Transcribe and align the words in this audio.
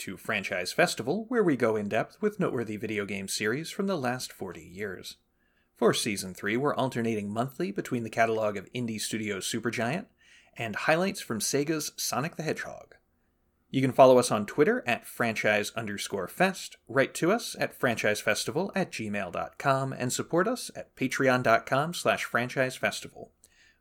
To 0.00 0.16
Franchise 0.16 0.72
Festival, 0.72 1.26
where 1.28 1.44
we 1.44 1.56
go 1.56 1.76
in 1.76 1.90
depth 1.90 2.22
with 2.22 2.40
noteworthy 2.40 2.78
video 2.78 3.04
game 3.04 3.28
series 3.28 3.70
from 3.70 3.86
the 3.86 3.98
last 3.98 4.32
40 4.32 4.62
years. 4.62 5.18
For 5.76 5.92
Season 5.92 6.32
3, 6.32 6.56
we're 6.56 6.74
alternating 6.74 7.30
monthly 7.30 7.70
between 7.70 8.02
the 8.02 8.08
catalog 8.08 8.56
of 8.56 8.72
indie 8.72 8.98
studio 8.98 9.40
Supergiant 9.40 10.06
and 10.56 10.74
highlights 10.74 11.20
from 11.20 11.38
Sega's 11.38 11.92
Sonic 11.98 12.36
the 12.36 12.42
Hedgehog. 12.42 12.94
You 13.68 13.82
can 13.82 13.92
follow 13.92 14.18
us 14.18 14.30
on 14.30 14.46
Twitter 14.46 14.82
at 14.86 15.06
franchise 15.06 15.70
underscore 15.76 16.28
fest, 16.28 16.78
write 16.88 17.12
to 17.16 17.30
us 17.30 17.54
at 17.60 17.78
franchisefestival 17.78 18.70
at 18.74 18.90
gmail.com, 18.90 19.92
and 19.92 20.10
support 20.10 20.48
us 20.48 20.70
at 20.74 20.96
patreon.com 20.96 21.92
slash 21.92 22.26
franchisefestival, 22.26 23.28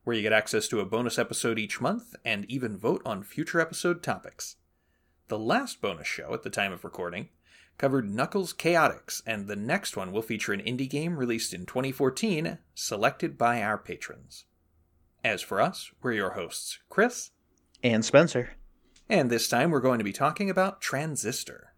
where 0.04 0.18
you 0.18 0.22
get 0.22 0.34
access 0.34 0.68
to 0.68 0.82
a 0.82 0.86
bonus 0.86 1.18
episode 1.18 1.58
each 1.58 1.80
month 1.80 2.14
and 2.26 2.44
even 2.52 2.78
vote 2.78 3.02
on 3.06 3.24
future 3.24 3.62
episode 3.62 4.04
topics. 4.04 4.58
The 5.30 5.38
last 5.38 5.80
bonus 5.80 6.08
show 6.08 6.34
at 6.34 6.42
the 6.42 6.50
time 6.50 6.74
of 6.74 6.84
recording 6.84 7.30
covered 7.78 8.10
Knuckles 8.10 8.52
Chaotix, 8.52 9.22
and 9.28 9.48
the 9.48 9.56
next 9.56 9.96
one 9.96 10.12
will 10.12 10.24
feature 10.24 10.54
an 10.54 10.60
indie 10.60 10.90
game 10.90 11.18
released 11.18 11.54
in 11.54 11.68
2014, 11.68 12.58
selected 12.74 13.38
by 13.38 13.62
our 13.62 13.78
patrons. 13.78 14.46
As 15.24 15.44
for 15.44 15.62
us, 15.62 15.92
we're 16.02 16.14
your 16.14 16.32
hosts, 16.32 16.80
Chris 16.90 17.30
and 17.84 18.04
Spencer. 18.04 18.56
And 19.08 19.30
this 19.30 19.48
time 19.48 19.70
we're 19.70 19.82
going 19.82 20.00
to 20.00 20.04
be 20.04 20.12
talking 20.12 20.50
about 20.50 20.82
Transistor. 20.82 21.69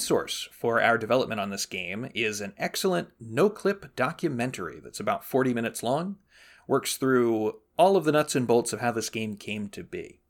Source 0.00 0.48
for 0.52 0.80
our 0.80 0.98
development 0.98 1.40
on 1.40 1.50
this 1.50 1.66
game 1.66 2.08
is 2.14 2.40
an 2.40 2.54
excellent 2.58 3.08
NoClip 3.22 3.94
documentary 3.94 4.80
that's 4.82 5.00
about 5.00 5.24
40 5.24 5.54
minutes 5.54 5.82
long, 5.82 6.16
works 6.66 6.96
through 6.96 7.60
all 7.76 7.96
of 7.96 8.04
the 8.04 8.12
nuts 8.12 8.34
and 8.34 8.46
bolts 8.46 8.72
of 8.72 8.80
how 8.80 8.92
this 8.92 9.10
game 9.10 9.36
came 9.36 9.68
to 9.68 9.84
be. 9.84 10.20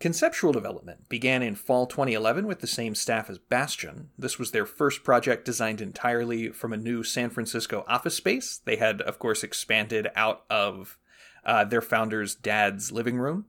Conceptual 0.00 0.52
development 0.52 1.08
began 1.08 1.42
in 1.42 1.54
fall 1.54 1.86
2011 1.86 2.46
with 2.46 2.58
the 2.58 2.66
same 2.66 2.94
staff 2.94 3.30
as 3.30 3.38
Bastion. 3.38 4.10
This 4.18 4.36
was 4.36 4.50
their 4.50 4.66
first 4.66 5.04
project 5.04 5.44
designed 5.44 5.80
entirely 5.80 6.48
from 6.48 6.72
a 6.72 6.76
new 6.76 7.04
San 7.04 7.30
Francisco 7.30 7.84
office 7.86 8.16
space. 8.16 8.58
They 8.64 8.76
had, 8.76 9.00
of 9.02 9.20
course, 9.20 9.44
expanded 9.44 10.08
out 10.16 10.42
of 10.50 10.98
uh, 11.44 11.64
their 11.64 11.80
founder's 11.80 12.34
dad's 12.34 12.90
living 12.90 13.16
room 13.18 13.46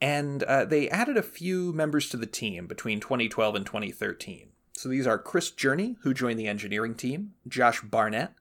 and 0.00 0.42
uh, 0.42 0.64
they 0.64 0.88
added 0.90 1.16
a 1.16 1.22
few 1.22 1.72
members 1.72 2.08
to 2.10 2.16
the 2.16 2.26
team 2.26 2.66
between 2.66 3.00
2012 3.00 3.54
and 3.54 3.66
2013. 3.66 4.50
So 4.72 4.88
these 4.88 5.06
are 5.06 5.18
Chris 5.18 5.50
Jurney, 5.50 5.96
who 6.02 6.12
joined 6.12 6.38
the 6.38 6.48
engineering 6.48 6.94
team, 6.94 7.32
Josh 7.48 7.80
Barnett, 7.80 8.34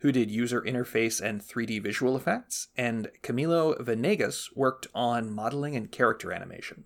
who 0.00 0.10
did 0.10 0.30
user 0.30 0.62
interface 0.62 1.20
and 1.20 1.40
3D 1.40 1.82
visual 1.82 2.16
effects, 2.16 2.68
and 2.76 3.08
Camilo 3.22 3.80
Venegas 3.80 4.50
worked 4.54 4.86
on 4.94 5.32
modeling 5.32 5.76
and 5.76 5.92
character 5.92 6.32
animation. 6.32 6.84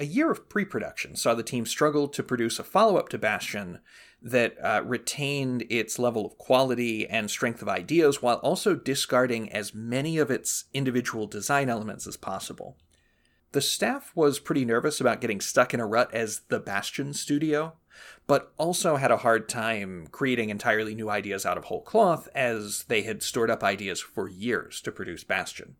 A 0.00 0.06
year 0.06 0.30
of 0.30 0.48
pre 0.48 0.64
production 0.64 1.14
saw 1.14 1.34
the 1.34 1.42
team 1.42 1.66
struggle 1.66 2.08
to 2.08 2.22
produce 2.22 2.58
a 2.58 2.64
follow 2.64 2.96
up 2.96 3.08
to 3.10 3.18
Bastion 3.18 3.80
that 4.22 4.56
uh, 4.62 4.82
retained 4.84 5.64
its 5.68 5.98
level 5.98 6.24
of 6.24 6.38
quality 6.38 7.06
and 7.08 7.30
strength 7.30 7.60
of 7.60 7.68
ideas 7.68 8.22
while 8.22 8.36
also 8.36 8.74
discarding 8.74 9.52
as 9.52 9.74
many 9.74 10.16
of 10.16 10.30
its 10.30 10.64
individual 10.72 11.26
design 11.26 11.68
elements 11.68 12.06
as 12.06 12.16
possible. 12.16 12.76
The 13.52 13.60
staff 13.60 14.12
was 14.14 14.38
pretty 14.38 14.64
nervous 14.64 14.98
about 14.98 15.20
getting 15.20 15.40
stuck 15.40 15.74
in 15.74 15.80
a 15.80 15.86
rut 15.86 16.12
as 16.14 16.40
the 16.48 16.58
Bastion 16.58 17.12
studio, 17.12 17.74
but 18.26 18.52
also 18.56 18.96
had 18.96 19.10
a 19.10 19.18
hard 19.18 19.46
time 19.46 20.06
creating 20.10 20.48
entirely 20.48 20.94
new 20.94 21.10
ideas 21.10 21.44
out 21.44 21.58
of 21.58 21.64
whole 21.64 21.82
cloth 21.82 22.28
as 22.34 22.84
they 22.84 23.02
had 23.02 23.22
stored 23.22 23.50
up 23.50 23.62
ideas 23.62 24.00
for 24.00 24.26
years 24.26 24.80
to 24.80 24.90
produce 24.90 25.22
Bastion. 25.22 25.76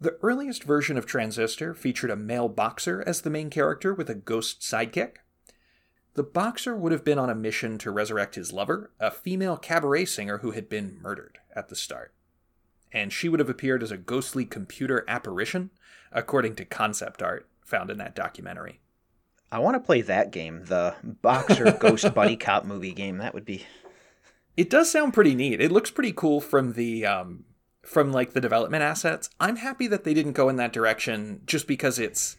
The 0.00 0.16
earliest 0.22 0.64
version 0.64 0.96
of 0.96 1.04
Transistor 1.04 1.74
featured 1.74 2.10
a 2.10 2.16
male 2.16 2.48
boxer 2.48 3.02
as 3.06 3.22
the 3.22 3.30
main 3.30 3.50
character 3.50 3.92
with 3.92 4.08
a 4.08 4.14
ghost 4.14 4.62
sidekick. 4.62 5.16
The 6.14 6.22
boxer 6.22 6.74
would 6.74 6.92
have 6.92 7.04
been 7.04 7.18
on 7.18 7.28
a 7.28 7.34
mission 7.34 7.76
to 7.78 7.90
resurrect 7.90 8.36
his 8.36 8.54
lover, 8.54 8.92
a 8.98 9.10
female 9.10 9.58
cabaret 9.58 10.06
singer 10.06 10.38
who 10.38 10.52
had 10.52 10.68
been 10.68 10.98
murdered 11.02 11.38
at 11.54 11.68
the 11.68 11.76
start. 11.76 12.14
And 12.92 13.12
she 13.12 13.28
would 13.28 13.40
have 13.40 13.50
appeared 13.50 13.82
as 13.82 13.90
a 13.90 13.98
ghostly 13.98 14.44
computer 14.44 15.04
apparition 15.08 15.70
according 16.12 16.54
to 16.56 16.64
concept 16.64 17.22
art 17.22 17.48
found 17.64 17.90
in 17.90 17.98
that 17.98 18.14
documentary. 18.14 18.80
I 19.50 19.58
want 19.60 19.76
to 19.76 19.80
play 19.80 20.02
that 20.02 20.30
game, 20.30 20.64
the 20.66 20.94
Boxer 21.02 21.72
Ghost 21.80 22.14
Buddy 22.14 22.36
Cop 22.36 22.64
movie 22.64 22.92
game. 22.92 23.18
That 23.18 23.34
would 23.34 23.44
be. 23.44 23.66
It 24.56 24.70
does 24.70 24.90
sound 24.90 25.14
pretty 25.14 25.34
neat. 25.34 25.60
It 25.60 25.72
looks 25.72 25.90
pretty 25.90 26.12
cool 26.12 26.40
from 26.40 26.72
the 26.72 27.06
um, 27.06 27.44
from 27.82 28.12
like 28.12 28.32
the 28.32 28.40
development 28.40 28.82
assets. 28.82 29.30
I'm 29.40 29.56
happy 29.56 29.86
that 29.86 30.04
they 30.04 30.14
didn't 30.14 30.32
go 30.32 30.48
in 30.48 30.56
that 30.56 30.72
direction 30.72 31.42
just 31.46 31.66
because 31.66 31.98
it's 31.98 32.36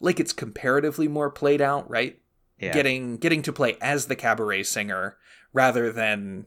like 0.00 0.20
it's 0.20 0.32
comparatively 0.32 1.08
more 1.08 1.30
played 1.30 1.60
out, 1.60 1.88
right? 1.88 2.18
Yeah. 2.58 2.72
Getting 2.72 3.16
getting 3.16 3.42
to 3.42 3.52
play 3.52 3.76
as 3.80 4.06
the 4.06 4.16
cabaret 4.16 4.64
singer 4.64 5.16
rather 5.52 5.90
than 5.90 6.46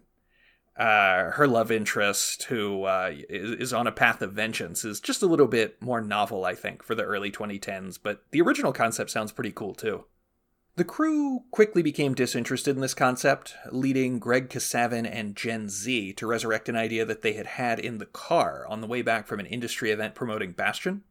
uh, 0.77 1.31
her 1.31 1.47
love 1.47 1.71
interest, 1.71 2.43
who 2.43 2.83
uh, 2.83 3.11
is, 3.29 3.51
is 3.51 3.73
on 3.73 3.87
a 3.87 3.91
path 3.91 4.21
of 4.21 4.33
vengeance, 4.33 4.83
is 4.83 4.99
just 4.99 5.21
a 5.21 5.27
little 5.27 5.47
bit 5.47 5.81
more 5.81 6.01
novel, 6.01 6.43
I 6.43 6.53
think, 6.53 6.83
for 6.83 6.95
the 6.95 7.03
early 7.03 7.31
2010s. 7.31 7.97
But 8.01 8.23
the 8.31 8.41
original 8.41 8.73
concept 8.73 9.09
sounds 9.09 9.31
pretty 9.31 9.51
cool 9.51 9.73
too. 9.73 10.05
The 10.75 10.83
crew 10.83 11.43
quickly 11.51 11.81
became 11.81 12.13
disinterested 12.13 12.75
in 12.75 12.81
this 12.81 12.93
concept, 12.93 13.55
leading 13.71 14.19
Greg 14.19 14.49
Kasavin 14.49 15.09
and 15.09 15.33
Jen 15.33 15.69
Zee 15.69 16.11
to 16.11 16.27
resurrect 16.27 16.67
an 16.67 16.75
idea 16.75 17.05
that 17.05 17.21
they 17.21 17.31
had 17.31 17.47
had 17.47 17.79
in 17.79 17.97
the 17.97 18.05
car 18.05 18.67
on 18.67 18.81
the 18.81 18.87
way 18.87 19.01
back 19.01 19.25
from 19.25 19.39
an 19.39 19.45
industry 19.45 19.91
event 19.91 20.15
promoting 20.15 20.51
Bastion. 20.51 21.03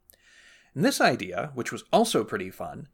And 0.75 0.85
this 0.85 1.01
idea, 1.01 1.53
which 1.55 1.73
was 1.73 1.85
also 1.91 2.25
pretty 2.25 2.51
fun, 2.51 2.89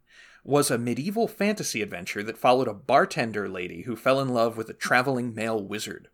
was 0.45 0.71
a 0.71 0.77
medieval 0.77 1.27
fantasy 1.27 1.81
adventure 1.81 2.23
that 2.23 2.37
followed 2.37 2.69
a 2.69 2.73
bartender 2.73 3.49
lady 3.49 3.81
who 3.81 3.97
fell 3.97 4.21
in 4.21 4.29
love 4.29 4.55
with 4.55 4.69
a 4.69 4.73
traveling 4.73 5.35
male 5.35 5.61
wizard 5.61 6.07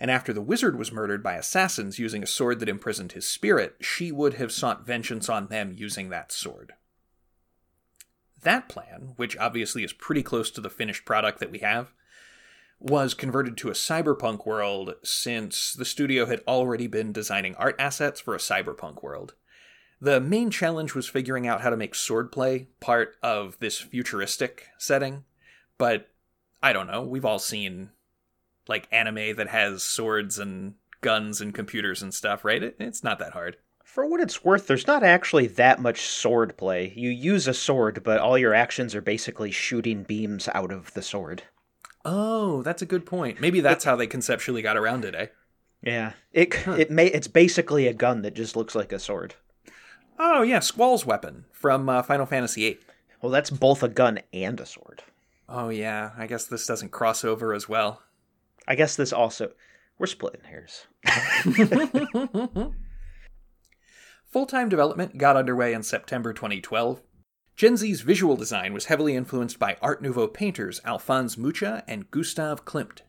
and 0.00 0.10
after 0.10 0.32
the 0.32 0.40
wizard 0.40 0.78
was 0.78 0.90
murdered 0.90 1.22
by 1.22 1.34
assassins 1.34 1.98
using 1.98 2.22
a 2.22 2.26
sword 2.26 2.58
that 2.60 2.68
imprisoned 2.68 3.12
his 3.12 3.28
spirit, 3.28 3.76
she 3.80 4.10
would 4.10 4.34
have 4.34 4.50
sought 4.50 4.86
vengeance 4.86 5.28
on 5.28 5.48
them 5.48 5.74
using 5.76 6.08
that 6.08 6.32
sword. 6.32 6.72
That 8.42 8.70
plan, 8.70 9.12
which 9.16 9.36
obviously 9.36 9.84
is 9.84 9.92
pretty 9.92 10.22
close 10.22 10.50
to 10.52 10.62
the 10.62 10.70
finished 10.70 11.04
product 11.04 11.38
that 11.40 11.50
we 11.50 11.58
have, 11.58 11.92
was 12.78 13.12
converted 13.12 13.58
to 13.58 13.68
a 13.68 13.72
cyberpunk 13.72 14.46
world 14.46 14.94
since 15.04 15.74
the 15.74 15.84
studio 15.84 16.24
had 16.24 16.40
already 16.48 16.86
been 16.86 17.12
designing 17.12 17.54
art 17.56 17.76
assets 17.78 18.18
for 18.18 18.34
a 18.34 18.38
cyberpunk 18.38 19.02
world. 19.02 19.34
The 20.00 20.18
main 20.18 20.50
challenge 20.50 20.94
was 20.94 21.06
figuring 21.06 21.46
out 21.46 21.60
how 21.60 21.68
to 21.68 21.76
make 21.76 21.92
swordplay 21.92 22.68
part 22.80 23.16
of 23.22 23.58
this 23.60 23.78
futuristic 23.78 24.68
setting, 24.78 25.24
but 25.76 26.08
I 26.62 26.72
don't 26.72 26.86
know, 26.86 27.02
we've 27.02 27.26
all 27.26 27.38
seen 27.38 27.90
like 28.70 28.88
anime 28.90 29.36
that 29.36 29.48
has 29.48 29.82
swords 29.82 30.38
and 30.38 30.74
guns 31.02 31.42
and 31.42 31.54
computers 31.54 32.00
and 32.02 32.14
stuff, 32.14 32.44
right? 32.44 32.62
It, 32.62 32.76
it's 32.78 33.04
not 33.04 33.18
that 33.18 33.32
hard. 33.32 33.58
For 33.84 34.06
what 34.06 34.20
it's 34.20 34.44
worth, 34.44 34.66
there's 34.68 34.86
not 34.86 35.02
actually 35.02 35.48
that 35.48 35.80
much 35.80 36.02
sword 36.02 36.56
play. 36.56 36.92
You 36.96 37.10
use 37.10 37.48
a 37.48 37.52
sword, 37.52 38.02
but 38.04 38.20
all 38.20 38.38
your 38.38 38.54
actions 38.54 38.94
are 38.94 39.00
basically 39.00 39.50
shooting 39.50 40.04
beams 40.04 40.48
out 40.54 40.70
of 40.70 40.94
the 40.94 41.02
sword. 41.02 41.42
Oh, 42.04 42.62
that's 42.62 42.82
a 42.82 42.86
good 42.86 43.04
point. 43.04 43.40
Maybe 43.40 43.60
that's 43.60 43.84
how 43.84 43.96
they 43.96 44.06
conceptually 44.06 44.62
got 44.62 44.76
around 44.76 45.04
it, 45.04 45.14
eh? 45.14 45.26
Yeah. 45.82 46.12
It 46.32 46.54
huh. 46.54 46.72
it 46.72 46.90
may 46.90 47.06
it's 47.08 47.26
basically 47.26 47.86
a 47.86 47.92
gun 47.92 48.22
that 48.22 48.34
just 48.34 48.56
looks 48.56 48.74
like 48.74 48.92
a 48.92 48.98
sword. 48.98 49.34
Oh 50.18 50.42
yeah, 50.42 50.60
Squall's 50.60 51.04
weapon 51.04 51.46
from 51.50 51.88
uh, 51.88 52.02
Final 52.02 52.26
Fantasy 52.26 52.70
VIII. 52.70 52.78
Well, 53.20 53.32
that's 53.32 53.50
both 53.50 53.82
a 53.82 53.88
gun 53.88 54.20
and 54.32 54.60
a 54.60 54.66
sword. 54.66 55.02
Oh 55.48 55.68
yeah, 55.68 56.12
I 56.16 56.26
guess 56.26 56.46
this 56.46 56.66
doesn't 56.66 56.92
cross 56.92 57.24
over 57.24 57.52
as 57.52 57.68
well. 57.68 58.02
I 58.66 58.74
guess 58.74 58.96
this 58.96 59.12
also 59.12 59.52
we're 59.98 60.06
splitting 60.06 60.44
hairs. 60.44 60.86
Full 64.30 64.46
time 64.46 64.68
development 64.68 65.18
got 65.18 65.36
underway 65.36 65.72
in 65.74 65.82
September 65.82 66.32
2012. 66.32 67.02
Jen 67.56 67.76
Zee's 67.76 68.00
visual 68.00 68.36
design 68.36 68.72
was 68.72 68.86
heavily 68.86 69.14
influenced 69.14 69.58
by 69.58 69.76
Art 69.82 70.00
Nouveau 70.00 70.26
painters 70.26 70.80
Alphonse 70.84 71.36
Mucha 71.36 71.84
and 71.86 72.10
Gustav 72.10 72.64
Klimt. 72.64 73.02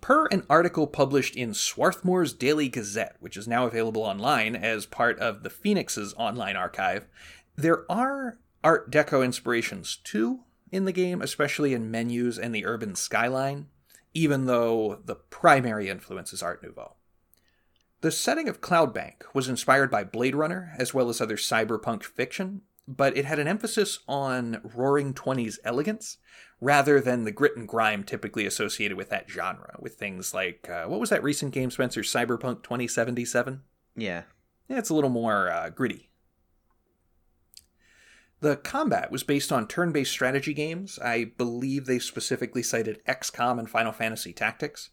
Per 0.00 0.26
an 0.26 0.44
article 0.48 0.86
published 0.86 1.36
in 1.36 1.50
Swarthmore's 1.50 2.32
Daily 2.32 2.68
Gazette, 2.68 3.16
which 3.20 3.36
is 3.36 3.46
now 3.46 3.66
available 3.66 4.02
online 4.02 4.56
as 4.56 4.86
part 4.86 5.18
of 5.18 5.42
the 5.42 5.50
Phoenix's 5.50 6.14
online 6.14 6.56
archive, 6.56 7.06
there 7.54 7.84
are 7.90 8.38
Art 8.64 8.90
Deco 8.90 9.22
inspirations 9.24 9.96
too 9.96 10.40
in 10.70 10.86
the 10.86 10.92
game, 10.92 11.20
especially 11.20 11.74
in 11.74 11.90
menus 11.90 12.38
and 12.38 12.54
the 12.54 12.64
urban 12.64 12.94
skyline, 12.94 13.66
even 14.14 14.46
though 14.46 15.00
the 15.04 15.14
primary 15.14 15.88
influence 15.88 16.32
is 16.32 16.42
Art 16.42 16.62
Nouveau. 16.62 16.94
The 18.00 18.10
setting 18.10 18.48
of 18.48 18.60
Cloudbank 18.60 19.22
was 19.32 19.48
inspired 19.48 19.90
by 19.90 20.02
Blade 20.04 20.34
Runner 20.34 20.74
as 20.76 20.92
well 20.92 21.08
as 21.08 21.20
other 21.20 21.36
cyberpunk 21.36 22.02
fiction, 22.02 22.62
but 22.88 23.16
it 23.16 23.24
had 23.24 23.38
an 23.38 23.46
emphasis 23.46 24.00
on 24.08 24.60
Roaring 24.74 25.14
Twenties 25.14 25.60
elegance 25.64 26.18
rather 26.60 27.00
than 27.00 27.24
the 27.24 27.32
grit 27.32 27.56
and 27.56 27.66
grime 27.66 28.04
typically 28.04 28.46
associated 28.46 28.96
with 28.96 29.08
that 29.10 29.30
genre, 29.30 29.76
with 29.78 29.94
things 29.94 30.34
like 30.34 30.68
uh, 30.68 30.86
what 30.86 31.00
was 31.00 31.10
that 31.10 31.22
recent 31.22 31.52
game, 31.52 31.70
Spencer? 31.70 32.02
Cyberpunk 32.02 32.62
2077? 32.62 33.62
Yeah. 33.96 34.22
Yeah, 34.68 34.78
it's 34.78 34.90
a 34.90 34.94
little 34.94 35.10
more 35.10 35.50
uh, 35.50 35.70
gritty. 35.70 36.08
The 38.42 38.56
combat 38.56 39.12
was 39.12 39.22
based 39.22 39.52
on 39.52 39.68
turn 39.68 39.92
based 39.92 40.10
strategy 40.10 40.52
games. 40.52 40.98
I 40.98 41.30
believe 41.38 41.86
they 41.86 42.00
specifically 42.00 42.64
cited 42.64 43.00
XCOM 43.06 43.56
and 43.60 43.70
Final 43.70 43.92
Fantasy 43.92 44.32
Tactics. 44.32 44.90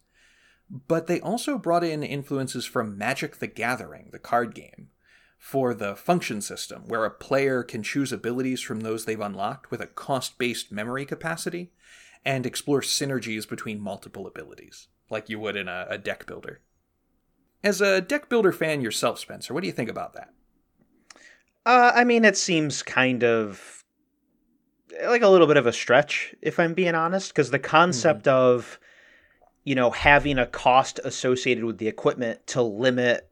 But 0.69 1.07
they 1.07 1.19
also 1.19 1.57
brought 1.57 1.83
in 1.83 2.03
influences 2.03 2.67
from 2.67 2.95
Magic 2.95 3.37
the 3.37 3.47
Gathering, 3.47 4.09
the 4.11 4.19
card 4.19 4.53
game, 4.53 4.89
for 5.39 5.73
the 5.73 5.95
function 5.95 6.41
system, 6.41 6.83
where 6.87 7.05
a 7.05 7.09
player 7.09 7.63
can 7.63 7.81
choose 7.81 8.13
abilities 8.13 8.61
from 8.61 8.81
those 8.81 9.05
they've 9.05 9.19
unlocked 9.19 9.71
with 9.71 9.81
a 9.81 9.87
cost 9.87 10.37
based 10.37 10.71
memory 10.71 11.05
capacity 11.05 11.71
and 12.23 12.45
explore 12.45 12.81
synergies 12.81 13.49
between 13.49 13.81
multiple 13.81 14.27
abilities, 14.27 14.89
like 15.09 15.27
you 15.27 15.39
would 15.39 15.55
in 15.55 15.67
a, 15.67 15.87
a, 15.89 15.97
deck 15.97 16.27
builder. 16.27 16.61
As 17.63 17.81
a 17.81 17.99
deck 17.99 18.29
builder 18.29 18.51
fan 18.51 18.81
yourself, 18.81 19.17
Spencer, 19.17 19.55
what 19.55 19.61
do 19.61 19.67
you 19.67 19.73
think 19.73 19.89
about 19.89 20.13
that? 20.13 20.33
Uh, 21.65 21.91
I 21.94 22.03
mean, 22.03 22.25
it 22.25 22.38
seems 22.38 22.81
kind 22.83 23.23
of 23.23 23.83
like 25.06 25.21
a 25.21 25.27
little 25.27 25.47
bit 25.47 25.57
of 25.57 25.67
a 25.67 25.73
stretch, 25.73 26.33
if 26.41 26.59
I'm 26.59 26.73
being 26.73 26.95
honest, 26.95 27.31
because 27.31 27.51
the 27.51 27.59
concept 27.59 28.25
mm-hmm. 28.25 28.35
of, 28.35 28.79
you 29.63 29.75
know, 29.75 29.91
having 29.91 30.39
a 30.39 30.47
cost 30.47 31.00
associated 31.03 31.63
with 31.63 31.77
the 31.77 31.88
equipment 31.88 32.45
to 32.47 32.61
limit 32.61 33.29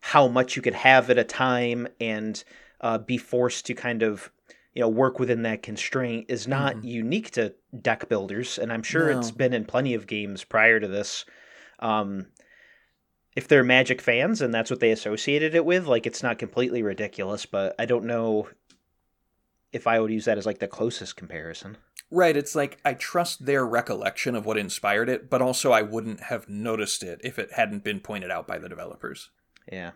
how 0.00 0.28
much 0.28 0.54
you 0.54 0.62
could 0.62 0.74
have 0.74 1.10
at 1.10 1.18
a 1.18 1.24
time 1.24 1.88
and 2.00 2.44
uh, 2.80 2.98
be 2.98 3.16
forced 3.16 3.66
to 3.66 3.74
kind 3.74 4.02
of, 4.02 4.30
you 4.74 4.82
know, 4.82 4.88
work 4.88 5.18
within 5.18 5.42
that 5.42 5.62
constraint 5.62 6.26
is 6.28 6.46
not 6.46 6.76
mm-hmm. 6.76 6.86
unique 6.86 7.30
to 7.32 7.54
deck 7.80 8.08
builders, 8.08 8.58
and 8.58 8.72
I'm 8.72 8.82
sure 8.82 9.10
no. 9.10 9.18
it's 9.18 9.30
been 9.30 9.54
in 9.54 9.64
plenty 9.64 9.94
of 9.94 10.06
games 10.06 10.44
prior 10.44 10.78
to 10.78 10.88
this. 10.88 11.24
Um, 11.78 12.26
if 13.36 13.48
they're 13.48 13.64
Magic 13.64 14.00
fans 14.00 14.40
and 14.40 14.54
that's 14.54 14.70
what 14.70 14.80
they 14.80 14.90
associated 14.90 15.54
it 15.54 15.64
with, 15.64 15.86
like 15.86 16.06
it's 16.06 16.22
not 16.22 16.38
completely 16.38 16.82
ridiculous, 16.82 17.46
but 17.46 17.74
I 17.78 17.86
don't 17.86 18.04
know 18.04 18.48
if 19.72 19.86
I 19.86 19.98
would 19.98 20.12
use 20.12 20.26
that 20.26 20.38
as 20.38 20.46
like 20.46 20.60
the 20.60 20.68
closest 20.68 21.16
comparison. 21.16 21.76
Right, 22.10 22.36
it's 22.36 22.54
like 22.54 22.78
I 22.84 22.94
trust 22.94 23.44
their 23.44 23.66
recollection 23.66 24.36
of 24.36 24.46
what 24.46 24.56
inspired 24.56 25.08
it, 25.08 25.28
but 25.28 25.42
also 25.42 25.72
I 25.72 25.82
wouldn't 25.82 26.20
have 26.20 26.48
noticed 26.48 27.02
it 27.02 27.20
if 27.24 27.38
it 27.38 27.52
hadn't 27.52 27.82
been 27.82 27.98
pointed 27.98 28.30
out 28.30 28.46
by 28.46 28.58
the 28.58 28.68
developers. 28.68 29.30
Yeah. 29.70 29.92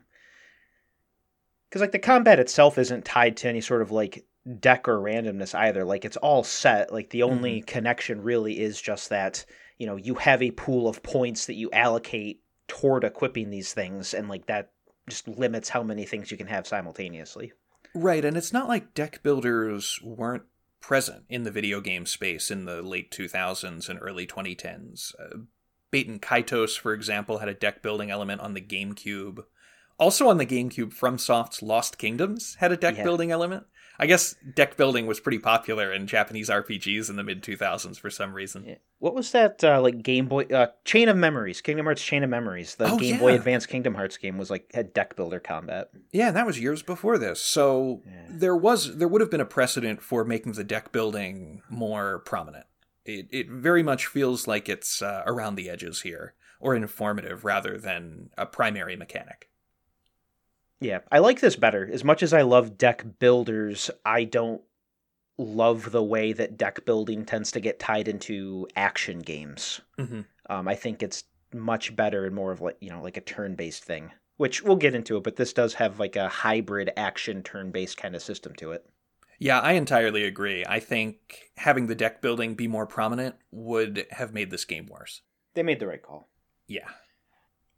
Cuz 1.70 1.80
like 1.80 1.92
the 1.92 1.98
combat 1.98 2.40
itself 2.40 2.76
isn't 2.76 3.04
tied 3.04 3.36
to 3.38 3.48
any 3.48 3.60
sort 3.60 3.82
of 3.82 3.92
like 3.92 4.24
deck 4.58 4.88
or 4.88 4.98
randomness 4.98 5.54
either. 5.54 5.84
Like 5.84 6.04
it's 6.04 6.16
all 6.16 6.42
set. 6.42 6.92
Like 6.92 7.10
the 7.10 7.22
only 7.22 7.58
mm-hmm. 7.58 7.66
connection 7.66 8.22
really 8.22 8.58
is 8.58 8.80
just 8.80 9.10
that, 9.10 9.44
you 9.76 9.86
know, 9.86 9.96
you 9.96 10.14
have 10.14 10.42
a 10.42 10.50
pool 10.50 10.88
of 10.88 11.04
points 11.04 11.46
that 11.46 11.54
you 11.54 11.70
allocate 11.72 12.40
toward 12.68 13.04
equipping 13.04 13.50
these 13.50 13.72
things 13.72 14.14
and 14.14 14.28
like 14.28 14.46
that 14.46 14.70
just 15.08 15.26
limits 15.26 15.70
how 15.70 15.82
many 15.82 16.04
things 16.04 16.30
you 16.30 16.36
can 16.36 16.46
have 16.46 16.66
simultaneously. 16.66 17.52
Right, 17.94 18.24
and 18.24 18.36
it's 18.36 18.52
not 18.52 18.68
like 18.68 18.94
deck 18.94 19.22
builders 19.22 19.98
weren't 20.02 20.44
present 20.80 21.24
in 21.28 21.44
the 21.44 21.50
video 21.50 21.80
game 21.80 22.06
space 22.06 22.50
in 22.50 22.64
the 22.64 22.82
late 22.82 23.10
2000s 23.10 23.88
and 23.88 23.98
early 24.00 24.26
2010s. 24.26 25.14
Uh, 25.18 25.38
Baten 25.92 26.20
Kaitos, 26.20 26.78
for 26.78 26.92
example, 26.92 27.38
had 27.38 27.48
a 27.48 27.54
deck 27.54 27.82
building 27.82 28.10
element 28.10 28.40
on 28.40 28.54
the 28.54 28.60
GameCube. 28.60 29.44
Also 29.98 30.28
on 30.28 30.38
the 30.38 30.46
GameCube, 30.46 30.94
FromSoft's 30.94 31.62
Lost 31.62 31.98
Kingdoms 31.98 32.56
had 32.56 32.70
a 32.70 32.76
deck 32.76 32.98
yeah. 32.98 33.04
building 33.04 33.30
element. 33.30 33.66
I 33.98 34.06
guess 34.06 34.36
deck 34.54 34.76
building 34.76 35.06
was 35.06 35.18
pretty 35.18 35.40
popular 35.40 35.92
in 35.92 36.06
Japanese 36.06 36.48
RPGs 36.48 37.10
in 37.10 37.16
the 37.16 37.24
mid 37.24 37.42
2000s 37.42 37.98
for 37.98 38.10
some 38.10 38.32
reason. 38.32 38.64
Yeah. 38.64 38.74
What 39.00 39.14
was 39.14 39.32
that 39.32 39.64
uh, 39.64 39.80
like 39.80 40.02
Game 40.02 40.26
Boy 40.26 40.44
uh, 40.44 40.68
Chain 40.84 41.08
of 41.08 41.16
Memories, 41.16 41.60
Kingdom 41.60 41.86
Hearts 41.86 42.04
Chain 42.04 42.22
of 42.22 42.30
Memories? 42.30 42.76
The 42.76 42.90
oh, 42.90 42.96
Game 42.96 43.14
yeah. 43.14 43.20
Boy 43.20 43.34
Advance 43.34 43.66
Kingdom 43.66 43.94
Hearts 43.94 44.16
game 44.16 44.38
was 44.38 44.50
like 44.50 44.70
had 44.72 44.92
deck 44.92 45.16
builder 45.16 45.40
combat. 45.40 45.90
Yeah, 46.12 46.28
and 46.28 46.36
that 46.36 46.46
was 46.46 46.60
years 46.60 46.82
before 46.82 47.18
this. 47.18 47.40
So 47.40 48.02
yeah. 48.06 48.26
there 48.28 48.56
was 48.56 48.98
there 48.98 49.08
would 49.08 49.20
have 49.20 49.30
been 49.30 49.40
a 49.40 49.46
precedent 49.46 50.00
for 50.00 50.24
making 50.24 50.52
the 50.52 50.64
deck 50.64 50.92
building 50.92 51.62
more 51.68 52.20
prominent. 52.20 52.66
It 53.04 53.26
it 53.32 53.50
very 53.50 53.82
much 53.82 54.06
feels 54.06 54.46
like 54.46 54.68
it's 54.68 55.02
uh, 55.02 55.22
around 55.26 55.56
the 55.56 55.68
edges 55.68 56.02
here 56.02 56.34
or 56.60 56.74
informative 56.74 57.44
rather 57.44 57.78
than 57.78 58.30
a 58.36 58.46
primary 58.46 58.96
mechanic. 58.96 59.47
Yeah, 60.80 61.00
I 61.10 61.18
like 61.18 61.40
this 61.40 61.56
better. 61.56 61.88
As 61.92 62.04
much 62.04 62.22
as 62.22 62.32
I 62.32 62.42
love 62.42 62.78
deck 62.78 63.04
builders, 63.18 63.90
I 64.04 64.24
don't 64.24 64.62
love 65.36 65.90
the 65.90 66.02
way 66.02 66.32
that 66.32 66.56
deck 66.56 66.84
building 66.84 67.24
tends 67.24 67.52
to 67.52 67.60
get 67.60 67.78
tied 67.78 68.08
into 68.08 68.66
action 68.76 69.20
games. 69.20 69.80
Mm-hmm. 69.98 70.20
Um, 70.50 70.68
I 70.68 70.74
think 70.74 71.02
it's 71.02 71.24
much 71.52 71.96
better 71.96 72.26
and 72.26 72.34
more 72.34 72.52
of 72.52 72.60
like 72.60 72.76
you 72.80 72.90
know 72.90 73.02
like 73.02 73.16
a 73.16 73.22
turn-based 73.22 73.84
thing, 73.84 74.12
which 74.36 74.62
we'll 74.62 74.76
get 74.76 74.94
into 74.94 75.16
it. 75.16 75.24
But 75.24 75.36
this 75.36 75.52
does 75.52 75.74
have 75.74 75.98
like 75.98 76.16
a 76.16 76.28
hybrid 76.28 76.90
action 76.96 77.42
turn-based 77.42 77.96
kind 77.96 78.14
of 78.14 78.22
system 78.22 78.54
to 78.56 78.72
it. 78.72 78.84
Yeah, 79.40 79.60
I 79.60 79.72
entirely 79.72 80.24
agree. 80.24 80.64
I 80.68 80.80
think 80.80 81.50
having 81.56 81.86
the 81.86 81.94
deck 81.94 82.20
building 82.20 82.54
be 82.54 82.66
more 82.66 82.86
prominent 82.86 83.36
would 83.52 84.06
have 84.10 84.32
made 84.32 84.50
this 84.50 84.64
game 84.64 84.86
worse. 84.86 85.22
They 85.54 85.62
made 85.62 85.80
the 85.80 85.86
right 85.86 86.02
call. 86.02 86.28
Yeah 86.66 86.88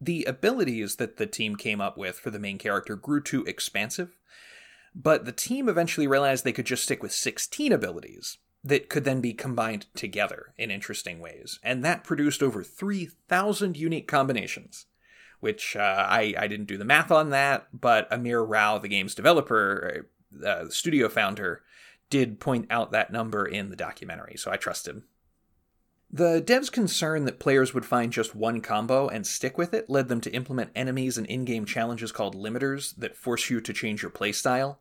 the 0.01 0.25
abilities 0.25 0.97
that 0.97 1.17
the 1.17 1.27
team 1.27 1.57
came 1.57 1.81
up 1.81 1.99
with 1.99 2.19
for 2.19 2.31
the 2.31 2.39
main 2.39 2.59
character 2.59 2.97
grew 2.97 3.23
too 3.23 3.45
expansive, 3.45 4.17
but 4.95 5.25
the 5.25 5.33
team 5.33 5.69
eventually 5.69 6.07
realized 6.07 6.45
they 6.45 6.53
could 6.53 6.67
just 6.67 6.85
stick 6.85 7.03
with 7.03 7.13
16 7.13 7.73
abilities 7.73 8.39
that 8.65 8.89
could 8.89 9.05
then 9.05 9.21
be 9.21 9.33
combined 9.33 9.87
together 9.95 10.53
in 10.59 10.71
interesting 10.71 11.21
ways, 11.21 11.59
and 11.63 11.85
that 11.85 12.05
produced 12.05 12.43
over 12.43 12.63
3,000 12.63 13.77
unique 13.77 14.09
combinations. 14.09 14.87
Which 15.41 15.75
uh, 15.75 16.07
I, 16.07 16.35
I 16.37 16.49
didn't 16.49 16.67
do 16.67 16.77
the 16.77 16.85
math 16.85 17.11
on 17.11 17.31
that, 17.31 17.69
but 17.73 18.07
Amir 18.13 18.43
Rao, 18.43 18.77
the 18.77 18.89
game's 18.89 19.15
developer, 19.15 20.07
uh, 20.45 20.69
studio 20.69 21.09
founder, 21.09 21.63
did 22.11 22.41
point 22.41 22.67
out 22.69 22.93
that 22.93 23.11
number 23.11 23.47
in 23.47 23.71
the 23.71 23.77
documentary, 23.77 24.37
so 24.37 24.51
I 24.51 24.59
trust 24.59 24.87
him. 24.87 25.05
The 26.13 26.43
devs' 26.43 26.73
concern 26.73 27.25
that 27.27 27.39
players 27.39 27.73
would 27.73 27.87
find 27.87 28.13
just 28.13 28.35
one 28.35 28.61
combo 28.61 29.07
and 29.07 29.25
stick 29.25 29.57
with 29.57 29.73
it 29.73 29.89
led 29.89 30.09
them 30.09 30.21
to 30.23 30.33
implement 30.33 30.73
enemies 30.75 31.17
and 31.17 31.27
in 31.27 31.45
game 31.45 31.65
challenges 31.65 32.11
called 32.11 32.35
limiters 32.35 32.97
that 32.97 33.17
force 33.17 33.49
you 33.49 33.61
to 33.61 33.73
change 33.73 34.03
your 34.03 34.11
playstyle. 34.11 34.79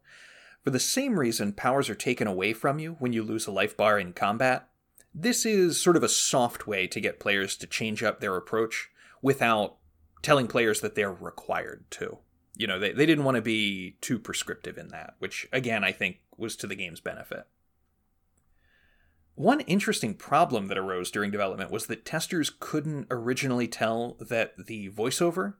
For 0.64 0.72
the 0.72 0.80
same 0.80 1.20
reason, 1.20 1.54
powers 1.54 1.88
are 1.88 1.96
taken 1.96 2.28
away 2.28 2.54
from 2.54 2.80
you 2.80 2.96
when 3.00 3.14
you 3.14 3.22
lose 3.22 3.46
a 3.46 3.52
life 3.52 3.78
bar 3.78 4.00
in 4.00 4.14
combat. 4.14 4.70
This 5.14 5.46
is 5.46 5.80
sort 5.80 5.96
of 5.96 6.04
a 6.04 6.10
soft 6.10 6.66
way 6.66 6.88
to 6.88 7.00
get 7.00 7.20
players 7.20 7.56
to 7.58 7.68
change 7.68 8.02
up 8.02 8.20
their 8.20 8.36
approach 8.36 8.90
without 9.22 9.78
telling 10.24 10.48
players 10.48 10.82
that 10.82 10.96
they're 10.96 11.14
required 11.14 11.86
to. 11.92 12.18
You 12.56 12.68
know, 12.68 12.80
they, 12.80 12.92
they 12.92 13.06
didn't 13.06 13.24
want 13.24 13.36
to 13.36 13.42
be 13.42 13.98
too 14.02 14.18
prescriptive 14.18 14.78
in 14.78 14.90
that, 14.90 15.16
which 15.20 15.48
again 15.54 15.84
I 15.84 15.92
think 15.92 16.22
was 16.38 16.56
to 16.58 16.68
the 16.68 16.76
game's 16.76 17.00
benefit. 17.00 17.46
One 19.40 19.62
interesting 19.62 20.16
problem 20.16 20.68
that 20.68 20.78
arose 20.78 21.10
during 21.10 21.32
development 21.32 21.72
was 21.72 21.88
that 21.88 22.04
testers 22.04 22.52
couldn't 22.60 23.08
originally 23.10 23.70
tell 23.70 24.18
that 24.20 24.52
the 24.68 24.90
voiceover 24.90 25.54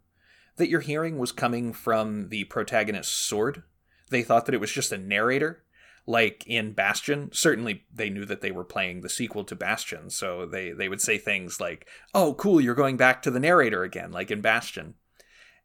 that 0.58 0.68
you're 0.68 0.82
hearing 0.82 1.18
was 1.18 1.32
coming 1.32 1.72
from 1.72 2.28
the 2.28 2.44
protagonist's 2.44 3.16
sword. 3.16 3.64
They 4.10 4.22
thought 4.22 4.48
that 4.48 4.54
it 4.54 4.60
was 4.60 4.74
just 4.74 4.92
a 4.92 4.98
narrator, 4.98 5.64
like 6.06 6.44
in 6.46 6.74
Bastion. 6.74 7.30
Certainly, 7.32 7.86
they 7.90 8.10
knew 8.10 8.26
that 8.26 8.42
they 8.42 8.52
were 8.52 8.66
playing 8.66 9.00
the 9.00 9.08
sequel 9.08 9.46
to 9.46 9.56
Bastion, 9.56 10.10
so 10.10 10.46
they, 10.46 10.72
they 10.74 10.90
would 10.90 11.00
say 11.00 11.18
things 11.18 11.62
like, 11.62 11.88
Oh, 12.14 12.34
cool, 12.34 12.60
you're 12.60 12.76
going 12.76 12.98
back 12.98 13.22
to 13.22 13.32
the 13.32 13.40
narrator 13.40 13.84
again, 13.84 14.12
like 14.12 14.30
in 14.30 14.42
Bastion. 14.42 14.96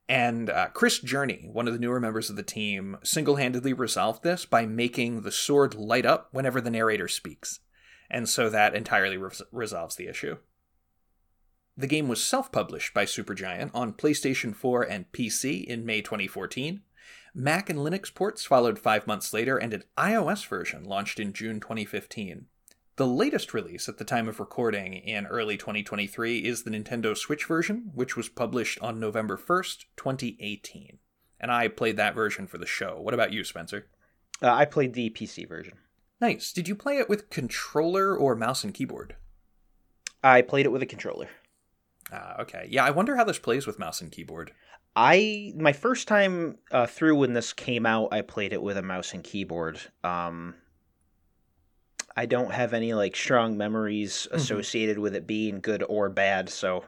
And 0.08 0.50
uh, 0.50 0.68
Chris 0.68 1.00
Jurney, 1.00 1.52
one 1.52 1.66
of 1.66 1.74
the 1.74 1.80
newer 1.80 1.98
members 1.98 2.30
of 2.30 2.36
the 2.36 2.44
team, 2.44 2.96
single 3.02 3.34
handedly 3.34 3.72
resolved 3.72 4.22
this 4.22 4.46
by 4.46 4.66
making 4.66 5.22
the 5.22 5.32
sword 5.32 5.74
light 5.74 6.06
up 6.06 6.28
whenever 6.30 6.60
the 6.60 6.70
narrator 6.70 7.08
speaks 7.08 7.58
and 8.14 8.28
so 8.28 8.48
that 8.48 8.76
entirely 8.76 9.16
res- 9.16 9.42
resolves 9.50 9.96
the 9.96 10.06
issue. 10.06 10.36
The 11.76 11.88
game 11.88 12.06
was 12.06 12.22
self 12.22 12.52
published 12.52 12.94
by 12.94 13.06
Supergiant 13.06 13.72
on 13.74 13.92
PlayStation 13.92 14.54
4 14.54 14.84
and 14.84 15.10
PC 15.10 15.64
in 15.64 15.84
May 15.84 16.00
2014. 16.00 16.82
Mac 17.34 17.68
and 17.68 17.80
Linux 17.80 18.14
ports 18.14 18.44
followed 18.44 18.78
five 18.78 19.08
months 19.08 19.32
later, 19.32 19.58
and 19.58 19.74
an 19.74 19.82
iOS 19.98 20.46
version 20.46 20.84
launched 20.84 21.18
in 21.18 21.32
June 21.32 21.58
2015. 21.58 22.46
The 22.94 23.06
latest 23.08 23.52
release 23.52 23.88
at 23.88 23.98
the 23.98 24.04
time 24.04 24.28
of 24.28 24.38
recording 24.38 24.94
in 24.94 25.26
early 25.26 25.56
2023 25.56 26.38
is 26.38 26.62
the 26.62 26.70
Nintendo 26.70 27.16
Switch 27.16 27.44
version, 27.46 27.90
which 27.94 28.16
was 28.16 28.28
published 28.28 28.78
on 28.80 29.00
November 29.00 29.36
1st, 29.36 29.86
2018. 29.96 30.98
And 31.40 31.50
I 31.50 31.66
played 31.66 31.96
that 31.96 32.14
version 32.14 32.46
for 32.46 32.58
the 32.58 32.66
show. 32.66 33.00
What 33.00 33.12
about 33.14 33.32
you, 33.32 33.42
Spencer? 33.42 33.88
Uh, 34.40 34.52
I 34.52 34.66
played 34.66 34.94
the 34.94 35.10
PC 35.10 35.48
version. 35.48 35.78
Nice. 36.24 36.52
Did 36.52 36.68
you 36.68 36.74
play 36.74 36.96
it 36.98 37.08
with 37.08 37.28
controller 37.28 38.16
or 38.16 38.34
mouse 38.34 38.64
and 38.64 38.72
keyboard? 38.72 39.16
I 40.22 40.40
played 40.40 40.64
it 40.64 40.72
with 40.72 40.82
a 40.82 40.86
controller. 40.86 41.28
Ah, 42.10 42.40
okay. 42.40 42.66
Yeah, 42.70 42.84
I 42.84 42.90
wonder 42.90 43.16
how 43.16 43.24
this 43.24 43.38
plays 43.38 43.66
with 43.66 43.78
mouse 43.78 44.00
and 44.00 44.10
keyboard. 44.10 44.52
I 44.96 45.52
my 45.56 45.72
first 45.72 46.08
time 46.08 46.56
uh, 46.70 46.86
through 46.86 47.16
when 47.16 47.34
this 47.34 47.52
came 47.52 47.84
out, 47.84 48.08
I 48.12 48.22
played 48.22 48.52
it 48.54 48.62
with 48.62 48.78
a 48.78 48.82
mouse 48.82 49.12
and 49.12 49.22
keyboard. 49.22 49.78
Um, 50.02 50.54
I 52.16 52.24
don't 52.26 52.52
have 52.52 52.72
any 52.72 52.94
like 52.94 53.16
strong 53.16 53.58
memories 53.58 54.26
Mm-hmm. 54.26 54.36
associated 54.36 54.98
with 54.98 55.14
it 55.14 55.26
being 55.26 55.60
good 55.60 55.82
or 55.86 56.08
bad, 56.08 56.48
so 56.48 56.84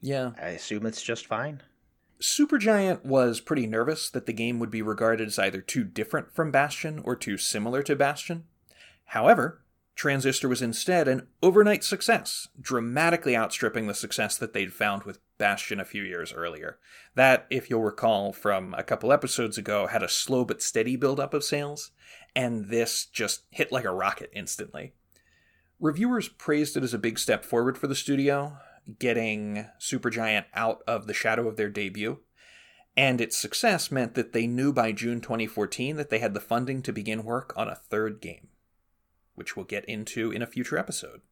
Yeah. 0.00 0.30
I 0.40 0.50
assume 0.50 0.86
it's 0.86 1.02
just 1.02 1.26
fine. 1.26 1.62
Supergiant 2.22 3.04
was 3.04 3.40
pretty 3.40 3.66
nervous 3.66 4.08
that 4.08 4.26
the 4.26 4.32
game 4.32 4.60
would 4.60 4.70
be 4.70 4.80
regarded 4.80 5.26
as 5.26 5.40
either 5.40 5.60
too 5.60 5.82
different 5.82 6.32
from 6.32 6.52
Bastion 6.52 7.00
or 7.04 7.16
too 7.16 7.36
similar 7.36 7.82
to 7.82 7.96
Bastion. 7.96 8.44
However, 9.06 9.64
Transistor 9.96 10.48
was 10.48 10.62
instead 10.62 11.08
an 11.08 11.26
overnight 11.42 11.82
success, 11.82 12.48
dramatically 12.60 13.36
outstripping 13.36 13.88
the 13.88 13.94
success 13.94 14.38
that 14.38 14.52
they'd 14.52 14.72
found 14.72 15.02
with 15.02 15.18
Bastion 15.36 15.80
a 15.80 15.84
few 15.84 16.02
years 16.04 16.32
earlier. 16.32 16.78
That, 17.16 17.46
if 17.50 17.68
you'll 17.68 17.82
recall 17.82 18.32
from 18.32 18.72
a 18.74 18.84
couple 18.84 19.12
episodes 19.12 19.58
ago, 19.58 19.88
had 19.88 20.02
a 20.02 20.08
slow 20.08 20.44
but 20.44 20.62
steady 20.62 20.94
buildup 20.94 21.34
of 21.34 21.44
sales, 21.44 21.90
and 22.36 22.68
this 22.68 23.04
just 23.04 23.42
hit 23.50 23.72
like 23.72 23.84
a 23.84 23.92
rocket 23.92 24.30
instantly. 24.32 24.94
Reviewers 25.80 26.28
praised 26.28 26.76
it 26.76 26.84
as 26.84 26.94
a 26.94 26.98
big 26.98 27.18
step 27.18 27.44
forward 27.44 27.76
for 27.76 27.88
the 27.88 27.96
studio, 27.96 28.56
getting 28.98 29.66
Supergiant 29.80 30.44
out 30.54 30.82
of 30.86 31.06
the 31.06 31.14
shadow 31.14 31.48
of 31.48 31.56
their 31.56 31.70
debut. 31.70 32.20
And 32.96 33.20
its 33.20 33.38
success 33.38 33.90
meant 33.90 34.14
that 34.14 34.32
they 34.32 34.46
knew 34.46 34.72
by 34.72 34.92
June 34.92 35.20
2014 35.20 35.96
that 35.96 36.10
they 36.10 36.18
had 36.18 36.34
the 36.34 36.40
funding 36.40 36.82
to 36.82 36.92
begin 36.92 37.24
work 37.24 37.54
on 37.56 37.68
a 37.68 37.74
third 37.74 38.20
game, 38.20 38.48
which 39.34 39.56
we'll 39.56 39.64
get 39.64 39.84
into 39.86 40.30
in 40.30 40.42
a 40.42 40.46
future 40.46 40.76
episode. 40.76 41.22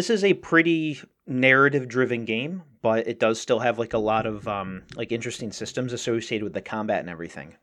This 0.00 0.08
is 0.08 0.24
a 0.24 0.32
pretty 0.32 0.98
narrative 1.26 1.86
driven 1.86 2.24
game, 2.24 2.62
but 2.80 3.06
it 3.06 3.20
does 3.20 3.38
still 3.38 3.58
have 3.58 3.78
like 3.78 3.92
a 3.92 3.98
lot 3.98 4.24
of 4.24 4.48
um, 4.48 4.80
like 4.96 5.12
interesting 5.12 5.52
systems 5.52 5.92
associated 5.92 6.42
with 6.42 6.54
the 6.54 6.62
combat 6.62 7.00
and 7.00 7.10
everything. 7.10 7.56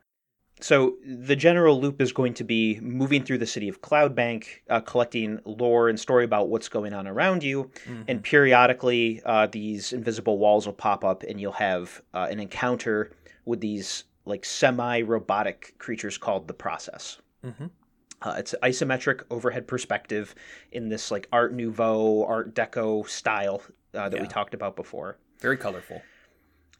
So 0.60 0.98
the 1.04 1.34
general 1.34 1.80
loop 1.80 2.00
is 2.00 2.12
going 2.12 2.34
to 2.34 2.44
be 2.44 2.78
moving 2.78 3.24
through 3.24 3.38
the 3.38 3.46
city 3.46 3.68
of 3.68 3.82
Cloudbank, 3.82 4.44
uh, 4.70 4.78
collecting 4.82 5.40
lore 5.46 5.88
and 5.88 5.98
story 5.98 6.24
about 6.24 6.48
what's 6.48 6.68
going 6.68 6.92
on 6.92 7.08
around 7.08 7.42
you, 7.42 7.72
and 8.06 8.22
periodically 8.22 9.20
uh, 9.24 9.48
these 9.48 9.92
invisible 9.92 10.38
walls 10.38 10.64
will 10.64 10.74
pop 10.74 11.04
up, 11.04 11.24
and 11.24 11.40
you'll 11.40 11.50
have 11.50 12.00
uh, 12.14 12.28
an 12.30 12.38
encounter 12.38 13.10
with 13.46 13.60
these 13.60 14.04
like 14.26 14.44
semi-robotic 14.44 15.74
creatures 15.78 16.16
called 16.16 16.46
the 16.46 16.54
Process. 16.54 17.18
Mhm. 17.44 17.70
Uh, 18.20 18.34
it's 18.38 18.52
an 18.52 18.60
isometric 18.62 19.22
overhead 19.30 19.66
perspective 19.66 20.34
in 20.72 20.88
this 20.88 21.10
like 21.10 21.28
Art 21.32 21.54
Nouveau, 21.54 22.24
Art 22.24 22.54
Deco 22.54 23.08
style 23.08 23.62
uh, 23.94 24.08
that 24.08 24.20
we 24.20 24.26
talked 24.26 24.54
about 24.54 24.76
before. 24.76 25.18
Very 25.40 25.56
colorful. 25.56 26.02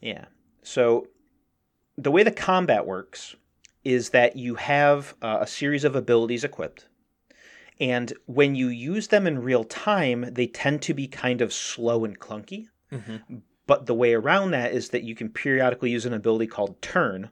Yeah. 0.00 0.24
So 0.62 1.08
the 1.96 2.10
way 2.10 2.22
the 2.22 2.32
combat 2.32 2.86
works 2.86 3.36
is 3.84 4.10
that 4.10 4.36
you 4.36 4.56
have 4.56 5.14
uh, 5.22 5.38
a 5.40 5.46
series 5.46 5.84
of 5.84 5.94
abilities 5.96 6.44
equipped. 6.44 6.88
And 7.80 8.12
when 8.26 8.56
you 8.56 8.68
use 8.68 9.06
them 9.06 9.26
in 9.26 9.38
real 9.38 9.62
time, 9.64 10.26
they 10.32 10.48
tend 10.48 10.82
to 10.82 10.94
be 10.94 11.06
kind 11.06 11.40
of 11.40 11.52
slow 11.52 12.04
and 12.04 12.18
clunky. 12.18 12.66
Mhm. 12.92 13.42
But 13.66 13.86
the 13.86 13.94
way 13.94 14.14
around 14.14 14.50
that 14.50 14.72
is 14.72 14.88
that 14.90 15.04
you 15.04 15.14
can 15.14 15.28
periodically 15.28 15.90
use 15.90 16.06
an 16.06 16.14
ability 16.14 16.46
called 16.48 16.80
turn, 16.82 17.30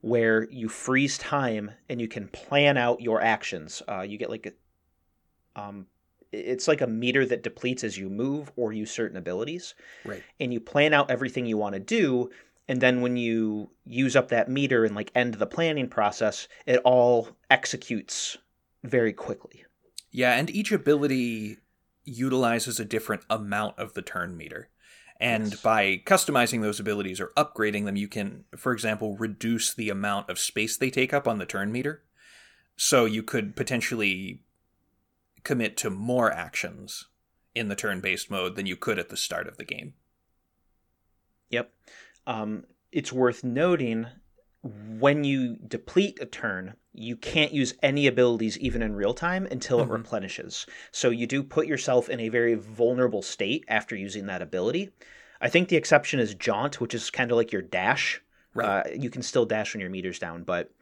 where 0.00 0.48
you 0.50 0.68
freeze 0.68 1.18
time 1.18 1.70
and 1.88 2.00
you 2.00 2.08
can 2.08 2.28
plan 2.28 2.76
out 2.76 3.00
your 3.00 3.20
actions. 3.20 3.82
Uh, 3.88 4.00
you 4.02 4.16
get 4.18 4.30
like 4.30 4.46
a, 4.46 5.60
um, 5.60 5.86
it's 6.30 6.68
like 6.68 6.80
a 6.80 6.86
meter 6.86 7.24
that 7.26 7.42
depletes 7.42 7.82
as 7.82 7.96
you 7.96 8.08
move 8.08 8.52
or 8.56 8.72
use 8.72 8.90
certain 8.90 9.16
abilities 9.16 9.74
Right. 10.04 10.22
and 10.38 10.52
you 10.52 10.60
plan 10.60 10.92
out 10.92 11.10
everything 11.10 11.46
you 11.46 11.56
want 11.56 11.72
to 11.74 11.80
do 11.80 12.30
and 12.68 12.82
then 12.82 13.00
when 13.00 13.16
you 13.16 13.70
use 13.86 14.14
up 14.14 14.28
that 14.28 14.50
meter 14.50 14.84
and 14.84 14.94
like 14.94 15.10
end 15.14 15.34
the 15.34 15.46
planning 15.46 15.88
process 15.88 16.46
it 16.66 16.80
all 16.84 17.30
executes 17.50 18.36
very 18.84 19.14
quickly 19.14 19.64
Yeah, 20.10 20.34
and 20.34 20.50
each 20.50 20.70
ability 20.70 21.56
utilizes 22.04 22.78
a 22.78 22.84
different 22.84 23.22
amount 23.30 23.78
of 23.78 23.94
the 23.94 24.02
turn 24.02 24.36
meter. 24.36 24.68
And 25.20 25.50
Yes. 25.50 25.60
by 25.62 26.02
customizing 26.06 26.62
those 26.62 26.78
abilities 26.78 27.20
or 27.20 27.32
upgrading 27.36 27.84
them, 27.86 27.96
you 27.96 28.06
can, 28.08 28.44
for 28.56 28.72
example, 28.72 29.16
reduce 29.16 29.74
the 29.74 29.90
amount 29.90 30.30
of 30.30 30.38
space 30.38 30.76
they 30.76 30.90
take 30.90 31.12
up 31.12 31.26
on 31.26 31.38
the 31.38 31.46
turn 31.46 31.72
meter. 31.72 32.04
So 32.76 33.04
you 33.04 33.24
could 33.24 33.56
potentially 33.56 34.44
commit 35.42 35.76
to 35.78 35.90
more 35.90 36.30
actions 36.30 37.06
in 37.54 37.66
the 37.68 37.74
turn 37.74 38.00
based 38.00 38.30
mode 38.30 38.54
than 38.54 38.66
you 38.66 38.76
could 38.76 38.98
at 38.98 39.08
the 39.08 39.16
start 39.16 39.48
of 39.48 39.56
the 39.56 39.64
game. 39.64 39.94
yep 41.50 41.72
um, 42.26 42.64
it's 42.92 43.12
worth 43.12 43.42
noting 43.42 44.06
when 44.62 45.24
you 45.24 45.56
deplete 45.56 46.18
a 46.20 46.26
turn 46.26 46.74
you 46.92 47.16
can't 47.16 47.52
use 47.52 47.74
any 47.82 48.08
abilities 48.08 48.58
even 48.58 48.82
in 48.82 48.96
real 48.96 49.14
time 49.14 49.46
until 49.50 49.78
Mhm. 49.78 49.84
it 49.84 49.90
replenishes 49.90 50.66
so 50.90 51.10
you 51.10 51.26
do 51.26 51.42
put 51.44 51.66
yourself 51.68 52.08
in 52.08 52.18
a 52.18 52.28
very 52.28 52.54
vulnerable 52.54 53.22
state 53.22 53.64
after 53.68 53.94
using 53.94 54.26
that 54.26 54.42
ability 54.42 54.90
i 55.40 55.48
think 55.48 55.68
the 55.68 55.76
exception 55.76 56.18
is 56.18 56.34
jaunt 56.34 56.80
which 56.80 56.94
is 56.94 57.10
kind 57.10 57.30
of 57.30 57.36
like 57.36 57.52
your 57.52 57.62
dash 57.62 58.20
Right. 58.54 58.66
Uh, 58.66 58.90
you 58.98 59.10
can 59.10 59.22
still 59.22 59.44
dash 59.44 59.74
when 59.74 59.80
your 59.82 59.90
meter's 59.90 60.18
down, 60.18 60.42
but 60.42 60.72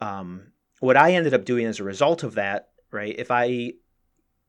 um, 0.00 0.52
what 0.80 0.96
I 0.96 1.12
ended 1.12 1.34
up 1.34 1.44
doing 1.44 1.66
as 1.66 1.80
a 1.80 1.84
result 1.84 2.22
of 2.22 2.36
that, 2.36 2.70
right? 2.90 3.14
If 3.18 3.30
I 3.30 3.72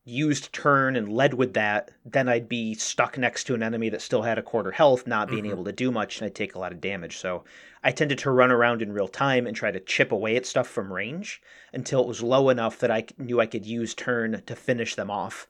used 0.08 0.52
turn 0.52 0.94
and 0.94 1.12
led 1.12 1.34
with 1.34 1.52
that, 1.54 1.90
then 2.04 2.28
I'd 2.28 2.48
be 2.48 2.74
stuck 2.74 3.18
next 3.18 3.44
to 3.44 3.54
an 3.54 3.62
enemy 3.62 3.88
that 3.88 4.00
still 4.00 4.22
had 4.22 4.38
a 4.38 4.42
quarter 4.42 4.70
health, 4.70 5.04
not 5.04 5.28
being 5.28 5.44
Mhm. 5.44 5.50
able 5.50 5.64
to 5.64 5.72
do 5.72 5.90
much, 5.90 6.18
and 6.18 6.26
I'd 6.26 6.34
take 6.34 6.54
a 6.54 6.60
lot 6.60 6.70
of 6.70 6.80
damage. 6.80 7.18
So 7.18 7.44
I 7.82 7.90
tended 7.90 8.18
to 8.20 8.30
run 8.30 8.52
around 8.52 8.82
in 8.82 8.92
real 8.92 9.08
time 9.08 9.48
and 9.48 9.56
try 9.56 9.72
to 9.72 9.80
chip 9.80 10.12
away 10.12 10.36
at 10.36 10.46
stuff 10.46 10.68
from 10.68 10.92
range 10.92 11.42
until 11.72 12.02
it 12.02 12.06
was 12.06 12.22
low 12.22 12.48
enough 12.50 12.78
that 12.78 12.90
I 12.90 13.04
knew 13.18 13.40
I 13.40 13.46
could 13.46 13.66
use 13.66 13.94
turn 13.94 14.40
to 14.46 14.56
finish 14.56 14.94
them 14.94 15.10
off, 15.10 15.48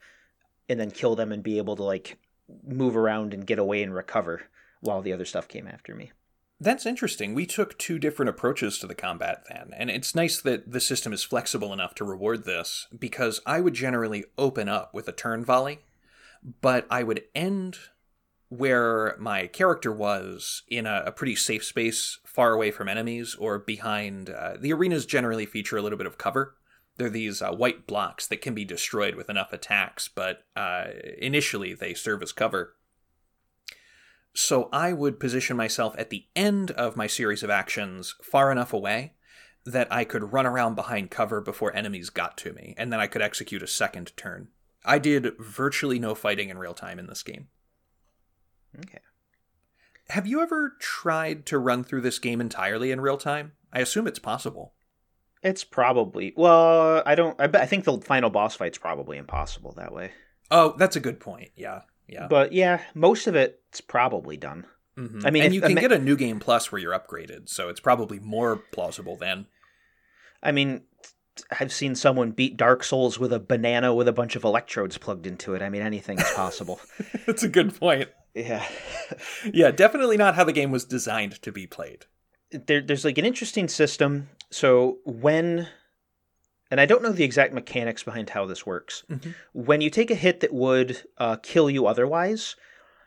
and 0.69 0.81
then 0.81 0.91
kill 0.91 1.15
them 1.15 1.33
and 1.33 1.43
be 1.43 1.59
able 1.59 1.77
to 1.77 1.85
like 1.85 2.17
move 2.65 2.97
around 2.97 3.35
and 3.35 3.47
get 3.47 3.59
away 3.59 3.83
and 3.83 3.95
recover 3.95 4.43
while 4.81 5.03
the 5.03 5.13
other 5.13 5.27
stuff 5.27 5.49
came 5.49 5.67
after 5.67 5.95
me. 5.95 6.13
That's 6.59 6.87
interesting. 6.87 7.35
We 7.35 7.45
took 7.45 7.77
two 7.77 7.99
different 7.99 8.31
approaches 8.31 8.79
to 8.79 8.87
the 8.87 8.95
combat 8.95 9.45
then, 9.49 9.73
and 9.77 9.91
it's 9.91 10.15
nice 10.15 10.41
that 10.41 10.73
the 10.73 10.81
system 10.81 11.13
is 11.13 11.23
flexible 11.23 11.73
enough 11.73 11.95
to 11.97 12.05
reward 12.05 12.45
this 12.45 12.87
because 12.99 13.41
I 13.45 13.61
would 13.61 13.75
generally 13.75 14.25
open 14.39 14.69
up 14.69 14.95
with 14.95 15.07
a 15.07 15.13
turn 15.13 15.45
volley, 15.45 15.81
but 16.63 16.87
I 16.91 17.03
would 17.03 17.25
end 17.35 17.77
where 18.49 19.17
my 19.19 19.49
character 19.49 19.93
was 19.93 20.63
in 20.69 20.87
a, 20.87 21.03
a 21.07 21.13
pretty 21.13 21.35
safe 21.35 21.65
space, 21.65 22.21
far 22.25 22.53
away 22.53 22.71
from 22.71 22.89
enemies 22.89 23.35
or 23.35 23.59
behind. 23.59 24.31
Uh, 24.31 24.55
the 24.59 24.73
arenas 24.73 25.05
generally 25.05 25.47
feature 25.47 25.77
a 25.77 25.83
little 25.83 25.99
bit 25.99 26.07
of 26.07 26.17
cover. 26.17 26.55
They're 26.97 27.11
these 27.11 27.43
uh, 27.43 27.51
white 27.53 27.87
blocks 27.87 28.27
that 28.29 28.41
can 28.41 28.55
be 28.55 28.65
destroyed 28.65 29.15
with 29.15 29.29
enough 29.29 29.53
attacks, 29.53 30.09
but 30.09 30.45
uh, 30.55 30.87
initially 31.19 31.75
they 31.75 31.93
serve 31.93 32.23
as 32.23 32.33
cover. 32.33 32.77
So 34.37 34.69
I 34.71 34.93
would 34.93 35.19
position 35.19 35.57
myself 35.57 35.95
at 35.97 36.11
the 36.11 36.27
end 36.37 36.71
of 36.73 36.95
my 36.95 37.07
series 37.07 37.43
of 37.43 37.49
actions 37.49 38.15
far 38.23 38.53
enough 38.53 38.75
away 38.75 39.15
that 39.65 39.91
I 39.91 40.05
could 40.05 40.35
run 40.35 40.45
around 40.45 40.75
behind 40.75 41.11
cover 41.11 41.41
before 41.41 41.75
enemies 41.75 42.11
got 42.11 42.37
to 42.39 42.53
me, 42.53 42.75
and 42.77 42.93
then 42.93 43.01
I 43.01 43.07
could 43.07 43.23
execute 43.23 43.63
a 43.63 43.67
second 43.67 44.13
turn. 44.15 44.49
I 44.85 44.99
did 44.99 45.39
virtually 45.39 45.99
no 45.99 46.15
fighting 46.15 46.51
in 46.51 46.59
real 46.59 46.75
time 46.75 46.99
in 46.99 47.07
this 47.07 47.23
game. 47.23 47.49
Okay. 48.79 49.01
Have 50.11 50.27
you 50.27 50.43
ever 50.43 50.75
tried 50.79 51.47
to 51.47 51.59
run 51.59 51.83
through 51.83 52.03
this 52.03 52.19
game 52.19 52.43
entirely 52.43 52.93
in 52.93 53.01
real 53.01 53.17
time? 53.17 53.53
I 53.73 53.81
assume 53.81 54.07
it's 54.07 54.19
possible. 54.19 54.75
It's 55.43 55.65
probably 55.65 56.35
well. 56.37 57.03
I 57.07 57.15
don't. 57.15 57.41
I, 57.41 57.45
I 57.45 57.65
think 57.65 57.85
the 57.85 57.99
final 58.03 58.29
boss 58.29 58.55
fight's 58.55 58.79
probably 58.79 59.17
impossible 59.17 59.73
that 59.79 59.95
way. 59.95 60.13
Oh, 60.51 60.75
that's 60.77 60.97
a 60.97 61.01
good 61.01 61.21
point. 61.21 61.53
Yeah, 61.57 61.81
yeah. 62.09 62.27
But 62.29 62.53
yeah, 62.53 62.83
most 62.95 63.27
of 63.27 63.35
it's 63.35 63.81
probably 63.81 64.37
done. 64.37 64.67
Mm-hmm. 64.99 65.27
I 65.27 65.31
mean, 65.31 65.43
and 65.43 65.55
you 65.55 65.61
can 65.61 65.75
get 65.75 65.93
a 65.93 65.99
new 65.99 66.17
game 66.17 66.41
plus 66.41 66.73
where 66.73 66.81
you're 66.81 66.99
upgraded, 66.99 67.49
so 67.49 67.69
it's 67.69 67.81
probably 67.81 68.19
more 68.19 68.57
plausible 68.57 69.17
then. 69.17 69.47
I 70.43 70.53
mean, 70.53 70.83
I've 71.61 71.73
seen 71.73 71.95
someone 71.95 72.31
beat 72.31 72.57
Dark 72.57 72.83
Souls 72.83 73.19
with 73.19 73.33
a 73.33 73.41
banana 73.41 73.95
with 73.95 74.09
a 74.09 74.13
bunch 74.13 74.37
of 74.37 74.45
electrodes 74.45 74.97
plugged 74.97 75.27
into 75.27 75.55
it. 75.55 75.63
I 75.63 75.69
mean, 75.69 75.83
anything 75.83 76.19
is 76.19 76.31
possible. 76.35 76.81
That's 77.27 77.43
a 77.43 77.49
good 77.49 77.79
point. 77.79 78.09
Yeah. 78.35 78.67
yeah, 79.53 79.71
definitely 79.71 80.17
not 80.17 80.35
how 80.35 80.45
the 80.45 80.53
game 80.53 80.71
was 80.71 80.85
designed 80.85 81.41
to 81.43 81.53
be 81.53 81.67
played. 81.67 82.07
There, 82.51 82.81
there's 82.81 83.05
like 83.05 83.19
an 83.19 83.25
interesting 83.25 83.69
system. 83.69 84.31
So 84.51 84.99
when, 85.05 85.69
and 86.71 86.81
I 86.81 86.87
don't 86.87 87.03
know 87.03 87.13
the 87.13 87.25
exact 87.25 87.53
mechanics 87.53 88.03
behind 88.03 88.31
how 88.31 88.47
this 88.47 88.67
works. 88.67 89.05
Mm-hmm. 89.11 89.31
When 89.53 89.81
you 89.81 89.91
take 89.91 90.11
a 90.11 90.15
hit 90.15 90.41
that 90.41 90.53
would 90.53 91.03
uh, 91.19 91.37
kill 91.37 91.71
you 91.71 91.87
otherwise, 91.87 92.57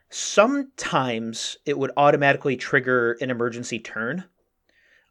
sometimes 0.10 1.58
it 1.66 1.78
would 1.78 1.92
automatically 1.98 2.58
trigger 2.58 3.18
an 3.22 3.30
emergency 3.30 3.80
turn 3.80 4.26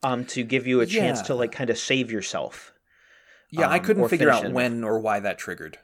um, 0.02 0.24
to 0.26 0.42
give 0.42 0.66
you 0.66 0.80
a 0.80 0.86
chance 0.86 1.22
to 1.22 1.34
like 1.34 1.52
kind 1.52 1.70
of 1.70 1.78
save 1.78 2.10
yourself. 2.10 2.72
Yeah, 3.50 3.66
um, 3.66 3.72
I 3.72 3.78
couldn't 3.78 4.08
figure 4.08 4.30
out 4.30 4.50
when 4.52 4.84
or 4.84 4.98
why 4.98 5.20
that 5.20 5.38
triggered. 5.38 5.78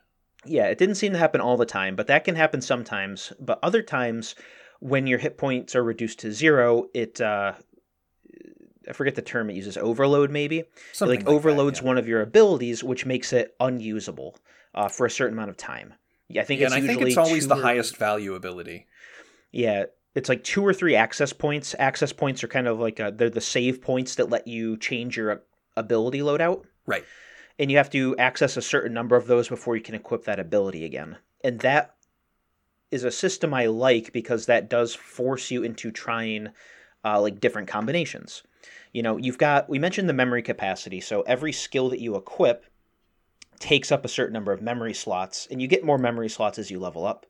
Yeah, 0.46 0.66
it 0.66 0.78
didn't 0.78 0.96
seem 0.96 1.12
to 1.12 1.18
happen 1.18 1.40
all 1.40 1.56
the 1.56 1.66
time, 1.66 1.96
but 1.96 2.06
that 2.08 2.24
can 2.24 2.36
happen 2.36 2.60
sometimes. 2.60 3.32
But 3.40 3.58
other 3.62 3.82
times, 3.82 4.34
when 4.80 5.06
your 5.06 5.18
hit 5.18 5.38
points 5.38 5.74
are 5.74 5.82
reduced 5.82 6.18
to 6.20 6.32
zero, 6.32 6.88
it 6.92 7.20
uh, 7.20 7.54
I 8.88 8.92
forget 8.92 9.14
the 9.14 9.22
term 9.22 9.50
it 9.50 9.56
uses, 9.56 9.76
overload 9.76 10.30
maybe. 10.30 10.64
Something 10.92 11.18
like, 11.18 11.26
like 11.26 11.34
overloads 11.34 11.78
that, 11.78 11.84
yeah. 11.84 11.88
one 11.88 11.98
of 11.98 12.08
your 12.08 12.22
abilities, 12.22 12.82
which 12.84 13.06
makes 13.06 13.32
it 13.32 13.54
unusable 13.60 14.36
uh, 14.74 14.88
for 14.88 15.06
a 15.06 15.10
certain 15.10 15.34
amount 15.34 15.50
of 15.50 15.56
time. 15.56 15.94
Yeah, 16.28 16.42
I 16.42 16.44
think 16.44 16.60
yeah, 16.60 16.66
it's 16.66 16.74
and 16.74 16.84
I 16.84 16.86
think 16.86 17.02
it's 17.02 17.16
always 17.16 17.48
the 17.48 17.56
or... 17.56 17.62
highest 17.62 17.96
value 17.96 18.34
ability. 18.34 18.86
Yeah, 19.52 19.84
it's 20.14 20.28
like 20.28 20.42
two 20.44 20.66
or 20.66 20.72
three 20.72 20.96
access 20.96 21.32
points. 21.32 21.74
Access 21.78 22.12
points 22.12 22.42
are 22.42 22.48
kind 22.48 22.66
of 22.66 22.78
like 22.80 22.98
a, 23.00 23.12
they're 23.14 23.30
the 23.30 23.40
save 23.40 23.82
points 23.82 24.16
that 24.16 24.30
let 24.30 24.48
you 24.48 24.76
change 24.76 25.16
your 25.16 25.42
ability 25.76 26.20
loadout. 26.20 26.64
Right 26.86 27.04
and 27.58 27.70
you 27.70 27.76
have 27.76 27.90
to 27.90 28.16
access 28.16 28.56
a 28.56 28.62
certain 28.62 28.92
number 28.92 29.16
of 29.16 29.26
those 29.26 29.48
before 29.48 29.76
you 29.76 29.82
can 29.82 29.94
equip 29.94 30.24
that 30.24 30.40
ability 30.40 30.84
again. 30.84 31.16
And 31.42 31.60
that 31.60 31.94
is 32.90 33.04
a 33.04 33.10
system 33.10 33.54
I 33.54 33.66
like 33.66 34.12
because 34.12 34.46
that 34.46 34.68
does 34.68 34.94
force 34.94 35.50
you 35.50 35.62
into 35.62 35.90
trying 35.90 36.48
uh, 37.04 37.20
like 37.20 37.40
different 37.40 37.68
combinations. 37.68 38.42
You 38.94 39.02
know, 39.02 39.18
you've 39.18 39.36
got 39.36 39.68
we 39.68 39.78
mentioned 39.78 40.08
the 40.08 40.14
memory 40.14 40.42
capacity, 40.42 41.00
so 41.00 41.20
every 41.22 41.52
skill 41.52 41.90
that 41.90 42.00
you 42.00 42.16
equip 42.16 42.64
takes 43.58 43.92
up 43.92 44.04
a 44.04 44.08
certain 44.08 44.32
number 44.32 44.52
of 44.52 44.62
memory 44.62 44.94
slots, 44.94 45.46
and 45.50 45.60
you 45.60 45.68
get 45.68 45.84
more 45.84 45.98
memory 45.98 46.30
slots 46.30 46.58
as 46.58 46.70
you 46.70 46.78
level 46.78 47.04
up, 47.04 47.26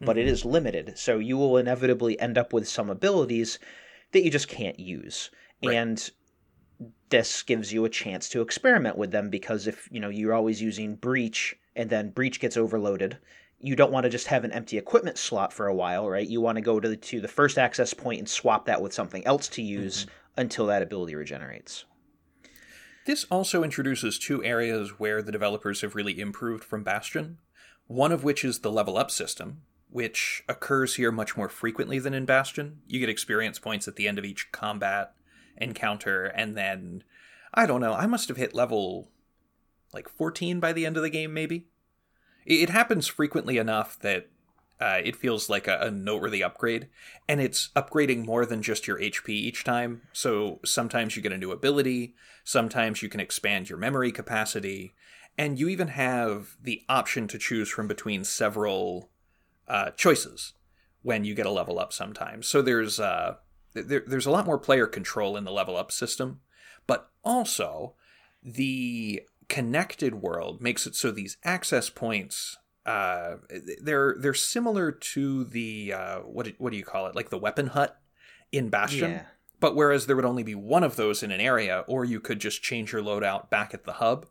but 0.00 0.10
mm-hmm. 0.10 0.20
it 0.20 0.28
is 0.28 0.44
limited. 0.44 0.96
So 0.96 1.18
you 1.18 1.36
will 1.36 1.56
inevitably 1.56 2.20
end 2.20 2.38
up 2.38 2.52
with 2.52 2.68
some 2.68 2.90
abilities 2.90 3.58
that 4.12 4.22
you 4.22 4.30
just 4.30 4.48
can't 4.48 4.78
use. 4.78 5.30
Right. 5.64 5.74
And 5.74 6.10
this 7.08 7.42
gives 7.42 7.72
you 7.72 7.84
a 7.84 7.90
chance 7.90 8.28
to 8.28 8.42
experiment 8.42 8.98
with 8.98 9.10
them 9.10 9.30
because 9.30 9.66
if 9.66 9.88
you 9.90 10.00
know 10.00 10.08
you're 10.08 10.34
always 10.34 10.60
using 10.60 10.96
breach 10.96 11.56
and 11.74 11.88
then 11.88 12.10
breach 12.10 12.40
gets 12.40 12.56
overloaded 12.56 13.16
you 13.58 13.74
don't 13.74 13.92
want 13.92 14.04
to 14.04 14.10
just 14.10 14.26
have 14.26 14.44
an 14.44 14.52
empty 14.52 14.76
equipment 14.76 15.16
slot 15.16 15.52
for 15.52 15.66
a 15.66 15.74
while 15.74 16.08
right 16.08 16.28
you 16.28 16.40
want 16.40 16.56
to 16.56 16.62
go 16.62 16.78
to 16.78 16.88
the, 16.88 16.96
to 16.96 17.20
the 17.20 17.28
first 17.28 17.58
access 17.58 17.94
point 17.94 18.18
and 18.18 18.28
swap 18.28 18.66
that 18.66 18.82
with 18.82 18.92
something 18.92 19.26
else 19.26 19.48
to 19.48 19.62
use 19.62 20.04
mm-hmm. 20.04 20.10
Until 20.36 20.66
that 20.66 20.82
ability 20.82 21.14
regenerates. 21.14 21.84
This 23.06 23.24
also 23.30 23.62
introduces 23.62 24.18
two 24.18 24.42
areas 24.42 24.98
where 24.98 25.22
the 25.22 25.32
developers 25.32 25.80
have 25.82 25.94
really 25.94 26.18
improved 26.20 26.64
from 26.64 26.82
bastion. 26.82 27.38
One 27.86 28.10
of 28.10 28.24
which 28.24 28.44
is 28.44 28.60
the 28.60 28.72
level 28.72 28.98
up 28.98 29.10
system 29.10 29.62
which 29.96 30.44
occurs 30.48 30.96
here 30.96 31.12
much 31.12 31.36
more 31.36 31.48
frequently 31.48 31.98
than 31.98 32.14
in 32.14 32.26
bastion. 32.26 32.80
You 32.86 33.00
get 33.00 33.08
experience 33.08 33.58
points 33.58 33.88
at 33.88 33.96
the 33.96 34.08
end 34.08 34.18
of 34.18 34.24
each 34.24 34.52
combat 34.52 35.14
encounter 35.56 36.26
and 36.26 36.56
then 36.56 37.02
I 37.54 37.64
don't 37.64 37.80
know, 37.80 37.94
I 37.94 38.06
must 38.06 38.28
have 38.28 38.36
hit 38.36 38.54
level 38.54 39.08
like 39.94 40.08
14 40.08 40.60
by 40.60 40.72
the 40.72 40.84
end 40.84 40.96
of 40.96 41.02
the 41.02 41.10
game 41.10 41.32
maybe. 41.32 41.68
It 42.44 42.70
happens 42.70 43.06
frequently 43.06 43.56
enough 43.56 43.98
that 44.00 44.28
uh, 44.80 45.00
it 45.02 45.16
feels 45.16 45.48
like 45.48 45.66
a, 45.66 45.78
a, 45.80 45.90
noteworthy 45.90 46.42
upgrade, 46.42 46.88
and 47.28 47.40
it's 47.40 47.70
upgrading 47.74 48.26
more 48.26 48.44
than 48.44 48.62
just 48.62 48.86
your 48.86 48.98
HP 48.98 49.30
each 49.30 49.64
time. 49.64 50.02
So 50.12 50.60
sometimes 50.64 51.16
you 51.16 51.22
get 51.22 51.32
a 51.32 51.38
new 51.38 51.50
ability, 51.50 52.14
sometimes 52.44 53.02
you 53.02 53.08
can 53.08 53.20
expand 53.20 53.70
your 53.70 53.78
memory 53.78 54.12
capacity, 54.12 54.94
and 55.38 55.58
you 55.58 55.68
even 55.68 55.88
have 55.88 56.56
the 56.62 56.82
option 56.88 57.26
to 57.28 57.38
choose 57.38 57.70
from 57.70 57.88
between 57.88 58.24
several 58.24 59.10
uh, 59.66 59.90
choices 59.90 60.52
when 61.02 61.24
you 61.24 61.34
get 61.34 61.46
a 61.46 61.50
level 61.50 61.78
up 61.78 61.92
sometimes. 61.92 62.46
So 62.46 62.60
there's 62.60 63.00
uh, 63.00 63.36
there, 63.72 64.02
there's 64.06 64.26
a 64.26 64.30
lot 64.30 64.46
more 64.46 64.58
player 64.58 64.86
control 64.86 65.36
in 65.36 65.44
the 65.44 65.52
level 65.52 65.76
up 65.76 65.90
system, 65.90 66.40
but 66.86 67.10
also 67.24 67.94
the 68.42 69.22
connected 69.48 70.16
world 70.16 70.60
makes 70.60 70.86
it 70.86 70.94
so 70.94 71.10
these 71.10 71.36
access 71.44 71.88
points 71.88 72.58
uh, 72.86 73.36
they're 73.82 74.14
they're 74.18 74.34
similar 74.34 74.92
to 74.92 75.44
the 75.44 75.92
uh, 75.92 76.18
what 76.20 76.48
what 76.58 76.70
do 76.70 76.78
you 76.78 76.84
call 76.84 77.06
it 77.08 77.16
like 77.16 77.30
the 77.30 77.38
weapon 77.38 77.68
hut 77.68 78.00
in 78.52 78.70
Bastion. 78.70 79.10
Yeah. 79.10 79.22
But 79.58 79.74
whereas 79.74 80.06
there 80.06 80.16
would 80.16 80.24
only 80.24 80.42
be 80.42 80.54
one 80.54 80.84
of 80.84 80.96
those 80.96 81.22
in 81.22 81.30
an 81.30 81.40
area, 81.40 81.84
or 81.88 82.04
you 82.04 82.20
could 82.20 82.40
just 82.40 82.62
change 82.62 82.92
your 82.92 83.02
loadout 83.02 83.48
back 83.50 83.72
at 83.72 83.84
the 83.84 83.94
hub, 83.94 84.26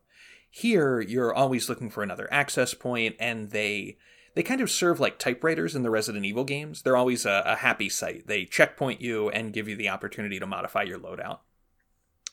here 0.50 1.02
you're 1.02 1.34
always 1.34 1.68
looking 1.68 1.90
for 1.90 2.02
another 2.04 2.30
access 2.32 2.74
point, 2.74 3.16
and 3.20 3.50
they 3.50 3.98
they 4.36 4.44
kind 4.44 4.62
of 4.62 4.72
serve 4.72 5.00
like 5.00 5.18
typewriters 5.18 5.76
in 5.76 5.84
the 5.84 5.90
Resident 5.90 6.26
Evil 6.26 6.44
games. 6.44 6.82
They're 6.82 6.96
always 6.96 7.26
a, 7.26 7.44
a 7.46 7.56
happy 7.56 7.90
sight. 7.90 8.28
They 8.28 8.46
checkpoint 8.46 9.02
you 9.02 9.30
and 9.30 9.52
give 9.52 9.68
you 9.68 9.76
the 9.76 9.90
opportunity 9.90 10.40
to 10.40 10.46
modify 10.46 10.84
your 10.84 11.00
loadout. 11.00 11.40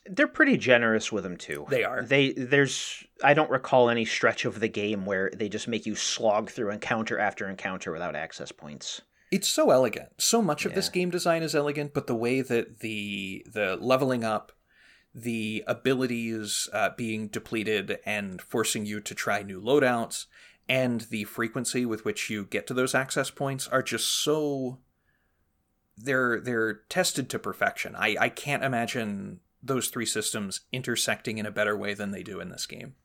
They're 0.05 0.27
pretty 0.27 0.57
generous 0.57 1.11
with 1.11 1.23
them 1.23 1.37
too. 1.37 1.65
They 1.69 1.83
are. 1.83 2.03
They 2.03 2.33
there's 2.33 3.03
I 3.23 3.33
don't 3.33 3.49
recall 3.49 3.89
any 3.89 4.05
stretch 4.05 4.45
of 4.45 4.59
the 4.59 4.67
game 4.67 5.05
where 5.05 5.31
they 5.33 5.49
just 5.49 5.67
make 5.67 5.85
you 5.85 5.95
slog 5.95 6.49
through 6.49 6.71
encounter 6.71 7.17
after 7.17 7.49
encounter 7.49 7.91
without 7.91 8.15
access 8.15 8.51
points. 8.51 9.01
It's 9.31 9.47
so 9.47 9.71
elegant. 9.71 10.09
So 10.19 10.43
much 10.43 10.65
of 10.65 10.75
this 10.75 10.89
game 10.89 11.09
design 11.09 11.41
is 11.41 11.55
elegant, 11.55 11.93
but 11.95 12.05
the 12.05 12.15
way 12.15 12.41
that 12.41 12.81
the 12.81 13.43
the 13.51 13.77
leveling 13.81 14.23
up, 14.23 14.51
the 15.15 15.63
abilities 15.65 16.69
uh, 16.71 16.89
being 16.95 17.29
depleted 17.29 17.97
and 18.05 18.39
forcing 18.41 18.85
you 18.85 18.99
to 18.99 19.15
try 19.15 19.41
new 19.41 19.59
loadouts, 19.59 20.25
and 20.69 21.01
the 21.01 21.23
frequency 21.23 21.85
with 21.85 22.05
which 22.05 22.29
you 22.29 22.45
get 22.45 22.67
to 22.67 22.75
those 22.75 22.93
access 22.93 23.31
points 23.31 23.67
are 23.69 23.81
just 23.81 24.07
so 24.07 24.77
they're 25.97 26.39
they're 26.39 26.73
tested 26.89 27.29
to 27.29 27.39
perfection. 27.39 27.95
I, 27.95 28.15
I 28.19 28.29
can't 28.29 28.63
imagine 28.63 29.39
those 29.63 29.87
three 29.87 30.05
systems 30.05 30.61
intersecting 30.71 31.37
in 31.37 31.45
a 31.45 31.51
better 31.51 31.75
way 31.75 31.93
than 31.93 32.11
they 32.11 32.21
do 32.21 32.39
in 32.39 32.49
this 32.49 32.65
game. 32.65 32.95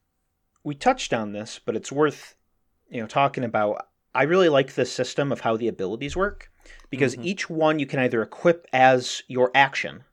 We 0.65 0.75
touched 0.75 1.15
on 1.15 1.33
this, 1.33 1.61
but 1.65 1.77
it's 1.77 1.93
worth 1.93 2.35
you 2.91 3.01
know 3.01 3.07
talking 3.07 3.45
about. 3.45 3.87
I 4.15 4.25
really 4.25 4.49
like 4.49 4.75
this 4.75 4.91
system 4.91 5.31
of 5.31 5.41
how 5.41 5.57
the 5.57 5.69
abilities 5.69 6.17
work 6.17 6.51
because 6.91 7.15
mm-hmm. 7.15 7.25
each 7.25 7.49
one 7.49 7.79
you 7.79 7.87
can 7.87 8.01
either 8.01 8.23
equip 8.23 8.67
as 8.73 9.23
your 9.29 9.51
action. 9.55 10.05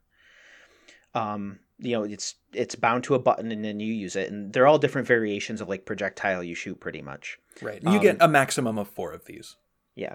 Um, 1.14 1.60
you 1.78 1.92
know 1.92 2.04
it's 2.04 2.34
it's 2.52 2.74
bound 2.74 3.04
to 3.04 3.14
a 3.14 3.18
button 3.18 3.52
and 3.52 3.64
then 3.64 3.80
you 3.80 3.92
use 3.92 4.16
it 4.16 4.30
and 4.30 4.52
they're 4.52 4.66
all 4.66 4.78
different 4.78 5.06
variations 5.06 5.60
of 5.60 5.68
like 5.68 5.84
projectile 5.84 6.42
you 6.42 6.54
shoot 6.54 6.80
pretty 6.80 7.02
much 7.02 7.38
right 7.60 7.82
you 7.82 7.90
um, 7.90 8.00
get 8.00 8.16
a 8.20 8.28
maximum 8.28 8.78
of 8.78 8.88
four 8.88 9.12
of 9.12 9.24
these 9.26 9.56
yeah 9.94 10.14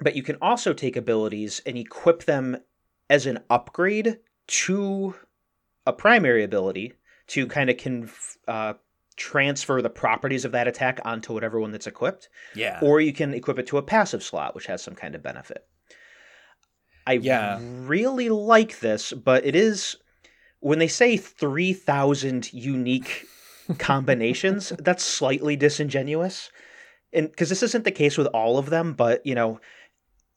but 0.00 0.14
you 0.14 0.22
can 0.22 0.36
also 0.40 0.72
take 0.72 0.96
abilities 0.96 1.60
and 1.66 1.76
equip 1.76 2.24
them 2.24 2.56
as 3.10 3.26
an 3.26 3.38
upgrade 3.50 4.18
to 4.46 5.14
a 5.86 5.92
primary 5.92 6.42
ability 6.42 6.94
to 7.28 7.46
kind 7.46 7.70
of 7.70 7.76
can 7.76 8.10
uh, 8.46 8.74
transfer 9.16 9.80
the 9.80 9.90
properties 9.90 10.44
of 10.44 10.52
that 10.52 10.68
attack 10.68 11.00
onto 11.04 11.32
whatever 11.32 11.58
one 11.58 11.72
that's 11.72 11.86
equipped. 11.86 12.28
Yeah. 12.54 12.78
Or 12.82 13.00
you 13.00 13.12
can 13.12 13.34
equip 13.34 13.58
it 13.58 13.66
to 13.68 13.78
a 13.78 13.82
passive 13.82 14.22
slot 14.22 14.54
which 14.54 14.66
has 14.66 14.82
some 14.82 14.94
kind 14.94 15.14
of 15.14 15.22
benefit. 15.22 15.66
I 17.06 17.14
yeah. 17.14 17.58
really 17.60 18.28
like 18.28 18.80
this 18.80 19.12
but 19.12 19.44
it 19.44 19.56
is 19.56 19.96
when 20.60 20.78
they 20.78 20.88
say 20.88 21.16
3000 21.16 22.52
unique 22.52 23.26
combinations 23.78 24.72
that's 24.78 25.04
slightly 25.04 25.56
disingenuous. 25.56 26.50
And 27.12 27.30
because 27.30 27.48
this 27.48 27.62
isn't 27.62 27.84
the 27.84 27.90
case 27.90 28.18
with 28.18 28.26
all 28.28 28.58
of 28.58 28.70
them 28.70 28.92
but 28.92 29.24
you 29.24 29.34
know 29.34 29.60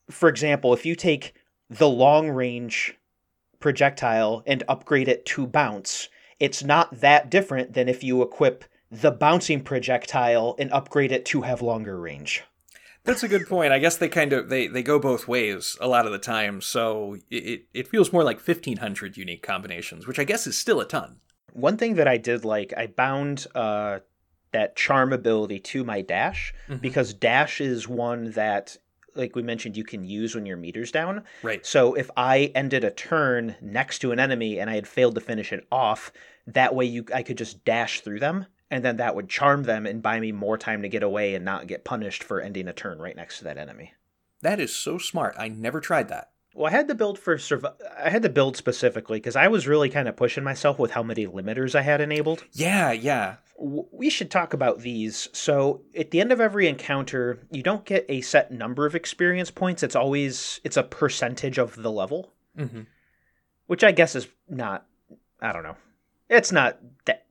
for 0.10 0.30
example 0.30 0.74
if 0.74 0.86
you 0.86 0.96
take 0.96 1.34
the 1.70 1.90
long 1.90 2.30
range 2.30 2.96
projectile 3.60 4.44
and 4.48 4.64
upgrade 4.68 5.08
it 5.08 5.26
to 5.26 5.46
bounce 5.46 6.10
it's 6.40 6.64
not 6.64 7.02
that 7.02 7.30
different 7.30 7.74
than 7.74 7.90
if 7.90 8.04
you 8.04 8.22
equip 8.22 8.64
the 8.90 9.12
bouncing 9.12 9.62
projectile 9.62 10.56
and 10.58 10.72
upgrade 10.72 11.12
it 11.12 11.26
to 11.26 11.42
have 11.42 11.62
longer 11.62 12.00
range 12.00 12.44
That's 13.04 13.24
a 13.24 13.28
good 13.28 13.48
point. 13.48 13.72
I 13.74 13.80
guess 13.80 13.98
they 13.98 14.10
kind 14.10 14.34
of 14.34 14.50
they 14.50 14.68
they 14.68 14.84
go 14.84 15.00
both 15.00 15.28
ways 15.28 15.78
a 15.80 15.88
lot 15.88 16.06
of 16.06 16.12
the 16.12 16.20
time. 16.20 16.62
So 16.62 17.18
it 17.32 17.66
it 17.74 17.88
feels 17.88 18.12
more 18.14 18.24
like 18.24 18.40
fifteen 18.40 18.78
hundred 18.78 19.16
unique 19.18 19.42
combinations, 19.42 20.06
which 20.06 20.20
I 20.20 20.26
guess 20.26 20.46
is 20.48 20.58
still 20.58 20.80
a 20.82 20.86
ton. 20.86 21.18
One 21.54 21.78
thing 21.78 21.96
that 21.96 22.08
I 22.08 22.18
did 22.18 22.44
like, 22.46 22.74
I 22.78 22.88
bound 22.88 23.48
uh, 23.56 24.00
that 24.52 24.76
charm 24.76 25.14
ability 25.14 25.60
to 25.72 25.84
my 25.84 26.02
dash 26.02 26.54
Mhm. 26.68 26.82
because 26.82 27.14
dash 27.14 27.62
is 27.62 27.88
one 27.88 28.32
that, 28.32 28.78
like 29.16 29.36
we 29.36 29.42
mentioned, 29.42 29.78
you 29.78 29.84
can 29.84 30.04
use 30.04 30.36
when 30.36 30.46
your 30.46 30.58
meter's 30.58 30.92
down. 30.92 31.24
Right. 31.44 31.66
So 31.66 31.94
if 31.94 32.10
I 32.16 32.52
ended 32.56 32.84
a 32.84 32.92
turn 32.92 33.56
next 33.62 34.00
to 34.00 34.12
an 34.12 34.20
enemy 34.20 34.60
and 34.60 34.70
I 34.70 34.76
had 34.76 34.88
failed 34.88 35.16
to 35.16 35.22
finish 35.22 35.52
it 35.54 35.68
off, 35.72 36.12
that 36.48 36.76
way 36.76 36.86
you 36.86 37.06
I 37.14 37.24
could 37.24 37.38
just 37.38 37.64
dash 37.66 38.02
through 38.02 38.20
them, 38.20 38.46
and 38.72 38.84
then 38.84 38.98
that 38.98 39.16
would 39.16 39.30
charm 39.30 39.64
them 39.64 39.86
and 39.86 40.02
buy 40.02 40.20
me 40.20 40.32
more 40.32 40.58
time 40.58 40.82
to 40.82 40.90
get 40.90 41.04
away 41.04 41.36
and 41.36 41.46
not 41.46 41.68
get 41.68 41.86
punished 41.86 42.24
for 42.24 42.42
ending 42.42 42.68
a 42.68 42.74
turn 42.74 43.00
right 43.00 43.16
next 43.16 43.40
to 43.40 43.44
that 43.46 43.58
enemy. 43.58 43.94
That 44.42 44.60
is 44.60 44.76
so 44.76 44.98
smart. 44.98 45.36
I 45.38 45.50
never 45.50 45.80
tried 45.82 46.10
that. 46.10 46.32
Well, 46.54 46.68
I 46.68 46.76
had 46.76 46.88
to 46.88 46.96
build 46.96 47.20
for 47.20 47.38
survi- 47.38 47.76
I 47.98 48.10
had 48.10 48.24
to 48.24 48.30
build 48.30 48.58
specifically 48.58 49.20
because 49.20 49.36
I 49.36 49.48
was 49.48 49.68
really 49.68 49.90
kind 49.90 50.08
of 50.08 50.16
pushing 50.16 50.44
myself 50.44 50.80
with 50.80 50.92
how 50.92 51.04
many 51.04 51.26
limiters 51.28 51.76
I 51.76 51.82
had 51.82 52.02
enabled. 52.02 52.44
Yeah, 52.52 52.92
yeah. 52.92 53.36
We 53.58 54.10
should 54.10 54.32
talk 54.32 54.54
about 54.54 54.80
these. 54.80 55.28
So, 55.34 55.82
at 55.98 56.12
the 56.12 56.22
end 56.22 56.32
of 56.32 56.40
every 56.40 56.68
encounter, 56.68 57.40
you 57.52 57.62
don't 57.62 57.86
get 57.86 58.06
a 58.08 58.22
set 58.22 58.52
number 58.52 58.86
of 58.86 58.96
experience 58.96 59.52
points. 59.52 59.84
It's 59.84 59.96
always 59.96 60.60
it's 60.64 60.78
a 60.78 60.84
percentage 60.84 61.58
of 61.58 61.76
the 61.76 61.92
level, 61.92 62.34
hmm 62.58 62.82
which 63.68 63.84
I 63.84 63.92
guess 63.92 64.16
is 64.16 64.28
not 64.48 64.86
I 65.42 65.54
don't 65.54 65.64
know. 65.64 65.76
It's 66.30 66.52
not 66.52 66.80
that 67.06 67.26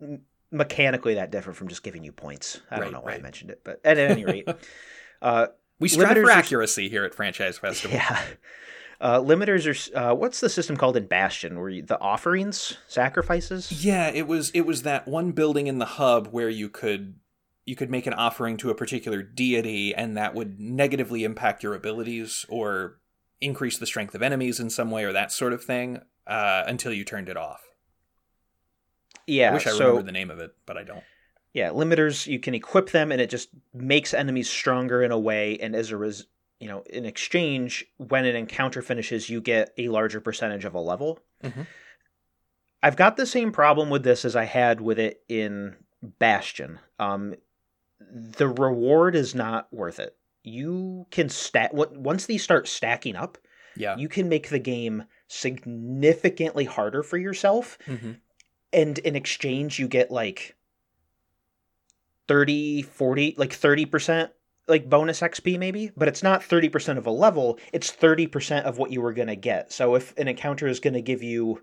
mechanically 0.50 1.14
that 1.14 1.30
different 1.30 1.56
from 1.56 1.68
just 1.68 1.82
giving 1.82 2.04
you 2.04 2.12
points. 2.12 2.60
I 2.70 2.76
Right, 2.76 2.84
don't 2.84 2.92
know 2.92 3.00
why 3.00 3.14
I 3.14 3.18
mentioned 3.20 3.50
it, 3.50 3.62
but 3.64 3.80
at 3.84 3.98
any 3.98 4.24
rate, 4.24 4.48
uh, 5.22 5.48
We 5.78 5.88
strive 5.88 6.16
for 6.16 6.30
accuracy 6.30 6.88
here 6.88 7.04
at 7.04 7.14
Franchise 7.14 7.58
Festival. 7.58 7.96
Yeah. 7.96 8.20
Uh, 9.00 9.20
limiters 9.20 9.92
are. 9.94 9.96
Uh, 9.96 10.14
what's 10.14 10.40
the 10.40 10.48
system 10.48 10.76
called 10.76 10.96
in 10.96 11.06
Bastion? 11.06 11.60
Where 11.60 11.68
you, 11.68 11.82
the 11.82 12.00
offerings, 12.00 12.76
sacrifices? 12.88 13.70
Yeah, 13.84 14.08
it 14.08 14.26
was 14.26 14.50
it 14.50 14.62
was 14.62 14.82
that 14.82 15.06
one 15.06 15.30
building 15.32 15.68
in 15.68 15.78
the 15.78 15.84
hub 15.84 16.28
where 16.28 16.48
you 16.48 16.68
could 16.68 17.14
you 17.64 17.76
could 17.76 17.90
make 17.90 18.06
an 18.06 18.14
offering 18.14 18.56
to 18.56 18.70
a 18.70 18.74
particular 18.74 19.22
deity 19.22 19.94
and 19.94 20.16
that 20.16 20.34
would 20.34 20.58
negatively 20.58 21.22
impact 21.22 21.62
your 21.62 21.74
abilities 21.74 22.44
or 22.48 22.98
increase 23.40 23.78
the 23.78 23.86
strength 23.86 24.14
of 24.14 24.22
enemies 24.22 24.58
in 24.58 24.70
some 24.70 24.90
way 24.90 25.04
or 25.04 25.12
that 25.12 25.30
sort 25.30 25.52
of 25.52 25.62
thing 25.62 26.00
uh, 26.26 26.64
until 26.66 26.92
you 26.92 27.04
turned 27.04 27.28
it 27.28 27.36
off. 27.36 27.60
Yeah. 29.26 29.50
I 29.50 29.54
wish 29.54 29.66
I 29.66 29.70
so 29.70 29.80
remembered 29.80 30.06
the 30.06 30.12
name 30.12 30.30
of 30.30 30.40
it, 30.40 30.54
but 30.66 30.76
I 30.78 30.82
don't. 30.82 31.04
yeah, 31.52 31.68
limiters. 31.68 32.26
You 32.26 32.38
can 32.40 32.54
equip 32.54 32.90
them, 32.90 33.12
and 33.12 33.20
it 33.20 33.28
just 33.30 33.50
makes 33.74 34.14
enemies 34.14 34.48
stronger 34.48 35.02
in 35.02 35.12
a 35.12 35.18
way. 35.18 35.58
And 35.58 35.76
as 35.76 35.90
a 35.90 35.98
res, 35.98 36.26
you 36.60 36.68
know, 36.68 36.82
in 36.90 37.04
exchange, 37.04 37.86
when 37.98 38.24
an 38.24 38.34
encounter 38.36 38.82
finishes, 38.82 39.30
you 39.30 39.40
get 39.40 39.72
a 39.78 39.88
larger 39.88 40.20
percentage 40.20 40.64
of 40.64 40.74
a 40.74 40.80
level. 40.80 41.20
Mhm. 41.42 41.66
I've 42.82 42.96
got 42.96 43.16
the 43.16 43.26
same 43.26 43.52
problem 43.52 43.90
with 43.90 44.02
this 44.04 44.24
as 44.24 44.36
I 44.36 44.44
had 44.44 44.80
with 44.80 44.98
it 44.98 45.22
in 45.28 45.76
Bastion. 46.02 46.78
Um, 46.98 47.34
the 48.00 48.48
reward 48.48 49.14
is 49.16 49.34
not 49.34 49.72
worth 49.72 49.98
it. 49.98 50.16
You 50.44 51.06
can 51.10 51.28
stat 51.28 51.74
what 51.74 51.96
once 51.96 52.26
these 52.26 52.42
start 52.42 52.68
stacking 52.68 53.16
up, 53.16 53.38
Yeah. 53.76 53.96
you 53.96 54.08
can 54.08 54.28
make 54.28 54.48
the 54.48 54.58
game 54.60 55.04
significantly 55.26 56.64
harder 56.64 57.02
for 57.02 57.18
yourself 57.18 57.78
hmm 57.84 58.12
and 58.72 58.98
in 58.98 59.16
exchange 59.16 59.78
you 59.78 59.88
get 59.88 60.10
like 60.10 60.54
30 62.26 62.82
40 62.82 63.34
like 63.38 63.50
30% 63.50 64.30
like 64.68 64.88
bonus 64.88 65.20
xp 65.20 65.58
maybe 65.58 65.90
but 65.96 66.08
it's 66.08 66.22
not 66.22 66.42
30% 66.42 66.98
of 66.98 67.06
a 67.06 67.10
level 67.10 67.58
it's 67.72 67.90
30% 67.90 68.66
of 68.66 68.78
what 68.78 68.90
you 68.92 69.00
were 69.00 69.12
going 69.12 69.28
to 69.28 69.36
get 69.36 69.72
so 69.72 69.94
if 69.94 70.16
an 70.18 70.28
encounter 70.28 70.66
is 70.66 70.80
going 70.80 70.94
to 70.94 71.02
give 71.02 71.22
you 71.22 71.60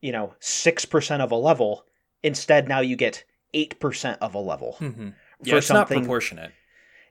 you 0.00 0.12
know 0.12 0.34
6% 0.40 1.22
of 1.22 1.30
a 1.32 1.36
level 1.36 1.84
instead 2.22 2.68
now 2.68 2.80
you 2.80 2.96
get 2.96 3.24
8% 3.54 4.18
of 4.20 4.34
a 4.34 4.38
level 4.38 4.78
hmm 4.78 5.10
for 5.42 5.44
Yeah, 5.46 5.58
it's 5.58 5.72
not 5.72 5.90
proportionate. 5.90 6.52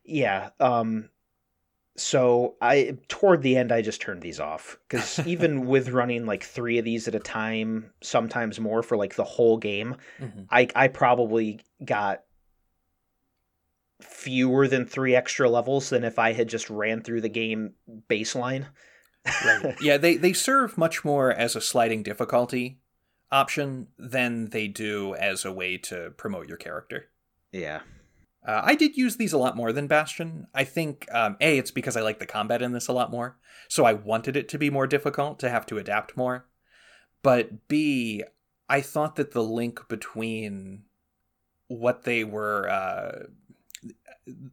yeah. 0.03 0.49
Um 0.59 1.09
so 1.97 2.55
I 2.61 2.97
toward 3.09 3.43
the 3.43 3.57
end 3.57 3.71
I 3.71 3.83
just 3.83 4.01
turned 4.01 4.23
these 4.23 4.41
off 4.41 4.79
cuz 4.89 5.21
even 5.25 5.67
with 5.67 5.89
running 5.91 6.27
like 6.27 6.43
3 6.43 6.79
of 6.79 6.85
these 6.85 7.07
at 7.09 7.15
a 7.15 7.21
time, 7.21 7.91
sometimes 8.03 8.59
more 8.61 8.83
for 8.83 8.97
like 8.97 9.15
the 9.15 9.25
whole 9.25 9.57
game, 9.59 9.97
hmm 10.19 10.49
I 10.51 10.69
I 10.75 10.89
probably 10.89 11.61
got 11.85 12.24
fewer 14.01 14.67
than 14.67 14.85
3 14.85 15.15
extra 15.15 15.49
levels 15.49 15.89
than 15.89 16.03
if 16.03 16.19
I 16.19 16.33
had 16.33 16.49
just 16.49 16.69
ran 16.69 17.01
through 17.01 17.21
the 17.21 17.29
game 17.29 17.73
baseline. 18.09 18.67
Right. 19.45 19.75
yeah, 19.81 19.97
they 19.97 20.17
they 20.17 20.33
serve 20.33 20.77
much 20.77 21.03
more 21.03 21.31
as 21.31 21.55
a 21.55 21.61
sliding 21.61 22.03
difficulty 22.03 22.79
option 23.31 23.87
than 23.97 24.49
they 24.49 24.67
do 24.67 25.15
as 25.15 25.45
a 25.45 25.51
way 25.51 25.77
to 25.77 26.11
promote 26.17 26.47
your 26.47 26.57
character. 26.57 27.09
yeah. 27.51 27.81
Uh, 28.47 28.61
I 28.63 28.75
did 28.75 28.95
use 28.95 29.17
these 29.17 29.33
a 29.33 29.39
lot 29.39 29.57
more 29.57 29.71
than 29.71 29.87
Bastion. 29.87 30.45
I 30.53 30.65
think 30.65 31.07
um, 31.11 31.35
a 31.41 31.57
it's 31.57 31.71
because 31.71 31.97
I 31.97 32.01
like 32.01 32.19
the 32.19 32.27
combat 32.27 32.61
in 32.61 32.73
this 32.73 32.87
a 32.87 32.93
lot 32.93 33.09
more, 33.09 33.37
so 33.67 33.85
I 33.85 33.93
wanted 33.93 34.37
it 34.37 34.47
to 34.49 34.59
be 34.59 34.69
more 34.69 34.85
difficult 34.85 35.39
to 35.39 35.49
have 35.49 35.65
to 35.67 35.79
adapt 35.79 36.15
more. 36.15 36.45
But 37.23 37.67
b 37.67 38.23
I 38.69 38.81
thought 38.81 39.15
that 39.15 39.31
the 39.31 39.43
link 39.43 39.87
between 39.87 40.83
what 41.67 42.03
they 42.03 42.23
were 42.23 42.69
uh, 42.69 43.23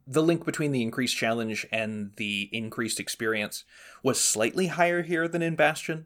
the 0.07 0.23
link 0.23 0.45
between 0.45 0.71
the 0.71 0.81
increased 0.81 1.17
challenge 1.17 1.65
and 1.71 2.11
the 2.17 2.49
increased 2.51 2.99
experience 2.99 3.63
was 4.03 4.19
slightly 4.19 4.67
higher 4.67 5.01
here 5.01 5.27
than 5.27 5.41
in 5.41 5.55
Bastion. 5.55 6.05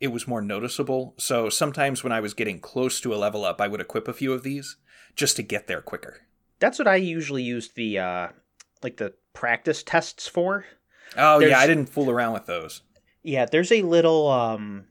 It 0.00 0.08
was 0.08 0.26
more 0.26 0.42
noticeable. 0.42 1.14
So 1.18 1.48
sometimes 1.48 2.02
when 2.02 2.12
I 2.12 2.20
was 2.20 2.34
getting 2.34 2.58
close 2.58 3.00
to 3.00 3.14
a 3.14 3.16
level 3.16 3.44
up, 3.44 3.60
I 3.60 3.68
would 3.68 3.80
equip 3.80 4.08
a 4.08 4.12
few 4.12 4.32
of 4.32 4.42
these 4.42 4.76
just 5.14 5.36
to 5.36 5.42
get 5.42 5.66
there 5.66 5.82
quicker. 5.82 6.22
That's 6.58 6.78
what 6.78 6.88
I 6.88 6.96
usually 6.96 7.42
use 7.42 7.70
the 7.70 7.98
uh 7.98 8.28
like 8.82 8.96
the 8.96 9.14
practice 9.32 9.82
tests 9.82 10.26
for. 10.26 10.64
Oh 11.16 11.38
yeah, 11.38 11.58
I 11.58 11.66
didn't 11.66 11.86
fool 11.86 12.10
around 12.10 12.32
with 12.32 12.46
those. 12.46 12.82
Yeah, 13.22 13.44
there's 13.44 13.72
a 13.72 13.82
little 13.82 14.28
um 14.28 14.86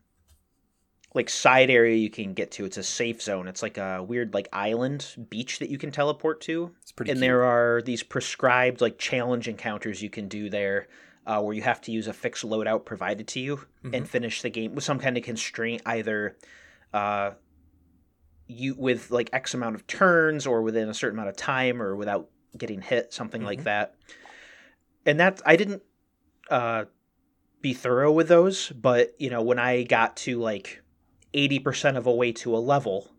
like 1.13 1.29
side 1.29 1.69
area 1.69 1.95
you 1.97 2.09
can 2.09 2.33
get 2.33 2.51
to. 2.51 2.65
It's 2.65 2.77
a 2.77 2.83
safe 2.83 3.21
zone. 3.21 3.47
It's 3.47 3.61
like 3.61 3.77
a 3.77 4.01
weird 4.01 4.33
like 4.33 4.47
island 4.53 5.27
beach 5.29 5.59
that 5.59 5.69
you 5.69 5.77
can 5.77 5.91
teleport 5.91 6.41
to. 6.41 6.71
It's 6.81 6.91
pretty. 6.91 7.11
and 7.11 7.17
cute. 7.17 7.27
there 7.27 7.43
are 7.43 7.81
these 7.81 8.01
prescribed 8.03 8.79
like 8.81 8.97
challenge 8.97 9.47
encounters 9.47 10.01
you 10.01 10.09
can 10.09 10.27
do 10.27 10.49
there 10.49 10.87
uh, 11.27 11.41
where 11.41 11.53
you 11.53 11.61
have 11.61 11.81
to 11.81 11.91
use 11.91 12.07
a 12.07 12.13
fixed 12.13 12.43
loadout 12.45 12.85
provided 12.85 13.27
to 13.27 13.39
you 13.39 13.57
Mhm. 13.83 13.95
and 13.97 14.09
finish 14.09 14.41
the 14.41 14.49
game 14.49 14.73
with 14.73 14.83
some 14.83 14.99
kind 14.99 15.17
of 15.17 15.23
constraint 15.23 15.81
either 15.85 16.37
uh, 16.93 17.31
you 18.47 18.75
with 18.75 19.11
like 19.11 19.29
x 19.33 19.53
amount 19.53 19.75
of 19.75 19.85
turns 19.87 20.45
or 20.47 20.61
within 20.61 20.89
a 20.89 20.93
certain 20.93 21.17
amount 21.17 21.29
of 21.29 21.35
time 21.37 21.81
or 21.81 21.95
without 21.95 22.29
getting 22.57 22.81
hit 22.81 23.13
something 23.13 23.43
like 23.43 23.61
Mhm. 23.61 23.63
that 23.65 23.95
and 25.05 25.19
that 25.21 25.41
i 25.45 25.55
didn't 25.55 25.83
uh, 26.49 26.83
be 27.61 27.73
thorough 27.73 28.11
with 28.11 28.27
those 28.27 28.69
but 28.69 29.15
you 29.19 29.29
know 29.29 29.41
when 29.41 29.57
i 29.59 29.83
got 29.83 30.17
to 30.17 30.37
like 30.39 30.81
80% 31.33 31.97
of 31.97 32.05
a 32.07 32.11
way 32.11 32.31
to 32.33 32.55
a 32.55 32.59
level 32.59 33.11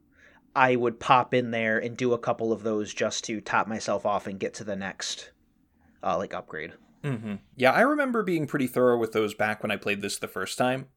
I 0.54 0.76
would 0.76 1.00
pop 1.00 1.32
in 1.32 1.50
there 1.50 1.78
and 1.78 1.96
do 1.96 2.12
a 2.12 2.18
couple 2.18 2.52
of 2.52 2.62
those 2.62 2.92
just 2.92 3.24
to 3.24 3.40
top 3.40 3.66
myself 3.66 4.04
off 4.04 4.26
and 4.26 4.38
get 4.38 4.54
to 4.54 4.64
the 4.64 4.76
next 4.76 5.30
uh, 6.02 6.18
like 6.18 6.34
upgrade. 6.34 6.74
hmm 7.02 7.36
Yeah, 7.56 7.72
I 7.72 7.80
remember 7.80 8.22
being 8.22 8.46
pretty 8.46 8.66
thorough 8.66 8.98
with 8.98 9.12
those 9.12 9.34
back 9.34 9.62
when 9.62 9.70
I 9.70 9.76
played 9.76 10.02
this 10.02 10.18
the 10.18 10.28
first 10.28 10.58
time 10.58 10.88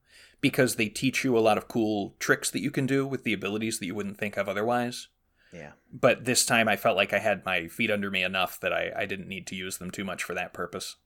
because 0.42 0.76
they 0.76 0.88
teach 0.90 1.24
you 1.24 1.38
a 1.38 1.40
lot 1.40 1.58
of 1.58 1.68
cool 1.68 2.16
tricks 2.20 2.52
that 2.52 2.60
you 2.62 2.70
can 2.70 2.86
do 2.86 3.08
with 3.08 3.24
the 3.24 3.34
abilities 3.34 3.80
that 3.80 3.86
you 3.86 3.96
wouldn't 3.96 4.18
think 4.18 4.38
of 4.38 4.50
otherwise. 4.50 5.08
Yeah. 5.54 5.72
But 5.94 6.26
this 6.26 6.46
time 6.46 6.68
I 6.68 6.76
felt 6.76 6.98
like 6.98 7.14
I 7.14 7.20
had 7.20 7.46
my 7.46 7.68
feet 7.70 7.90
under 7.90 8.12
me 8.12 8.24
enough 8.24 8.60
that 8.60 8.74
I, 8.74 8.92
I 8.96 9.06
didn't 9.06 9.30
need 9.30 9.48
to 9.48 9.56
use 9.56 9.78
them 9.78 9.90
too 9.90 10.04
much 10.04 10.22
for 10.22 10.34
that 10.34 10.54
purpose. 10.54 10.98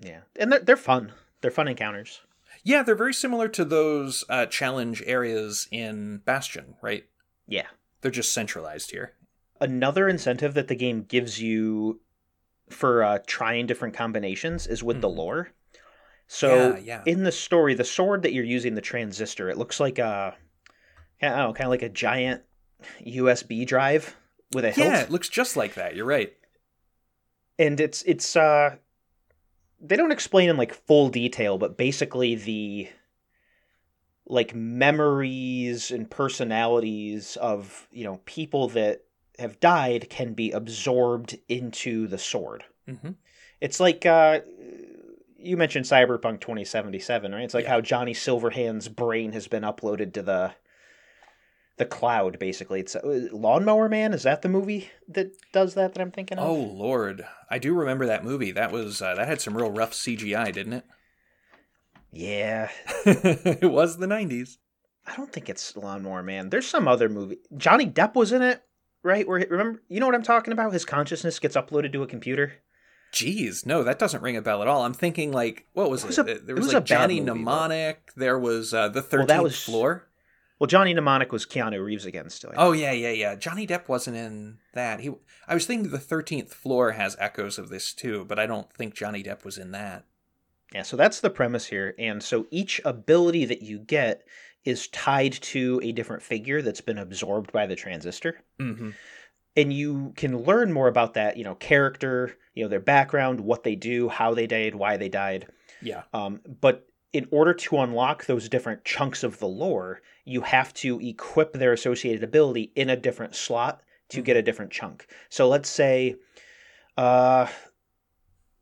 Yeah. 0.00 0.20
And 0.36 0.50
they're, 0.50 0.60
they're 0.60 0.76
fun. 0.76 1.12
They're 1.40 1.52
fun 1.52 1.68
encounters. 1.68 2.22
Yeah, 2.64 2.82
they're 2.82 2.94
very 2.96 3.12
similar 3.14 3.46
to 3.48 3.64
those 3.64 4.24
uh, 4.28 4.46
challenge 4.46 5.02
areas 5.06 5.68
in 5.70 6.18
Bastion, 6.24 6.74
right? 6.82 7.04
Yeah. 7.46 7.66
They're 8.00 8.10
just 8.10 8.32
centralized 8.32 8.90
here. 8.90 9.12
Another 9.60 10.08
incentive 10.08 10.54
that 10.54 10.68
the 10.68 10.74
game 10.74 11.02
gives 11.02 11.40
you 11.40 12.00
for 12.70 13.02
uh, 13.04 13.18
trying 13.26 13.66
different 13.66 13.94
combinations 13.94 14.66
is 14.66 14.82
with 14.82 15.00
the 15.02 15.08
Mhm. 15.08 15.16
lore. 15.16 15.50
So 16.26 16.70
yeah, 16.76 16.78
yeah. 16.78 17.02
in 17.04 17.22
the 17.24 17.32
story, 17.32 17.74
the 17.74 17.84
sword 17.84 18.22
that 18.22 18.32
you're 18.32 18.44
using, 18.44 18.74
the 18.74 18.80
transistor, 18.80 19.50
it 19.50 19.58
looks 19.58 19.78
like 19.78 19.98
a, 19.98 20.34
I 21.20 21.28
don't 21.28 21.36
know, 21.36 21.52
kind 21.52 21.66
of 21.66 21.70
like 21.70 21.82
a 21.82 21.90
giant 21.90 22.42
USB 23.06 23.66
drive 23.66 24.16
with 24.54 24.64
a 24.64 24.70
hilt. 24.70 24.88
yeah, 24.88 25.02
it 25.02 25.10
looks 25.10 25.28
just 25.28 25.54
like 25.56 25.74
that. 25.74 25.94
You're 25.96 26.06
right. 26.06 26.32
and 27.58 27.78
it's 27.78 28.02
it's 28.04 28.34
uh 28.36 28.76
they 29.84 29.96
don't 29.96 30.12
explain 30.12 30.48
in 30.48 30.56
like 30.56 30.74
full 30.74 31.08
detail 31.08 31.58
but 31.58 31.76
basically 31.76 32.34
the 32.34 32.88
like 34.26 34.54
memories 34.54 35.90
and 35.90 36.10
personalities 36.10 37.36
of 37.36 37.86
you 37.92 38.04
know 38.04 38.20
people 38.24 38.68
that 38.68 39.02
have 39.38 39.60
died 39.60 40.08
can 40.08 40.32
be 40.32 40.50
absorbed 40.52 41.36
into 41.48 42.06
the 42.06 42.18
sword 42.18 42.64
hmm 42.88 43.10
It's 43.60 43.80
like 43.80 44.06
uh, 44.06 44.40
you 45.38 45.56
mentioned 45.58 45.84
Cyberpunk 45.84 46.40
2077, 46.40 47.32
right? 47.32 47.44
It's 47.44 47.52
like 47.54 47.64
Yeah. 47.64 47.70
how 47.70 47.80
Johnny 47.82 48.14
Silverhand's 48.14 48.88
brain 48.88 49.32
has 49.32 49.46
been 49.46 49.62
uploaded 49.62 50.14
to 50.14 50.22
the 50.22 50.54
the 51.76 51.84
cloud. 51.86 52.38
Basically, 52.38 52.80
it's 52.80 52.94
uh, 52.96 53.28
Lawnmower 53.32 53.88
Man. 53.88 54.12
Is 54.12 54.22
that 54.24 54.42
the 54.42 54.48
movie 54.48 54.90
that 55.08 55.32
does 55.52 55.74
that 55.74 55.94
that 55.94 56.00
I'm 56.00 56.10
thinking 56.10 56.38
of? 56.38 56.48
Oh 56.48 56.54
lord, 56.54 57.24
I 57.50 57.58
do 57.58 57.74
remember 57.74 58.06
that 58.06 58.24
movie. 58.24 58.52
That 58.52 58.72
was 58.72 59.00
uh, 59.02 59.14
that 59.14 59.26
had 59.28 59.40
some 59.40 59.56
real 59.56 59.70
rough 59.70 59.92
CGI, 59.92 60.52
didn't 60.52 60.74
it? 60.74 60.84
yeah. 62.12 62.70
it 63.06 63.70
was 63.70 63.96
the 63.98 64.06
'90s. 64.06 64.56
I 65.06 65.16
don't 65.16 65.32
think 65.32 65.48
it's 65.48 65.76
Lawnmower 65.76 66.22
Man. 66.22 66.48
There's 66.50 66.66
some 66.66 66.88
other 66.88 67.08
movie. 67.08 67.38
Johnny 67.56 67.86
Depp 67.86 68.14
was 68.14 68.32
in 68.32 68.42
it, 68.42 68.62
right? 69.02 69.26
Where 69.28 69.44
remember, 69.50 69.82
you 69.88 70.00
know 70.00 70.06
what 70.06 70.14
I'm 70.14 70.22
talking 70.22 70.52
about? 70.52 70.72
His 70.72 70.84
consciousness 70.84 71.38
gets 71.38 71.56
uploaded 71.56 71.92
to 71.92 72.02
a 72.02 72.06
computer. 72.06 72.54
Jeez, 73.12 73.64
no, 73.64 73.84
that 73.84 73.98
doesn't 74.00 74.22
ring 74.22 74.36
a 74.36 74.42
bell 74.42 74.60
at 74.62 74.66
all. 74.66 74.82
I'm 74.82 74.94
thinking 74.94 75.30
like, 75.30 75.66
what 75.72 75.88
was 75.88 76.04
It 76.04 76.18
it? 76.18 76.36
a- 76.36 76.40
there 76.40 76.56
was, 76.56 76.64
was 76.66 76.74
like 76.74 76.82
a 76.82 76.86
Johnny 76.86 77.20
movie, 77.20 77.26
though. 77.26 77.34
Mnemonic. 77.34 78.10
There 78.16 78.38
was 78.38 78.74
uh, 78.74 78.88
the 78.88 79.00
Well, 79.00 79.08
Thirteenth 79.26 79.42
was- 79.42 79.62
Floor. 79.62 80.08
Well, 80.58 80.68
Johnny 80.68 80.94
Mnemonic 80.94 81.32
was 81.32 81.46
Keanu 81.46 81.84
Reeves 81.84 82.06
again. 82.06 82.30
Still, 82.30 82.52
Oh 82.56 82.72
yeah, 82.72 82.92
yeah, 82.92 83.10
yeah. 83.10 83.34
Johnny 83.34 83.66
Depp 83.66 83.88
wasn't 83.88 84.16
in 84.16 84.58
that. 84.72 85.00
He, 85.00 85.10
I 85.48 85.54
was 85.54 85.66
thinking 85.66 85.90
the 85.90 85.98
Thirteenth 85.98 86.54
Floor 86.54 86.92
has 86.92 87.16
echoes 87.18 87.58
of 87.58 87.68
this 87.68 87.92
too, 87.92 88.24
but 88.24 88.38
I 88.38 88.46
don't 88.46 88.72
think 88.72 88.94
Johnny 88.94 89.22
Depp 89.22 89.44
was 89.44 89.58
in 89.58 89.72
that. 89.72 90.04
Yeah, 90.72 90.82
so 90.82 90.96
that's 90.96 91.20
the 91.20 91.30
premise 91.30 91.66
here. 91.66 91.94
And 91.98 92.22
so 92.22 92.46
each 92.50 92.80
ability 92.84 93.44
that 93.46 93.62
you 93.62 93.78
get 93.78 94.26
is 94.64 94.88
tied 94.88 95.32
to 95.32 95.80
a 95.82 95.92
different 95.92 96.22
figure 96.22 96.62
that's 96.62 96.80
been 96.80 96.98
absorbed 96.98 97.52
by 97.52 97.66
the 97.66 97.76
transistor. 97.76 98.40
Mm-hmm. 98.58 98.90
And 99.56 99.72
you 99.72 100.12
can 100.16 100.42
learn 100.42 100.72
more 100.72 100.88
about 100.88 101.14
that, 101.14 101.36
you 101.36 101.44
know, 101.44 101.54
character, 101.54 102.36
you 102.54 102.64
know, 102.64 102.68
their 102.68 102.80
background, 102.80 103.40
what 103.40 103.62
they 103.62 103.76
do, 103.76 104.08
how 104.08 104.34
they 104.34 104.46
died, 104.46 104.74
why 104.74 104.96
they 104.96 105.08
died. 105.08 105.46
Yeah. 105.80 106.02
Um, 106.12 106.40
but 106.60 106.88
in 107.14 107.28
order 107.30 107.54
to 107.54 107.78
unlock 107.78 108.26
those 108.26 108.48
different 108.48 108.84
chunks 108.84 109.22
of 109.22 109.38
the 109.38 109.46
lore, 109.46 110.02
you 110.24 110.40
have 110.40 110.74
to 110.74 111.00
equip 111.00 111.52
their 111.52 111.72
associated 111.72 112.24
ability 112.24 112.72
in 112.74 112.90
a 112.90 112.96
different 112.96 113.36
slot 113.36 113.82
to 114.08 114.20
get 114.20 114.36
a 114.36 114.42
different 114.42 114.72
chunk. 114.72 115.06
So 115.30 115.48
let's 115.48 115.68
say 115.68 116.16
uh, 116.96 117.46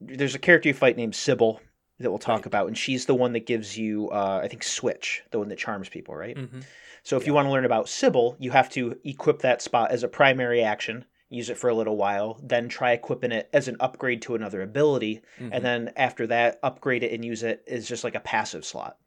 there's 0.00 0.34
a 0.34 0.38
character 0.38 0.68
you 0.68 0.74
fight 0.74 0.98
named 0.98 1.14
Sybil 1.14 1.60
that 1.98 2.10
we'll 2.10 2.18
talk 2.18 2.40
Right. 2.40 2.46
about, 2.46 2.66
and 2.66 2.76
she's 2.76 3.06
the 3.06 3.14
one 3.14 3.32
that 3.32 3.46
gives 3.46 3.78
you, 3.78 4.10
uh, 4.10 4.40
I 4.42 4.48
think, 4.48 4.64
Switch, 4.64 5.22
the 5.30 5.38
one 5.38 5.48
that 5.48 5.58
charms 5.58 5.88
people, 5.88 6.14
right? 6.14 6.36
Mm-hmm. 6.36 6.60
So 7.04 7.16
if 7.16 7.26
you 7.26 7.32
want 7.32 7.46
to 7.46 7.50
learn 7.50 7.64
about 7.64 7.88
Sybil, 7.88 8.36
you 8.38 8.50
have 8.50 8.68
to 8.70 8.98
equip 9.02 9.40
that 9.40 9.62
spot 9.62 9.92
as 9.92 10.02
a 10.02 10.08
primary 10.08 10.62
action, 10.62 11.06
use 11.32 11.50
it 11.50 11.58
for 11.58 11.68
a 11.70 11.74
little 11.74 11.96
while, 11.96 12.38
then 12.42 12.68
try 12.68 12.92
equipping 12.92 13.32
it 13.32 13.48
as 13.52 13.68
an 13.68 13.76
upgrade 13.80 14.22
to 14.22 14.34
another 14.34 14.62
ability, 14.62 15.22
Mm-hmm. 15.38 15.52
and 15.52 15.64
then 15.64 15.92
after 15.96 16.26
that, 16.28 16.58
upgrade 16.62 17.02
it 17.02 17.12
and 17.12 17.24
use 17.24 17.42
it 17.42 17.64
as 17.66 17.88
just 17.88 18.04
like 18.04 18.14
a 18.14 18.20
passive 18.20 18.64
slot. 18.64 18.98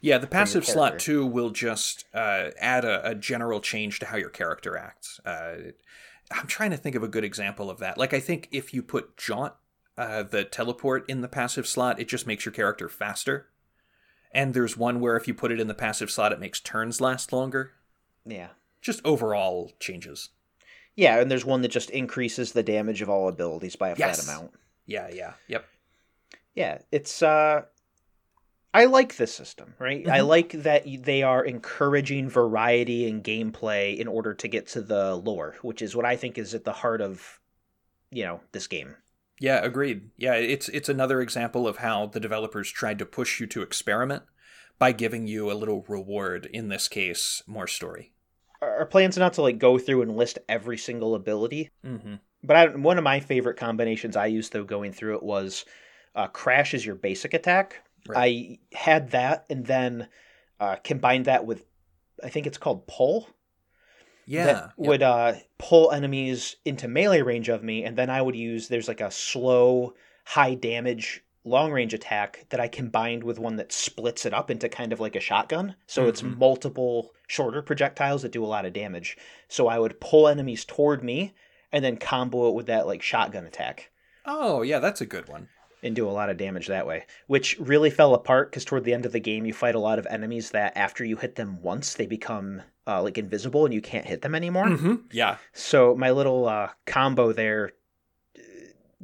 Yeah, 0.00 0.18
the 0.18 0.26
passive 0.26 0.64
slot 0.64 0.98
too 0.98 1.26
will 1.26 1.50
just 1.50 2.06
uh, 2.14 2.50
add 2.58 2.84
a, 2.84 3.10
a 3.10 3.14
general 3.14 3.60
change 3.60 3.98
to 3.98 4.06
how 4.06 4.16
your 4.16 4.30
character 4.30 4.76
acts. 4.76 5.20
Uh, 5.24 5.72
I'm 6.30 6.46
trying 6.46 6.70
to 6.70 6.76
think 6.76 6.96
of 6.96 7.02
a 7.02 7.08
good 7.08 7.24
example 7.24 7.68
of 7.70 7.78
that. 7.78 7.98
Like, 7.98 8.14
I 8.14 8.20
think 8.20 8.48
if 8.50 8.72
you 8.72 8.82
put 8.82 9.16
Jaunt, 9.16 9.52
uh, 9.98 10.22
the 10.22 10.44
teleport, 10.44 11.08
in 11.08 11.20
the 11.20 11.28
passive 11.28 11.66
slot, 11.66 12.00
it 12.00 12.08
just 12.08 12.26
makes 12.26 12.44
your 12.44 12.52
character 12.52 12.88
faster. 12.88 13.48
And 14.32 14.52
there's 14.54 14.76
one 14.76 15.00
where 15.00 15.16
if 15.16 15.28
you 15.28 15.34
put 15.34 15.52
it 15.52 15.60
in 15.60 15.66
the 15.68 15.74
passive 15.74 16.10
slot, 16.10 16.32
it 16.32 16.40
makes 16.40 16.60
turns 16.60 17.00
last 17.00 17.32
longer. 17.32 17.72
Yeah. 18.24 18.48
Just 18.82 19.00
overall 19.04 19.72
changes. 19.80 20.30
Yeah, 20.96 21.20
and 21.20 21.30
there's 21.30 21.44
one 21.44 21.62
that 21.62 21.68
just 21.68 21.90
increases 21.90 22.52
the 22.52 22.62
damage 22.62 23.02
of 23.02 23.08
all 23.10 23.28
abilities 23.28 23.76
by 23.76 23.90
a 23.90 23.96
Yes. 23.96 24.24
flat 24.24 24.34
amount. 24.36 24.54
Yeah, 24.86 25.08
yeah, 25.12 25.34
yep. 25.46 25.66
Yeah, 26.54 26.78
it's 26.90 27.22
uh 27.22 27.62
I 28.74 28.84
like 28.86 29.16
this 29.16 29.34
system, 29.34 29.74
right? 29.78 30.06
I 30.06 30.18
Mhm. 30.18 30.26
like 30.28 30.50
that 30.52 30.84
they 31.04 31.22
are 31.22 31.42
encouraging 31.44 32.28
variety 32.28 33.06
in 33.06 33.22
gameplay 33.22 33.96
in 33.96 34.06
order 34.06 34.34
to 34.34 34.48
get 34.48 34.66
to 34.68 34.82
the 34.82 35.14
lore, 35.16 35.56
which 35.62 35.80
is 35.80 35.96
what 35.96 36.04
I 36.04 36.16
think 36.16 36.36
is 36.36 36.54
at 36.54 36.64
the 36.64 36.72
heart 36.74 37.00
of 37.00 37.40
you 38.10 38.22
know, 38.24 38.40
this 38.52 38.66
game. 38.68 38.96
Yeah, 39.40 39.56
agreed. 39.64 40.10
Yeah, 40.16 40.34
it's 40.34 40.68
it's 40.70 40.88
another 40.88 41.20
example 41.20 41.66
of 41.66 41.78
how 41.78 42.06
the 42.06 42.20
developers 42.20 42.70
tried 42.70 42.98
to 43.00 43.06
push 43.06 43.40
you 43.40 43.46
to 43.48 43.62
experiment 43.62 44.22
by 44.78 44.92
giving 44.92 45.26
you 45.26 45.50
a 45.50 45.54
little 45.54 45.84
reward. 45.88 46.46
In 46.46 46.68
this 46.68 46.86
case, 46.88 47.42
more 47.46 47.66
story. 47.66 48.12
Our 48.62 48.86
plan's 48.86 49.18
not 49.18 49.34
to 49.34 49.42
like 49.42 49.58
go 49.58 49.78
through 49.78 50.02
and 50.02 50.16
list 50.16 50.38
every 50.48 50.78
single 50.78 51.14
ability, 51.14 51.70
Mm-hmm. 51.84 52.14
but 52.42 52.56
I, 52.56 52.66
one 52.74 52.98
of 52.98 53.04
my 53.04 53.20
favorite 53.20 53.56
combinations 53.56 54.16
I 54.16 54.26
used 54.26 54.52
though 54.52 54.64
going 54.64 54.92
through 54.92 55.16
it 55.16 55.22
was 55.22 55.64
uh, 56.14 56.26
crash 56.28 56.74
is 56.74 56.84
your 56.84 56.94
basic 56.94 57.34
attack. 57.34 57.82
I 58.14 58.58
had 58.72 59.10
that 59.10 59.46
and 59.50 59.66
then 59.66 60.08
uh, 60.60 60.76
combined 60.76 61.24
that 61.26 61.44
with 61.44 61.64
I 62.22 62.28
think 62.28 62.46
it's 62.46 62.58
called 62.58 62.86
pull. 62.86 63.28
Yeah, 64.28 64.46
that 64.46 64.54
yep. 64.54 64.72
would 64.76 65.02
uh, 65.02 65.34
pull 65.58 65.92
enemies 65.92 66.56
into 66.64 66.88
melee 66.88 67.22
range 67.22 67.48
of 67.48 67.62
me, 67.62 67.84
and 67.84 67.96
then 67.96 68.10
I 68.10 68.20
would 68.20 68.34
use 68.34 68.68
there's 68.68 68.88
like 68.88 69.00
a 69.00 69.10
slow, 69.10 69.94
high 70.24 70.54
damage 70.54 71.22
long 71.46 71.72
range 71.72 71.94
attack 71.94 72.44
that 72.50 72.60
I 72.60 72.68
combined 72.68 73.22
with 73.24 73.38
one 73.38 73.56
that 73.56 73.72
splits 73.72 74.26
it 74.26 74.34
up 74.34 74.50
into 74.50 74.68
kind 74.68 74.92
of 74.92 75.00
like 75.00 75.16
a 75.16 75.20
shotgun. 75.20 75.76
So 75.86 76.06
it's 76.08 76.20
Mhm. 76.20 76.36
multiple 76.36 77.12
shorter 77.28 77.62
projectiles 77.62 78.22
that 78.22 78.32
do 78.32 78.44
a 78.44 78.46
lot 78.46 78.66
of 78.66 78.72
damage. 78.72 79.16
So 79.48 79.68
I 79.68 79.78
would 79.78 80.00
pull 80.00 80.26
enemies 80.28 80.64
toward 80.64 81.02
me 81.04 81.34
and 81.72 81.84
then 81.84 81.96
combo 81.96 82.48
it 82.48 82.54
with 82.54 82.66
that 82.66 82.86
like 82.86 83.00
shotgun 83.00 83.46
attack 83.46 83.90
Oh, 84.26 84.62
yeah, 84.62 84.80
that's 84.80 85.00
a 85.00 85.06
good 85.06 85.28
one. 85.28 85.48
and 85.82 85.94
do 85.94 86.08
a 86.08 86.10
lot 86.10 86.30
of 86.30 86.36
damage 86.36 86.66
that 86.66 86.86
way, 86.86 87.04
which 87.28 87.56
really 87.60 87.90
fell 87.90 88.12
apart 88.14 88.50
because 88.50 88.64
toward 88.64 88.82
the 88.82 88.92
end 88.94 89.06
of 89.06 89.12
the 89.12 89.20
game, 89.20 89.46
you 89.46 89.52
fight 89.52 89.74
a 89.76 89.78
lot 89.78 90.00
of 90.00 90.06
enemies 90.10 90.50
that 90.50 90.72
after 90.76 91.04
you 91.04 91.16
hit 91.16 91.36
them 91.36 91.62
once, 91.62 91.94
they 91.94 92.06
become 92.06 92.62
uh, 92.88 93.02
like 93.02 93.18
invisible 93.18 93.64
and 93.64 93.74
you 93.74 93.80
can't 93.80 94.06
hit 94.06 94.22
them 94.22 94.34
anymore. 94.34 94.66
Mm-hmm. 94.66 94.94
Yeah, 95.12 95.36
So 95.52 95.94
my 95.94 96.10
little 96.12 96.48
uh, 96.48 96.70
combo 96.86 97.32
there 97.32 97.72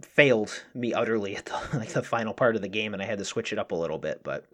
failed 0.00 0.64
me 0.74 0.94
utterly 0.94 1.36
at 1.36 1.46
the, 1.46 1.60
like 1.78 1.90
the 1.90 2.02
final 2.02 2.34
part 2.34 2.56
of 2.56 2.62
the 2.62 2.68
game, 2.68 2.94
and 2.94 3.02
I 3.02 3.06
had 3.06 3.18
to 3.18 3.24
switch 3.24 3.52
it 3.52 3.58
up 3.58 3.72
a 3.72 3.76
little 3.76 3.98
bit. 3.98 4.22
But 4.24 4.46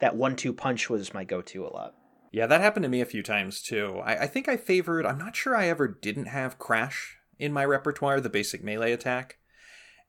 that 0.00 0.16
one-two 0.16 0.52
punch 0.52 0.88
was 0.88 1.14
my 1.14 1.24
go-to 1.24 1.66
a 1.66 1.68
lot. 1.68 1.94
yeah, 2.32 2.46
that 2.46 2.60
happened 2.60 2.84
to 2.84 2.88
me 2.88 3.00
a 3.00 3.06
few 3.06 3.22
times 3.22 3.62
too. 3.62 4.00
I, 4.04 4.22
I 4.22 4.26
think 4.26 4.48
I 4.48 4.56
favored. 4.56 5.06
I'm 5.06 5.18
not 5.18 5.36
sure 5.36 5.56
I 5.56 5.68
ever 5.68 5.88
didn't 5.88 6.26
have 6.26 6.58
crash 6.58 7.18
in 7.38 7.52
my 7.52 7.64
repertoire, 7.64 8.20
the 8.20 8.30
basic 8.30 8.62
melee 8.62 8.92
attack, 8.92 9.38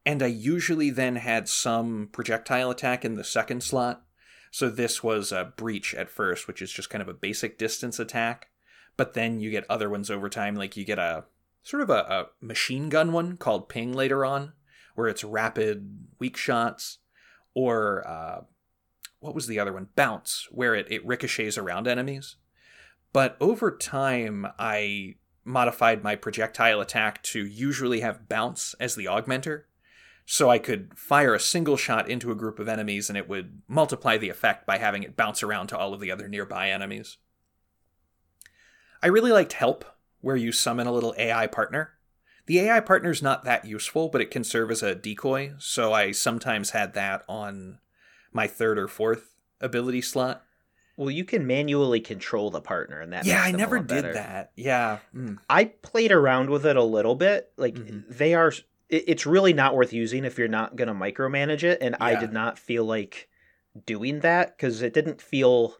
and 0.05 0.21
I 0.21 0.27
usually 0.27 0.91
then 0.91 1.15
had 1.15 1.49
some 1.49 2.09
projectile 2.11 2.69
attack 2.69 3.03
in 3.03 3.15
the 3.15 3.23
second 3.23 3.63
slot. 3.63 4.03
So 4.51 4.69
this 4.69 5.03
was 5.03 5.31
a 5.31 5.53
breach 5.57 5.93
at 5.95 6.09
first, 6.09 6.47
which 6.47 6.61
is 6.61 6.71
just 6.71 6.89
kind 6.89 7.01
of 7.01 7.09
a 7.09 7.13
basic 7.13 7.57
distance 7.57 7.99
attack, 7.99 8.47
but 8.95 9.13
then 9.13 9.39
you 9.39 9.51
get 9.51 9.65
other 9.69 9.89
ones 9.89 10.09
over 10.09 10.29
time. 10.29 10.55
Like 10.55 10.77
you 10.77 10.85
get 10.85 10.99
a 10.99 11.25
sort 11.63 11.83
of 11.83 11.89
a, 11.89 11.93
a 11.93 12.25
machine 12.39 12.89
gun 12.89 13.11
one 13.11 13.35
called 13.37 13.67
ping 13.67 13.91
later 13.91 14.23
on, 14.23 14.53
where 14.95 15.07
it's 15.07 15.23
rapid 15.23 16.07
weak 16.19 16.37
shots, 16.37 16.97
or 17.53 18.07
uh, 18.07 18.41
what 19.19 19.35
was 19.35 19.47
the 19.47 19.59
other 19.59 19.73
one? 19.73 19.89
Bounce, 19.95 20.47
where 20.51 20.75
it, 20.75 20.87
it 20.89 21.05
ricochets 21.05 21.57
around 21.57 21.87
enemies. 21.87 22.37
But 23.13 23.37
over 23.39 23.75
time, 23.75 24.47
I 24.59 25.15
modified 25.45 26.03
my 26.03 26.15
projectile 26.15 26.81
attack 26.81 27.21
to 27.21 27.45
usually 27.45 28.01
have 28.01 28.27
bounce 28.27 28.73
as 28.79 28.95
the 28.95 29.05
augmenter. 29.05 29.63
So 30.25 30.49
I 30.49 30.57
could 30.57 30.97
fire 30.97 31.35
a 31.35 31.39
single 31.39 31.77
shot 31.77 32.09
into 32.09 32.31
a 32.31 32.35
group 32.35 32.57
of 32.57 32.67
enemies 32.67 33.09
and 33.09 33.17
it 33.17 33.29
would 33.29 33.61
multiply 33.67 34.17
the 34.17 34.29
effect 34.29 34.65
by 34.65 34.79
having 34.79 35.03
it 35.03 35.15
bounce 35.15 35.43
around 35.43 35.67
to 35.67 35.77
all 35.77 35.93
of 35.93 35.99
the 35.99 36.11
other 36.11 36.27
nearby 36.27 36.71
enemies. 36.71 37.17
I 39.03 39.07
really 39.07 39.31
liked 39.31 39.53
Help, 39.53 39.85
where 40.21 40.35
you 40.35 40.51
summon 40.51 40.87
a 40.87 40.91
little 40.91 41.13
AI 41.15 41.45
partner. 41.45 41.91
The 42.47 42.59
AI 42.59 42.79
partner's 42.79 43.21
not 43.23 43.43
that 43.45 43.65
useful, 43.65 44.09
but 44.09 44.21
it 44.21 44.29
can 44.31 44.43
serve 44.43 44.69
as 44.71 44.83
a 44.83 44.93
decoy, 44.95 45.53
so 45.57 45.93
I 45.93 46.11
sometimes 46.11 46.71
had 46.71 46.93
that 46.93 47.23
on 47.27 47.79
my 48.31 48.45
third 48.47 48.77
or 48.77 48.87
fourth 48.87 49.33
ability 49.59 50.01
slot. 50.01 50.43
Well, 50.97 51.09
you 51.11 51.25
can 51.25 51.45
manually 51.47 51.99
control 51.99 52.51
the 52.51 52.61
partner, 52.61 53.01
and 53.01 53.11
that 53.13 53.25
yeah, 53.25 53.35
makes 53.43 53.47
I 53.47 53.51
never 53.51 53.79
did 53.79 53.87
better. 53.87 54.13
that. 54.13 54.51
Yeah. 54.55 54.99
Mm. 55.13 55.37
I 55.49 55.65
played 55.65 56.11
around 56.11 56.49
with 56.49 56.65
it 56.65 56.77
a 56.77 56.83
little 56.83 57.15
bit. 57.15 57.51
Like 57.57 57.75
Mhm. 57.75 58.05
they 58.09 58.33
are, 58.33 58.53
it's 58.89 59.25
really 59.25 59.51
not 59.53 59.75
worth 59.75 59.91
using 59.91 60.23
if 60.23 60.37
you're 60.37 60.47
not 60.47 60.75
going 60.75 60.87
to 60.87 60.93
micromanage 60.93 61.63
it. 61.63 61.79
And 61.81 61.97
I 61.99 62.15
did 62.15 62.31
not 62.31 62.57
feel 62.59 62.85
like 62.85 63.27
doing 63.85 64.21
that 64.21 64.55
because 64.55 64.81
it 64.81 64.93
didn't 64.93 65.21
feel 65.21 65.75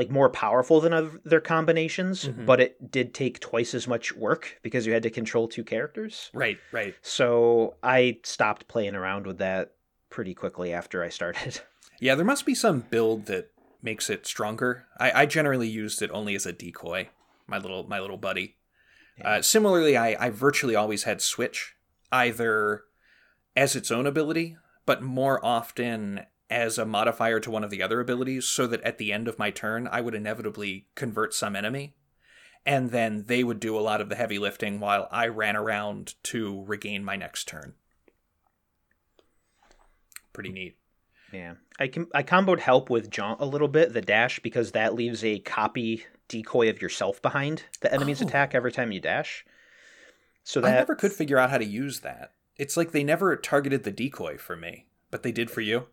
like 0.00 0.10
more 0.10 0.30
powerful 0.30 0.80
than 0.80 0.94
other 0.94 1.40
combinations, 1.40 2.24
Mhm. 2.24 2.46
but 2.46 2.58
it 2.58 2.90
did 2.90 3.12
take 3.12 3.38
twice 3.38 3.74
as 3.74 3.86
much 3.86 4.16
work 4.16 4.58
because 4.62 4.86
you 4.86 4.94
had 4.94 5.02
to 5.02 5.10
control 5.10 5.46
two 5.46 5.62
characters. 5.62 6.30
Right, 6.32 6.58
right. 6.72 6.94
So 7.02 7.74
I 7.82 8.20
stopped 8.22 8.66
playing 8.66 8.94
around 8.94 9.26
with 9.26 9.36
that 9.38 9.72
pretty 10.08 10.32
quickly 10.34 10.72
after 10.72 11.04
I 11.04 11.10
started. 11.10 11.60
Yeah, 12.02 12.14
there 12.14 12.24
must 12.24 12.46
be 12.46 12.54
some 12.54 12.80
build 12.80 13.26
that 13.26 13.50
makes 13.82 14.08
it 14.08 14.26
stronger. 14.26 14.86
I, 14.98 15.12
I 15.22 15.26
generally 15.26 15.68
used 15.68 16.00
it 16.00 16.10
only 16.12 16.34
as 16.34 16.46
a 16.46 16.52
decoy. 16.52 17.10
My 17.46 17.58
little 17.58 17.86
my 17.86 18.00
little 18.00 18.16
buddy. 18.16 18.56
Uh, 19.22 19.42
similarly, 19.42 19.98
I, 19.98 20.16
I 20.18 20.30
virtually 20.30 20.74
always 20.74 21.02
had 21.02 21.20
switch 21.20 21.74
either 22.10 22.84
as 23.54 23.76
its 23.76 23.90
own 23.90 24.06
ability, 24.06 24.56
but 24.86 25.02
more 25.02 25.44
often 25.44 26.24
as 26.50 26.76
a 26.76 26.84
modifier 26.84 27.40
to 27.40 27.50
one 27.50 27.64
of 27.64 27.70
the 27.70 27.82
other 27.82 28.00
abilities, 28.00 28.46
so 28.46 28.66
that 28.66 28.82
at 28.82 28.98
the 28.98 29.12
end 29.12 29.28
of 29.28 29.38
my 29.38 29.50
turn, 29.50 29.88
I 29.90 30.00
would 30.00 30.14
inevitably 30.14 30.86
convert 30.94 31.32
some 31.32 31.54
enemy. 31.56 31.94
And 32.66 32.90
then 32.90 33.24
they 33.26 33.42
would 33.42 33.60
do 33.60 33.78
a 33.78 33.80
lot 33.80 34.02
of 34.02 34.10
the 34.10 34.16
heavy 34.16 34.38
lifting 34.38 34.80
while 34.80 35.08
I 35.10 35.28
ran 35.28 35.56
around 35.56 36.14
to 36.24 36.62
regain 36.66 37.02
my 37.04 37.16
next 37.16 37.48
turn. 37.48 37.74
Pretty 40.32 40.50
neat. 40.50 40.76
Yeah, 41.32 41.54
I 41.78 41.86
can 41.86 42.06
I 42.12 42.22
comboed 42.22 42.58
help 42.58 42.90
with 42.90 43.10
jaunt 43.10 43.40
a 43.40 43.46
little 43.46 43.68
bit, 43.68 43.92
the 43.92 44.00
dash, 44.00 44.40
because 44.40 44.72
that 44.72 44.94
leaves 44.94 45.24
a 45.24 45.38
copy 45.38 46.04
decoy 46.28 46.68
of 46.68 46.82
yourself 46.82 47.22
behind 47.22 47.64
the 47.80 47.92
enemy's 47.92 48.20
Oh. 48.20 48.26
attack 48.26 48.54
every 48.54 48.72
time 48.72 48.92
you 48.92 49.00
dash. 49.00 49.44
So 50.42 50.60
that 50.60 50.68
I 50.68 50.74
never 50.74 50.94
could 50.94 51.12
figure 51.12 51.38
out 51.38 51.50
how 51.50 51.58
to 51.58 51.64
use 51.64 52.00
that. 52.00 52.34
It's 52.56 52.76
like 52.76 52.90
they 52.90 53.04
never 53.04 53.36
targeted 53.36 53.84
the 53.84 53.90
decoy 53.92 54.38
for 54.38 54.56
me, 54.56 54.86
but 55.10 55.22
they 55.22 55.32
did 55.32 55.50
for 55.50 55.60
you. 55.60 55.86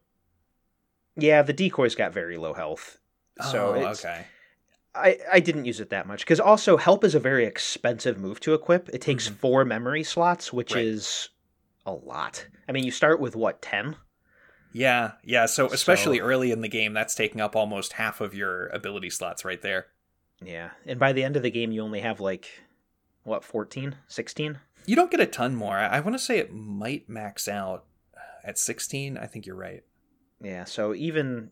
Yeah, 1.18 1.42
the 1.42 1.54
decoy's 1.54 1.96
got 1.96 2.14
very 2.14 2.38
low 2.38 2.54
health. 2.54 3.00
So 3.52 3.76
oh, 3.76 3.88
okay. 3.90 4.26
I, 4.96 5.20
I 5.32 5.40
didn't 5.40 5.66
use 5.66 5.80
it 5.80 5.90
that 5.92 6.08
much 6.08 6.22
because 6.22 6.40
also 6.40 6.78
help 6.78 7.04
is 7.04 7.14
a 7.14 7.20
very 7.20 7.46
expensive 7.46 8.18
move 8.18 8.40
to 8.42 8.54
equip. 8.56 8.90
It 8.90 9.02
takes 9.02 9.30
Mhm. 9.30 9.36
four 9.36 9.64
memory 9.66 10.04
slots, 10.04 10.52
which 10.52 10.74
Right. 10.74 10.86
is 10.86 11.30
a 11.86 11.92
lot. 11.92 12.48
I 12.68 12.72
mean, 12.72 12.84
you 12.84 12.92
start 12.92 13.20
with 13.20 13.36
what 13.36 13.62
ten? 13.62 13.96
Yeah, 14.74 15.12
yeah. 15.24 15.46
So 15.46 15.68
especially 15.68 16.18
So- 16.18 16.24
early 16.26 16.52
in 16.52 16.62
the 16.62 16.68
game, 16.68 16.94
that's 16.94 17.14
taking 17.16 17.42
up 17.42 17.56
almost 17.56 17.94
half 17.94 18.22
of 18.22 18.34
your 18.34 18.68
ability 18.68 19.10
slots 19.12 19.46
right 19.46 19.62
there. 19.62 19.88
Yeah, 20.42 20.72
and 20.86 21.00
by 21.00 21.14
the 21.14 21.24
end 21.24 21.36
of 21.36 21.44
the 21.44 21.52
game, 21.52 21.72
you 21.72 21.82
only 21.82 22.00
have 22.02 22.20
like 22.20 22.48
what 23.24 23.44
14, 23.44 23.96
16? 24.08 24.60
You 24.86 24.96
don't 24.96 25.12
get 25.12 25.20
a 25.20 25.26
ton 25.26 25.56
more. 25.56 25.76
I, 25.78 25.98
I 25.98 26.00
want 26.00 26.16
to 26.16 26.24
say 26.24 26.38
it 26.40 26.54
might 26.54 27.08
max 27.10 27.48
out 27.48 27.86
at 28.44 28.58
16. 28.58 29.18
I 29.18 29.26
think 29.28 29.46
you're 29.46 29.56
right. 29.56 29.84
Yeah, 30.42 30.66
so 30.66 30.94
even 30.94 31.52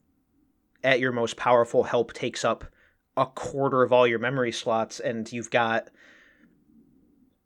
at 0.83 0.99
your 0.99 1.11
most 1.11 1.37
powerful, 1.37 1.83
help 1.83 2.13
takes 2.13 2.45
up 2.45 2.65
a 3.17 3.25
quarter 3.25 3.81
of 3.81 3.91
all 3.91 4.05
your 4.05 4.19
memory 4.19 4.51
slots, 4.51 4.99
and 4.99 5.31
you've 5.31 5.49
got 5.49 5.89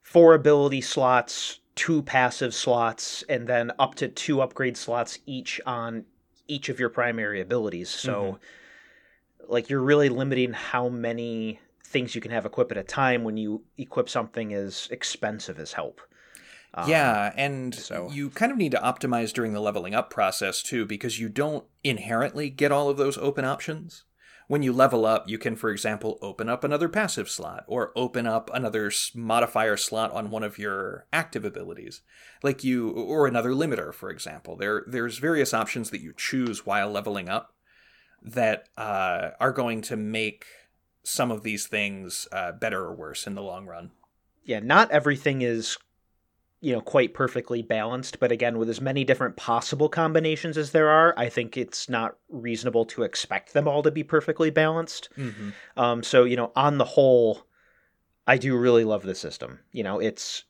four 0.02 0.34
ability 0.34 0.82
slots, 0.82 1.60
two 1.76 2.02
passive 2.02 2.54
slots, 2.54 3.24
and 3.30 3.48
then 3.48 3.72
up 3.80 3.96
to 3.96 4.08
two 4.08 4.42
upgrade 4.42 4.76
slots 4.76 5.20
each 5.26 5.62
on 5.66 6.06
each 6.48 6.68
of 6.68 6.80
your 6.80 6.90
primary 6.90 7.40
abilities. 7.40 7.90
So, 7.90 8.24
mm-hmm. 8.24 9.52
like, 9.54 9.70
you're 9.70 9.82
really 9.82 10.10
limiting 10.10 10.52
how 10.52 10.90
many 10.90 11.60
things 11.86 12.16
you 12.16 12.22
can 12.22 12.32
have 12.32 12.46
equip 12.46 12.72
at 12.72 12.78
a 12.78 12.84
time 12.84 13.24
when 13.24 13.38
you 13.38 13.64
equip 13.78 14.10
something 14.10 14.54
as 14.54 14.88
expensive 14.92 15.60
as 15.60 15.74
help. 15.74 16.02
Um, 16.74 16.90
yeah, 16.90 17.34
and 17.36 17.74
so- 17.74 18.10
you 18.12 18.30
kind 18.30 18.52
of 18.52 18.58
need 18.58 18.72
to 18.72 18.78
optimize 18.80 19.34
during 19.34 19.54
the 19.54 19.60
leveling 19.62 19.96
up 19.96 20.10
process 20.10 20.62
too, 20.62 20.86
because 20.86 21.20
you 21.20 21.30
don't 21.30 21.66
inherently 21.84 22.50
get 22.50 22.72
all 22.72 22.90
of 22.90 22.98
those 22.98 23.18
open 23.18 23.46
options. 23.46 24.04
When 24.48 24.64
you 24.64 24.74
level 24.74 25.06
up, 25.06 25.30
you 25.30 25.38
can, 25.38 25.56
for 25.56 25.70
example, 25.70 26.18
open 26.24 26.50
up 26.50 26.64
another 26.64 26.90
passive 26.90 27.30
slot 27.30 27.66
or 27.68 27.92
open 27.96 28.26
up 28.26 28.50
another 28.52 28.92
modifier 29.14 29.78
slot 29.78 30.12
on 30.12 30.32
one 30.32 30.42
of 30.42 30.58
your 30.58 31.06
active 31.14 31.46
abilities, 31.46 32.02
like 32.42 32.64
you, 32.64 32.90
or 32.90 33.28
another 33.28 33.52
limiter, 33.52 33.94
for 33.94 34.10
example. 34.10 34.56
There, 34.56 34.84
there's 34.88 35.20
various 35.20 35.54
options 35.54 35.92
that 35.92 36.02
you 36.02 36.14
choose 36.18 36.66
while 36.66 36.90
leveling 36.90 37.30
up 37.30 37.54
that 38.24 38.70
uh, 38.76 39.32
are 39.40 39.52
going 39.52 39.82
to 39.84 39.96
make 39.96 40.46
some 41.04 41.30
of 41.30 41.44
these 41.44 41.68
things 41.68 42.28
uh, 42.32 42.52
better 42.52 42.82
or 42.82 42.96
worse 42.96 43.28
in 43.28 43.36
the 43.36 43.44
long 43.44 43.68
run. 43.68 43.92
yeah, 44.44 44.60
not 44.60 44.90
everything 44.90 45.44
is 45.44 45.78
you 46.62 46.74
know 46.74 46.82
quite 46.82 47.14
perfectly 47.14 47.62
balanced, 47.62 48.20
but 48.20 48.32
again, 48.32 48.58
with 48.58 48.70
as 48.70 48.82
many 48.82 49.04
different 49.04 49.38
possible 49.38 49.90
combinations 49.90 50.58
as 50.58 50.72
there 50.72 50.90
are, 50.90 51.14
I 51.18 51.30
think 51.30 51.56
it's 51.56 51.90
not 51.90 52.18
reasonable 52.30 52.86
to 52.86 53.04
expect 53.04 53.54
them 53.54 53.68
all 53.68 53.84
to 53.84 53.92
be 53.92 54.04
perfectly 54.04 54.50
balanced. 54.50 55.10
Mm-hmm. 55.18 55.50
Um, 55.78 56.04
so 56.04 56.24
you 56.24 56.36
know, 56.36 56.52
on 56.56 56.78
the 56.78 56.86
whole, 56.86 57.48
I 58.28 58.38
do 58.38 58.58
really 58.58 58.84
love 58.84 59.04
the 59.04 59.16
system. 59.16 59.60
You 59.72 59.84
know, 59.84 60.00
it's 60.00 60.44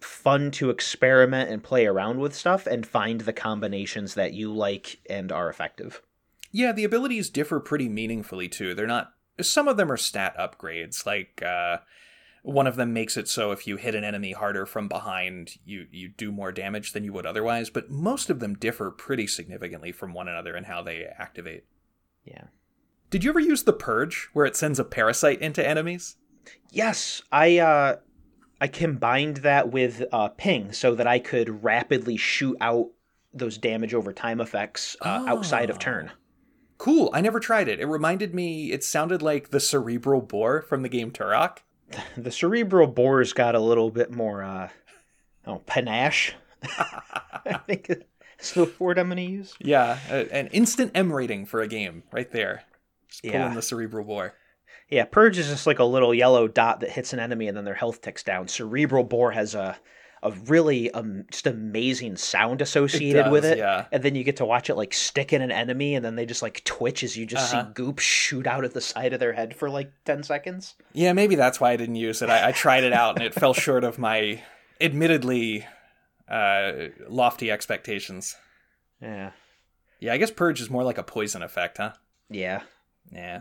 fun 0.00 0.50
to 0.52 0.70
experiment 0.70 1.50
and 1.50 1.62
play 1.62 1.86
around 1.86 2.18
with 2.18 2.34
stuff 2.34 2.66
and 2.66 2.86
find 2.86 3.20
the 3.22 3.32
combinations 3.32 4.14
that 4.14 4.32
you 4.32 4.52
like 4.52 5.00
and 5.08 5.30
are 5.32 5.48
effective. 5.48 6.02
Yeah, 6.50 6.72
the 6.72 6.84
abilities 6.84 7.30
differ 7.30 7.60
pretty 7.60 7.88
meaningfully 7.88 8.48
too. 8.48 8.74
They're 8.74 8.86
not. 8.86 9.12
Some 9.40 9.66
of 9.66 9.76
them 9.76 9.90
are 9.90 9.96
stat 9.96 10.36
upgrades. 10.38 11.06
Like 11.06 11.42
uh, 11.44 11.78
one 12.42 12.66
of 12.66 12.76
them 12.76 12.92
makes 12.92 13.16
it 13.16 13.28
so 13.28 13.52
if 13.52 13.66
you 13.66 13.76
hit 13.76 13.94
an 13.94 14.04
enemy 14.04 14.32
harder 14.32 14.66
from 14.66 14.88
behind, 14.88 15.56
you 15.64 15.86
you 15.90 16.08
do 16.08 16.30
more 16.32 16.52
damage 16.52 16.92
than 16.92 17.04
you 17.04 17.12
would 17.12 17.26
otherwise. 17.26 17.70
But 17.70 17.90
most 17.90 18.30
of 18.30 18.40
them 18.40 18.54
differ 18.54 18.90
pretty 18.90 19.26
significantly 19.26 19.92
from 19.92 20.12
one 20.12 20.28
another 20.28 20.56
in 20.56 20.64
how 20.64 20.82
they 20.82 21.04
activate. 21.18 21.64
Yeah. 22.24 22.44
Did 23.10 23.24
you 23.24 23.30
ever 23.30 23.40
use 23.40 23.62
the 23.64 23.72
purge, 23.72 24.28
where 24.32 24.46
it 24.46 24.56
sends 24.56 24.78
a 24.78 24.84
parasite 24.84 25.40
into 25.40 25.66
enemies? 25.66 26.16
Yes, 26.70 27.22
I 27.30 27.58
uh 27.58 27.96
I 28.60 28.68
combined 28.68 29.38
that 29.38 29.70
with 29.70 30.02
uh 30.12 30.28
ping 30.28 30.72
so 30.72 30.94
that 30.94 31.06
I 31.06 31.18
could 31.18 31.62
rapidly 31.62 32.16
shoot 32.16 32.56
out 32.60 32.88
those 33.34 33.56
damage 33.58 33.94
over 33.94 34.12
time 34.12 34.40
effects 34.40 34.96
uh, 35.00 35.24
outside 35.28 35.70
of 35.70 35.76
Oh. 35.76 35.80
turn. 35.80 36.10
Cool. 36.78 37.10
I 37.12 37.20
never 37.20 37.38
tried 37.38 37.68
it. 37.68 37.78
It 37.80 37.86
reminded 37.86 38.34
me. 38.34 38.72
It 38.72 38.82
sounded 38.82 39.22
like 39.22 39.50
the 39.50 39.60
cerebral 39.60 40.20
bore 40.20 40.62
from 40.62 40.82
the 40.82 40.88
game 40.88 41.12
Turok. 41.12 41.58
The 42.16 42.30
cerebral 42.30 42.86
bore's 42.86 43.32
got 43.32 43.54
a 43.54 43.60
little 43.60 43.90
bit 43.90 44.10
more 44.12 44.42
uh 44.42 44.68
oh 45.46 45.58
panache. 45.66 46.34
I 47.44 47.58
think 47.66 47.90
is 48.38 48.52
the 48.52 48.70
word 48.78 48.98
I'm 48.98 49.08
going 49.08 49.16
to 49.16 49.22
use. 49.22 49.54
Yeah, 49.60 49.98
an 50.10 50.48
instant 50.48 50.92
M 50.94 51.12
rating 51.12 51.46
for 51.46 51.60
a 51.62 51.68
game 51.68 52.02
right 52.12 52.30
there. 52.30 52.62
Just 53.08 53.22
pulling 53.22 53.36
Yeah. 53.36 53.54
the 53.54 53.62
cerebral 53.62 54.04
bore. 54.04 54.34
Yeah, 54.88 55.04
purge 55.06 55.38
is 55.38 55.48
just 55.48 55.66
like 55.66 55.78
a 55.78 55.84
little 55.84 56.12
yellow 56.14 56.46
dot 56.48 56.80
that 56.80 56.90
hits 56.90 57.12
an 57.12 57.18
enemy 57.18 57.48
and 57.48 57.56
then 57.56 57.64
their 57.64 57.74
health 57.74 58.00
ticks 58.02 58.22
down. 58.22 58.46
Cerebral 58.48 59.04
bore 59.04 59.32
has 59.32 59.54
a 59.54 59.76
a 60.24 60.30
really 60.30 60.90
um, 60.92 61.24
just 61.32 61.46
amazing 61.48 62.16
sound 62.16 62.62
associated 62.62 63.30
with 63.30 63.42
does, 63.42 63.52
it. 63.52 63.58
yeah. 63.58 63.86
And 63.90 64.02
then 64.02 64.14
you 64.14 64.22
get 64.22 64.36
to 64.36 64.44
watch 64.44 64.70
it 64.70 64.76
like 64.76 64.94
stick 64.94 65.32
in 65.32 65.42
an 65.42 65.50
enemy 65.50 65.94
and 65.96 66.04
then 66.04 66.14
they 66.14 66.26
just 66.26 66.42
like 66.42 66.62
twitch 66.64 67.02
as 67.02 67.16
you 67.16 67.26
just 67.26 67.52
Uh-huh. 67.52 67.66
see 67.66 67.72
goop 67.74 67.98
shoot 67.98 68.46
out 68.46 68.64
at 68.64 68.72
the 68.72 68.80
side 68.80 69.12
of 69.12 69.18
their 69.20 69.32
head 69.32 69.56
for 69.56 69.68
like 69.68 69.90
10 70.04 70.22
seconds. 70.22 70.74
Yeah, 70.92 71.12
maybe 71.12 71.34
that's 71.34 71.58
why 71.60 71.72
I 71.72 71.76
didn't 71.76 71.96
use 71.96 72.22
it. 72.22 72.30
I, 72.30 72.48
I 72.48 72.52
tried 72.52 72.84
it 72.84 72.92
out 72.92 73.16
and 73.16 73.24
it 73.26 73.34
fell 73.34 73.52
short 73.54 73.82
of 73.82 73.98
my 73.98 74.40
admittedly 74.80 75.66
uh, 76.28 76.72
lofty 77.08 77.50
expectations. 77.50 78.36
Yeah. 79.00 79.30
Yeah, 80.00 80.12
I 80.12 80.18
guess 80.18 80.30
purge 80.30 80.60
is 80.60 80.70
more 80.70 80.84
like 80.84 80.98
a 80.98 81.02
poison 81.02 81.42
effect, 81.42 81.78
huh? 81.78 81.92
Yeah. 82.30 82.62
Yeah. 83.10 83.40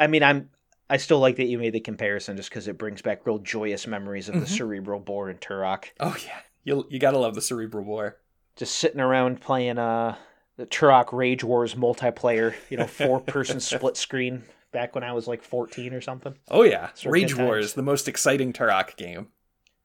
I 0.00 0.06
mean, 0.06 0.22
I'm 0.22 0.50
I 0.90 0.96
still 0.96 1.18
like 1.18 1.36
that 1.36 1.44
you 1.46 1.58
made 1.58 1.72
the 1.74 1.80
comparison 1.80 2.36
just 2.36 2.48
because 2.50 2.66
it 2.68 2.78
brings 2.78 3.02
back 3.02 3.26
real 3.26 3.38
joyous 3.38 3.86
memories 3.86 4.28
of 4.28 4.34
the 4.36 4.46
Mhm. 4.46 4.56
cerebral 4.56 5.00
bore 5.00 5.28
and 5.28 5.40
Turok. 5.40 5.84
Oh 6.00 6.16
yeah, 6.24 6.38
you 6.64 6.86
you 6.90 6.98
gotta 6.98 7.18
love 7.18 7.34
the 7.34 7.42
cerebral 7.42 7.84
bore. 7.84 8.16
Just 8.56 8.76
sitting 8.76 9.00
around 9.00 9.40
playing 9.40 9.78
uh 9.78 10.16
the 10.56 10.66
Turok 10.66 11.12
Rage 11.12 11.44
Wars 11.44 11.74
multiplayer, 11.74 12.54
you 12.70 12.76
know, 12.78 12.86
four 12.86 13.20
person 13.20 13.60
split 13.60 13.96
screen 13.96 14.44
back 14.72 14.94
when 14.94 15.04
I 15.04 15.12
was 15.12 15.28
like 15.28 15.42
14 15.42 15.92
or 15.94 16.00
something. 16.00 16.34
Oh 16.50 16.62
yeah, 16.62 16.90
Rage 17.04 17.36
Wars, 17.36 17.74
the 17.74 17.82
most 17.82 18.08
exciting 18.08 18.52
Turok 18.52 18.96
game. 18.96 19.28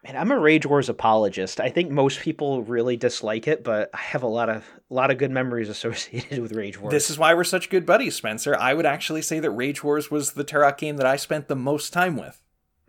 Man, 0.04 0.18
I'm 0.18 0.32
a 0.32 0.39
Rage 0.39 0.66
Wars 0.66 0.89
apologist. 0.89 1.62
I 1.62 1.70
think 1.70 1.89
most 1.89 2.20
people 2.20 2.62
really 2.63 2.98
dislike 2.98 3.48
it, 3.48 3.63
but 3.63 3.89
I 3.94 4.00
have 4.00 4.24
a 4.24 4.28
lot 4.28 4.50
of 4.50 4.66
a 4.89 4.94
lot 4.94 5.12
of 5.12 5.18
good 5.18 5.32
memories 5.32 5.69
associated 5.69 6.40
with 6.40 6.52
Rage 6.52 6.80
Wars. 6.80 6.92
This 6.92 7.10
is 7.10 7.17
why 7.17 7.34
we're 7.34 7.46
such 7.46 7.69
good 7.69 7.86
buddies, 7.86 8.15
Spencer. 8.15 8.56
I 8.56 8.73
would 8.73 8.86
actually 8.86 9.21
say 9.21 9.40
that 9.40 9.52
Rage 9.52 9.84
Wars 9.84 10.12
was 10.12 10.34
the 10.34 10.44
Turok 10.44 10.77
game 10.77 10.98
that 10.98 11.06
I 11.06 11.15
spent 11.15 11.48
the 11.48 11.56
most 11.56 11.94
time 11.94 12.17
with. 12.17 12.42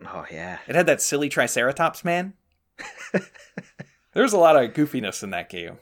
oh 0.05 0.25
yeah. 0.29 0.59
It 0.67 0.75
had 0.75 0.87
that 0.87 1.01
silly 1.01 1.29
Triceratops 1.29 2.03
man. 2.03 2.33
There's 4.13 4.33
a 4.33 4.37
lot 4.37 4.61
of 4.61 4.73
goofiness 4.73 5.23
in 5.23 5.29
that 5.29 5.49
game. 5.49 5.77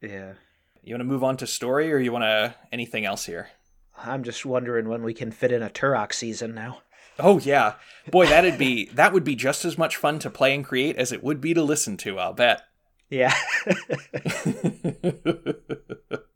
Yeah. 0.00 0.34
You 0.82 0.94
want 0.94 1.00
to 1.00 1.04
move 1.04 1.24
on 1.24 1.36
to 1.38 1.46
story, 1.46 1.92
or 1.92 1.98
you 1.98 2.10
want 2.10 2.24
to 2.24 2.54
anything 2.72 3.04
else 3.04 3.26
here? 3.26 3.50
I'm 3.98 4.22
just 4.22 4.46
wondering 4.46 4.88
when 4.88 5.02
we 5.02 5.12
can 5.12 5.30
fit 5.30 5.52
in 5.52 5.62
a 5.62 5.68
Turok 5.68 6.14
season 6.14 6.54
now. 6.54 6.80
Oh 7.20 7.38
yeah, 7.38 7.74
boy, 8.10 8.26
that'd 8.26 8.58
be 8.58 8.86
that 8.86 9.12
would 9.12 9.24
be 9.24 9.36
just 9.36 9.64
as 9.64 9.78
much 9.78 9.96
fun 9.96 10.18
to 10.20 10.30
play 10.30 10.54
and 10.54 10.64
create 10.64 10.96
as 10.96 11.12
it 11.12 11.22
would 11.22 11.40
be 11.40 11.54
to 11.54 11.62
listen 11.62 11.96
to. 11.98 12.18
I'll 12.18 12.32
bet. 12.32 12.62
Yeah. 13.08 13.34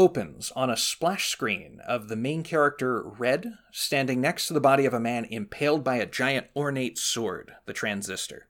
opens 0.00 0.50
on 0.56 0.70
a 0.70 0.78
splash 0.78 1.28
screen 1.28 1.78
of 1.86 2.08
the 2.08 2.16
main 2.16 2.42
character, 2.42 3.02
Red, 3.02 3.58
standing 3.70 4.18
next 4.18 4.46
to 4.46 4.54
the 4.54 4.60
body 4.60 4.86
of 4.86 4.94
a 4.94 4.98
man 4.98 5.26
impaled 5.26 5.84
by 5.84 5.96
a 5.96 6.06
giant 6.06 6.46
ornate 6.56 6.96
sword, 6.96 7.52
the 7.66 7.74
Transistor. 7.74 8.48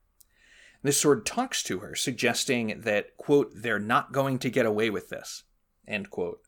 This 0.84 1.00
sword 1.00 1.26
talks 1.26 1.64
to 1.64 1.80
her, 1.80 1.96
suggesting 1.96 2.82
that, 2.82 3.16
quote, 3.16 3.50
they're 3.52 3.80
not 3.80 4.12
going 4.12 4.38
to 4.38 4.48
get 4.48 4.64
away 4.64 4.90
with 4.90 5.08
this, 5.08 5.42
end 5.88 6.08
quote, 6.08 6.40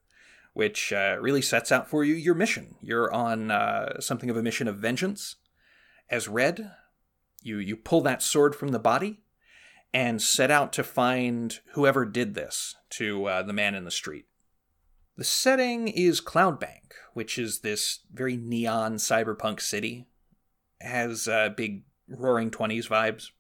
which 0.53 0.93
uh, 0.93 1.17
really 1.21 1.43
sets 1.43 1.73
out 1.73 1.91
for 1.91 2.05
you 2.05 2.15
your 2.15 2.37
mission. 2.37 2.77
You're 2.81 3.13
on 3.13 3.51
uh, 3.51 3.99
something 3.99 4.31
of 4.31 4.37
a 4.37 4.43
mission 4.43 4.69
of 4.69 4.77
vengeance. 4.77 5.35
As 6.09 6.29
Red, 6.29 6.71
you, 7.43 7.59
you 7.59 7.77
pull 7.77 8.03
that 8.03 8.23
sword 8.23 8.55
from 8.55 8.69
the 8.69 8.79
body 8.79 9.19
and 9.93 10.23
set 10.23 10.53
out 10.53 10.73
to 10.75 10.85
find 10.85 11.59
whoever 11.73 12.05
did 12.05 12.35
this 12.35 12.77
to 12.91 13.27
uh, 13.27 13.43
the 13.43 13.53
man 13.53 13.75
in 13.75 13.85
the 13.85 13.91
street. 13.91 14.27
The 15.17 15.25
setting 15.25 15.89
is 15.89 16.23
Cloudbank, 16.23 16.93
which 17.13 17.39
is 17.39 17.61
this 17.61 18.01
very 18.13 18.37
neon 18.37 18.95
cyberpunk 18.97 19.61
city. 19.61 20.07
It 20.81 20.87
has 20.89 21.29
uh, 21.29 21.51
big 21.51 21.83
roaring 22.09 22.51
20s 22.51 22.89
vibes. 22.89 23.31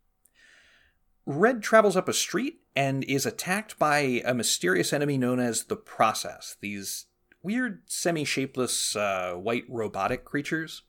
Red 1.24 1.62
travels 1.62 1.96
up 1.96 2.08
a 2.08 2.12
street 2.12 2.60
and 2.76 3.04
is 3.04 3.24
attacked 3.24 3.78
by 3.78 4.22
a 4.24 4.34
mysterious 4.34 4.92
enemy 4.92 5.16
known 5.16 5.40
as 5.40 5.64
the 5.64 5.76
Process, 5.76 6.56
these 6.60 7.06
weird, 7.42 7.82
semi 7.86 8.24
shapeless, 8.24 8.94
uh, 8.94 9.32
white 9.34 9.64
robotic 9.68 10.24
creatures. 10.24 10.82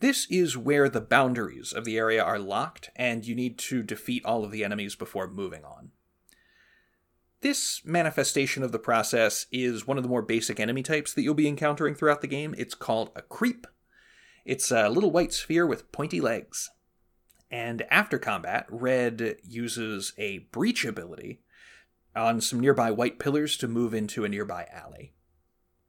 This 0.00 0.26
is 0.28 0.56
where 0.56 0.88
the 0.88 1.00
boundaries 1.00 1.72
of 1.72 1.84
the 1.84 1.96
area 1.96 2.22
are 2.22 2.38
locked, 2.38 2.90
and 2.96 3.24
you 3.24 3.36
need 3.36 3.58
to 3.58 3.84
defeat 3.84 4.24
all 4.24 4.44
of 4.44 4.50
the 4.50 4.64
enemies 4.64 4.96
before 4.96 5.28
moving 5.28 5.64
on. 5.64 5.92
This 7.42 7.84
manifestation 7.84 8.62
of 8.62 8.70
the 8.70 8.78
process 8.78 9.46
is 9.50 9.84
one 9.84 9.96
of 9.96 10.04
the 10.04 10.08
more 10.08 10.22
basic 10.22 10.60
enemy 10.60 10.84
types 10.84 11.12
that 11.12 11.22
you'll 11.22 11.34
be 11.34 11.48
encountering 11.48 11.96
throughout 11.96 12.20
the 12.20 12.28
game. 12.28 12.54
It's 12.56 12.76
called 12.76 13.10
a 13.16 13.22
creep. 13.22 13.66
It's 14.44 14.70
a 14.70 14.88
little 14.88 15.10
white 15.10 15.32
sphere 15.32 15.66
with 15.66 15.90
pointy 15.90 16.20
legs. 16.20 16.70
And 17.50 17.82
after 17.90 18.16
combat, 18.20 18.66
Red 18.70 19.38
uses 19.42 20.12
a 20.16 20.38
breach 20.52 20.84
ability 20.84 21.40
on 22.14 22.40
some 22.40 22.60
nearby 22.60 22.92
white 22.92 23.18
pillars 23.18 23.56
to 23.56 23.66
move 23.66 23.92
into 23.92 24.24
a 24.24 24.28
nearby 24.28 24.68
alley. 24.72 25.12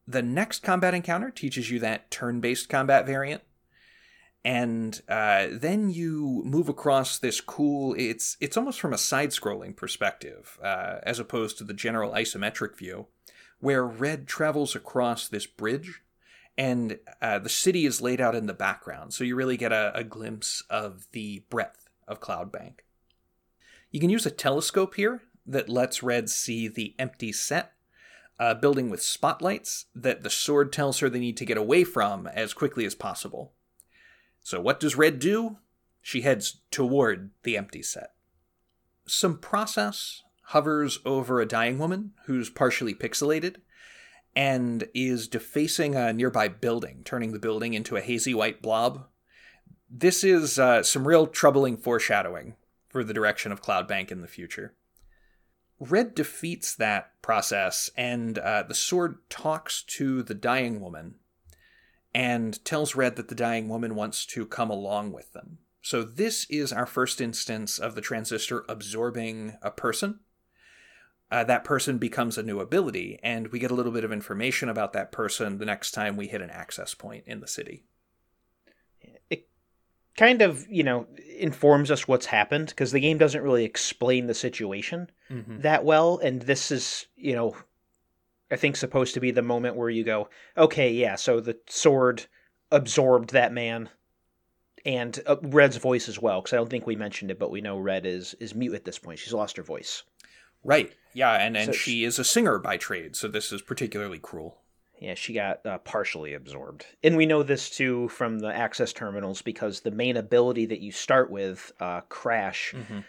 The 0.08 0.24
next 0.24 0.64
combat 0.64 0.96
encounter 0.96 1.30
teaches 1.30 1.70
you 1.70 1.78
that 1.80 2.10
turn 2.10 2.40
based 2.40 2.68
combat 2.68 3.06
variant. 3.06 3.44
And 4.46 5.02
uh, 5.08 5.48
then 5.52 5.90
you 5.90 6.42
move 6.46 6.68
across 6.68 7.18
this 7.18 7.40
cool. 7.40 7.96
It's 7.98 8.36
it's 8.42 8.58
almost 8.58 8.82
from 8.82 8.94
a 8.94 8.98
side-scrolling 8.98 9.76
perspective, 9.76 10.60
uh, 10.62 10.98
as 11.04 11.20
opposed 11.20 11.58
to 11.58 11.64
the 11.64 11.74
general 11.74 12.12
isometric 12.12 12.76
view, 12.76 13.08
where 13.60 13.86
Red 13.86 14.28
travels 14.28 14.76
across 14.76 15.28
this 15.30 15.48
bridge 15.48 16.02
and 16.58 17.00
uh, 17.22 17.40
the 17.40 17.50
city 17.50 17.86
is 17.86 18.02
laid 18.02 18.22
out 18.22 18.36
in 18.36 18.46
the 18.46 18.54
background, 18.54 19.14
so 19.14 19.24
you 19.24 19.36
really 19.36 19.58
get 19.58 19.72
a, 19.72 19.92
a 19.96 20.04
glimpse 20.04 20.64
of 20.70 21.08
the 21.12 21.44
breadth 21.50 21.90
of 22.08 22.20
Cloudbank. 22.20 22.80
You 23.90 24.00
can 24.00 24.10
use 24.10 24.26
a 24.26 24.32
telescope 24.32 24.96
here 24.96 25.22
that 25.46 25.70
lets 25.70 26.04
Red 26.04 26.30
see 26.30 26.68
the 26.68 26.96
empty 27.00 27.32
set, 27.32 27.74
a 28.40 28.54
building 28.54 28.90
with 28.90 29.02
spotlights 29.02 29.86
that 29.96 30.24
the 30.24 30.30
sword 30.30 30.72
tells 30.72 31.00
her 31.00 31.10
they 31.10 31.20
need 31.20 31.38
to 31.38 31.46
get 31.46 31.58
away 31.58 31.84
from 31.84 32.28
as 32.28 32.54
quickly 32.54 32.86
as 32.86 32.96
possible. 32.96 33.53
So, 34.44 34.60
what 34.62 34.80
does 34.80 34.98
Red 34.98 35.20
do? 35.20 35.58
She 36.02 36.22
heads 36.22 36.62
toward 36.70 37.32
the 37.44 37.58
empty 37.58 37.82
set. 37.82 38.12
Some 39.08 39.38
process 39.38 40.22
hovers 40.48 41.00
over 41.06 41.40
a 41.40 41.46
dying 41.46 41.80
woman 41.80 42.12
who's 42.26 42.50
partially 42.50 42.94
pixelated 42.94 43.56
and 44.36 44.88
is 44.94 45.28
defacing 45.28 45.96
a 45.96 46.12
nearby 46.12 46.50
building, 46.50 47.02
turning 47.06 47.32
the 47.32 47.40
building 47.40 47.74
into 47.74 47.96
a 47.96 48.02
hazy 48.02 48.34
white 48.34 48.62
blob. 48.62 49.06
This 49.90 50.24
is 50.24 50.60
uh, 50.60 50.84
some 50.84 51.08
real 51.08 51.28
troubling 51.28 51.78
foreshadowing 51.78 52.56
for 52.90 53.04
the 53.04 53.14
direction 53.14 53.52
of 53.52 53.62
Cloudbank 53.62 54.12
in 54.12 54.22
the 54.22 54.28
future. 54.28 54.74
Red 55.80 56.16
defeats 56.16 56.76
that 56.76 57.12
process, 57.22 57.90
and 57.96 58.38
uh, 58.38 58.64
the 58.64 58.76
sword 58.76 59.18
talks 59.30 59.84
to 59.84 60.24
the 60.24 60.34
dying 60.34 60.82
woman 60.82 61.16
and 62.14 62.64
tells 62.66 62.96
Red 62.96 63.16
that 63.16 63.28
the 63.28 63.36
dying 63.36 63.70
woman 63.70 63.96
wants 63.96 64.26
to 64.28 64.46
come 64.46 64.70
along 64.70 65.12
with 65.12 65.34
them. 65.34 65.60
So, 65.82 66.04
this 66.04 66.46
is 66.50 66.72
our 66.72 66.86
first 66.86 67.20
instance 67.20 67.78
of 67.78 67.96
the 67.96 68.02
transistor 68.02 68.64
absorbing 68.70 69.58
a 69.62 69.72
person 69.72 70.20
uh, 71.34 71.44
that 71.44 71.64
person 71.64 71.98
becomes 71.98 72.38
a 72.38 72.44
new 72.44 72.60
ability, 72.60 73.20
and 73.24 73.48
we 73.48 73.58
get 73.58 73.72
a 73.72 73.74
little 73.74 73.92
bit 73.92 74.04
of 74.04 74.12
information 74.12 74.70
about 74.70 74.94
that 74.94 75.12
person 75.12 75.58
the 75.58 75.66
next 75.66 75.90
time 75.90 76.16
we 76.16 76.28
hit 76.28 76.44
an 76.44 76.52
access 76.52 76.94
point 76.94 77.24
in 77.26 77.40
the 77.40 77.48
city. 77.48 77.84
It 79.32 79.48
kind 80.16 80.44
of, 80.44 80.68
you 80.70 80.84
know, 80.84 81.08
informs 81.40 81.90
us 81.90 82.08
what's 82.08 82.28
happened 82.28 82.68
because 82.68 82.92
the 82.92 83.00
game 83.00 83.18
doesn't 83.18 83.42
really 83.42 83.66
explain 83.66 84.28
the 84.28 84.36
situation 84.36 85.10
mm-hmm. 85.28 85.62
that 85.62 85.84
well, 85.84 86.20
and 86.20 86.40
this 86.44 86.70
is, 86.70 87.08
you 87.16 87.34
know, 87.34 87.56
I 88.54 88.56
think 88.56 88.76
supposed 88.76 89.16
to 89.16 89.20
be 89.20 89.32
the 89.32 89.42
moment 89.42 89.76
where 89.76 89.90
you 89.90 90.04
go, 90.04 90.30
okay, 90.56 90.92
yeah, 90.92 91.16
so 91.16 91.40
the 91.40 91.58
sword 91.68 92.28
absorbed 92.72 93.32
that 93.32 93.52
man 93.52 93.90
and 94.86 95.20
uh, 95.26 95.38
Red's 95.42 95.78
voice 95.78 96.08
as 96.08 96.22
well 96.22 96.40
because 96.40 96.54
I 96.54 96.58
don't 96.58 96.70
think 96.70 96.86
we 96.86 96.96
mentioned 96.96 97.32
it, 97.32 97.40
but 97.40 97.50
we 97.50 97.62
know 97.62 97.80
Red 97.80 98.06
is 98.06 98.36
is 98.36 98.54
mute 98.54 98.76
at 98.76 98.86
this 98.86 99.00
point. 99.00 99.18
She's 99.18 99.34
lost 99.34 99.58
her 99.58 99.64
voice. 99.64 100.04
Right. 100.64 100.94
Yeah, 101.14 101.34
and, 101.34 101.58
and 101.58 101.68
so 101.68 101.72
she, 101.72 101.92
she 101.92 102.04
is 102.04 102.20
a 102.20 102.24
singer 102.24 102.60
by 102.60 102.78
trade, 102.78 103.16
so 103.16 103.28
this 103.28 103.52
is 103.52 103.62
particularly 103.64 104.20
cruel. 104.20 104.60
Yeah, 105.00 105.16
she 105.16 105.34
got 105.34 105.66
uh, 105.66 105.80
partially 105.80 106.36
absorbed. 106.36 106.86
And 107.04 107.18
we 107.18 107.26
know 107.26 107.42
this 107.42 107.72
too 107.72 108.08
from 108.10 108.40
the 108.40 108.56
access 108.56 108.94
terminals 108.94 109.42
because 109.42 109.80
the 109.80 109.92
main 109.92 110.16
ability 110.16 110.68
that 110.68 110.80
you 110.80 110.92
start 110.92 111.32
with, 111.32 111.72
uh, 111.80 112.02
Crash, 112.02 112.74
mm-hmm. 112.78 113.00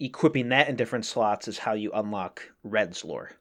equipping 0.00 0.48
that 0.48 0.68
in 0.68 0.76
different 0.76 1.04
slots 1.04 1.46
is 1.46 1.58
how 1.58 1.74
you 1.74 1.92
unlock 1.92 2.42
Red's 2.64 3.04
lore. 3.04 3.32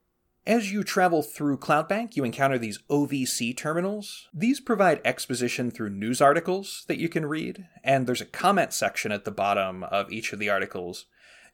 As 0.48 0.72
you 0.72 0.84
travel 0.84 1.22
through 1.22 1.58
Cloudbank, 1.58 2.16
you 2.16 2.24
encounter 2.24 2.58
these 2.58 2.80
OVC 2.90 3.56
terminals. 3.56 4.30
These 4.34 4.60
provide 4.60 5.02
exposition 5.06 5.70
through 5.70 5.92
news 5.92 6.22
articles 6.22 6.86
that 6.88 6.98
you 6.98 7.10
can 7.10 7.26
read, 7.26 7.68
and 7.84 8.08
there's 8.08 8.22
a 8.22 8.26
comment 8.26 8.74
section 8.74 9.12
at 9.12 9.26
the 9.26 9.32
bottom 9.32 9.84
of 9.84 10.10
each 10.12 10.34
of 10.34 10.40
the 10.40 10.50
articles 10.50 11.06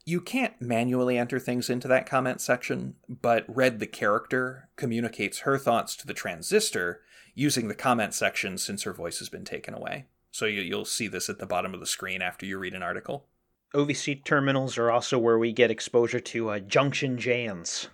you 0.06 0.20
can't 0.20 0.62
manually 0.62 1.18
enter 1.18 1.40
things 1.40 1.70
into 1.70 1.88
that 1.88 2.06
comment 2.06 2.42
section, 2.42 2.96
but 3.08 3.46
Red 3.48 3.80
the 3.80 3.88
character 3.88 4.70
communicates 4.76 5.40
her 5.40 5.58
thoughts 5.58 5.96
to 5.98 6.08
the 6.08 6.14
transistor 6.14 7.02
using 7.34 7.68
the 7.68 7.76
comment 7.76 8.14
section 8.14 8.58
since 8.58 8.84
her 8.84 8.94
voice 8.94 9.20
has 9.20 9.30
been 9.30 9.46
taken 9.46 9.74
away. 9.74 10.06
So 10.32 10.46
you, 10.46 10.76
will 10.76 10.86
see 10.86 11.08
this 11.08 11.30
at 11.30 11.40
the 11.40 11.46
bottom 11.46 11.74
of 11.74 11.80
the 11.80 11.86
screen 11.86 12.22
after 12.22 12.46
you 12.46 12.58
read 12.58 12.74
an 12.74 12.84
article. 12.84 13.28
OVC 13.74 14.24
terminals 14.24 14.78
are 14.78 14.92
also 14.92 15.18
where 15.18 15.40
we 15.40 15.52
get 15.54 15.72
exposure 15.72 16.20
to 16.20 16.50
uh, 16.50 16.60
Junction 16.60 17.18
Jan's. 17.18 17.88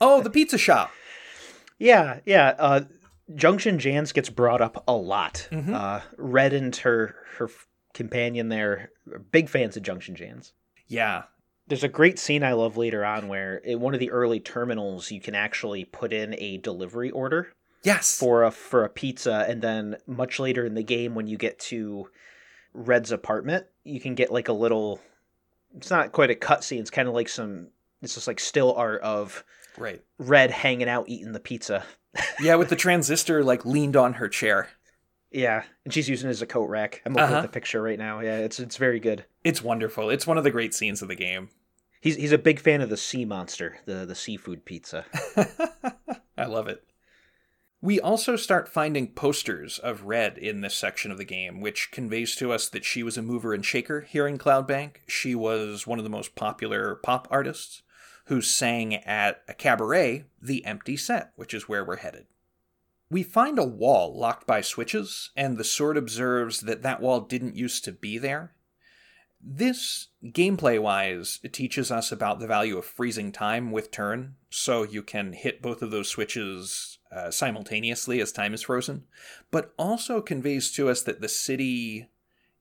Oh, 0.00 0.22
the 0.22 0.30
pizza 0.30 0.58
shop. 0.58 0.90
Yeah, 1.78 2.20
yeah. 2.24 2.54
Uh, 2.58 2.80
Junction 3.34 3.78
Jan's 3.78 4.12
gets 4.12 4.30
brought 4.30 4.60
up 4.60 4.84
a 4.86 4.94
lot. 4.94 5.48
Mm-hmm. 5.50 5.74
Uh, 5.74 6.00
Red 6.16 6.52
and 6.52 6.74
her 6.76 7.16
her 7.38 7.50
companion 7.92 8.48
there, 8.48 8.90
big 9.32 9.48
fans 9.48 9.76
of 9.76 9.82
Junction 9.82 10.14
Jan's. 10.14 10.52
Yeah. 10.86 11.24
There's 11.66 11.82
a 11.82 11.88
great 11.88 12.18
scene 12.18 12.44
I 12.44 12.52
love 12.52 12.76
later 12.76 13.04
on 13.04 13.26
where 13.26 13.56
in 13.56 13.80
one 13.80 13.94
of 13.94 14.00
the 14.00 14.10
early 14.10 14.38
terminals 14.38 15.10
you 15.10 15.20
can 15.20 15.34
actually 15.34 15.84
put 15.84 16.12
in 16.12 16.34
a 16.38 16.58
delivery 16.58 17.10
order. 17.10 17.52
Yes. 17.82 18.18
For 18.18 18.44
a 18.44 18.50
for 18.50 18.84
a 18.84 18.88
pizza 18.88 19.44
and 19.48 19.62
then 19.62 19.96
much 20.06 20.38
later 20.38 20.64
in 20.64 20.74
the 20.74 20.82
game 20.82 21.14
when 21.14 21.26
you 21.26 21.36
get 21.36 21.58
to 21.60 22.08
Red's 22.72 23.10
apartment, 23.10 23.66
you 23.82 24.00
can 24.00 24.14
get 24.14 24.32
like 24.32 24.48
a 24.48 24.52
little 24.52 25.00
it's 25.76 25.90
not 25.90 26.12
quite 26.12 26.30
a 26.30 26.34
cutscene, 26.34 26.80
it's 26.80 26.90
kind 26.90 27.08
of 27.08 27.14
like 27.14 27.28
some 27.28 27.68
it's 28.06 28.14
just 28.14 28.28
like 28.28 28.40
still 28.40 28.72
art 28.74 29.02
of 29.02 29.44
right 29.76 30.00
Red 30.18 30.52
hanging 30.52 30.88
out 30.88 31.08
eating 31.08 31.32
the 31.32 31.40
pizza. 31.40 31.84
yeah, 32.40 32.54
with 32.54 32.68
the 32.68 32.76
transistor 32.76 33.42
like 33.42 33.66
leaned 33.66 33.96
on 33.96 34.14
her 34.14 34.28
chair. 34.28 34.68
Yeah, 35.32 35.64
and 35.84 35.92
she's 35.92 36.08
using 36.08 36.28
it 36.28 36.30
as 36.30 36.40
a 36.40 36.46
coat 36.46 36.68
rack. 36.68 37.02
I'm 37.04 37.12
looking 37.12 37.24
uh-huh. 37.24 37.36
at 37.38 37.42
the 37.42 37.48
picture 37.48 37.82
right 37.82 37.98
now. 37.98 38.20
Yeah, 38.20 38.38
it's 38.38 38.60
it's 38.60 38.76
very 38.76 39.00
good. 39.00 39.24
It's 39.42 39.60
wonderful. 39.60 40.08
It's 40.08 40.26
one 40.26 40.38
of 40.38 40.44
the 40.44 40.52
great 40.52 40.72
scenes 40.72 41.02
of 41.02 41.08
the 41.08 41.16
game. 41.16 41.50
He's 42.00 42.14
he's 42.14 42.32
a 42.32 42.38
big 42.38 42.60
fan 42.60 42.80
of 42.80 42.90
the 42.90 42.96
sea 42.96 43.24
monster, 43.24 43.78
the 43.86 44.06
the 44.06 44.14
seafood 44.14 44.64
pizza. 44.64 45.04
I 46.38 46.44
love 46.44 46.68
it. 46.68 46.84
We 47.82 48.00
also 48.00 48.36
start 48.36 48.68
finding 48.68 49.12
posters 49.12 49.78
of 49.78 50.04
Red 50.04 50.38
in 50.38 50.60
this 50.60 50.74
section 50.74 51.10
of 51.10 51.18
the 51.18 51.24
game, 51.24 51.60
which 51.60 51.90
conveys 51.92 52.34
to 52.36 52.52
us 52.52 52.68
that 52.70 52.84
she 52.84 53.02
was 53.02 53.18
a 53.18 53.22
mover 53.22 53.52
and 53.52 53.64
shaker 53.64 54.02
here 54.02 54.26
in 54.26 54.38
Cloudbank. 54.38 54.96
She 55.06 55.34
was 55.34 55.86
one 55.86 55.98
of 55.98 56.04
the 56.04 56.10
most 56.10 56.34
popular 56.34 56.94
pop 56.94 57.28
artists 57.30 57.82
who 58.26 58.40
sang 58.40 58.94
at 58.94 59.42
a 59.48 59.54
cabaret, 59.54 60.24
The 60.40 60.64
Empty 60.64 60.96
Set, 60.96 61.32
which 61.36 61.54
is 61.54 61.68
where 61.68 61.84
we're 61.84 61.96
headed. 61.96 62.26
We 63.08 63.22
find 63.22 63.58
a 63.58 63.64
wall 63.64 64.18
locked 64.18 64.46
by 64.46 64.60
switches, 64.62 65.30
and 65.36 65.56
the 65.56 65.64
sword 65.64 65.96
observes 65.96 66.62
that 66.62 66.82
that 66.82 67.00
wall 67.00 67.20
didn't 67.20 67.56
used 67.56 67.84
to 67.84 67.92
be 67.92 68.18
there. 68.18 68.52
This, 69.40 70.08
gameplay 70.24 70.80
wise, 70.80 71.38
teaches 71.52 71.92
us 71.92 72.10
about 72.10 72.40
the 72.40 72.48
value 72.48 72.76
of 72.78 72.84
freezing 72.84 73.30
time 73.30 73.70
with 73.70 73.92
turn, 73.92 74.34
so 74.50 74.82
you 74.82 75.04
can 75.04 75.32
hit 75.32 75.62
both 75.62 75.82
of 75.82 75.92
those 75.92 76.08
switches 76.08 76.98
uh, 77.12 77.30
simultaneously 77.30 78.20
as 78.20 78.32
time 78.32 78.54
is 78.54 78.62
frozen, 78.62 79.04
but 79.52 79.72
also 79.78 80.20
conveys 80.20 80.72
to 80.72 80.88
us 80.88 81.02
that 81.02 81.20
the 81.20 81.28
city 81.28 82.08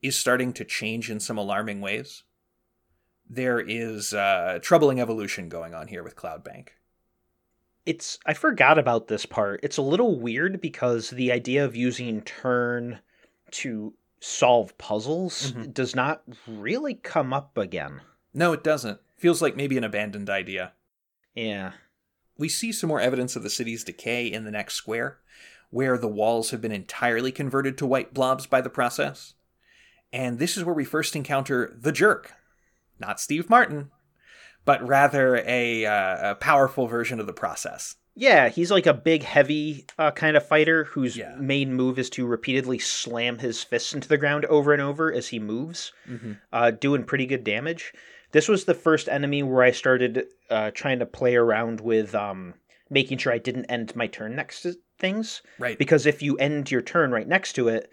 is 0.04 0.16
starting 0.16 0.54
to 0.54 0.64
change 0.64 1.10
in 1.10 1.20
some 1.20 1.40
alarming 1.40 1.82
ways. 1.82 2.22
There 3.30 3.60
is 3.60 4.14
uh, 4.14 4.60
troubling 4.62 5.00
evolution 5.02 5.50
going 5.50 5.74
on 5.74 5.88
here 5.88 6.04
with 6.04 6.16
Cloudbank. 6.16 6.70
It's 7.86 8.20
I 8.26 8.34
forgot 8.34 8.78
about 8.80 9.08
this 9.08 9.26
part. 9.26 9.60
It's 9.64 9.78
a 9.78 9.82
little 9.84 10.20
weird 10.20 10.60
because 10.62 11.10
the 11.12 11.32
idea 11.32 11.64
of 11.66 11.76
using 11.76 12.22
turn 12.22 13.00
to 13.52 13.94
solve 14.20 14.76
puzzles 14.78 15.52
Mhm. 15.52 15.74
does 15.74 15.96
not 15.96 16.24
really 16.48 16.96
come 16.96 17.32
up 17.34 17.58
again. 17.58 18.02
No, 18.34 18.54
it 18.54 18.64
doesn't. 18.64 19.00
Feels 19.18 19.42
like 19.42 19.56
maybe 19.56 19.78
an 19.78 19.84
abandoned 19.84 20.30
idea. 20.30 20.74
Yeah. 21.36 21.74
We 22.38 22.50
see 22.50 22.72
some 22.72 22.88
more 22.88 23.00
evidence 23.00 23.36
of 23.36 23.44
the 23.44 23.50
city's 23.50 23.84
decay 23.84 24.26
in 24.28 24.44
the 24.46 24.52
next 24.52 24.74
square, 24.74 25.20
where 25.70 25.98
the 25.98 26.08
walls 26.08 26.50
have 26.52 26.62
been 26.62 26.72
entirely 26.72 27.32
converted 27.32 27.78
to 27.78 27.86
white 27.86 28.14
blobs 28.14 28.46
by 28.48 28.62
the 28.62 28.70
process. 28.70 29.36
And 30.12 30.40
this 30.40 30.58
is 30.58 30.64
where 30.64 30.76
we 30.76 30.86
first 30.86 31.16
encounter 31.16 31.74
the 31.80 31.92
jerk. 31.92 32.34
Not 33.00 33.20
Steve 33.20 33.50
Martin, 33.50 33.92
but 34.64 34.86
rather 34.88 35.38
a, 35.46 35.86
uh, 35.86 36.32
a 36.32 36.36
powerful 36.36 36.88
version 36.88 37.20
of 37.20 37.28
the 37.28 37.34
process. 37.34 37.96
Yeah, 38.18 38.48
he's 38.48 38.72
like 38.72 38.86
a 38.86 38.94
big, 38.94 39.24
heavy 39.24 39.86
uh, 40.00 40.12
kind 40.12 40.38
of 40.38 40.48
fighter 40.48 40.86
whose 40.86 41.18
Yeah. 41.18 41.36
main 41.38 41.74
move 41.74 42.00
is 42.00 42.10
to 42.12 42.26
repeatedly 42.26 42.80
slam 42.80 43.40
his 43.40 43.62
fists 43.62 43.94
into 43.94 44.08
the 44.08 44.18
ground 44.18 44.46
over 44.46 44.72
and 44.72 44.82
over 44.82 45.12
as 45.12 45.28
he 45.28 45.40
moves, 45.40 45.92
Mm-hmm. 46.10 46.32
uh, 46.54 46.72
doing 46.72 47.04
pretty 47.04 47.26
good 47.26 47.44
damage. 47.44 47.92
This 48.32 48.48
was 48.48 48.64
the 48.66 48.74
first 48.74 49.10
enemy 49.10 49.44
where 49.44 49.64
I 49.64 49.72
started 49.72 50.26
uh, 50.50 50.72
trying 50.72 51.00
to 51.00 51.06
play 51.06 51.36
around 51.36 51.82
with 51.82 52.16
um, 52.16 52.54
making 52.90 53.18
sure 53.18 53.34
I 53.34 53.38
didn't 53.38 53.66
end 53.66 53.94
my 53.98 54.08
turn 54.08 54.36
next 54.36 54.62
to 54.62 54.76
things. 54.98 55.42
Right. 55.60 55.78
Because 55.78 56.06
if 56.06 56.22
you 56.22 56.38
end 56.38 56.72
your 56.72 56.82
turn 56.82 57.12
right 57.12 57.28
next 57.28 57.54
to 57.54 57.68
it, 57.68 57.90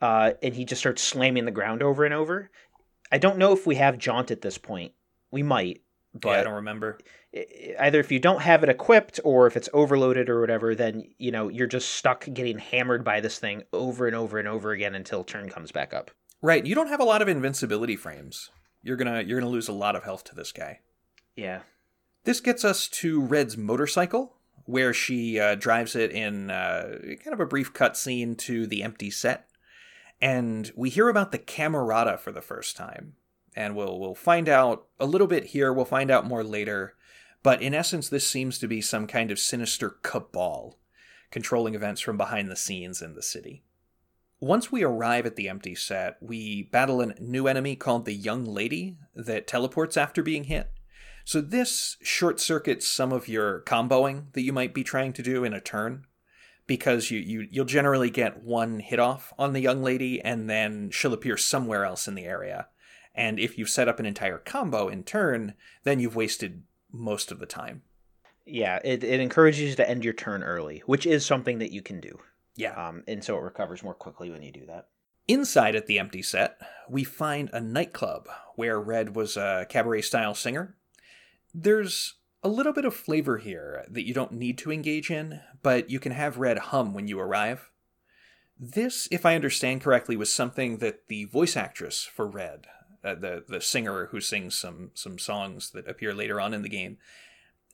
uh, 0.00 0.32
and 0.42 0.54
he 0.54 0.64
just 0.64 0.80
starts 0.80 1.02
slamming 1.02 1.44
the 1.44 1.50
ground 1.50 1.82
over 1.82 2.04
and 2.04 2.12
over, 2.14 2.50
I 3.10 3.18
don't 3.18 3.38
know 3.38 3.52
if 3.52 3.66
we 3.66 3.76
have 3.76 3.98
Jaunt 3.98 4.30
at 4.30 4.42
this 4.42 4.58
point. 4.58 4.92
We 5.30 5.42
might, 5.42 5.82
but 6.14 6.30
yeah, 6.30 6.40
I 6.40 6.44
don't 6.44 6.54
remember. 6.54 6.98
either 7.78 8.00
if 8.00 8.10
you 8.10 8.18
don't 8.18 8.42
have 8.42 8.62
it 8.62 8.68
equipped 8.68 9.20
or 9.24 9.46
if 9.46 9.56
it's 9.56 9.68
overloaded 9.72 10.28
or 10.28 10.40
whatever, 10.40 10.74
then 10.74 11.04
you 11.18 11.30
know 11.30 11.48
you're 11.48 11.66
just 11.66 11.90
stuck 11.90 12.26
getting 12.32 12.58
hammered 12.58 13.04
by 13.04 13.20
this 13.20 13.38
thing 13.38 13.62
over 13.72 14.06
and 14.06 14.16
over 14.16 14.38
and 14.38 14.48
over 14.48 14.72
again 14.72 14.94
until 14.94 15.24
turn 15.24 15.48
comes 15.48 15.72
back 15.72 15.92
up. 15.92 16.10
Right, 16.42 16.64
you 16.64 16.74
don't 16.74 16.88
have 16.88 17.00
a 17.00 17.04
lot 17.04 17.22
of 17.22 17.28
invincibility 17.28 17.96
frames. 17.96 18.50
You're 18.82 18.96
gonna 18.96 19.22
you're 19.22 19.40
gonna 19.40 19.50
lose 19.50 19.68
a 19.68 19.72
lot 19.72 19.96
of 19.96 20.04
health 20.04 20.24
to 20.24 20.34
this 20.34 20.52
guy. 20.52 20.80
Yeah. 21.34 21.60
This 22.24 22.40
gets 22.40 22.64
us 22.64 22.88
to 22.88 23.20
Red's 23.20 23.56
motorcycle, 23.56 24.34
where 24.64 24.92
she 24.92 25.38
uh, 25.38 25.54
drives 25.54 25.94
it 25.94 26.10
in 26.10 26.50
uh, 26.50 26.98
kind 27.22 27.32
of 27.32 27.40
a 27.40 27.46
brief 27.46 27.72
cutscene 27.72 28.36
to 28.38 28.66
the 28.66 28.82
empty 28.82 29.10
set, 29.10 29.48
and 30.20 30.72
we 30.74 30.90
hear 30.90 31.08
about 31.08 31.32
the 31.32 31.38
Camerata 31.38 32.18
for 32.18 32.32
the 32.32 32.40
first 32.40 32.76
time. 32.76 33.14
And 33.54 33.74
we'll 33.74 33.98
we'll 33.98 34.14
find 34.14 34.48
out 34.48 34.86
a 35.00 35.06
little 35.06 35.26
bit 35.26 35.46
here. 35.46 35.72
We'll 35.72 35.86
find 35.86 36.10
out 36.10 36.26
more 36.26 36.44
later, 36.44 36.94
but 37.42 37.62
in 37.62 37.74
essence, 37.74 38.08
this 38.08 38.26
seems 38.26 38.58
to 38.58 38.68
be 38.68 38.80
some 38.80 39.06
kind 39.06 39.30
of 39.30 39.38
sinister 39.38 39.88
cabal 40.02 40.78
controlling 41.30 41.74
events 41.74 42.00
from 42.00 42.16
behind 42.16 42.50
the 42.50 42.56
scenes 42.56 43.00
in 43.00 43.14
the 43.14 43.22
city. 43.22 43.62
Once 44.40 44.70
we 44.70 44.82
arrive 44.82 45.24
at 45.24 45.36
the 45.36 45.48
empty 45.48 45.74
set, 45.74 46.18
we 46.20 46.64
battle 46.64 47.00
a 47.00 47.14
new 47.18 47.46
enemy 47.46 47.74
called 47.74 48.04
the 48.04 48.12
Young 48.12 48.44
Lady 48.44 48.98
that 49.14 49.46
teleports 49.46 49.96
after 49.96 50.22
being 50.22 50.44
hit. 50.44 50.70
So 51.24 51.40
this 51.40 51.96
short 52.02 52.38
circuits 52.38 52.86
some 52.86 53.12
of 53.12 53.28
your 53.28 53.62
comboing 53.62 54.32
that 54.34 54.42
you 54.42 54.52
might 54.52 54.74
be 54.74 54.84
trying 54.84 55.14
to 55.14 55.22
do 55.22 55.42
in 55.42 55.54
a 55.54 55.60
turn 55.60 56.04
because 56.66 57.10
you, 57.10 57.18
you 57.18 57.48
you'll 57.50 57.64
generally 57.64 58.10
get 58.10 58.42
one 58.42 58.80
hit 58.80 58.98
off 58.98 59.32
on 59.38 59.52
the 59.52 59.60
young 59.60 59.82
lady 59.82 60.20
and 60.20 60.50
then 60.50 60.90
she'll 60.90 61.12
appear 61.12 61.36
somewhere 61.36 61.84
else 61.84 62.08
in 62.08 62.14
the 62.14 62.24
area. 62.24 62.68
And 63.14 63.38
if 63.38 63.56
you've 63.56 63.70
set 63.70 63.88
up 63.88 63.98
an 63.98 64.06
entire 64.06 64.38
combo 64.38 64.88
in 64.88 65.02
turn, 65.02 65.54
then 65.84 66.00
you've 66.00 66.16
wasted 66.16 66.62
most 66.92 67.32
of 67.32 67.38
the 67.38 67.46
time. 67.46 67.82
Yeah, 68.44 68.78
it, 68.84 69.02
it 69.02 69.20
encourages 69.20 69.70
you 69.70 69.76
to 69.76 69.88
end 69.88 70.04
your 70.04 70.12
turn 70.12 70.42
early, 70.42 70.82
which 70.86 71.06
is 71.06 71.24
something 71.24 71.58
that 71.58 71.72
you 71.72 71.82
can 71.82 72.00
do. 72.00 72.18
Yeah. 72.54 72.74
Um, 72.74 73.02
and 73.08 73.24
so 73.24 73.36
it 73.36 73.42
recovers 73.42 73.82
more 73.82 73.94
quickly 73.94 74.30
when 74.30 74.42
you 74.42 74.52
do 74.52 74.66
that. 74.66 74.88
Inside 75.28 75.74
at 75.74 75.86
the 75.86 75.98
empty 75.98 76.22
set, 76.22 76.58
we 76.88 77.02
find 77.02 77.50
a 77.52 77.60
nightclub 77.60 78.28
where 78.54 78.80
Red 78.80 79.16
was 79.16 79.36
a 79.36 79.66
cabaret 79.68 80.02
style 80.02 80.34
singer. 80.34 80.76
There's 81.52 82.14
a 82.46 82.56
little 82.56 82.72
bit 82.72 82.84
of 82.84 82.94
flavor 82.94 83.38
here 83.38 83.84
that 83.90 84.06
you 84.06 84.14
don't 84.14 84.30
need 84.30 84.56
to 84.58 84.70
engage 84.70 85.10
in, 85.10 85.40
but 85.64 85.90
you 85.90 85.98
can 85.98 86.12
have 86.12 86.38
Red 86.38 86.58
hum 86.58 86.94
when 86.94 87.08
you 87.08 87.18
arrive. 87.18 87.70
This, 88.56 89.08
if 89.10 89.26
I 89.26 89.34
understand 89.34 89.80
correctly, 89.80 90.16
was 90.16 90.32
something 90.32 90.76
that 90.78 91.08
the 91.08 91.24
voice 91.24 91.56
actress 91.56 92.04
for 92.04 92.24
Red, 92.24 92.68
uh, 93.02 93.16
the 93.16 93.44
the 93.48 93.60
singer 93.60 94.06
who 94.12 94.20
sings 94.20 94.54
some 94.54 94.92
some 94.94 95.18
songs 95.18 95.72
that 95.72 95.88
appear 95.88 96.14
later 96.14 96.40
on 96.40 96.54
in 96.54 96.62
the 96.62 96.68
game, 96.68 96.98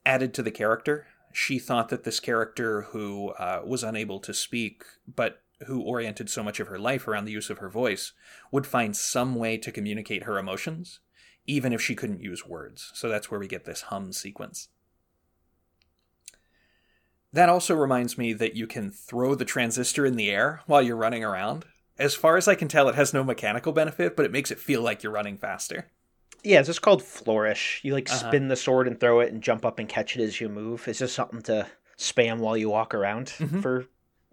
added 0.06 0.32
to 0.34 0.42
the 0.42 0.50
character. 0.50 1.06
She 1.34 1.58
thought 1.58 1.90
that 1.90 2.04
this 2.04 2.18
character, 2.18 2.82
who 2.92 3.28
uh, 3.38 3.60
was 3.66 3.84
unable 3.84 4.20
to 4.20 4.32
speak 4.32 4.84
but 5.06 5.42
who 5.66 5.82
oriented 5.82 6.30
so 6.30 6.42
much 6.42 6.60
of 6.60 6.68
her 6.68 6.78
life 6.78 7.06
around 7.06 7.26
the 7.26 7.32
use 7.32 7.50
of 7.50 7.58
her 7.58 7.68
voice, 7.68 8.12
would 8.50 8.66
find 8.66 8.96
some 8.96 9.34
way 9.34 9.58
to 9.58 9.70
communicate 9.70 10.22
her 10.22 10.38
emotions, 10.38 11.00
even 11.46 11.72
if 11.72 11.80
she 11.80 11.94
couldn't 11.94 12.20
use 12.22 12.46
words. 12.46 12.90
So 12.94 13.08
that's 13.08 13.30
where 13.30 13.40
we 13.40 13.48
get 13.48 13.64
this 13.64 13.82
hum 13.82 14.12
sequence. 14.12 14.68
That 17.32 17.48
also 17.48 17.74
reminds 17.74 18.18
me 18.18 18.32
that 18.34 18.54
you 18.56 18.66
can 18.66 18.90
throw 18.90 19.34
the 19.34 19.44
transistor 19.44 20.04
in 20.04 20.16
the 20.16 20.30
air 20.30 20.60
while 20.66 20.82
you're 20.82 20.96
running 20.96 21.24
around. 21.24 21.64
As 21.98 22.14
far 22.14 22.36
as 22.36 22.46
I 22.46 22.54
can 22.54 22.68
tell, 22.68 22.88
it 22.88 22.94
has 22.94 23.14
no 23.14 23.24
mechanical 23.24 23.72
benefit, 23.72 24.16
but 24.16 24.26
it 24.26 24.32
makes 24.32 24.50
it 24.50 24.58
feel 24.58 24.82
like 24.82 25.02
you're 25.02 25.12
running 25.12 25.38
faster. 25.38 25.86
Yeah, 26.42 26.58
it's 26.58 26.66
just 26.66 26.82
called 26.82 27.02
flourish. 27.02 27.80
You 27.82 27.94
like 27.94 28.10
Uh-huh. 28.10 28.28
spin 28.28 28.48
the 28.48 28.56
sword 28.56 28.86
and 28.86 28.98
throw 28.98 29.20
it 29.20 29.32
and 29.32 29.42
jump 29.42 29.64
up 29.64 29.78
and 29.78 29.88
catch 29.88 30.16
it 30.16 30.22
as 30.22 30.40
you 30.40 30.48
move. 30.48 30.86
It's 30.88 30.98
just 30.98 31.14
something 31.14 31.40
to 31.42 31.68
spam 31.96 32.38
while 32.38 32.56
you 32.56 32.68
walk 32.68 32.94
around 32.94 33.28
Mhm. 33.38 33.62
for 33.62 33.86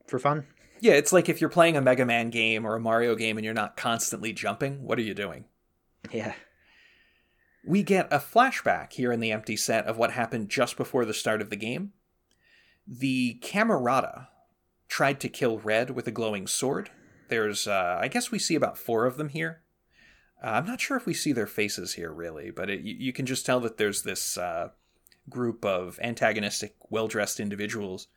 for 0.07 0.17
fun. 0.17 0.47
Yeah, 0.79 0.93
it's 0.93 1.13
like 1.13 1.29
if 1.29 1.39
you're 1.39 1.51
playing 1.51 1.77
a 1.77 1.81
Mega 1.81 2.05
Man 2.05 2.31
game 2.31 2.65
or 2.65 2.75
a 2.75 2.79
Mario 2.79 3.13
game 3.13 3.37
and 3.37 3.45
you're 3.45 3.53
not 3.53 3.77
constantly 3.77 4.33
jumping, 4.33 4.81
what 4.83 4.97
are 4.97 5.03
you 5.03 5.13
doing? 5.13 5.45
Yeah. 6.11 6.33
We 7.65 7.83
get 7.83 8.11
a 8.11 8.19
flashback 8.19 8.93
here 8.93 9.11
in 9.11 9.19
the 9.19 9.31
empty 9.31 9.57
set 9.57 9.85
of 9.85 9.97
what 9.97 10.11
happened 10.11 10.49
just 10.49 10.77
before 10.77 11.05
the 11.05 11.13
start 11.13 11.41
of 11.41 11.49
the 11.49 11.55
game. 11.55 11.93
The 12.87 13.39
Camerata 13.41 14.27
tried 14.87 15.19
to 15.19 15.29
kill 15.29 15.59
Red 15.59 15.91
with 15.91 16.07
a 16.07 16.11
glowing 16.11 16.47
sword. 16.47 16.89
There's, 17.27 17.67
uh, 17.67 17.99
I 18.01 18.07
guess 18.07 18.31
we 18.31 18.39
see 18.39 18.55
about 18.55 18.77
four 18.77 19.05
of 19.05 19.17
them 19.17 19.29
here. 19.29 19.61
Uh, 20.43 20.47
I'm 20.51 20.65
not 20.65 20.81
sure 20.81 20.97
if 20.97 21.05
we 21.05 21.13
see 21.13 21.31
their 21.31 21.45
faces 21.45 21.93
here, 21.93 22.11
really, 22.11 22.49
but 22.49 22.69
it, 22.69 22.81
you, 22.81 22.95
you 22.97 23.13
can 23.13 23.25
just 23.25 23.45
tell 23.45 23.59
that 23.59 23.77
there's 23.77 24.03
this 24.03 24.37
uh, 24.37 24.69
group 25.29 25.63
of 25.63 25.99
antagonistic, 26.01 26.75
well 26.89 27.07
dressed 27.07 27.39
individuals 27.39 28.07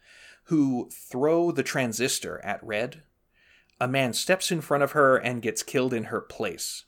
who 0.45 0.88
throw 0.90 1.51
the 1.51 1.62
transistor 1.62 2.40
at 2.45 2.64
Red. 2.64 3.03
A 3.80 3.88
man 3.88 4.12
steps 4.12 4.51
in 4.51 4.61
front 4.61 4.82
of 4.82 4.93
her 4.93 5.16
and 5.16 5.43
gets 5.43 5.62
killed 5.62 5.93
in 5.93 6.05
her 6.05 6.20
place, 6.20 6.84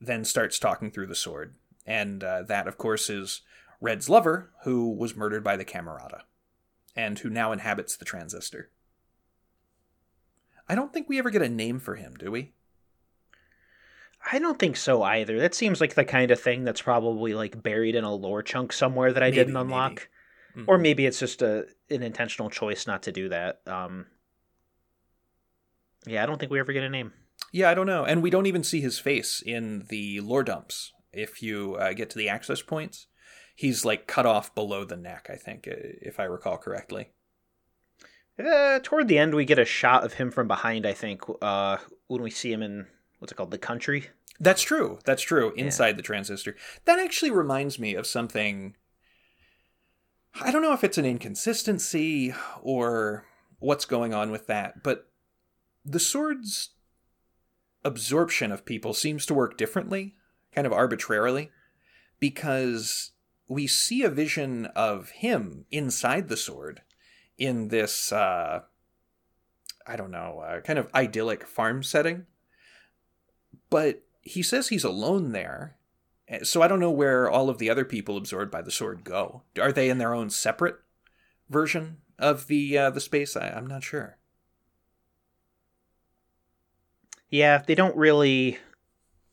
then 0.00 0.24
starts 0.24 0.58
talking 0.58 0.90
through 0.90 1.06
the 1.06 1.14
sword. 1.14 1.54
And 1.86 2.22
uh, 2.22 2.42
that, 2.44 2.68
of 2.68 2.78
course, 2.78 3.10
is 3.10 3.42
Red's 3.80 4.08
lover, 4.08 4.50
who 4.64 4.88
was 4.90 5.16
murdered 5.16 5.42
by 5.42 5.56
the 5.56 5.64
Camerata, 5.64 6.20
and 6.94 7.18
who 7.18 7.28
now 7.30 7.52
inhabits 7.52 7.96
the 7.96 8.04
transistor. 8.04 8.70
I 10.68 10.74
don't 10.74 10.92
think 10.92 11.08
we 11.08 11.18
ever 11.18 11.30
get 11.30 11.42
a 11.42 11.48
name 11.48 11.80
for 11.80 11.96
him, 11.96 12.14
do 12.18 12.30
we? 12.30 12.52
I 14.30 14.38
don't 14.38 14.58
think 14.58 14.76
so 14.76 15.02
either. 15.02 15.40
That 15.40 15.54
seems 15.54 15.80
like 15.80 15.94
the 15.94 16.04
kind 16.04 16.30
of 16.30 16.40
thing 16.40 16.62
that's 16.62 16.80
probably 16.82 17.34
like 17.34 17.60
buried 17.60 17.96
in 17.96 18.04
a 18.04 18.14
lore 18.14 18.42
chunk 18.42 18.72
somewhere 18.72 19.12
that 19.12 19.22
I 19.22 19.30
didn't 19.32 19.56
unlock. 19.56 20.08
maybe. 20.54 20.66
Or 20.68 20.78
Mhm. 20.78 20.82
maybe 20.82 21.06
it's 21.06 21.18
just 21.18 21.42
a 21.42 21.66
an 21.90 22.02
intentional 22.04 22.48
choice 22.50 22.86
not 22.86 23.02
to 23.04 23.12
do 23.12 23.28
that. 23.30 23.62
Um 23.66 24.06
Yeah, 26.06 26.22
I 26.22 26.26
don't 26.26 26.38
think 26.38 26.52
we 26.52 26.60
ever 26.60 26.72
get 26.72 26.84
a 26.84 26.88
name. 26.88 27.12
Yeah, 27.50 27.68
I 27.70 27.74
don't 27.74 27.86
know. 27.86 28.04
And 28.04 28.22
we 28.22 28.30
don't 28.30 28.46
even 28.46 28.62
see 28.62 28.80
his 28.80 28.98
face 29.00 29.42
in 29.44 29.86
the 29.88 30.20
lore 30.20 30.44
dumps. 30.44 30.92
If 31.12 31.42
you 31.42 31.76
uh, 31.76 31.92
get 31.92 32.10
to 32.10 32.18
the 32.18 32.28
access 32.28 32.62
points, 32.62 33.06
he's 33.54 33.84
like 33.84 34.06
cut 34.06 34.26
off 34.26 34.54
below 34.54 34.84
the 34.84 34.96
neck, 34.96 35.28
I 35.30 35.36
think, 35.36 35.66
if 35.66 36.18
I 36.18 36.24
recall 36.24 36.56
correctly. 36.58 37.10
Uh, 38.38 38.80
toward 38.82 39.08
the 39.08 39.18
end, 39.18 39.34
we 39.34 39.44
get 39.44 39.58
a 39.58 39.64
shot 39.64 40.04
of 40.04 40.14
him 40.14 40.30
from 40.30 40.48
behind. 40.48 40.86
I 40.86 40.94
think 40.94 41.22
uh, 41.42 41.76
when 42.06 42.22
we 42.22 42.30
see 42.30 42.52
him 42.52 42.62
in 42.62 42.86
what's 43.18 43.32
it 43.32 43.36
called, 43.36 43.50
the 43.50 43.58
country. 43.58 44.08
That's 44.40 44.62
true. 44.62 44.98
That's 45.04 45.22
true. 45.22 45.52
Inside 45.56 45.96
the 45.96 46.02
transistor. 46.02 46.56
That 46.86 46.98
actually 46.98 47.30
reminds 47.30 47.78
me 47.78 47.94
of 47.94 48.06
something. 48.06 48.74
I 50.40 50.50
don't 50.50 50.62
know 50.62 50.72
if 50.72 50.82
it's 50.82 50.98
an 50.98 51.04
inconsistency 51.04 52.34
or 52.62 53.26
what's 53.58 53.84
going 53.84 54.14
on 54.14 54.30
with 54.30 54.46
that, 54.46 54.82
but 54.82 55.08
the 55.84 56.00
sword's 56.00 56.70
absorption 57.84 58.50
of 58.50 58.64
people 58.64 58.94
seems 58.94 59.26
to 59.26 59.34
work 59.34 59.56
differently. 59.56 60.16
Kind 60.54 60.66
of 60.66 60.72
arbitrarily 60.72 61.50
because 62.20 63.12
we 63.48 63.66
see 63.66 64.02
a 64.02 64.08
vision 64.10 64.66
of 64.76 65.10
him 65.10 65.64
inside 65.70 66.28
the 66.28 66.36
sword 66.36 66.82
in 67.38 67.68
this 67.68 68.12
uh, 68.12 68.60
I 69.86 69.96
don't 69.96 70.10
know, 70.10 70.40
uh, 70.46 70.60
kind 70.60 70.78
of 70.78 70.88
idyllic 70.94 71.44
farm 71.46 71.82
setting. 71.82 72.26
But 73.68 74.02
he 74.20 74.42
says 74.42 74.68
he's 74.68 74.84
alone 74.84 75.32
there. 75.32 75.76
eh, 76.28 76.40
So 76.44 76.62
I 76.62 76.68
don't 76.68 76.80
know 76.80 76.90
where 76.90 77.28
all 77.28 77.50
of 77.50 77.58
the 77.58 77.68
other 77.70 77.84
people 77.84 78.16
absorbed 78.16 78.50
by 78.50 78.62
the 78.62 78.70
sword 78.70 79.02
go. 79.02 79.42
Are 79.60 79.72
they 79.72 79.90
in 79.90 79.98
their 79.98 80.14
own 80.14 80.30
separate 80.30 80.76
version 81.50 81.98
of 82.18 82.46
the 82.46 82.78
uh, 82.78 82.90
the 82.90 83.00
space? 83.00 83.36
I, 83.36 83.48
I'm 83.48 83.66
not 83.66 83.82
sure. 83.82 84.18
Yeah, 87.28 87.62
they 87.66 87.74
don't 87.74 87.96
really 87.96 88.58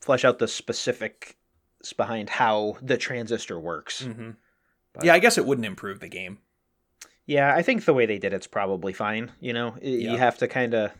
flesh 0.01 0.23
out 0.25 0.39
the 0.39 0.47
specifics 0.47 1.33
behind 1.97 2.29
how 2.29 2.77
the 2.81 2.97
transistor 2.97 3.59
works. 3.59 4.03
Mm-hmm. 4.03 4.31
But- 4.93 5.03
Yeah, 5.05 5.13
I 5.13 5.19
guess 5.19 5.37
it 5.37 5.45
wouldn't 5.45 5.65
improve 5.67 5.99
the 5.99 6.09
game. 6.09 6.39
Yeah, 7.25 7.53
I 7.55 7.61
think 7.61 7.85
the 7.85 7.93
way 7.93 8.05
they 8.07 8.17
did 8.17 8.33
it's 8.33 8.47
probably 8.47 8.91
fine. 8.93 9.31
You 9.39 9.53
know, 9.53 9.75
Yeah. 9.81 10.11
you 10.11 10.17
have 10.17 10.37
to 10.39 10.47
kind 10.47 10.73
of 10.73 10.91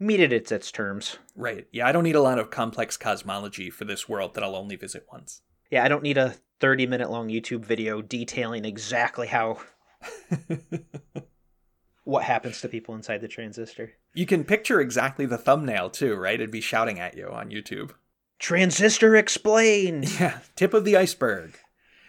meet 0.00 0.20
it 0.20 0.32
at 0.32 0.50
its 0.52 0.70
terms. 0.72 1.18
Right. 1.36 1.66
Yeah, 1.72 1.86
I 1.86 1.92
don't 1.92 2.02
need 2.04 2.16
a 2.16 2.22
lot 2.22 2.38
of 2.38 2.50
complex 2.50 2.96
cosmology 2.96 3.70
for 3.70 3.84
this 3.84 4.08
world 4.08 4.34
that 4.34 4.42
I'll 4.44 4.56
only 4.56 4.76
visit 4.76 5.06
once. 5.12 5.42
Yeah, 5.70 5.84
I 5.84 5.88
don't 5.88 6.02
need 6.02 6.18
a 6.18 6.34
30 6.60 6.86
minute 6.86 7.10
long 7.10 7.28
YouTube 7.28 7.64
video 7.64 8.02
detailing 8.02 8.64
exactly 8.64 9.28
how 9.28 9.60
what 12.08 12.24
happens 12.24 12.62
to 12.62 12.68
people 12.68 12.94
inside 12.94 13.20
the 13.20 13.28
transistor. 13.28 13.92
you 14.14 14.24
can 14.24 14.42
picture 14.42 14.80
exactly 14.80 15.26
the 15.26 15.36
thumbnail 15.36 15.90
too, 15.90 16.14
right? 16.14 16.34
It'd 16.34 16.50
be 16.50 16.62
shouting 16.62 16.98
at 16.98 17.16
you 17.16 17.28
on 17.28 17.50
YouTube. 17.50 17.90
Transistor 18.38 19.14
explain. 19.14 20.04
Yeah, 20.18 20.38
tip 20.56 20.72
of 20.72 20.86
the 20.86 20.96
iceberg. 20.96 21.58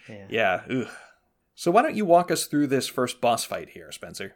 Yeah. 0.08 0.26
Yeah. 0.30 0.62
Ugh. 0.70 0.88
So 1.54 1.70
why 1.70 1.82
don't 1.82 1.96
you 1.96 2.06
walk 2.06 2.32
us 2.32 2.46
through 2.46 2.68
this 2.68 2.88
first 2.88 3.20
boss 3.20 3.44
fight 3.44 3.70
here, 3.70 3.92
Spencer? 3.92 4.36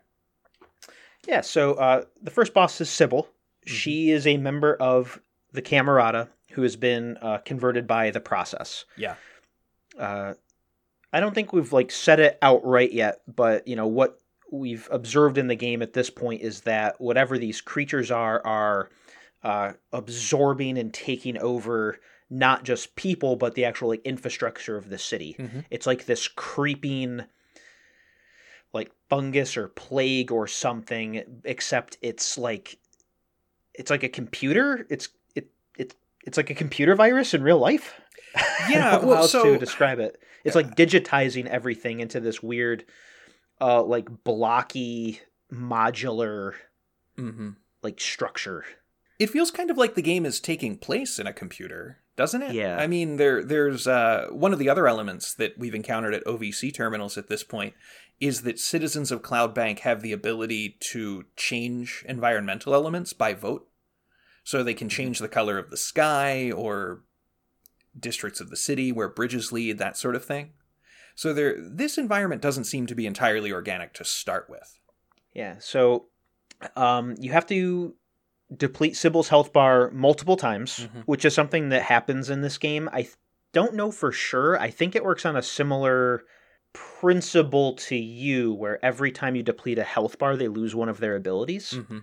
Yeah, 1.25 1.39
so 1.39 1.75
uh, 1.75 2.03
the 2.21 2.31
first 2.31 2.53
boss 2.53 2.81
is 2.81 2.89
Sybil. 2.89 3.29
She 3.65 4.11
is 4.11 4.27
a 4.27 4.35
member 4.35 4.75
of 4.75 5.21
the 5.53 5.61
Camerata 5.61 6.27
who 6.51 6.63
has 6.63 6.75
been 6.75 7.17
uh, 7.21 7.37
converted 7.37 7.87
by 7.87 8.11
the 8.11 8.19
process. 8.19 8.83
Yeah. 8.97 9.15
Uh, 9.97 10.33
I 11.13 11.21
don't 11.21 11.33
think 11.33 11.53
we've 11.53 11.71
like 11.71 11.91
said 11.91 12.19
it 12.19 12.37
outright 12.41 12.91
yet, 12.91 13.21
but 13.33 13.65
you 13.65 13.77
know 13.77 13.87
what 13.87 14.19
we've 14.53 14.87
observed 14.91 15.37
in 15.37 15.47
the 15.47 15.55
game 15.55 15.81
at 15.81 15.93
this 15.93 16.09
point 16.09 16.41
is 16.41 16.61
that 16.61 16.99
whatever 17.01 17.37
these 17.37 17.59
creatures 17.59 18.11
are 18.11 18.45
are 18.45 18.89
uh, 19.43 19.73
absorbing 19.91 20.77
and 20.77 20.93
taking 20.93 21.37
over 21.39 21.99
not 22.29 22.63
just 22.63 22.95
people 22.95 23.35
but 23.35 23.55
the 23.55 23.65
actual 23.65 23.89
like 23.89 24.01
infrastructure 24.05 24.77
of 24.77 24.89
the 24.89 24.97
city. 24.97 25.35
Mhm. 25.39 25.65
It's 25.71 25.87
like 25.87 26.05
this 26.05 26.27
creeping 26.27 27.23
like 28.73 28.91
fungus 29.09 29.57
or 29.57 29.67
plague 29.69 30.31
or 30.31 30.47
something 30.47 31.23
except 31.45 31.97
it's 32.01 32.37
like 32.37 32.77
it's 33.73 33.89
like 33.91 34.03
a 34.03 34.09
computer 34.09 34.85
it's 34.89 35.09
it, 35.35 35.49
it 35.77 35.95
it's 36.25 36.37
like 36.37 36.49
a 36.49 36.55
computer 36.55 36.95
virus 36.95 37.33
in 37.33 37.43
real 37.43 37.59
life 37.59 37.99
Yeah, 38.69 38.89
I 38.89 38.91
don't 38.93 39.01
know 39.01 39.07
well, 39.09 39.15
how 39.17 39.21
else 39.23 39.31
so- 39.31 39.43
to 39.43 39.57
describe 39.59 39.99
it 39.99 40.17
it's 40.43 40.55
like 40.55 40.75
digitizing 40.75 41.45
everything 41.47 41.99
into 42.01 42.19
this 42.19 42.41
weird 42.43 42.83
uh 43.61 43.83
like 43.83 44.23
blocky 44.23 45.21
modular 45.51 46.53
Mm-hmm. 47.17 47.49
like 47.83 48.01
structure 48.01 48.65
It 49.19 49.29
feels 49.29 49.51
kind 49.51 49.69
of 49.69 49.77
like 49.77 49.93
the 49.93 50.01
game 50.01 50.25
is 50.25 50.39
taking 50.39 50.77
place 50.77 51.19
in 51.19 51.27
a 51.27 51.33
computer, 51.33 51.99
doesn't 52.15 52.41
it? 52.41 52.53
Yeah. 52.53 52.77
I 52.77 52.87
mean, 52.87 53.17
there 53.17 53.43
there's 53.43 53.85
uh, 53.87 54.27
one 54.31 54.51
of 54.51 54.57
the 54.59 54.67
other 54.69 54.87
elements 54.87 55.33
that 55.35 55.57
we've 55.57 55.75
encountered 55.75 56.15
at 56.15 56.25
OVC 56.25 56.73
terminals 56.73 57.17
at 57.17 57.27
this 57.27 57.43
point 57.43 57.75
is 58.19 58.41
that 58.41 58.57
citizens 58.59 59.11
of 59.11 59.21
Cloudbank 59.21 59.79
have 59.79 60.01
the 60.01 60.11
ability 60.11 60.77
to 60.91 61.25
change 61.35 62.03
environmental 62.07 62.73
elements 62.73 63.13
by 63.13 63.33
vote. 63.33 63.67
So 64.43 64.63
they 64.63 64.73
can 64.73 64.89
change 64.89 65.19
the 65.19 65.27
color 65.29 65.57
of 65.59 65.69
the 65.69 65.77
sky 65.77 66.51
or 66.51 67.03
districts 67.97 68.41
of 68.41 68.49
the 68.49 68.57
city 68.57 68.91
where 68.91 69.07
bridges 69.07 69.51
lead, 69.51 69.77
that 69.77 69.97
sort 69.97 70.15
of 70.15 70.25
thing. 70.25 70.53
So 71.15 71.33
there 71.33 71.55
this 71.59 71.97
environment 71.97 72.41
doesn't 72.41 72.63
seem 72.65 72.87
to 72.87 72.95
be 72.95 73.05
entirely 73.05 73.51
organic 73.51 73.93
to 73.93 74.05
start 74.05 74.49
with. 74.49 74.79
Yeah, 75.33 75.55
so 75.59 76.07
um, 76.75 77.15
you 77.19 77.31
have 77.31 77.45
to 77.47 77.95
deplete 78.55 78.95
Sybil's 78.95 79.29
health 79.29 79.51
bar 79.51 79.89
multiple 79.91 80.37
times, 80.37 80.79
Mhm. 80.81 81.03
which 81.05 81.25
is 81.25 81.33
something 81.33 81.69
that 81.69 81.81
happens 81.83 82.29
in 82.29 82.41
this 82.41 82.57
game. 82.57 82.87
I 82.93 83.03
th- 83.03 83.15
don't 83.51 83.73
know 83.73 83.91
for 83.91 84.11
sure. 84.11 84.59
I 84.59 84.69
think 84.69 84.95
it 84.95 85.03
works 85.03 85.25
on 85.25 85.35
a 85.35 85.41
similar 85.41 86.23
principle 86.71 87.75
to 87.75 87.95
you, 87.95 88.53
where 88.53 88.83
every 88.83 89.11
time 89.11 89.35
you 89.35 89.43
deplete 89.43 89.77
a 89.79 89.83
health 89.83 90.17
bar, 90.17 90.35
they 90.35 90.47
lose 90.47 90.73
one 90.75 90.89
of 90.89 90.99
their 90.99 91.15
abilities. 91.15 91.73
Mm-hmm. 91.73 91.99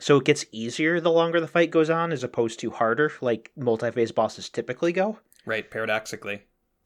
So 0.00 0.18
it 0.18 0.24
gets 0.24 0.46
easier 0.52 1.00
the 1.00 1.10
longer 1.10 1.40
the 1.40 1.48
fight 1.48 1.70
goes 1.70 1.90
on, 1.90 2.12
as 2.12 2.22
opposed 2.22 2.60
to 2.60 2.70
harder, 2.70 3.12
like 3.20 3.50
multi-phase 3.56 4.12
bosses 4.12 4.48
typically 4.48 4.92
go. 4.92 5.18
Right, 5.44 5.68
paradoxically. 5.70 6.42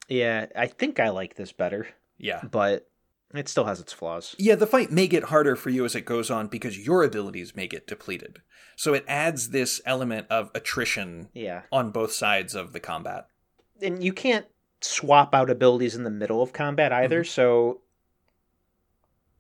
Yeah, 0.09 0.47
I 0.57 0.67
think 0.67 1.01
I 1.01 1.09
like 1.11 1.37
this 1.37 1.53
better, 1.53 1.89
Yeah. 2.19 2.43
but 2.51 2.89
it 3.35 3.49
still 3.49 3.65
has 3.65 3.81
its 3.81 3.93
flaws. 3.93 4.35
Yeah, 4.39 4.57
the 4.57 4.67
fight 4.67 4.91
may 4.91 5.07
get 5.07 5.25
harder 5.25 5.57
for 5.57 5.71
you 5.71 5.85
as 5.85 5.95
it 5.95 6.05
goes 6.05 6.31
on 6.31 6.49
because 6.49 6.79
your 6.85 7.03
abilities 7.03 7.57
may 7.57 7.67
get 7.67 7.87
depleted. 7.87 8.43
So 8.77 8.95
it 8.95 9.05
adds 9.09 9.51
this 9.51 9.81
element 9.87 10.27
of 10.29 10.51
attrition 10.55 11.29
Yeah. 11.33 11.63
on 11.71 11.91
both 11.93 12.13
sides 12.13 12.55
of 12.55 12.73
the 12.73 12.81
combat. 12.81 13.27
and 13.81 14.05
you 14.05 14.13
can't 14.13 14.47
swap 14.81 15.35
out 15.35 15.51
abilities 15.51 15.97
in 15.97 16.05
the 16.05 16.11
middle 16.11 16.41
of 16.43 16.53
combat 16.53 16.93
mm-hmm. 16.93 17.03
either. 17.05 17.25
So 17.25 17.81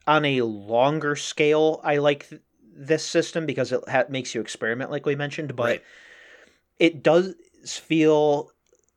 on 0.06 0.24
a 0.24 0.42
longer 0.42 1.14
scale, 1.16 1.80
I 1.84 1.98
like 1.98 2.28
th- 2.28 2.40
this 2.74 3.04
system 3.06 3.46
because 3.46 3.70
it 3.72 3.88
ha- 3.88 4.04
makes 4.08 4.34
you 4.34 4.40
experiment, 4.40 4.90
like 4.90 5.06
we 5.06 5.14
mentioned. 5.14 5.54
But 5.54 5.64
Right. 5.64 5.82
it 6.78 7.02
does 7.02 7.34
feel 7.64 8.50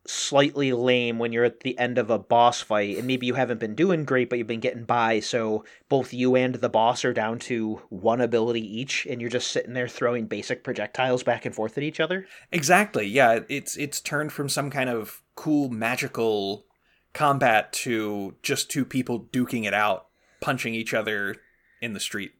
slightly 0.07 0.71
lame 0.71 1.17
when 1.17 1.31
you're 1.31 1.43
at 1.43 1.61
the 1.61 1.77
end 1.79 1.97
of 1.97 2.09
a 2.09 2.19
boss 2.19 2.61
fight 2.61 2.97
and 2.97 3.07
maybe 3.07 3.25
you 3.25 3.33
haven't 3.33 3.59
been 3.59 3.75
doing 3.75 4.05
great 4.05 4.29
but 4.29 4.37
you've 4.37 4.45
been 4.45 4.59
getting 4.59 4.83
by 4.83 5.19
so 5.19 5.65
both 5.89 6.13
you 6.13 6.35
and 6.35 6.55
the 6.55 6.69
boss 6.69 7.03
are 7.03 7.13
down 7.13 7.39
to 7.39 7.81
one 7.89 8.21
ability 8.21 8.61
each 8.61 9.05
and 9.07 9.19
you're 9.19 9.29
just 9.29 9.51
sitting 9.51 9.73
there 9.73 9.87
throwing 9.87 10.27
basic 10.27 10.63
projectiles 10.63 11.23
back 11.23 11.45
and 11.45 11.55
forth 11.55 11.77
at 11.77 11.83
each 11.83 11.99
other 11.99 12.25
Exactly. 12.51 13.05
Yeah, 13.07 13.39
it's 13.49 13.75
it's 13.77 13.99
turned 13.99 14.31
from 14.31 14.49
some 14.49 14.69
kind 14.69 14.89
of 14.89 15.21
cool 15.35 15.69
magical 15.69 16.65
combat 17.13 17.71
to 17.73 18.35
just 18.41 18.69
two 18.69 18.85
people 18.85 19.27
duking 19.31 19.65
it 19.65 19.73
out, 19.73 20.07
punching 20.41 20.73
each 20.73 20.93
other 20.93 21.35
in 21.81 21.93
the 21.93 21.99
street. 21.99 22.33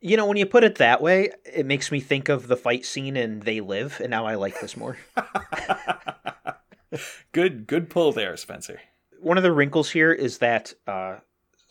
You 0.00 0.16
know, 0.16 0.26
when 0.26 0.36
you 0.36 0.46
put 0.46 0.64
it 0.64 0.76
that 0.76 1.02
way, 1.02 1.30
it 1.44 1.66
makes 1.66 1.92
me 1.92 2.00
think 2.00 2.28
of 2.28 2.46
the 2.46 2.56
fight 2.56 2.84
scene 2.84 3.16
in 3.16 3.40
They 3.40 3.60
Live, 3.60 4.00
and 4.00 4.10
now 4.10 4.24
I 4.24 4.36
like 4.36 4.60
this 4.60 4.76
more. 4.76 4.96
good 7.32 7.66
good 7.66 7.90
pull 7.90 8.12
there, 8.12 8.36
Spencer. 8.36 8.80
One 9.20 9.36
of 9.36 9.42
the 9.42 9.52
wrinkles 9.52 9.90
here 9.90 10.12
is 10.12 10.38
that 10.38 10.72
uh, 10.86 11.18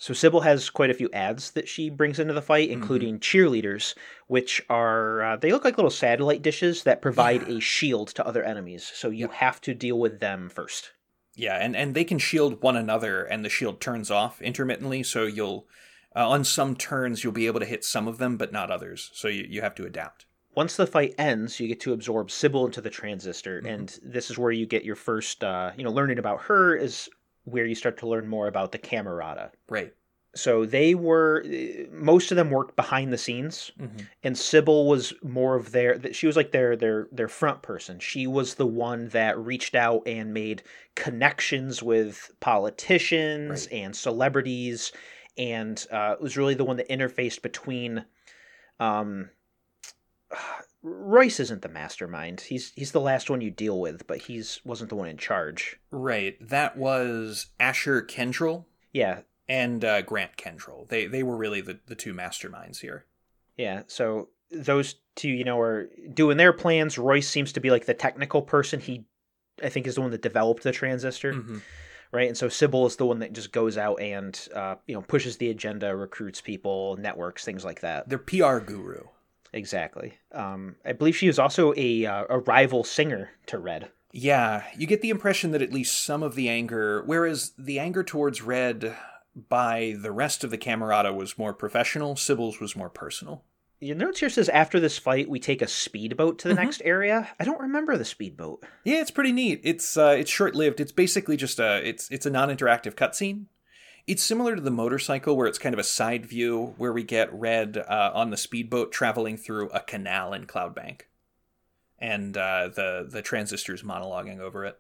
so 0.01 0.13
Sybil 0.13 0.39
has 0.41 0.70
quite 0.70 0.89
a 0.89 0.93
few 0.93 1.09
ads 1.11 1.51
that 1.51 1.67
she 1.67 1.89
brings 1.89 2.20
into 2.20 2.34
the 2.34 2.41
fight, 2.41 2.70
including 2.70 3.20
cheerleaders, 3.20 3.95
which 4.28 4.63
are 4.70 5.22
uh, 5.22 5.36
they 5.36 5.51
look 5.51 5.65
like 5.65 5.78
little 5.78 5.91
satellite 5.91 6.41
dishes 6.41 6.84
that 6.84 7.01
provide 7.01 7.43
a 7.49 7.59
shield 7.59 8.07
to 8.09 8.26
other 8.26 8.41
enemies. 8.41 8.89
So 8.95 9.09
you 9.09 9.28
have 9.28 9.59
to 9.61 9.74
deal 9.74 9.99
with 9.99 10.22
them 10.22 10.47
first. 10.47 10.93
Yeah, 11.36 11.57
and, 11.57 11.76
and 11.76 11.95
they 11.95 12.05
can 12.05 12.17
shield 12.17 12.61
one 12.61 12.78
another, 12.78 13.24
and 13.24 13.43
the 13.43 13.49
shield 13.49 13.82
turns 13.82 14.09
off 14.09 14.41
intermittently. 14.41 15.03
So 15.03 15.26
you'll, 15.26 15.67
uh, 16.15 16.30
on 16.30 16.45
some 16.45 16.78
turns, 16.78 17.24
you'll 17.24 17.34
be 17.34 17.47
able 17.47 17.59
to 17.59 17.65
hit 17.65 17.84
some 17.84 18.07
of 18.07 18.20
them, 18.20 18.38
but 18.38 18.53
not 18.53 18.72
others. 18.72 19.11
So 19.13 19.28
you, 19.28 19.45
you 19.49 19.61
have 19.61 19.76
to 19.76 19.86
adapt. 19.86 20.26
Once 20.60 20.76
the 20.76 20.86
fight 20.86 21.16
ends, 21.18 21.57
you 21.57 21.70
get 21.70 21.80
to 21.80 21.93
absorb 21.93 22.30
Sybil 22.30 22.66
into 22.66 22.82
the 22.82 22.89
transistor, 22.89 23.60
and 23.60 23.97
this 24.03 24.30
is 24.30 24.38
where 24.38 24.51
you 24.51 24.66
get 24.66 24.84
your 24.84 24.97
first, 24.97 25.41
uh, 25.41 25.72
you 25.78 25.86
know, 25.86 25.89
learning 25.89 26.20
about 26.20 26.41
her 26.41 26.76
is 26.76 27.10
where 27.45 27.66
you 27.66 27.76
start 27.76 27.97
to 27.97 28.07
learn 28.07 28.28
more 28.28 28.47
about 28.47 28.74
the 28.74 28.78
Camerata. 28.78 29.51
Right. 29.70 29.93
so 30.36 30.66
they 30.66 30.93
were 30.95 31.43
eh, 31.47 31.86
most 31.91 32.30
of 32.32 32.36
them 32.36 32.51
worked 32.51 32.76
behind 32.76 33.12
the 33.14 33.18
scenes 33.18 33.72
Mhm. 33.80 34.05
and 34.26 34.38
sybil 34.38 34.86
was 34.88 35.14
more 35.24 35.55
of 35.55 35.72
their 35.72 35.97
that 35.97 36.14
she 36.16 36.28
was 36.28 36.36
like 36.36 36.51
their 36.51 36.76
their 36.76 37.07
their 37.12 37.28
front 37.30 37.64
person 37.64 37.97
she 37.99 38.28
was 38.28 38.53
the 38.55 38.68
one 38.68 39.07
that 39.10 39.39
reached 39.39 39.74
out 39.74 40.03
and 40.05 40.32
made 40.34 40.62
connections 40.93 41.82
with 41.82 42.32
politicians 42.41 43.68
Right. 43.72 43.80
and 43.82 43.95
celebrities 43.95 44.91
and 45.38 45.76
uh, 45.89 46.16
was 46.22 46.38
really 46.38 46.53
the 46.53 46.66
one 46.66 46.78
that 46.78 46.89
interfaced 46.89 47.41
between 47.41 48.05
um 48.80 49.30
Royce 50.82 51.39
isn't 51.39 51.61
the 51.61 51.69
mastermind. 51.69 52.41
He's 52.41 52.71
he's 52.75 52.91
the 52.93 53.01
last 53.01 53.30
one 53.30 53.41
you 53.41 53.51
deal 53.51 53.80
with, 53.80 54.07
but 54.07 54.19
he's 54.19 54.61
wasn't 54.63 54.89
the 54.89 54.95
one 54.95 55.09
in 55.09 55.17
charge. 55.17 55.77
Right. 55.91 56.38
That 56.39 56.77
was 56.77 57.47
Asher 57.59 58.01
Kendrell. 58.01 58.65
Yeah, 58.93 59.21
and 59.47 59.84
uh, 59.84 60.01
Grant 60.03 60.38
Kendrell. 60.38 60.88
They 60.88 61.05
they 61.05 61.21
were 61.23 61.36
really 61.36 61.61
the, 61.61 61.80
the 61.88 61.95
two 61.95 62.13
masterminds 62.13 62.80
here. 62.80 63.05
Yeah, 63.57 63.84
so 63.88 64.30
those 64.51 64.95
two, 65.15 65.27
you 65.30 65.43
know, 65.43 65.59
are 65.59 65.89
doing 66.13 66.38
their 66.38 66.53
plans. 66.53 66.97
Royce 66.97 67.27
seems 67.27 67.51
to 67.53 67.59
be 67.59 67.69
like 67.71 67.86
the 67.86 67.93
technical 67.93 68.41
person. 68.41 68.80
He, 68.80 69.05
I 69.61 69.67
think, 69.69 69.86
is 69.86 69.95
the 69.95 70.01
one 70.01 70.11
that 70.11 70.21
developed 70.21 70.63
the 70.63 70.71
transistor, 70.71 71.34
Mhm. 71.34 71.61
right? 72.13 72.27
And 72.30 72.38
so 72.38 72.47
Sybil 72.49 72.86
is 72.88 72.95
the 72.95 73.05
one 73.05 73.19
that 73.19 73.34
just 73.34 73.51
goes 73.51 73.77
out 73.77 74.01
and, 74.01 74.39
uh, 74.55 74.75
you 74.88 74.95
know, 74.95 75.01
pushes 75.01 75.38
the 75.38 75.49
agenda, 75.51 75.93
recruits 75.95 76.39
people, 76.41 76.95
networks, 76.97 77.43
things 77.45 77.63
like 77.65 77.82
that. 77.82 78.07
Their 78.09 78.17
PR 78.17 78.57
guru. 78.59 79.03
Exactly. 79.54 80.18
Um, 80.32 80.76
I 80.86 80.91
believe 80.93 81.16
she 81.16 81.28
was 81.28 81.39
also 81.39 81.74
a 81.76 82.06
uh, 82.06 82.26
a 82.30 82.39
rival 82.39 82.84
singer 82.84 83.32
to 83.47 83.58
Red. 83.60 83.89
Yeah, 84.12 84.64
you 84.78 84.88
get 84.88 85.02
the 85.02 85.10
impression 85.12 85.52
that 85.52 85.62
at 85.62 85.72
least 85.74 86.04
some 86.04 86.24
of 86.24 86.36
the 86.36 86.50
anger, 86.50 87.04
whereas 87.06 87.54
the 87.58 87.80
anger 87.80 88.04
towards 88.04 88.41
Red 88.41 88.95
by 89.47 89.95
the 90.02 90.12
rest 90.12 90.43
of 90.43 90.50
the 90.50 90.58
Camerata 90.58 91.14
was 91.14 91.38
more 91.38 91.54
professional, 91.54 92.16
Sybil's 92.16 92.60
was 92.60 92.76
more 92.76 92.89
personal. 92.89 93.43
Your 93.80 93.95
notes 93.95 94.20
here 94.20 94.30
says 94.30 94.50
after 94.50 94.80
this 94.80 94.97
fight, 94.97 95.30
we 95.30 95.39
take 95.39 95.62
a 95.62 95.68
speedboat 95.68 96.39
to 96.39 96.47
the 96.50 96.54
Mhm. 96.56 96.58
next 96.58 96.82
area. 96.84 97.30
I 97.39 97.45
don't 97.45 97.62
remember 97.62 97.97
the 97.97 98.04
speedboat. 98.04 98.66
Yeah, 98.84 99.00
it's 99.00 99.12
pretty 99.12 99.32
neat. 99.32 99.62
It's 99.64 99.95
uh, 99.95 100.16
it's 100.20 100.30
short 100.32 100.54
lived. 100.56 100.80
It's 100.82 100.91
basically 100.91 101.38
just 101.38 101.60
a 101.60 101.88
it's 101.88 102.10
it's 102.12 102.26
a 102.26 102.30
non 102.30 102.50
interactive 102.50 102.95
cutscene. 102.95 103.45
It's 104.08 104.24
similar 104.24 104.56
to 104.56 104.62
the 104.62 104.72
motorcycle, 104.72 105.38
where 105.38 105.47
it's 105.47 105.60
kind 105.60 105.74
of 105.74 105.80
a 105.80 105.84
side 105.84 106.26
view, 106.26 106.74
where 106.78 106.91
we 106.93 107.04
get 107.04 107.32
Red 107.34 107.78
uh, 107.78 108.12
on 108.14 108.32
the 108.32 108.38
speedboat 108.38 108.91
traveling 108.91 109.38
through 109.38 109.70
a 109.70 109.80
canal 109.82 110.34
in 110.34 110.45
Cloudbank, 110.47 111.02
and 112.00 112.36
uh, 112.36 112.70
the 112.70 113.08
the 113.10 113.22
transistors 113.22 113.84
monologuing 113.84 114.39
over 114.39 114.66
it. 114.66 114.80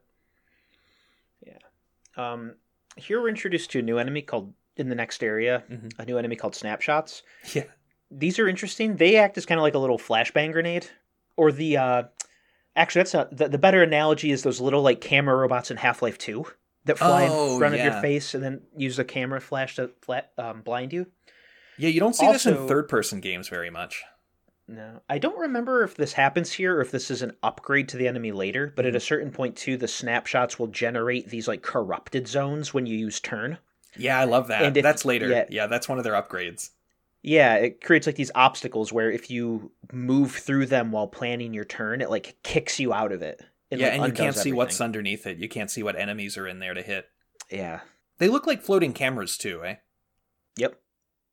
Um, 2.17 2.55
here 2.97 3.21
we're 3.21 3.29
introduced 3.29 3.71
to 3.71 3.79
a 3.79 3.81
new 3.81 3.97
enemy 3.97 4.21
called 4.21 4.53
in 4.75 4.89
the 4.89 4.95
next 4.95 5.23
area, 5.23 5.63
Mhm. 5.71 5.93
a 5.99 6.05
new 6.05 6.17
enemy 6.17 6.35
called 6.35 6.53
snapshots. 6.55 7.23
Yeah, 7.53 7.63
These 8.11 8.39
are 8.39 8.47
interesting. 8.49 8.97
They 8.97 9.15
act 9.15 9.37
as 9.37 9.45
kind 9.45 9.57
of 9.59 9.61
like 9.63 9.75
a 9.75 9.79
little 9.79 9.99
flashbang 9.99 10.51
grenade, 10.51 10.87
or 11.37 11.51
the 11.53 11.77
uh, 11.77 12.03
actually 12.75 13.01
that's 13.01 13.13
not 13.13 13.37
the, 13.37 13.47
the 13.47 13.57
better 13.57 13.81
analogy 13.83 14.31
is 14.31 14.43
those 14.43 14.59
little 14.59 14.81
like 14.81 14.99
camera 14.99 15.35
robots 15.35 15.71
in 15.71 15.77
Half 15.77 16.01
Life 16.01 16.17
Two 16.17 16.45
that 16.89 16.97
fly 16.99 17.27
Oh, 17.29 17.53
in 17.53 17.59
front 17.59 17.73
of 17.75 17.81
your 17.81 17.99
face 18.01 18.33
and 18.33 18.43
then 18.43 18.61
use 18.77 18.99
a 18.99 19.03
camera 19.05 19.39
flash 19.41 19.75
to 19.77 19.89
flat, 20.01 20.31
um, 20.37 20.61
blind 20.61 20.91
you. 20.93 21.07
yeah. 21.77 21.89
You 21.89 21.99
don't 21.99 22.15
see 22.15 22.29
this 22.31 22.45
in 22.45 22.67
third 22.67 22.87
person 22.89 23.21
games 23.21 23.47
very 23.49 23.69
much. 23.69 24.03
No, 24.67 25.01
I 25.09 25.17
don't 25.17 25.39
remember 25.39 25.83
if 25.83 25.95
this 25.95 26.13
happens 26.13 26.51
here 26.51 26.75
or 26.77 26.81
if 26.81 26.91
this 26.91 27.09
is 27.09 27.23
an 27.23 27.33
upgrade 27.41 27.89
to 27.89 27.97
the 27.97 28.07
enemy 28.07 28.31
later. 28.31 28.71
But 28.75 28.85
at 28.85 28.95
a 28.95 28.99
certain 28.99 29.31
point 29.31 29.55
too, 29.55 29.77
the 29.77 29.87
snapshots 29.87 30.59
will 30.59 30.67
generate 30.67 31.29
these 31.29 31.47
like 31.47 31.63
corrupted 31.63 32.27
zones 32.27 32.71
when 32.71 32.85
you 32.85 32.95
use 32.95 33.19
turn. 33.19 33.57
Yeah, 33.97 34.19
I 34.19 34.25
love 34.25 34.49
that. 34.49 34.61
And 34.61 34.77
if- 34.77 34.83
that's 34.83 35.05
later. 35.05 35.27
yeah. 35.27 35.45
yeah, 35.49 35.65
that's 35.65 35.89
one 35.89 35.97
of 35.97 36.03
their 36.03 36.13
upgrades. 36.13 36.69
Yeah, 37.23 37.55
it 37.55 37.81
creates 37.83 38.05
like 38.07 38.15
these 38.15 38.31
obstacles 38.35 38.93
where 38.93 39.11
if 39.11 39.29
you 39.31 39.71
move 39.91 40.31
through 40.33 40.67
them 40.67 40.91
while 40.91 41.07
planning 41.07 41.53
your 41.53 41.65
turn, 41.65 41.99
it 41.99 42.09
like 42.11 42.37
kicks 42.43 42.79
you 42.79 42.93
out 42.93 43.11
of 43.11 43.21
it. 43.23 43.41
It, 43.71 43.79
yeah, 43.79 43.87
like, 43.87 43.93
and 43.95 44.05
you 44.07 44.13
can't 44.13 44.35
see 44.35 44.39
everything. 44.41 44.55
what's 44.57 44.81
underneath 44.81 45.27
it. 45.27 45.37
You 45.37 45.47
can't 45.49 45.69
see 45.69 45.83
what 45.83 45.95
enemies 45.95 46.37
are 46.37 46.47
in 46.47 46.59
there 46.59 46.73
to 46.73 46.81
hit. 46.81 47.07
Yeah. 47.51 47.81
They 48.17 48.27
look 48.27 48.47
like 48.47 48.61
floating 48.61 48.93
cameras 48.93 49.37
too, 49.37 49.63
eh? 49.63 49.75
Yep. 50.57 50.79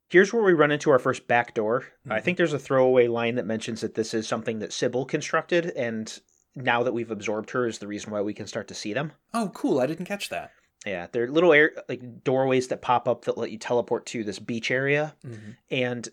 Here's 0.08 0.32
where 0.32 0.42
we 0.42 0.52
run 0.52 0.70
into 0.70 0.90
our 0.90 0.98
first 0.98 1.26
back 1.26 1.54
door. 1.54 1.86
I 2.08 2.20
Mhm. 2.20 2.22
think 2.22 2.36
there's 2.36 2.52
a 2.52 2.58
throwaway 2.58 3.08
line 3.08 3.34
that 3.36 3.46
mentions 3.46 3.80
that 3.80 3.94
this 3.94 4.14
is 4.14 4.28
something 4.28 4.58
that 4.60 4.72
Sybil 4.72 5.04
constructed, 5.04 5.66
and 5.70 6.20
now 6.54 6.82
that 6.84 6.92
we've 6.94 7.10
absorbed 7.10 7.50
her 7.50 7.66
is 7.66 7.78
the 7.78 7.88
reason 7.88 8.12
why 8.12 8.20
we 8.20 8.32
can 8.34 8.46
start 8.46 8.68
to 8.68 8.74
see 8.74 8.92
them. 8.92 9.12
Oh, 9.34 9.50
cool. 9.54 9.80
I 9.80 9.86
didn't 9.86 10.06
catch 10.06 10.28
that. 10.28 10.52
Yeah, 10.84 11.08
they're 11.10 11.28
little 11.28 11.52
air 11.52 11.72
like 11.88 12.22
doorways 12.22 12.68
that 12.68 12.82
pop 12.82 13.08
up 13.08 13.24
that 13.24 13.36
let 13.36 13.50
you 13.50 13.58
teleport 13.58 14.06
to 14.06 14.22
this 14.22 14.38
beach 14.38 14.70
area, 14.70 15.16
and 15.70 16.08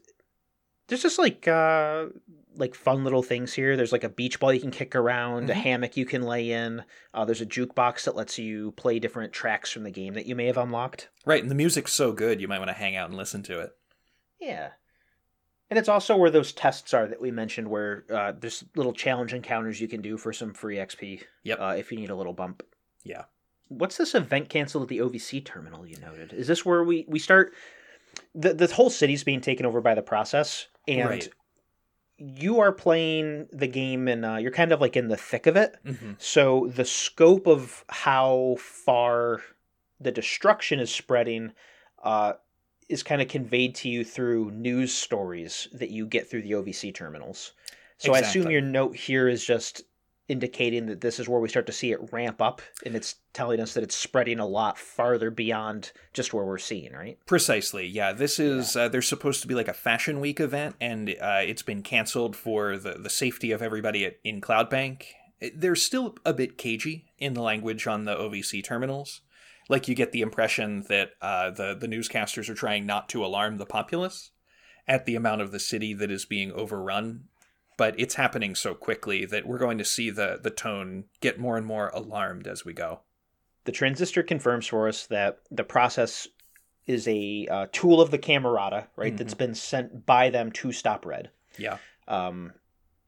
there's 0.87 1.03
just 1.03 1.19
like 1.19 1.47
uh 1.47 2.07
like 2.55 2.75
fun 2.75 3.03
little 3.03 3.23
things 3.23 3.53
here. 3.53 3.75
There's 3.75 3.91
like 3.91 4.03
a 4.03 4.09
beach 4.09 4.39
ball 4.39 4.53
you 4.53 4.59
can 4.61 4.71
kick 4.71 4.95
around, 4.95 5.49
a 5.49 5.53
Mhm. 5.53 5.57
hammock 5.57 5.97
you 5.97 6.05
can 6.05 6.21
lay 6.23 6.51
in. 6.51 6.83
Uh, 7.13 7.25
there's 7.25 7.41
a 7.41 7.45
jukebox 7.45 8.05
that 8.05 8.15
lets 8.15 8.37
you 8.37 8.71
play 8.73 8.99
different 8.99 9.33
tracks 9.33 9.71
from 9.71 9.83
the 9.83 9.91
game 9.91 10.13
that 10.13 10.25
you 10.25 10.35
may 10.35 10.45
have 10.47 10.57
unlocked. 10.57 11.09
Right, 11.25 11.41
and 11.41 11.49
the 11.51 11.55
music's 11.55 11.93
so 11.93 12.11
good 12.11 12.39
you 12.41 12.47
might 12.47 12.59
want 12.59 12.69
to 12.69 12.73
hang 12.73 12.95
out 12.95 13.09
and 13.09 13.17
listen 13.17 13.43
to 13.43 13.59
it. 13.59 13.71
Yeah. 14.39 14.69
And 15.69 15.79
it's 15.79 15.89
also 15.89 16.15
where 16.15 16.29
those 16.29 16.51
tests 16.51 16.93
are 16.93 17.07
that 17.07 17.21
we 17.21 17.31
mentioned, 17.31 17.67
where 17.69 18.05
uh, 18.13 18.33
there's 18.37 18.63
little 18.75 18.93
challenge 18.93 19.33
encounters 19.33 19.81
you 19.81 19.87
can 19.87 20.01
do 20.01 20.17
for 20.17 20.31
some 20.31 20.53
free 20.53 20.77
XP. 20.77 21.23
Yep. 21.43 21.59
Uh, 21.59 21.73
if 21.77 21.91
you 21.91 21.97
need 21.97 22.11
a 22.11 22.15
little 22.15 22.33
bump. 22.33 22.61
Yeah. 23.03 23.23
What's 23.69 23.97
this 23.97 24.13
event 24.13 24.49
canceled 24.49 24.83
at 24.83 24.89
the 24.89 24.99
OVC 25.01 25.43
terminal 25.43 25.87
you 25.87 25.97
noted? 25.99 26.31
Is 26.33 26.45
this 26.47 26.63
where 26.63 26.83
we, 26.83 27.05
we 27.07 27.17
start? 27.17 27.53
The, 28.35 28.53
the 28.53 28.67
whole 28.67 28.91
city's 28.91 29.23
being 29.23 29.41
taken 29.41 29.65
over 29.65 29.81
by 29.81 29.95
the 29.95 30.03
process, 30.03 30.67
and 30.87 31.09
Right. 31.09 31.29
You 32.17 32.59
are 32.59 32.71
playing 32.71 33.47
the 33.51 33.67
game, 33.67 34.07
and 34.07 34.25
uh, 34.25 34.35
you're 34.35 34.51
kind 34.51 34.71
of 34.71 34.81
like 34.81 34.95
in 34.95 35.07
the 35.07 35.17
thick 35.17 35.47
of 35.47 35.55
it. 35.55 35.75
Mm-hmm. 35.85 36.13
So 36.17 36.71
the 36.73 36.85
scope 36.85 37.47
of 37.47 37.83
how 37.89 38.57
far 38.59 39.41
the 39.99 40.11
destruction 40.11 40.79
is 40.79 40.93
spreading 40.93 41.53
uh, 42.03 42.33
is 42.89 43.03
kind 43.03 43.21
of 43.21 43.27
conveyed 43.27 43.75
to 43.75 43.89
you 43.89 44.03
through 44.03 44.51
news 44.51 44.93
stories 44.93 45.67
that 45.73 45.89
you 45.89 46.05
get 46.05 46.29
through 46.29 46.43
the 46.43 46.51
OVC 46.51 46.93
terminals. 46.93 47.53
So 47.97 48.13
I 48.13 48.19
assume 48.19 48.51
your 48.51 48.61
note 48.61 48.95
here 48.95 49.29
is 49.29 49.45
just 49.45 49.83
indicating 50.29 50.85
that 50.85 51.01
this 51.01 51.19
is 51.19 51.27
where 51.27 51.39
we 51.39 51.49
start 51.49 51.65
to 51.67 51.71
see 51.71 51.91
it 51.91 52.11
ramp 52.13 52.41
up, 52.41 52.61
and 52.85 52.95
it's 52.95 53.15
telling 53.33 53.59
us 53.59 53.73
that 53.73 53.83
it's 53.83 53.95
spreading 53.95 54.39
a 54.39 54.47
lot 54.47 54.77
farther 54.77 55.29
beyond 55.29 55.91
just 56.13 56.33
where 56.33 56.45
we're 56.45 56.57
seeing, 56.57 56.93
right? 56.93 57.17
Precisely. 57.25 57.85
Yeah, 57.85 58.13
this 58.13 58.39
is 58.39 58.75
uh, 58.75 58.87
there's 58.89 59.07
supposed 59.07 59.41
to 59.41 59.47
be 59.47 59.55
like 59.55 59.67
a 59.67 59.73
fashion 59.73 60.19
week 60.19 60.39
event, 60.39 60.75
and 60.79 61.09
uh, 61.09 61.41
it's 61.43 61.61
been 61.63 61.81
canceled 61.83 62.35
for 62.35 62.77
the 62.77 62.93
the 62.93 63.09
safety 63.09 63.51
of 63.51 63.61
everybody 63.61 64.05
at, 64.05 64.17
in 64.23 64.39
Cloudbank. 64.41 65.03
It- 65.41 65.59
They're 65.59 65.75
still 65.75 66.15
a 66.25 66.33
bit 66.33 66.57
cagey 66.57 67.05
in 67.17 67.33
the 67.33 67.41
language 67.41 67.85
on 67.87 68.05
the 68.05 68.15
OVC 68.15 68.63
terminals. 68.63 69.21
Like 69.69 69.87
you 69.87 69.95
get 69.95 70.11
the 70.11 70.21
impression 70.21 70.83
that 70.89 71.11
uh, 71.21 71.49
the 71.51 71.73
the 71.73 71.87
newscasters 71.87 72.49
are 72.49 72.53
trying 72.55 72.85
not 72.85 73.09
to 73.09 73.25
alarm 73.25 73.57
the 73.57 73.65
populace 73.65 74.31
at 74.87 75.05
the 75.05 75.15
amount 75.15 75.41
of 75.41 75.51
the 75.51 75.59
city 75.59 75.93
that 75.93 76.11
is 76.11 76.25
being 76.25 76.51
overrun. 76.51 77.25
But 77.77 77.99
it's 77.99 78.15
happening 78.15 78.55
so 78.55 78.73
quickly 78.75 79.25
that 79.25 79.45
we're 79.47 79.57
going 79.57 79.77
to 79.79 79.85
see 79.85 80.09
the 80.09 80.39
the 80.41 80.49
tone 80.51 81.05
get 81.21 81.39
more 81.39 81.57
and 81.57 81.65
more 81.65 81.89
alarmed 81.93 82.47
as 82.47 82.63
we 82.65 82.73
go. 82.73 83.01
The 83.65 83.71
transistor 83.71 84.23
confirms 84.23 84.67
for 84.67 84.87
us 84.87 85.07
that 85.07 85.39
the 85.49 85.63
process 85.63 86.27
is 86.85 87.07
a 87.07 87.47
uh, 87.49 87.67
tool 87.71 88.01
of 88.01 88.11
the 88.11 88.19
Camerata, 88.19 88.87
right? 88.97 89.13
Mhm. 89.13 89.17
That's 89.17 89.33
been 89.33 89.55
sent 89.55 90.05
by 90.05 90.29
them 90.29 90.51
to 90.51 90.71
stop 90.73 91.05
Red. 91.05 91.29
Yeah. 91.57 91.77
Um, 92.09 92.53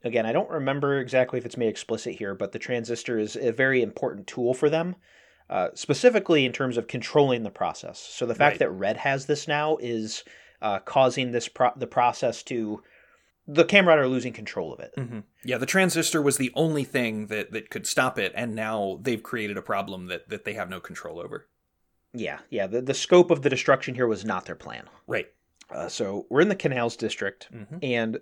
again, 0.03 0.26
I 0.26 0.32
don't 0.32 0.49
remember 0.49 0.97
exactly 0.99 1.38
if 1.39 1.45
it's 1.45 1.57
made 1.57 1.68
explicit 1.68 2.16
here, 2.16 2.34
but 2.34 2.53
the 2.53 2.59
transistor 2.59 3.20
is 3.20 3.36
a 3.36 3.51
very 3.51 3.82
important 3.82 4.28
tool 4.28 4.53
for 4.53 4.70
them, 4.70 4.95
uh, 5.49 5.70
specifically 5.74 6.45
in 6.45 6.53
terms 6.53 6.78
of 6.78 6.88
controlling 6.88 7.43
the 7.43 7.49
process. 7.51 7.99
So 7.99 8.26
the 8.26 8.34
fact 8.36 8.53
Right. 8.53 8.59
that 8.59 8.70
Red 8.70 8.97
has 8.97 9.26
this 9.26 9.47
now 9.47 9.78
is 9.82 10.24
uh, 10.61 10.80
causing 10.80 11.32
this 11.32 11.49
pro- 11.49 11.74
the 11.76 11.86
process 11.88 12.41
to 12.43 12.82
the 13.47 13.63
Camerata 13.65 13.99
are 13.99 14.07
losing 14.07 14.33
control 14.33 14.73
of 14.73 14.79
it. 14.79 14.93
hmm 14.97 15.19
Yeah, 15.43 15.57
the 15.57 15.65
transistor 15.65 16.21
was 16.21 16.37
the 16.37 16.51
only 16.55 16.83
thing 16.83 17.27
that, 17.27 17.51
that 17.51 17.69
could 17.69 17.85
stop 17.87 18.17
it, 18.17 18.31
and 18.35 18.55
now 18.55 18.99
they've 19.01 19.21
created 19.21 19.57
a 19.57 19.61
problem 19.61 20.07
that, 20.07 20.29
that 20.29 20.45
they 20.45 20.53
have 20.53 20.69
no 20.69 20.79
control 20.79 21.19
over. 21.19 21.47
Yeah, 22.13 22.39
yeah. 22.49 22.65
The, 22.67 22.81
the 22.81 22.93
scope 22.93 23.29
of 23.29 23.41
the 23.41 23.49
destruction 23.49 23.93
here 23.93 24.07
was 24.07 24.23
not 24.25 24.45
their 24.45 24.55
plan. 24.55 24.89
Right. 25.05 25.27
Uh, 25.69 25.89
so 25.89 26.25
we're 26.29 26.41
in 26.41 26.49
the 26.49 26.55
Canals 26.55 26.95
District, 26.95 27.49
hmm 27.51 27.77
and 27.81 28.19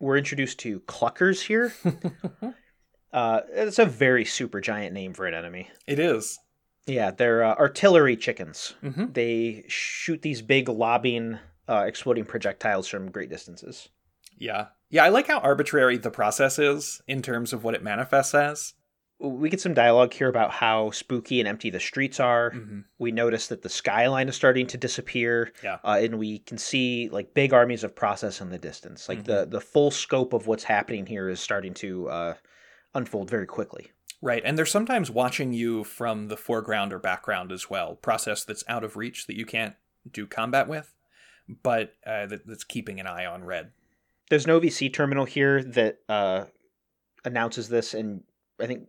we're 0.00 0.16
introduced 0.16 0.58
to 0.60 0.80
Cluckers 0.80 1.40
here. 1.40 1.72
uh, 3.12 3.40
it's 3.52 3.78
a 3.78 3.86
very 3.86 4.24
Supergiant 4.24 4.92
name 4.92 5.12
for 5.14 5.26
an 5.26 5.34
enemy. 5.34 5.68
it 5.86 5.98
is. 5.98 6.38
Yeah, 6.86 7.10
they're 7.10 7.44
uh, 7.44 7.54
artillery 7.56 8.16
chickens. 8.16 8.74
hmm 8.80 9.06
They 9.12 9.64
shoot 9.68 10.22
these 10.22 10.40
big 10.42 10.68
lobbing, 10.68 11.38
uh, 11.68 11.84
exploding 11.86 12.24
projectiles 12.24 12.88
from 12.88 13.10
great 13.10 13.28
distances. 13.30 13.88
Yeah. 14.38 14.66
Yeah, 14.90 15.04
I 15.04 15.10
like 15.10 15.26
how 15.26 15.38
arbitrary 15.38 15.98
the 15.98 16.10
process 16.10 16.58
is 16.58 17.02
in 17.06 17.20
terms 17.20 17.52
of 17.52 17.62
what 17.64 17.74
it 17.74 17.82
manifests 17.82 18.34
as. 18.34 18.74
We 19.20 19.50
get 19.50 19.60
some 19.60 19.74
dialogue 19.74 20.12
here 20.14 20.28
about 20.28 20.52
how 20.52 20.92
spooky 20.92 21.40
and 21.40 21.48
empty 21.48 21.70
the 21.70 21.80
streets 21.80 22.20
are. 22.20 22.50
hmm 22.52 22.80
We 22.98 23.10
notice 23.10 23.48
that 23.48 23.62
the 23.62 23.68
skyline 23.68 24.28
is 24.28 24.36
starting 24.36 24.66
to 24.68 24.78
disappear. 24.78 25.52
Yeah. 25.62 25.78
uh, 25.84 25.98
and 26.00 26.18
we 26.18 26.38
can 26.38 26.56
see 26.56 27.08
like 27.10 27.34
big 27.34 27.52
armies 27.52 27.82
of 27.84 27.96
process 27.96 28.40
in 28.40 28.50
the 28.50 28.58
distance. 28.58 29.08
Like 29.08 29.24
the 29.24 29.44
the 29.44 29.60
full 29.60 29.90
scope 29.90 30.32
of 30.32 30.46
what's 30.46 30.64
happening 30.64 31.04
here 31.04 31.28
is 31.28 31.40
starting 31.40 31.74
to 31.74 32.08
uh, 32.08 32.34
unfold 32.94 33.28
very 33.28 33.46
quickly. 33.46 33.90
Right, 34.22 34.42
and 34.44 34.56
they're 34.58 34.66
sometimes 34.66 35.10
watching 35.12 35.52
you 35.52 35.84
from 35.84 36.26
the 36.28 36.36
foreground 36.36 36.92
or 36.92 36.98
background 36.98 37.52
as 37.52 37.68
well. 37.70 37.94
Process 37.96 38.44
that's 38.44 38.64
out 38.68 38.82
of 38.84 38.96
reach 38.96 39.26
that 39.26 39.36
you 39.36 39.46
can't 39.46 39.74
do 40.10 40.26
combat 40.26 40.66
with, 40.68 40.92
but 41.62 41.94
uh, 42.06 42.26
that, 42.26 42.46
that's 42.46 42.64
keeping 42.64 42.98
an 42.98 43.06
eye 43.06 43.26
on 43.26 43.44
red. 43.44 43.70
There's 44.30 44.44
an 44.44 44.50
OVC 44.52 44.92
terminal 44.92 45.24
here 45.24 45.62
that 45.64 45.98
uh, 46.08 46.44
announces 47.24 47.68
this, 47.68 47.94
and 47.94 48.22
I 48.60 48.66
think 48.66 48.82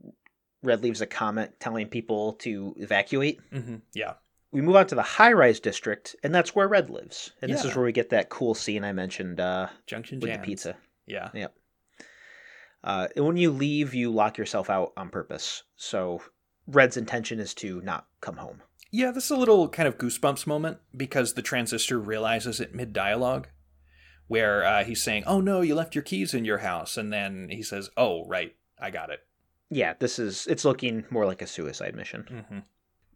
Red 0.64 0.82
leaves 0.84 1.02
a 1.02 1.06
comment 1.08 1.52
telling 1.60 1.88
people 1.88 2.34
to 2.34 2.74
evacuate. 2.78 3.40
hmm 3.52 3.78
Yeah. 3.94 4.14
We 4.52 4.62
move 4.62 4.76
on 4.76 4.88
to 4.88 4.96
the 4.96 5.04
high 5.04 5.32
rise 5.34 5.60
district, 5.60 6.16
and 6.24 6.34
that's 6.34 6.56
where 6.56 6.68
Red 6.68 6.90
lives. 6.90 7.32
And 7.42 7.54
this 7.54 7.64
is 7.64 7.76
where 7.76 7.86
we 7.86 7.92
get 7.92 8.10
that 8.10 8.30
cool 8.30 8.56
scene 8.56 8.84
I 8.84 8.92
mentioned 8.94 9.40
uh, 9.40 9.68
Junction 9.86 10.20
with 10.20 10.32
Jams. 10.32 10.42
the 10.42 10.46
pizza. 10.46 10.76
Yeah. 11.06 11.30
Yep. 11.36 11.54
Uh, 12.84 13.08
and 13.16 13.26
when 13.28 13.38
you 13.38 13.52
leave, 13.52 13.94
you 13.94 14.12
lock 14.12 14.38
yourself 14.40 14.70
out 14.70 14.92
on 14.98 15.10
purpose. 15.10 15.64
So 15.76 16.24
Red's 16.66 16.98
intention 16.98 17.40
is 17.40 17.54
to 17.56 17.80
not 17.82 18.08
come 18.22 18.38
home. 18.38 18.62
Yeah, 18.92 19.12
this 19.12 19.26
is 19.26 19.32
a 19.32 19.36
little 19.36 19.68
kind 19.70 19.88
of 19.88 20.00
goosebumps 20.00 20.48
moment 20.48 20.80
because 20.98 21.34
the 21.34 21.42
transistor 21.44 22.00
realizes 22.00 22.60
it 22.60 22.74
mid 22.74 22.92
dialogue, 22.92 23.50
where 24.30 24.64
uh, 24.64 24.86
he's 24.86 25.04
saying, 25.04 25.24
"Oh 25.28 25.42
no, 25.42 25.60
you 25.60 25.76
left 25.76 25.94
your 25.94 26.04
keys 26.04 26.34
in 26.34 26.46
your 26.46 26.60
house," 26.60 26.96
and 26.96 27.12
then 27.12 27.50
he 27.50 27.62
says, 27.62 27.90
"Oh 27.98 28.26
right, 28.26 28.56
I 28.80 28.92
got 28.92 29.10
it." 29.10 29.20
Yeah, 29.70 29.96
this 30.00 30.18
is 30.18 30.48
it's 30.48 30.64
looking 30.64 31.04
more 31.10 31.26
like 31.26 31.42
a 31.42 31.48
suicide 31.48 31.96
mission. 31.96 32.26
Mm-hmm. 32.32 32.60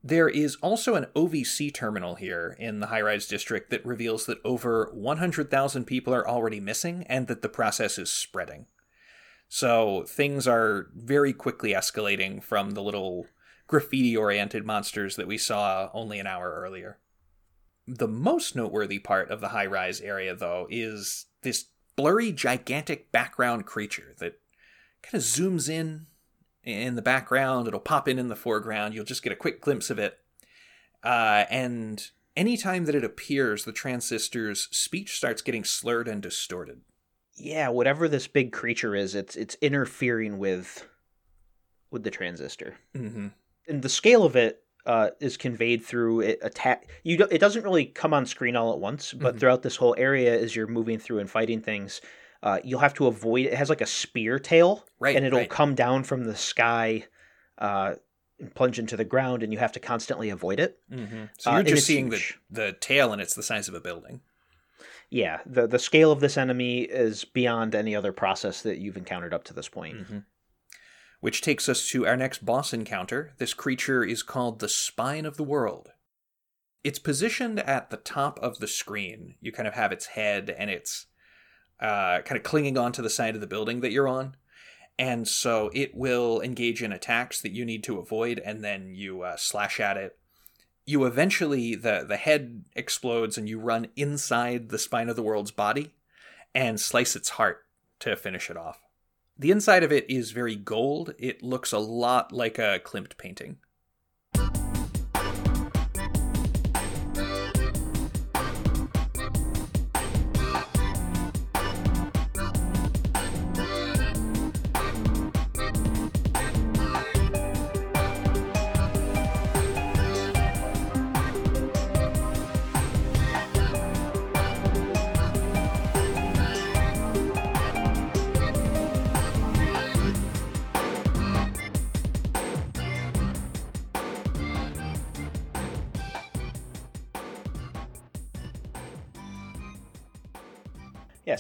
There 0.03 0.27
is 0.27 0.57
also 0.57 0.95
an 0.95 1.07
OVC 1.15 1.73
terminal 1.73 2.15
here 2.15 2.57
in 2.59 2.81
the 2.81 2.87
high 2.87 3.01
rise 3.01 3.25
district 3.25 3.69
that 3.69 3.85
reveals 3.85 4.25
that 4.25 4.39
over 4.43 4.91
100,000 4.93 5.85
people 5.85 6.13
are 6.13 6.27
already 6.27 6.59
missing 6.59 7.05
and 7.07 7.27
that 7.27 7.41
the 7.41 7.47
process 7.47 7.97
is 7.97 8.11
spreading. 8.11 8.65
So 9.47 10.03
things 10.05 10.45
are 10.45 10.87
very 10.93 11.31
quickly 11.31 11.71
escalating 11.71 12.43
from 12.43 12.71
the 12.71 12.83
little 12.83 13.27
graffiti 13.67 14.17
oriented 14.17 14.65
monsters 14.65 15.15
that 15.15 15.27
we 15.27 15.37
saw 15.37 15.89
only 15.93 16.19
an 16.19 16.27
hour 16.27 16.51
earlier. 16.51 16.97
The 17.87 18.07
most 18.07 18.55
noteworthy 18.55 18.99
part 18.99 19.29
of 19.29 19.41
the 19.41 19.49
high 19.49 19.65
rise 19.65 19.99
area, 19.99 20.35
though, 20.35 20.67
is 20.69 21.25
this 21.41 21.65
blurry, 21.95 22.31
gigantic 22.31 23.11
background 23.11 23.65
creature 23.65 24.15
that 24.19 24.39
kind 25.01 25.15
of 25.15 25.21
zooms 25.21 25.69
in 25.69 26.07
in 26.63 26.95
the 26.95 27.01
background. 27.01 27.67
It'll 27.67 27.79
pop 27.79 28.07
in 28.07 28.17
in 28.17 28.29
the 28.29 28.35
foreground. 28.35 28.93
You'll 28.93 29.05
just 29.05 29.23
get 29.23 29.33
a 29.33 29.37
quick 29.37 29.61
glimpse 29.61 29.89
of 29.89 29.99
it. 29.99 30.19
Uh, 31.03 31.43
and 31.49 32.09
anytime 32.37 32.85
that 32.85 32.95
it 32.95 33.03
appears, 33.03 33.65
the 33.65 33.73
transistor's 33.73 34.69
speech 34.71 35.15
starts 35.15 35.41
getting 35.41 35.63
slurred 35.63 36.07
and 36.07 36.21
distorted. 36.21 36.81
Yeah, 37.35 37.69
whatever 37.69 38.07
this 38.07 38.27
big 38.27 38.51
creature 38.51 38.95
is, 38.95 39.15
it's 39.15 39.35
it's 39.35 39.57
interfering 39.61 40.37
with 40.37 40.87
with 41.91 42.03
the 42.03 42.11
transistor. 42.11 42.77
Mm-hmm. 42.95 43.27
And 43.67 43.81
the 43.81 43.89
scale 43.89 44.23
of 44.23 44.35
it 44.35 44.62
uh, 44.85 45.09
is 45.19 45.37
conveyed 45.37 45.83
through 45.83 46.21
it 46.21 46.39
attack. 46.41 46.89
You 47.03 47.17
do, 47.17 47.27
it 47.31 47.37
doesn't 47.39 47.63
really 47.63 47.85
come 47.85 48.13
on 48.13 48.25
screen 48.25 48.55
all 48.55 48.73
at 48.73 48.79
once, 48.79 49.13
but 49.13 49.35
Mhm. 49.35 49.39
throughout 49.39 49.61
this 49.63 49.75
whole 49.77 49.95
area, 49.97 50.37
as 50.39 50.55
you're 50.55 50.67
moving 50.67 50.99
through 50.99 51.19
and 51.19 51.29
fighting 51.29 51.61
things, 51.61 52.01
uh, 52.41 52.59
you'll 52.63 52.81
have 52.81 52.93
to 52.95 53.07
avoid. 53.07 53.45
It 53.45 53.53
has 53.53 53.69
like 53.69 53.81
a 53.81 53.85
spear 53.85 54.39
tail, 54.39 54.85
Right, 54.99 55.15
and 55.15 55.25
it'll 55.25 55.39
right. 55.39 55.49
come 55.49 55.75
down 55.75 56.03
from 56.03 56.25
the 56.25 56.35
sky. 56.35 57.05
Uh, 57.57 57.95
and 58.39 58.53
plunge 58.55 58.79
into 58.79 58.97
the 58.97 59.05
ground, 59.05 59.43
and 59.43 59.53
you 59.53 59.59
have 59.59 59.71
to 59.73 59.79
constantly 59.79 60.31
avoid 60.31 60.59
it. 60.59 60.79
Mm-hmm. 60.91 61.25
So 61.37 61.51
Uh, 61.51 61.55
you're 61.57 61.63
just 61.63 61.85
seeing 61.85 62.09
the, 62.09 62.19
the 62.49 62.73
tail, 62.73 63.13
and 63.13 63.21
it's 63.21 63.35
the 63.35 63.43
size 63.43 63.67
of 63.69 63.75
a 63.75 63.79
building. 63.79 64.21
Yeah, 65.09 65.41
the 65.45 65.67
the 65.67 65.77
scale 65.77 66.11
of 66.11 66.19
this 66.19 66.35
enemy 66.35 66.81
is 66.81 67.23
beyond 67.25 67.75
any 67.75 67.95
other 67.95 68.11
process 68.11 68.63
that 68.63 68.79
you've 68.79 68.97
encountered 68.97 69.33
up 69.35 69.43
to 69.45 69.53
this 69.53 69.69
point. 69.69 69.97
Mm-hmm. 69.97 70.17
Which 71.23 71.39
takes 71.39 71.69
us 71.69 71.87
to 71.91 72.05
our 72.05 72.17
next 72.17 72.43
boss 72.43 72.73
encounter. 72.73 73.31
This 73.37 73.53
creature 73.53 74.03
is 74.03 74.21
called 74.23 74.59
the 74.59 74.67
Spine 74.67 75.25
of 75.25 75.37
the 75.37 75.43
World. 75.45 75.93
It's 76.83 76.99
positioned 76.99 77.61
at 77.61 77.89
the 77.89 77.95
top 77.95 78.37
of 78.41 78.59
the 78.59 78.67
screen. 78.67 79.35
You 79.39 79.53
kind 79.53 79.65
of 79.65 79.73
have 79.73 79.93
its 79.93 80.07
head, 80.07 80.53
and 80.59 80.69
it's 80.69 81.05
uh, 81.79 82.19
kind 82.25 82.35
of 82.35 82.43
clinging 82.43 82.77
onto 82.77 83.01
the 83.01 83.09
side 83.09 83.35
of 83.35 83.39
the 83.39 83.47
building 83.47 83.79
that 83.79 83.93
you're 83.93 84.09
on. 84.09 84.35
And 84.99 85.25
so 85.25 85.71
it 85.73 85.95
will 85.95 86.41
engage 86.41 86.83
in 86.83 86.91
attacks 86.91 87.39
that 87.39 87.53
you 87.53 87.63
need 87.63 87.85
to 87.85 87.99
avoid, 87.99 88.37
and 88.39 88.61
then 88.61 88.93
you 88.93 89.21
uh, 89.21 89.37
slash 89.37 89.79
at 89.79 89.95
it. 89.95 90.17
You 90.85 91.05
eventually, 91.05 91.73
the, 91.73 92.03
the 92.05 92.17
head 92.17 92.65
explodes, 92.75 93.37
and 93.37 93.47
you 93.47 93.61
run 93.61 93.87
inside 93.95 94.67
the 94.67 94.77
Spine 94.77 95.07
of 95.07 95.15
the 95.15 95.23
World's 95.23 95.51
body 95.51 95.93
and 96.53 96.81
slice 96.81 97.15
its 97.15 97.29
heart 97.29 97.63
to 97.99 98.17
finish 98.17 98.49
it 98.49 98.57
off. 98.57 98.82
The 99.37 99.51
inside 99.51 99.83
of 99.83 99.91
it 99.91 100.09
is 100.09 100.31
very 100.31 100.55
gold. 100.55 101.13
It 101.17 101.41
looks 101.41 101.71
a 101.71 101.79
lot 101.79 102.31
like 102.31 102.59
a 102.59 102.79
Klimt 102.83 103.17
painting. 103.17 103.57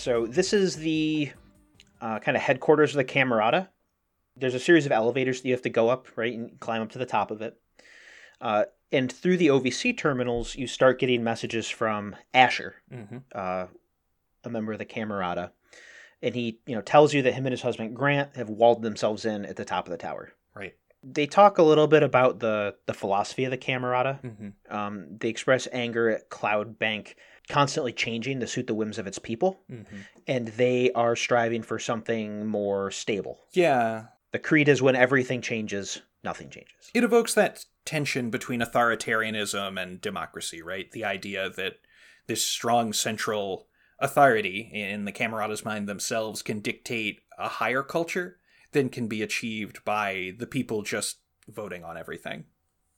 So 0.03 0.27
this 0.27 0.51
is 0.51 0.75
the 0.75 1.31
uh, 2.01 2.19
kind 2.19 2.35
of 2.35 2.43
headquarters 2.43 2.91
of 2.91 2.97
the 2.97 3.05
Camerata. 3.05 3.69
There's 4.35 4.53
a 4.53 4.59
series 4.59 4.85
of 4.85 4.91
elevators 4.91 5.41
that 5.41 5.47
you 5.47 5.53
have 5.53 5.61
to 5.61 5.69
go 5.69 5.87
up, 5.87 6.07
right, 6.17 6.37
and 6.37 6.59
climb 6.59 6.81
up 6.81 6.91
to 6.91 6.99
the 6.99 7.05
top 7.05 7.31
of 7.31 7.41
it. 7.41 7.57
Uh, 8.41 8.65
and 8.91 9.09
through 9.09 9.37
the 9.37 9.47
OVC 9.47 9.97
terminals, 9.97 10.57
you 10.57 10.67
start 10.67 10.99
getting 10.99 11.23
messages 11.23 11.69
from 11.69 12.17
Asher, 12.33 12.75
Mm-hmm. 12.93 13.19
uh, 13.33 13.67
a 14.43 14.49
member 14.49 14.73
of 14.73 14.79
the 14.79 14.85
Camerata, 14.85 15.51
and 16.21 16.35
he, 16.35 16.59
you 16.65 16.75
know, 16.75 16.81
tells 16.81 17.13
you 17.13 17.21
that 17.21 17.33
him 17.33 17.45
and 17.45 17.53
his 17.53 17.61
husband 17.61 17.95
Grant 17.95 18.35
have 18.35 18.49
walled 18.49 18.81
themselves 18.81 19.23
in 19.23 19.45
at 19.45 19.55
the 19.55 19.63
top 19.63 19.87
of 19.87 19.91
the 19.91 19.97
tower. 19.97 20.33
Right. 20.53 20.75
They 21.01 21.27
talk 21.27 21.59
a 21.59 21.63
little 21.63 21.87
bit 21.87 22.03
about 22.03 22.39
the 22.39 22.75
the 22.87 22.93
philosophy 22.93 23.45
of 23.45 23.51
the 23.51 23.57
Camerata. 23.57 24.21
Mm-hmm. 24.21 24.75
Um, 24.75 25.05
they 25.17 25.29
express 25.29 25.65
anger 25.71 26.09
at 26.09 26.29
Cloudbank 26.29 27.15
constantly 27.49 27.91
changing 27.93 28.39
to 28.39 28.47
suit 28.47 28.67
the 28.67 28.73
whims 28.73 28.97
of 28.97 29.07
its 29.07 29.19
people, 29.19 29.61
Mm-hmm. 29.71 29.97
and 30.27 30.47
they 30.49 30.91
are 30.93 31.15
striving 31.15 31.61
for 31.63 31.79
something 31.79 32.45
more 32.45 32.89
stable. 32.91 33.39
Yeah. 33.51 34.05
The 34.31 34.39
creed 34.39 34.67
is 34.69 34.81
when 34.81 34.95
everything 34.95 35.41
changes, 35.41 36.01
nothing 36.23 36.49
changes. 36.49 36.89
It 36.93 37.03
evokes 37.03 37.33
that 37.35 37.65
tension 37.85 38.29
between 38.29 38.61
authoritarianism 38.61 39.81
and 39.81 39.99
democracy, 40.01 40.61
right? 40.61 40.89
The 40.91 41.05
idea 41.05 41.49
that 41.51 41.73
this 42.27 42.43
strong 42.43 42.93
central 42.93 43.67
authority 43.99 44.69
in 44.73 45.05
the 45.05 45.11
Camerata's 45.11 45.65
mind 45.65 45.87
themselves 45.87 46.41
can 46.41 46.59
dictate 46.61 47.19
a 47.37 47.47
higher 47.47 47.83
culture 47.83 48.37
than 48.71 48.89
can 48.89 49.07
be 49.07 49.21
achieved 49.21 49.83
by 49.85 50.31
the 50.39 50.47
people 50.47 50.81
just 50.81 51.17
voting 51.47 51.83
on 51.83 51.97
everything. 51.97 52.45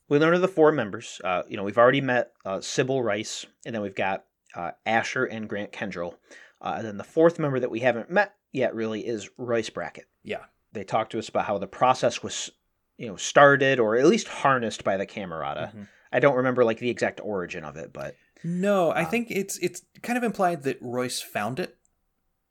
We 0.08 0.20
learn 0.20 0.36
of 0.36 0.42
the 0.42 0.48
four 0.48 0.72
members. 0.72 1.20
Uh, 1.24 1.42
you 1.50 1.58
know, 1.58 1.64
we've 1.64 1.78
already 1.78 2.02
met 2.02 2.32
uh, 2.46 2.62
Sybil 2.62 3.02
Reisz, 3.02 3.46
and 3.66 3.74
then 3.74 3.82
we've 3.82 3.96
got 3.96 4.26
uh, 4.56 4.72
Asher 4.86 5.26
and 5.26 5.48
Grant 5.50 5.72
Kendrell. 5.72 6.16
Uh, 6.62 6.76
and 6.78 6.88
then 6.88 6.98
the 6.98 7.04
fourth 7.04 7.38
member 7.40 7.60
that 7.60 7.70
we 7.72 7.82
haven't 7.82 8.10
met 8.10 8.34
yet 8.52 8.74
really 8.74 9.06
is 9.06 9.30
Royce 9.38 9.70
Brackett. 9.70 10.08
Yeah. 10.24 10.46
They 10.72 10.84
talked 10.84 11.12
to 11.12 11.20
us 11.20 11.30
about 11.30 11.46
how 11.46 11.58
the 11.58 11.68
process 11.68 12.24
was, 12.24 12.52
you 12.98 13.08
know, 13.08 13.16
started 13.18 13.80
or 13.80 13.96
at 13.98 14.06
least 14.06 14.28
harnessed 14.28 14.84
by 14.84 14.98
the 14.98 15.06
Camerata. 15.06 15.74
Mhm. 15.76 15.88
I 16.12 16.20
don't 16.20 16.36
remember 16.38 16.64
like 16.64 16.80
the 16.80 16.90
exact 16.90 17.20
origin 17.24 17.64
of 17.66 17.76
it, 17.78 17.92
but 17.94 18.16
No, 18.44 18.92
I 18.92 19.04
Um, 19.04 19.10
think 19.12 19.32
it's 19.32 19.58
it's 19.60 19.82
kind 20.04 20.18
of 20.18 20.24
implied 20.24 20.64
that 20.64 20.78
Royce 20.82 21.20
found 21.22 21.60
it. 21.60 21.78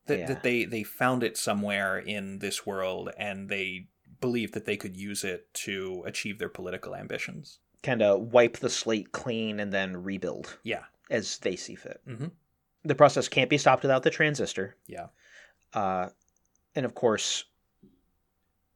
That 0.07 0.19
Yeah. 0.19 0.27
that 0.27 0.43
they 0.43 0.65
they 0.65 0.83
found 0.83 1.23
it 1.23 1.37
somewhere 1.37 1.99
in 1.99 2.41
this 2.41 2.67
world 2.67 3.11
and 3.17 3.49
they 3.49 3.89
believed 4.21 4.55
that 4.55 4.65
they 4.65 4.77
could 4.77 4.97
use 4.97 5.23
it 5.25 5.53
to 5.55 6.03
achieve 6.07 6.39
their 6.39 6.49
political 6.49 6.95
ambitions. 6.95 7.59
kind 7.83 8.01
of 8.01 8.33
wipe 8.33 8.57
the 8.57 8.71
slate 8.71 9.13
clean 9.13 9.61
and 9.61 9.71
then 9.71 10.03
rebuild 10.03 10.59
Yeah. 10.63 10.85
As 11.11 11.39
they 11.39 11.57
see 11.57 11.75
fit. 11.75 12.01
Mhm. 12.09 12.31
The 12.85 12.95
process 12.95 13.29
can't 13.29 13.51
be 13.51 13.59
stopped 13.59 13.83
without 13.83 14.03
the 14.03 14.11
transistor. 14.11 14.77
Yeah. 14.87 15.07
Uh, 15.73 16.11
and 16.75 16.85
of 16.87 16.95
course, 16.95 17.45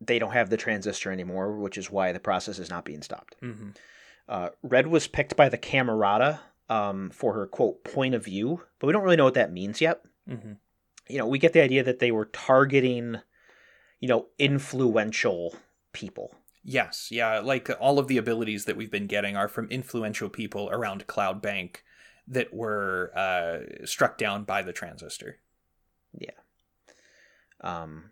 they 0.00 0.18
don't 0.18 0.32
have 0.32 0.50
the 0.50 0.56
transistor 0.56 1.10
anymore, 1.10 1.56
which 1.58 1.76
is 1.78 1.90
why 1.90 2.12
the 2.12 2.20
process 2.20 2.58
is 2.58 2.70
not 2.70 2.84
being 2.84 3.02
stopped. 3.02 3.36
hmm 3.40 3.70
Uh, 4.28 4.50
Red 4.62 4.86
was 4.86 5.06
picked 5.08 5.36
by 5.36 5.48
the 5.48 5.56
Camerata 5.58 6.40
um, 6.68 7.08
for 7.10 7.32
her 7.32 7.46
quote 7.46 7.82
point 7.82 8.14
of 8.14 8.22
view, 8.24 8.62
but 8.78 8.86
we 8.86 8.92
don't 8.92 9.02
really 9.02 9.16
know 9.16 9.24
what 9.24 9.34
that 9.34 9.52
means 9.52 9.80
yet. 9.80 10.02
hmm 10.26 10.52
You 11.08 11.16
know, 11.18 11.26
we 11.26 11.38
get 11.38 11.54
the 11.54 11.62
idea 11.62 11.82
that 11.82 11.98
they 11.98 12.10
were 12.12 12.26
targeting, 12.26 13.16
you 14.00 14.08
know, 14.08 14.28
influential 14.38 15.56
people. 15.92 16.34
Yes, 16.62 17.08
yeah, 17.10 17.38
like 17.38 17.70
all 17.80 17.98
of 17.98 18.08
the 18.08 18.18
abilities 18.18 18.66
that 18.66 18.76
we've 18.76 18.90
been 18.90 19.06
getting 19.06 19.34
are 19.36 19.48
from 19.48 19.70
influential 19.70 20.28
people 20.28 20.68
around 20.70 21.06
Cloudbank 21.06 21.76
that 22.28 22.52
were 22.52 23.10
uh, 23.16 23.86
struck 23.86 24.18
down 24.18 24.44
by 24.44 24.62
the 24.62 24.72
transistor. 24.72 25.36
Yeah. 26.12 26.30
Um, 27.60 28.10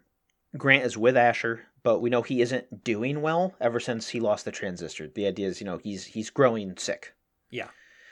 Grant 0.56 0.84
is 0.84 0.96
with 0.96 1.16
Asher, 1.16 1.62
but 1.82 2.00
we 2.00 2.10
know 2.10 2.22
he 2.22 2.40
isn't 2.40 2.82
doing 2.82 3.20
well 3.22 3.54
ever 3.60 3.78
since 3.78 4.08
he 4.08 4.20
lost 4.20 4.44
the 4.44 4.50
transistor. 4.52 5.06
The 5.08 5.26
idea 5.26 5.48
is, 5.48 5.60
you 5.60 5.66
know, 5.66 5.78
he's 5.78 6.04
he's 6.06 6.30
growing 6.30 6.76
sick. 6.76 7.14
Yeah. 7.50 7.68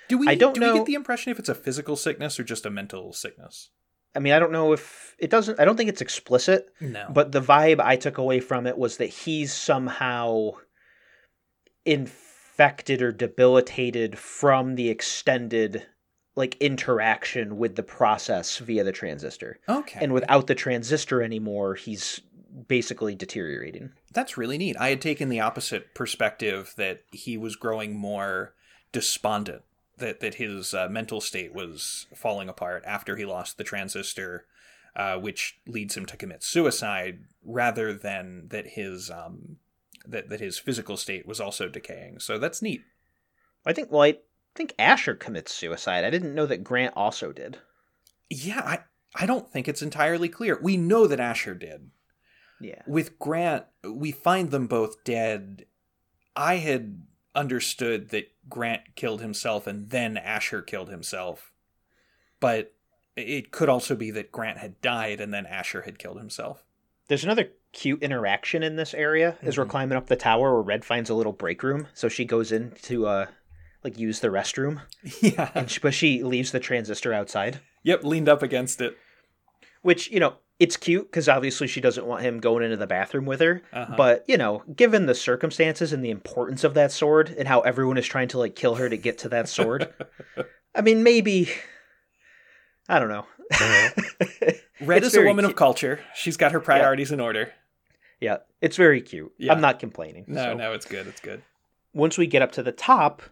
Do 0.09 0.19
we? 0.19 0.29
I 0.29 0.35
don't 0.35 0.55
do 0.55 0.61
know- 0.61 0.73
we 0.75 0.79
get 0.81 0.87
the 0.87 0.95
impression 0.95 1.33
if 1.33 1.39
it's 1.39 1.49
a 1.49 1.55
physical 1.55 1.97
sickness 1.97 2.39
or 2.39 2.45
just 2.45 2.67
a 2.67 2.71
mental 2.71 3.13
sickness? 3.13 3.71
I 4.17 4.21
mean, 4.21 4.33
I 4.33 4.39
don't 4.39 4.53
know 4.53 4.73
if 4.73 5.17
it 5.19 5.29
doesn't. 5.31 5.59
I 5.59 5.65
don't 5.65 5.77
think 5.77 5.89
it's 5.89 6.01
explicit, 6.03 6.69
No. 6.81 7.09
but 7.13 7.33
the 7.33 7.41
vibe 7.41 7.81
I 7.81 7.97
took 7.97 8.19
away 8.19 8.39
from 8.39 8.67
it 8.67 8.79
was 8.79 8.99
that 8.99 9.07
he's 9.09 9.53
somehow 9.53 10.53
infected 11.85 13.03
or 13.03 13.11
debilitated 13.13 14.17
from 14.19 14.77
the 14.77 14.89
extended 14.89 15.85
like 16.37 16.57
interaction 16.61 17.59
with 17.59 17.77
the 17.77 17.83
process 17.83 18.59
via 18.59 18.85
the 18.85 18.93
transistor. 18.93 19.61
okay. 19.69 20.01
And 20.03 20.13
without 20.13 20.47
the 20.47 20.55
transistor 20.55 21.23
anymore, 21.23 21.75
he's 21.75 22.21
basically 22.69 23.15
deteriorating. 23.15 23.93
That's 24.13 24.37
really 24.37 24.59
neat. 24.59 24.77
I 24.79 24.89
had 24.89 25.01
taken 25.01 25.29
the 25.29 25.41
opposite 25.41 25.95
perspective 25.95 26.75
that 26.77 27.03
he 27.13 27.37
was 27.37 27.57
growing 27.57 27.97
more 27.97 28.55
despondent, 28.93 29.63
that 29.99 30.21
that 30.21 30.35
his 30.37 30.75
uh, 30.75 30.89
mental 30.89 31.21
state 31.21 31.55
was 31.55 32.07
falling 32.15 32.49
apart 32.49 32.85
after 32.87 33.17
he 33.17 33.25
lost 33.25 33.59
the 33.59 33.65
transistor, 33.65 34.47
uh, 34.97 35.17
which 35.17 35.59
leads 35.67 35.97
him 35.97 36.07
to 36.07 36.17
commit 36.17 36.43
suicide, 36.43 37.21
rather 37.45 37.93
than 37.93 38.49
that 38.49 38.69
his 38.69 39.11
um, 39.11 39.57
that 40.07 40.29
that 40.29 40.41
his 40.41 40.59
physical 40.59 40.97
state 40.97 41.27
was 41.27 41.41
also 41.41 41.69
decaying. 41.69 42.21
So 42.21 42.39
that's 42.39 42.63
neat. 42.63 42.83
I 43.67 43.73
think 43.73 43.89
I 43.93 44.19
think 44.55 44.75
Asher 44.79 45.15
commits 45.15 45.53
suicide. 45.53 46.05
I 46.05 46.11
didn't 46.11 46.35
know 46.35 46.47
that 46.47 46.65
Grant 46.65 46.95
also 46.97 47.33
did. 47.33 47.59
Yeah, 48.31 48.61
I 48.65 48.79
I 49.15 49.27
don't 49.27 49.51
think 49.53 49.69
it's 49.69 49.83
entirely 49.83 50.29
clear. 50.29 50.59
We 50.61 50.77
know 50.77 51.07
that 51.07 51.21
Asher 51.21 51.55
did. 51.55 51.91
Yeah. 52.61 52.83
with 52.87 53.19
Grant, 53.19 53.65
we 53.85 54.11
find 54.13 54.51
them 54.51 54.67
both 54.69 55.05
dead. 55.05 55.67
I 56.37 56.57
had 56.57 57.03
understood 57.35 58.11
that 58.11 58.31
Grant 58.49 58.95
killed 58.95 59.21
himself 59.21 59.67
and 59.67 59.91
then 59.91 60.17
Asher 60.17 60.63
killed 60.63 60.89
himself. 60.89 61.53
But 62.41 62.73
it 63.17 63.51
could 63.51 63.69
also 63.69 63.95
be 63.97 64.11
that 64.13 64.33
Grant 64.33 64.59
had 64.59 64.81
died 64.81 65.21
and 65.21 65.35
then 65.35 65.47
Asher 65.47 65.83
had 65.83 65.99
killed 65.99 66.19
himself. 66.19 66.65
There's 67.09 67.25
another 67.25 67.51
cute 67.73 68.03
interaction 68.03 68.63
in 68.63 68.77
this 68.77 68.95
area 68.95 69.37
as 69.43 69.59
we're 69.59 69.67
Mhm. 69.67 69.71
climbing 69.71 69.99
up 69.99 70.07
the 70.07 70.17
tower 70.17 70.53
where 70.55 70.63
Red 70.63 70.85
finds 70.85 71.11
a 71.11 71.15
little 71.15 71.33
break 71.33 71.63
room. 71.63 71.89
So 71.93 72.09
she 72.09 72.25
goes 72.25 72.51
in 72.53 72.71
to 72.83 73.07
uh 73.07 73.27
like 73.85 73.99
use 73.99 74.21
the 74.21 74.29
restroom, 74.29 74.81
Yeah. 75.21 75.51
and 75.55 75.71
she, 75.71 75.79
but 75.81 75.95
she 75.95 76.23
leaves 76.23 76.51
the 76.53 76.61
transistor 76.61 77.13
outside. 77.13 77.61
Yep, 77.85 78.03
leaned 78.05 78.29
up 78.29 78.43
against 78.43 78.81
it. 78.81 78.97
Which 79.83 80.11
you 80.11 80.19
know 80.21 80.35
it's 80.59 80.77
cute 80.77 81.11
because 81.11 81.29
obviously 81.29 81.67
she 81.67 81.81
doesn't 81.81 82.07
want 82.07 82.23
him 82.23 82.41
going 82.41 82.63
into 82.65 82.77
the 82.77 82.87
bathroom 82.87 83.27
with 83.27 83.41
her. 83.41 83.61
Uh-huh. 83.73 83.95
But 83.97 84.25
you 84.27 84.37
know, 84.39 84.63
given 84.75 85.07
the 85.07 85.15
circumstances 85.15 85.93
and 85.93 86.03
the 86.05 86.11
importance 86.11 86.65
of 86.65 86.75
that 86.75 86.91
sword 86.93 87.35
and 87.37 87.47
how 87.47 87.61
everyone 87.61 87.99
is 87.99 88.07
trying 88.07 88.29
to 88.29 88.39
like 88.39 88.57
kill 88.57 88.77
her 88.77 88.89
to 88.89 88.97
get 88.97 89.19
to 89.19 89.29
that 89.31 89.49
sword, 89.49 89.93
I 90.75 90.81
mean, 90.81 91.03
maybe 91.03 91.51
I 92.89 92.99
don't 92.99 93.09
know. 93.11 93.27
Red 94.81 95.05
is 95.05 95.15
a 95.15 95.23
woman 95.23 95.45
of 95.45 95.55
culture. 95.57 96.01
She's 96.15 96.37
got 96.37 96.53
her 96.53 96.61
priorities 96.61 97.13
in 97.13 97.21
order. 97.21 97.53
Yeah, 98.21 98.39
it's 98.61 98.77
very 98.77 99.03
cute. 99.03 99.33
Yeah. 99.39 99.53
I'm 99.53 99.61
not 99.61 99.79
complaining. 99.79 100.25
No, 100.29 100.43
So, 100.43 100.55
no, 100.55 100.73
it's 100.73 100.87
good. 100.87 101.07
It's 101.07 101.21
good. 101.21 101.43
Once 101.93 102.17
we 102.17 102.27
get 102.27 102.43
up 102.43 102.53
to 102.53 102.63
the 102.63 102.73
top, 102.73 103.23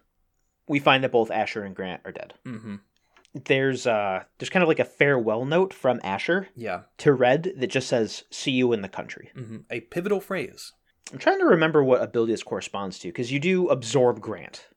we 0.67 0.79
find 0.79 1.03
that 1.03 1.11
both 1.11 1.31
Asher 1.31 1.63
and 1.63 1.75
Grant 1.75 2.01
are 2.05 2.11
dead. 2.11 2.33
hmm 2.45 2.75
There's 3.33 3.87
uh 3.87 4.23
there's 4.37 4.49
kind 4.49 4.63
of 4.63 4.69
like 4.69 4.79
a 4.79 4.85
farewell 4.85 5.45
note 5.45 5.73
from 5.73 5.99
Asher 6.03 6.49
Yeah. 6.55 6.81
to 6.99 7.13
Red 7.13 7.53
that 7.57 7.67
just 7.67 7.87
says 7.87 8.23
"See 8.29 8.51
you 8.51 8.73
in 8.73 8.81
the 8.81 8.89
country." 8.89 9.31
hmm 9.35 9.57
A 9.69 9.81
pivotal 9.81 10.19
phrase. 10.21 10.73
I'm 11.11 11.19
trying 11.19 11.39
to 11.39 11.45
remember 11.45 11.83
what 11.83 12.01
ability 12.01 12.31
this 12.33 12.43
corresponds 12.43 12.97
to 12.99 13.09
because 13.09 13.31
you 13.31 13.39
do 13.39 13.67
absorb 13.69 14.21
Grant. 14.21 14.67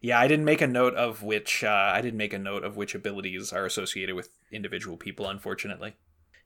Yeah, 0.00 0.18
I 0.20 0.28
didn't 0.28 0.44
make 0.44 0.60
a 0.60 0.66
note 0.66 0.94
of 0.94 1.22
which. 1.22 1.64
Uh, 1.64 1.90
I 1.94 2.00
didn't 2.00 2.18
make 2.18 2.32
a 2.32 2.38
note 2.38 2.62
of 2.64 2.76
which 2.76 2.94
abilities 2.94 3.52
are 3.52 3.64
associated 3.66 4.14
with 4.14 4.30
individual 4.52 4.96
people. 4.96 5.28
Unfortunately. 5.28 5.94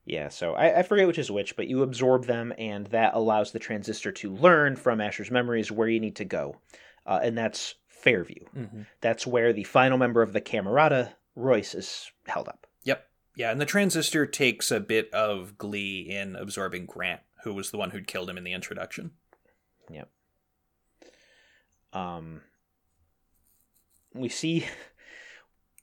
Yeah, 0.05 0.30
so 0.30 0.55
I, 0.55 0.80
I 0.80 0.82
forget 0.82 1.07
which 1.07 1.18
is 1.18 1.30
which, 1.30 1.55
but 1.55 1.68
you 1.68 1.82
absorb 1.82 2.24
them, 2.26 2.53
and 2.59 2.86
that 2.88 3.14
allows 3.14 3.53
the 3.53 3.59
transistor 3.61 4.11
to 4.12 4.34
learn 4.34 4.74
from 4.74 5.01
Asher's 5.01 5.30
memories 5.30 5.70
where 5.70 5.86
you 5.86 6.01
need 6.01 6.16
to 6.16 6.24
go, 6.24 6.57
uh, 7.07 7.20
and 7.22 7.38
that's 7.38 7.76
Fairview. 8.03 8.44
Mm-hmm. 8.57 8.82
That's 9.00 9.26
where 9.26 9.53
the 9.53 9.64
final 9.64 9.96
member 9.96 10.22
of 10.22 10.32
the 10.32 10.40
Camerata, 10.40 11.12
Royce, 11.36 11.74
is 11.74 12.11
held 12.26 12.48
up. 12.48 12.66
Yep. 12.84 13.07
Yeah, 13.36 13.50
and 13.50 13.61
the 13.61 13.64
transistor 13.66 14.26
takes 14.26 14.70
a 14.70 14.80
bit 14.80 15.12
of 15.14 15.57
glee 15.57 16.00
in 16.11 16.36
absorbing 16.36 16.86
Grant, 16.86 17.20
who 17.44 17.55
was 17.55 17.70
the 17.70 17.78
one 17.78 17.90
who'd 17.90 18.07
killed 18.07 18.28
him 18.28 18.36
in 18.36 18.44
the 18.44 18.53
introduction. 18.53 19.12
Yep. 19.90 20.09
Um, 21.92 22.40
we 24.14 24.28
see 24.28 24.66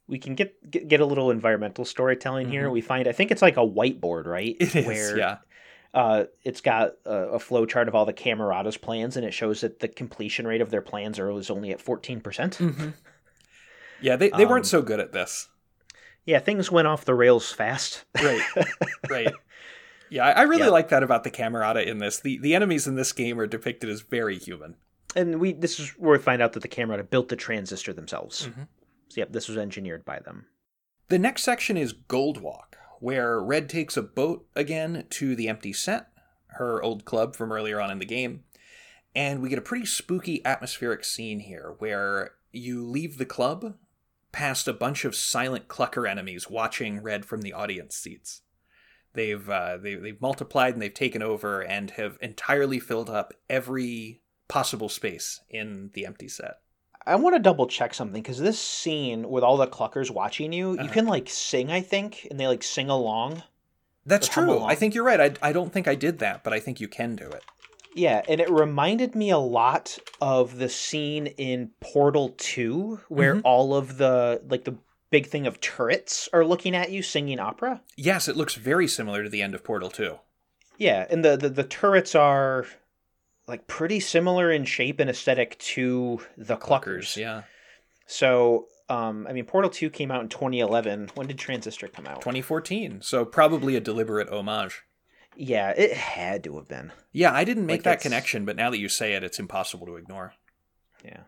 we 0.07 0.17
can 0.19 0.35
get 0.35 0.69
get, 0.69 0.87
get 0.87 0.99
a 0.99 1.05
little 1.05 1.31
environmental 1.31 1.85
storytelling 1.85 2.49
here. 2.49 2.67
Mhm. 2.67 2.71
We 2.71 2.81
find 2.81 3.07
I 3.07 3.11
think 3.11 3.31
it's 3.31 3.41
like 3.41 3.57
a 3.57 3.65
whiteboard, 3.65 4.25
right? 4.25 4.55
It 4.59 4.75
is, 4.75 4.85
Where 4.85 5.17
yeah. 5.17 5.37
Uh, 5.93 6.25
it's 6.43 6.61
got 6.61 6.93
a, 7.05 7.11
a 7.11 7.39
flow 7.39 7.65
chart 7.65 7.87
of 7.87 7.95
all 7.95 8.05
the 8.05 8.13
Camerata's 8.13 8.77
plans, 8.77 9.17
and 9.17 9.25
it 9.25 9.33
shows 9.33 9.61
that 9.61 9.79
the 9.79 9.87
completion 9.87 10.45
rate 10.47 10.61
of 10.61 10.69
their 10.69 10.81
plans 10.81 11.17
are 11.19 11.31
is 11.31 11.49
only 11.49 11.71
at 11.71 11.81
fourteen 11.81 12.21
percent. 12.21 12.57
Mm-hmm. 12.57 12.89
Yeah, 14.01 14.15
they, 14.15 14.29
they 14.29 14.43
Um, 14.45 14.49
weren't 14.49 14.65
so 14.65 14.81
good 14.81 15.01
at 15.01 15.11
this. 15.11 15.49
Yeah, 16.25 16.39
things 16.39 16.71
went 16.71 16.87
off 16.87 17.03
the 17.03 17.13
rails 17.13 17.51
fast. 17.51 18.05
Right. 18.23 18.41
Right. 19.09 19.33
Yeah, 20.09 20.25
I 20.27 20.43
really 20.43 20.63
Yeah. 20.63 20.69
like 20.69 20.87
that 20.89 21.03
about 21.03 21.25
the 21.25 21.31
Camerata 21.31 21.85
in 21.85 21.97
this. 21.97 22.19
The 22.21 22.37
the 22.39 22.55
enemies 22.55 22.87
in 22.87 22.95
this 22.95 23.11
game 23.11 23.37
are 23.41 23.45
depicted 23.47 23.89
as 23.89 23.99
very 24.01 24.37
human. 24.37 24.75
and 25.17 25.39
we 25.41 25.51
this 25.51 25.79
is 25.81 25.89
where 25.97 26.13
we 26.13 26.17
find 26.23 26.41
out 26.41 26.53
that 26.53 26.61
the 26.61 26.69
Camerata 26.69 27.09
built 27.09 27.27
the 27.27 27.35
transistor 27.35 27.91
themselves. 27.91 28.47
Mhm. 28.47 28.67
So 29.09 29.21
yep, 29.21 29.33
this 29.33 29.49
was 29.49 29.57
engineered 29.57 30.05
by 30.05 30.19
them. 30.19 30.45
The 31.09 31.19
next 31.19 31.43
section 31.43 31.75
is 31.75 31.93
Goldwalk, 31.93 32.75
where 32.99 33.39
Red 33.41 33.69
takes 33.69 33.97
a 33.97 34.01
boat 34.01 34.45
again 34.55 35.05
to 35.11 35.35
the 35.35 35.47
empty 35.47 35.73
set, 35.73 36.09
her 36.53 36.81
old 36.81 37.05
club 37.05 37.35
from 37.35 37.51
earlier 37.51 37.79
on 37.79 37.91
in 37.91 37.99
the 37.99 38.05
game. 38.05 38.43
And 39.15 39.41
we 39.41 39.49
get 39.49 39.57
a 39.57 39.63
pretty 39.63 39.85
spooky 39.85 40.45
atmospheric 40.45 41.03
scene 41.03 41.39
here 41.39 41.75
where 41.79 42.31
you 42.51 42.85
leave 42.85 43.17
the 43.17 43.25
club 43.25 43.75
past 44.31 44.67
a 44.67 44.73
bunch 44.73 45.05
of 45.05 45.15
silent 45.15 45.67
clucker 45.67 46.09
enemies 46.09 46.49
watching 46.49 47.01
Red 47.01 47.25
from 47.25 47.41
the 47.41 47.53
audience 47.53 47.95
seats. 47.95 48.41
They've 49.13 49.49
uh, 49.49 49.77
they, 49.77 49.95
they've 49.95 50.21
multiplied 50.21 50.73
and 50.73 50.81
they've 50.81 50.93
taken 50.93 51.23
over 51.23 51.61
and 51.61 51.91
have 51.91 52.17
entirely 52.21 52.79
filled 52.79 53.09
up 53.09 53.33
every 53.49 54.21
possible 54.47 54.89
space 54.89 55.41
in 55.49 55.89
the 55.93 56.05
empty 56.05 56.27
set. 56.27 56.57
I 57.05 57.15
want 57.15 57.35
to 57.35 57.39
double 57.39 57.67
check 57.67 57.93
something 57.93 58.21
because 58.21 58.39
this 58.39 58.59
scene 58.59 59.29
with 59.29 59.43
all 59.43 59.57
the 59.57 59.67
cluckers 59.67 60.11
watching 60.11 60.51
you, 60.53 60.73
you 60.73 60.79
Uh-huh. 60.79 60.93
can 60.93 61.05
like 61.07 61.29
sing, 61.29 61.71
I 61.71 61.81
think, 61.81 62.27
and 62.29 62.39
they 62.39 62.47
like 62.47 62.63
sing 62.63 62.89
along. 62.89 63.43
That's 64.05 64.27
true. 64.27 64.51
along. 64.51 64.69
I 64.69 64.75
think 64.75 64.93
you're 64.95 65.03
right. 65.03 65.19
I, 65.41 65.49
I 65.49 65.53
don't 65.53 65.71
think 65.71 65.87
I 65.87 65.95
did 65.95 66.19
that, 66.19 66.43
but 66.43 66.53
I 66.53 66.59
think 66.59 66.79
you 66.79 66.87
can 66.87 67.15
do 67.15 67.27
it. 67.29 67.43
Yeah, 67.95 68.21
and 68.29 68.39
it 68.39 68.49
reminded 68.49 69.15
me 69.15 69.29
a 69.31 69.37
lot 69.39 69.97
of 70.21 70.57
the 70.57 70.69
scene 70.69 71.27
in 71.27 71.71
Portal 71.79 72.33
2 72.37 73.01
where 73.09 73.35
Mhm. 73.35 73.41
all 73.43 73.73
of 73.75 73.97
the 73.97 74.41
like 74.47 74.63
the 74.65 74.75
big 75.09 75.25
thing 75.25 75.47
of 75.47 75.59
turrets 75.59 76.29
are 76.31 76.45
looking 76.45 76.75
at 76.75 76.91
you 76.91 77.01
singing 77.01 77.39
opera. 77.39 77.81
Yes, 77.97 78.27
it 78.27 78.35
looks 78.37 78.53
very 78.55 78.87
similar 78.87 79.23
to 79.23 79.29
the 79.29 79.41
end 79.41 79.55
of 79.55 79.63
Portal 79.63 79.89
2. 79.89 80.19
Yeah, 80.77 81.07
and 81.09 81.25
the 81.25 81.35
the, 81.35 81.49
the 81.49 81.63
turrets 81.63 82.13
are 82.13 82.67
like 83.49 83.67
pretty 83.67 83.99
similar 83.99 84.51
in 84.51 84.63
shape 84.63 84.99
and 84.99 85.09
aesthetic 85.09 85.57
to 85.59 86.21
the 86.37 86.55
cluckers. 86.55 87.17
yeah. 87.17 87.43
So, 88.05 88.67
um 88.89 89.27
I 89.29 89.33
mean 89.33 89.45
Portal 89.45 89.69
2 89.69 89.89
came 89.89 90.11
out 90.11 90.21
in 90.21 90.29
2011. 90.29 91.09
When 91.15 91.27
did 91.27 91.37
Transistor 91.37 91.87
come 91.87 92.07
out? 92.07 92.21
2014. 92.21 93.01
So 93.01 93.25
probably 93.25 93.75
a 93.75 93.79
deliberate 93.81 94.29
homage. 94.29 94.83
Yeah, 95.35 95.69
it 95.71 95.93
had 95.93 96.43
to 96.45 96.55
have 96.57 96.67
been. 96.67 96.91
Yeah, 97.11 97.33
I 97.33 97.43
didn't 97.43 97.65
make 97.65 97.79
Like 97.79 97.83
that 97.83 97.89
it's- 97.91 98.03
connection, 98.03 98.45
but 98.45 98.55
now 98.55 98.69
that 98.69 98.79
you 98.79 98.89
say 98.89 99.13
it, 99.13 99.23
it's 99.23 99.39
impossible 99.39 99.85
to 99.87 99.95
ignore. 99.95 100.33
Yeah. 101.03 101.21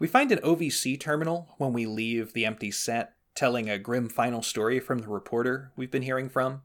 We 0.00 0.08
find 0.08 0.30
an 0.32 0.40
OVC 0.40 0.98
terminal 1.00 1.54
when 1.58 1.72
we 1.72 1.86
leave 1.86 2.32
the 2.32 2.44
empty 2.44 2.70
set, 2.70 3.14
telling 3.34 3.70
a 3.70 3.78
grim 3.78 4.08
final 4.08 4.42
story 4.42 4.78
from 4.80 4.98
the 4.98 5.08
reporter 5.08 5.72
we've 5.76 5.90
been 5.90 6.02
hearing 6.02 6.28
from. 6.28 6.62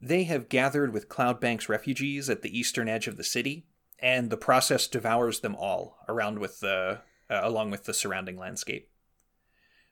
They 0.00 0.24
have 0.24 0.48
gathered 0.48 0.92
with 0.92 1.08
Cloudbank's 1.08 1.68
refugees 1.68 2.30
at 2.30 2.42
the 2.42 2.58
eastern 2.58 2.88
edge 2.88 3.06
of 3.06 3.16
the 3.16 3.24
city, 3.24 3.66
and 3.98 4.30
the 4.30 4.36
process 4.36 4.86
devours 4.86 5.40
them 5.40 5.54
all 5.54 5.98
around 6.08 6.38
with 6.38 6.60
the 6.60 7.02
uh, 7.28 7.40
along 7.42 7.70
with 7.70 7.84
the 7.84 7.94
surrounding 7.94 8.36
landscape. 8.36 8.90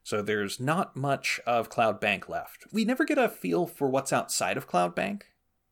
So 0.03 0.23
there's 0.23 0.59
not 0.59 0.97
much 0.97 1.39
of 1.47 1.71
Cloudbank 1.71 2.29
left. 2.29 2.67
We 2.73 2.85
never 2.85 3.05
get 3.05 3.19
a 3.19 3.29
feel 3.29 3.67
for 3.67 3.89
what's 3.89 4.13
outside 4.13 4.57
of 4.57 4.69
Cloudbank. 4.69 5.23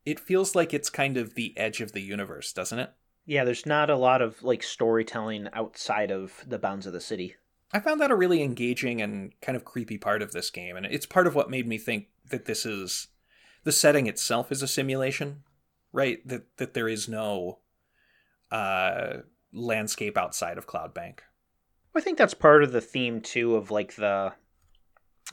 It 0.05 0.21
feels 0.21 0.55
like 0.55 0.73
it's 0.75 0.91
kind 0.91 1.17
of 1.17 1.35
the 1.35 1.57
edge 1.57 1.81
of 1.81 1.93
the 1.93 2.03
universe, 2.03 2.53
doesn't 2.53 2.79
it? 2.79 2.93
Yeah, 3.25 3.45
there's 3.45 3.67
not 3.67 3.91
a 3.91 3.97
lot 3.97 4.23
of 4.23 4.43
like 4.43 4.63
storytelling 4.63 5.49
outside 5.53 6.13
of 6.13 6.45
the 6.47 6.59
bounds 6.59 6.87
of 6.87 6.93
the 6.93 7.01
city. 7.01 7.35
I 7.73 7.81
found 7.81 8.01
that 8.01 8.13
a 8.13 8.15
really 8.15 8.43
engaging 8.43 9.03
and 9.03 9.33
kind 9.41 9.57
of 9.57 9.65
creepy 9.65 9.99
part 9.99 10.23
of 10.23 10.33
this 10.33 10.51
game, 10.51 10.77
and 10.77 10.87
it's 10.87 11.07
part 11.07 11.27
of 11.27 11.35
what 11.35 11.51
made 11.51 11.67
me 11.67 11.79
think 11.79 12.09
that 12.31 12.45
this 12.45 12.65
is 12.65 13.09
the 13.67 13.73
setting 13.73 14.07
itself 14.07 14.53
is 14.53 14.63
a 14.63 14.69
simulation, 14.69 15.43
right? 15.93 16.27
That 16.27 16.45
that 16.59 16.73
there 16.73 16.89
is 16.89 17.09
no 17.09 17.59
uh, 18.53 19.19
landscape 19.53 20.17
outside 20.17 20.57
of 20.57 20.69
Cloudbank. 20.69 21.19
I 21.95 22.01
think 22.01 22.17
that's 22.17 22.33
part 22.35 22.63
of 22.63 22.71
the 22.73 22.81
theme 22.81 23.21
too 23.21 23.57
of 23.57 23.71
like 23.73 23.97
the 23.97 24.33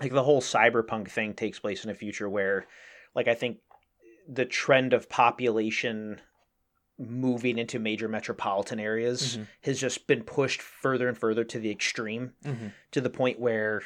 like 0.01 0.11
the 0.11 0.23
whole 0.23 0.41
cyberpunk 0.41 1.09
thing 1.09 1.35
takes 1.35 1.59
place 1.59 1.83
in 1.85 1.91
a 1.91 1.95
future 1.95 2.27
where 2.27 2.65
like 3.13 3.27
I 3.27 3.35
think 3.35 3.57
the 4.27 4.45
trend 4.45 4.93
of 4.93 5.09
population 5.09 6.19
moving 6.97 7.57
into 7.59 7.77
major 7.79 8.07
metropolitan 8.07 8.79
areas 8.79 9.37
Mhm. 9.37 9.47
has 9.61 9.79
just 9.79 10.07
been 10.07 10.23
pushed 10.23 10.61
further 10.61 11.07
and 11.07 11.17
further 11.17 11.43
to 11.43 11.59
the 11.59 11.69
extreme 11.71 12.33
Mm-hmm. 12.43 12.67
to 12.91 13.01
the 13.01 13.09
point 13.09 13.39
where 13.39 13.83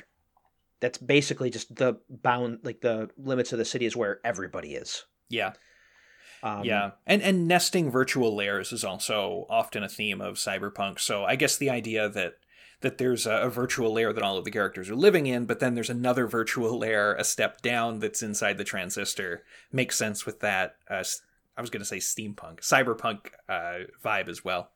that's 0.80 0.98
basically 0.98 1.50
just 1.50 1.76
the 1.76 2.00
bound 2.10 2.60
like 2.64 2.82
the 2.82 3.10
limits 3.18 3.52
of 3.52 3.60
the 3.60 3.66
city 3.66 3.86
is 3.86 3.96
where 3.96 4.20
everybody 4.24 4.76
is 4.76 5.06
Yeah. 5.30 5.54
um, 6.44 6.64
yeah. 6.64 6.92
And 7.06 7.22
and 7.22 7.48
nesting 7.48 7.90
virtual 7.92 8.36
layers 8.36 8.72
is 8.72 8.84
also 8.84 9.46
often 9.50 9.84
a 9.84 9.90
theme 9.90 10.22
of 10.22 10.36
cyberpunk. 10.36 11.00
So 11.00 11.24
I 11.26 11.36
guess 11.36 11.58
the 11.58 11.70
idea 11.70 12.10
that 12.10 12.34
that 12.82 13.00
there's 13.00 13.26
a, 13.26 13.32
a 13.42 13.50
virtual 13.50 13.92
layer 13.92 14.14
that 14.14 14.22
all 14.24 14.38
of 14.38 14.46
the 14.46 14.52
characters 14.52 14.88
are 14.90 14.96
living 14.96 15.26
in, 15.26 15.46
but 15.46 15.60
then 15.60 15.74
there's 15.74 15.90
another 15.90 16.28
virtual 16.40 16.78
layer 16.78 17.16
a 17.16 17.24
step 17.24 17.62
down 17.62 18.00
that's 18.00 18.22
inside 18.22 18.58
the 18.60 18.64
transistor 18.64 19.44
makes 19.72 19.96
sense 19.98 20.26
with 20.28 20.42
that. 20.42 20.76
Uh, 20.90 21.04
I 21.58 21.62
was 21.62 21.72
going 21.72 21.82
to 21.82 21.86
say 21.86 21.98
steampunk, 21.98 22.60
cyberpunk 22.60 23.30
uh, 23.50 23.86
vibe 24.06 24.30
as 24.30 24.46
well. 24.46 24.70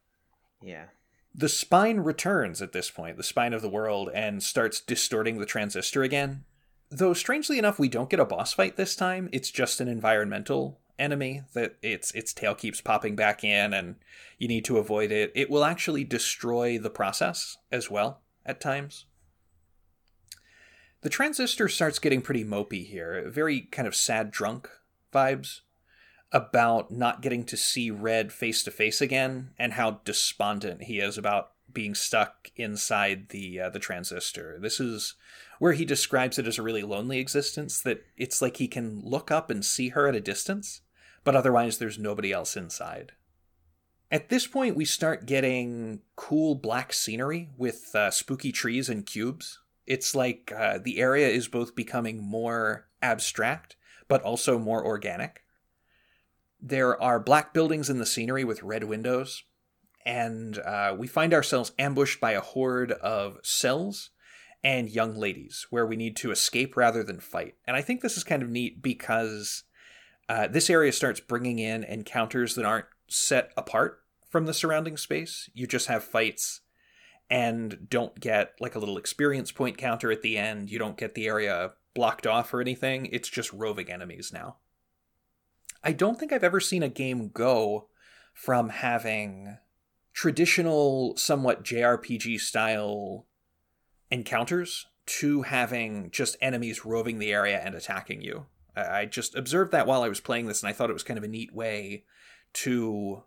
yeah 0.64 0.86
The 1.34 1.50
spine 1.50 2.02
returns 2.02 2.62
at 2.62 2.74
this 2.74 2.92
point, 2.92 3.18
the 3.18 3.24
spine 3.24 3.54
of 3.54 3.62
the 3.62 3.70
world, 3.70 4.10
and 4.14 4.44
starts 4.44 4.82
distorting 4.82 5.40
the 5.40 5.46
transistor 5.46 6.04
again. 6.04 6.44
Though 6.90 7.14
strangely 7.14 7.58
enough, 7.58 7.80
we 7.80 7.88
don't 7.88 8.10
get 8.10 8.20
a 8.20 8.26
boss 8.26 8.54
fight 8.54 8.76
this 8.76 8.96
time. 8.96 9.30
It's 9.32 9.50
just 9.50 9.80
an 9.80 9.88
environmental 9.88 10.80
enemy 11.00 11.42
that 11.54 11.78
its 11.82 12.12
its 12.12 12.34
tail 12.34 12.54
keeps 12.54 12.82
popping 12.82 13.16
back 13.16 13.44
in, 13.44 13.74
and 13.74 13.96
you 14.38 14.48
need 14.48 14.66
to 14.66 14.78
avoid 14.78 15.12
it. 15.12 15.32
It 15.34 15.50
will 15.50 15.64
actually 15.64 16.04
destroy 16.04 16.78
the 16.78 16.90
process 16.90 17.58
as 17.72 17.90
well 17.90 18.22
at 18.46 18.60
times. 18.60 19.06
The 21.02 21.10
transistor 21.10 21.68
starts 21.68 21.98
getting 21.98 22.22
pretty 22.22 22.44
mopey 22.44 22.86
here, 22.86 23.28
very 23.28 23.62
kind 23.62 23.88
of 23.88 23.96
sad 23.96 24.32
drunk 24.32 24.70
vibes 25.14 25.62
about 26.32 26.92
not 26.92 27.22
getting 27.22 27.44
to 27.46 27.58
see 27.58 27.92
Red 27.92 28.32
face 28.32 28.64
to 28.64 28.72
face 28.72 29.02
again 29.02 29.52
and 29.60 29.74
how 29.74 30.02
despondent 30.06 30.84
he 30.84 31.00
is 31.00 31.18
about 31.18 31.52
being 31.74 31.96
stuck 31.96 32.50
inside 32.56 33.30
the 33.30 33.60
uh, 33.60 33.70
the 33.70 33.80
transistor. 33.80 34.58
This 34.60 34.80
is 34.80 35.16
where 35.60 35.74
he 35.74 35.86
describes 35.86 36.40
it 36.40 36.48
as 36.48 36.58
a 36.58 36.64
really 36.64 36.82
lonely 36.82 37.20
existence 37.20 37.82
that 37.82 38.04
it's 38.18 38.42
like 38.42 38.58
he 38.58 38.68
can 38.68 39.02
look 39.04 39.30
up 39.30 39.50
and 39.50 39.64
see 39.64 39.90
her 39.90 40.08
at 40.08 40.16
a 40.16 40.22
distance, 40.22 40.82
but 41.24 41.36
otherwise 41.36 41.78
there's 41.78 42.00
nobody 42.00 42.32
else 42.32 42.58
inside. 42.58 43.14
At 44.10 44.28
this 44.28 44.46
point, 44.46 44.76
we 44.76 44.84
start 44.84 45.26
getting 45.26 46.02
cool 46.18 46.56
black 46.56 46.92
scenery 46.92 47.50
with 47.58 47.96
uh, 47.96 48.12
spooky 48.12 48.52
trees 48.52 48.90
and 48.90 49.06
cubes. 49.06 49.60
It's 49.88 50.14
like 50.14 50.52
uh, 50.56 50.80
the 50.84 51.00
area 51.00 51.30
is 51.30 51.48
both 51.48 51.76
becoming 51.76 52.22
more 52.22 52.90
abstract, 53.02 53.78
but 54.10 54.22
also 54.24 54.60
more 54.60 54.86
organic. 54.86 55.44
There 56.62 57.02
are 57.02 57.20
black 57.20 57.54
buildings 57.54 57.90
in 57.90 57.98
the 57.98 58.06
scenery 58.06 58.44
with 58.44 58.62
red 58.62 58.84
windows, 58.84 59.44
and 60.06 60.58
uh, 60.60 60.96
we 60.98 61.08
find 61.08 61.34
ourselves 61.34 61.72
ambushed 61.80 62.20
by 62.20 62.32
a 62.32 62.42
horde 62.42 62.92
of 62.92 63.38
cells 63.44 64.12
and 64.64 64.90
young 64.90 65.16
ladies 65.16 65.66
where 65.70 65.86
we 65.86 65.96
need 65.96 66.16
to 66.18 66.32
escape 66.32 66.78
rather 66.78 67.04
than 67.04 67.20
fight. 67.20 67.56
And 67.66 67.76
I 67.76 67.82
think 67.82 68.02
this 68.02 68.18
is 68.18 68.24
kind 68.24 68.44
of 68.44 68.50
neat 68.50 68.82
because 68.82 69.64
uh, 70.30 70.48
this 70.48 70.70
area 70.70 70.92
starts 70.92 71.20
bringing 71.20 71.60
in 71.60 71.84
encounters 71.84 72.56
that 72.56 72.66
aren't 72.66 72.86
set 73.08 73.52
apart 73.58 74.02
from 74.30 74.46
the 74.46 74.54
surrounding 74.54 74.98
space. 74.98 75.50
You 75.54 75.68
just 75.68 75.88
have 75.88 76.04
fights 76.04 76.62
and 77.30 77.88
don't 77.90 78.20
get 78.20 78.54
like 78.60 78.76
a 78.76 78.80
little 78.80 78.98
experience 78.98 79.52
point 79.52 79.78
counter 79.78 80.12
at 80.12 80.22
the 80.22 80.38
end. 80.38 80.70
You 80.70 80.80
don't 80.80 80.98
get 80.98 81.16
the 81.16 81.28
area 81.28 81.72
blocked 81.94 82.28
off 82.28 82.54
or 82.54 82.62
anything. 82.62 83.08
It's 83.08 83.30
just 83.30 83.52
roving 83.52 83.92
enemies 83.92 84.32
now. 84.34 84.58
I 85.84 85.94
don't 85.94 86.20
think 86.20 86.32
I've 86.32 86.44
ever 86.44 86.60
seen 86.60 86.84
a 86.84 86.90
game 86.90 87.30
go 87.30 87.88
from 88.34 88.70
having 88.70 89.58
traditional, 90.14 91.16
somewhat 91.18 91.64
JRPG 91.64 92.40
style 92.40 93.26
encounters 94.10 94.88
to 95.06 95.42
having 95.44 96.12
just 96.12 96.38
enemies 96.42 96.86
roving 96.86 97.20
the 97.20 97.32
area 97.32 97.60
and 97.60 97.76
attacking 97.76 98.22
you. 98.22 98.46
I 98.76 99.06
just 99.06 99.36
observed 99.36 99.72
that 99.72 99.88
while 99.88 100.04
I 100.04 100.10
was 100.10 100.20
playing 100.22 100.48
this, 100.48 100.62
and 100.62 100.70
I 100.70 100.74
thought 100.74 100.90
it 100.90 100.94
was 100.94 101.04
kind 101.04 101.18
of 101.18 101.24
a 101.24 101.30
neat 101.30 101.54
way 101.54 102.06
to 102.54 103.24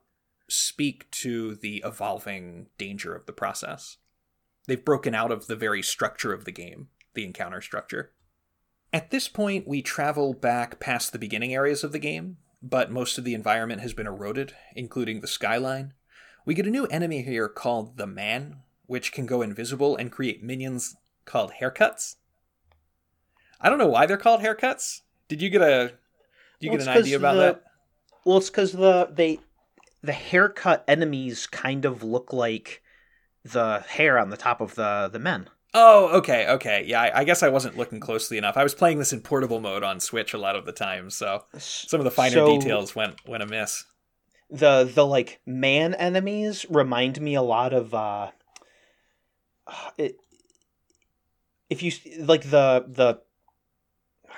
speak 0.48 1.10
to 1.10 1.54
the 1.56 1.82
evolving 1.84 2.68
danger 2.78 3.14
of 3.14 3.26
the 3.26 3.32
process. 3.32 3.98
They've 4.66 4.84
broken 4.84 5.14
out 5.14 5.30
of 5.30 5.46
the 5.46 5.56
very 5.56 5.82
structure 5.82 6.32
of 6.32 6.44
the 6.44 6.52
game, 6.52 6.88
the 7.14 7.24
encounter 7.24 7.60
structure. 7.60 8.12
At 8.92 9.10
this 9.10 9.28
point, 9.28 9.68
we 9.68 9.82
travel 9.82 10.32
back 10.32 10.80
past 10.80 11.12
the 11.12 11.18
beginning 11.18 11.52
areas 11.52 11.82
of 11.84 11.92
the 11.92 11.98
game, 11.98 12.38
but 12.70 12.90
most 12.90 13.18
of 13.18 13.24
the 13.24 13.34
environment 13.34 13.82
has 13.82 13.92
been 13.92 14.06
eroded, 14.06 14.54
including 14.74 15.20
the 15.20 15.26
skyline. 15.26 15.92
We 16.46 16.54
get 16.54 16.66
a 16.66 16.70
new 16.70 16.86
enemy 16.86 17.22
here 17.22 17.48
called 17.48 17.98
the 17.98 18.06
Man, 18.06 18.62
which 18.86 19.12
can 19.12 19.26
go 19.26 19.42
invisible 19.42 19.96
and 19.96 20.10
create 20.10 20.42
minions 20.42 20.96
called 21.26 21.52
haircuts. 21.60 22.16
I 23.60 23.68
don't 23.68 23.78
know 23.78 23.88
why 23.88 24.06
they're 24.06 24.16
called 24.16 24.40
haircuts. 24.40 25.02
Did 25.28 25.42
you 25.42 25.50
get 25.50 25.62
a 25.62 25.92
do 26.60 26.66
you 26.66 26.70
Well, 26.70 26.78
get 26.78 26.88
an 26.88 26.96
idea 27.02 27.16
about 27.16 27.34
the- 27.34 27.40
that? 27.40 27.62
Well, 28.24 28.38
it's 28.38 28.48
because 28.50 28.72
the 28.72 29.08
they 29.12 29.40
the 30.02 30.12
haircut 30.12 30.84
enemies 30.88 31.46
kind 31.46 31.84
of 31.84 32.02
look 32.02 32.32
like 32.32 32.82
the 33.44 33.80
hair 33.88 34.18
on 34.18 34.30
the 34.30 34.36
top 34.36 34.60
of 34.62 34.74
the 34.74 35.08
the 35.12 35.18
men. 35.18 35.48
Oh, 35.76 36.18
okay, 36.18 36.46
okay. 36.48 36.84
Yeah, 36.86 37.02
I, 37.02 37.20
I 37.20 37.24
guess 37.24 37.42
I 37.42 37.48
wasn't 37.48 37.76
looking 37.76 37.98
closely 37.98 38.38
enough. 38.38 38.56
I 38.56 38.62
was 38.62 38.74
playing 38.74 39.00
this 39.00 39.12
in 39.12 39.20
portable 39.22 39.58
mode 39.60 39.82
on 39.82 39.98
Switch 39.98 40.32
a 40.32 40.38
lot 40.38 40.54
of 40.54 40.66
the 40.66 40.72
time, 40.72 41.10
so 41.10 41.44
some 41.58 41.98
of 42.00 42.04
the 42.04 42.10
finer 42.12 42.34
So- 42.34 42.46
details 42.58 42.94
went 42.94 43.16
went 43.26 43.42
amiss. 43.42 43.84
The 44.50 44.84
the 44.84 45.04
like 45.04 45.40
man 45.46 45.94
enemies 45.94 46.64
remind 46.70 47.20
me 47.20 47.34
a 47.34 47.42
lot 47.42 47.72
of 47.72 47.92
uh 47.94 48.30
it 49.98 50.16
if 51.70 51.82
you 51.82 51.90
like 52.20 52.42
the 52.50 52.84
the 52.86 53.20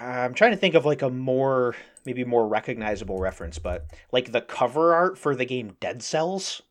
I'm 0.00 0.32
trying 0.34 0.52
to 0.52 0.56
think 0.56 0.74
of 0.74 0.86
like 0.86 1.02
a 1.02 1.10
more 1.10 1.74
maybe 2.06 2.24
more 2.24 2.46
recognizable 2.46 3.18
reference, 3.18 3.58
but 3.58 3.86
like 4.12 4.30
the 4.32 4.40
cover 4.40 4.94
art 4.94 5.18
for 5.18 5.34
the 5.34 5.44
game 5.44 5.76
Dead 5.80 6.02
Cells, 6.02 6.62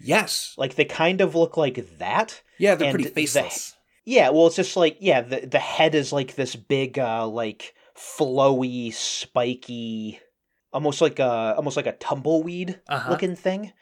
Yes. 0.00 0.54
like 0.58 0.74
they 0.74 0.84
kind 0.84 1.20
of 1.20 1.34
look 1.34 1.56
like 1.56 1.98
that. 1.98 2.42
Yeah, 2.58 2.74
they're 2.74 2.90
pretty 2.90 3.04
the- 3.04 3.10
faceless. 3.14 3.76
Yeah, 4.04 4.30
well, 4.30 4.46
it's 4.46 4.56
just 4.56 4.76
like 4.76 4.96
yeah, 5.00 5.20
the 5.20 5.46
the 5.46 5.58
head 5.58 5.94
is 5.94 6.12
like 6.12 6.34
this 6.34 6.56
big, 6.56 6.98
uh, 6.98 7.26
like 7.26 7.74
flowy, 7.96 8.92
spiky, 8.92 10.20
almost 10.72 11.00
like 11.00 11.18
a 11.18 11.54
almost 11.56 11.76
like 11.76 11.86
a 11.86 11.92
tumbleweed 11.92 12.80
Uh-huh. 12.88 13.10
looking 13.10 13.36
thing, 13.36 13.72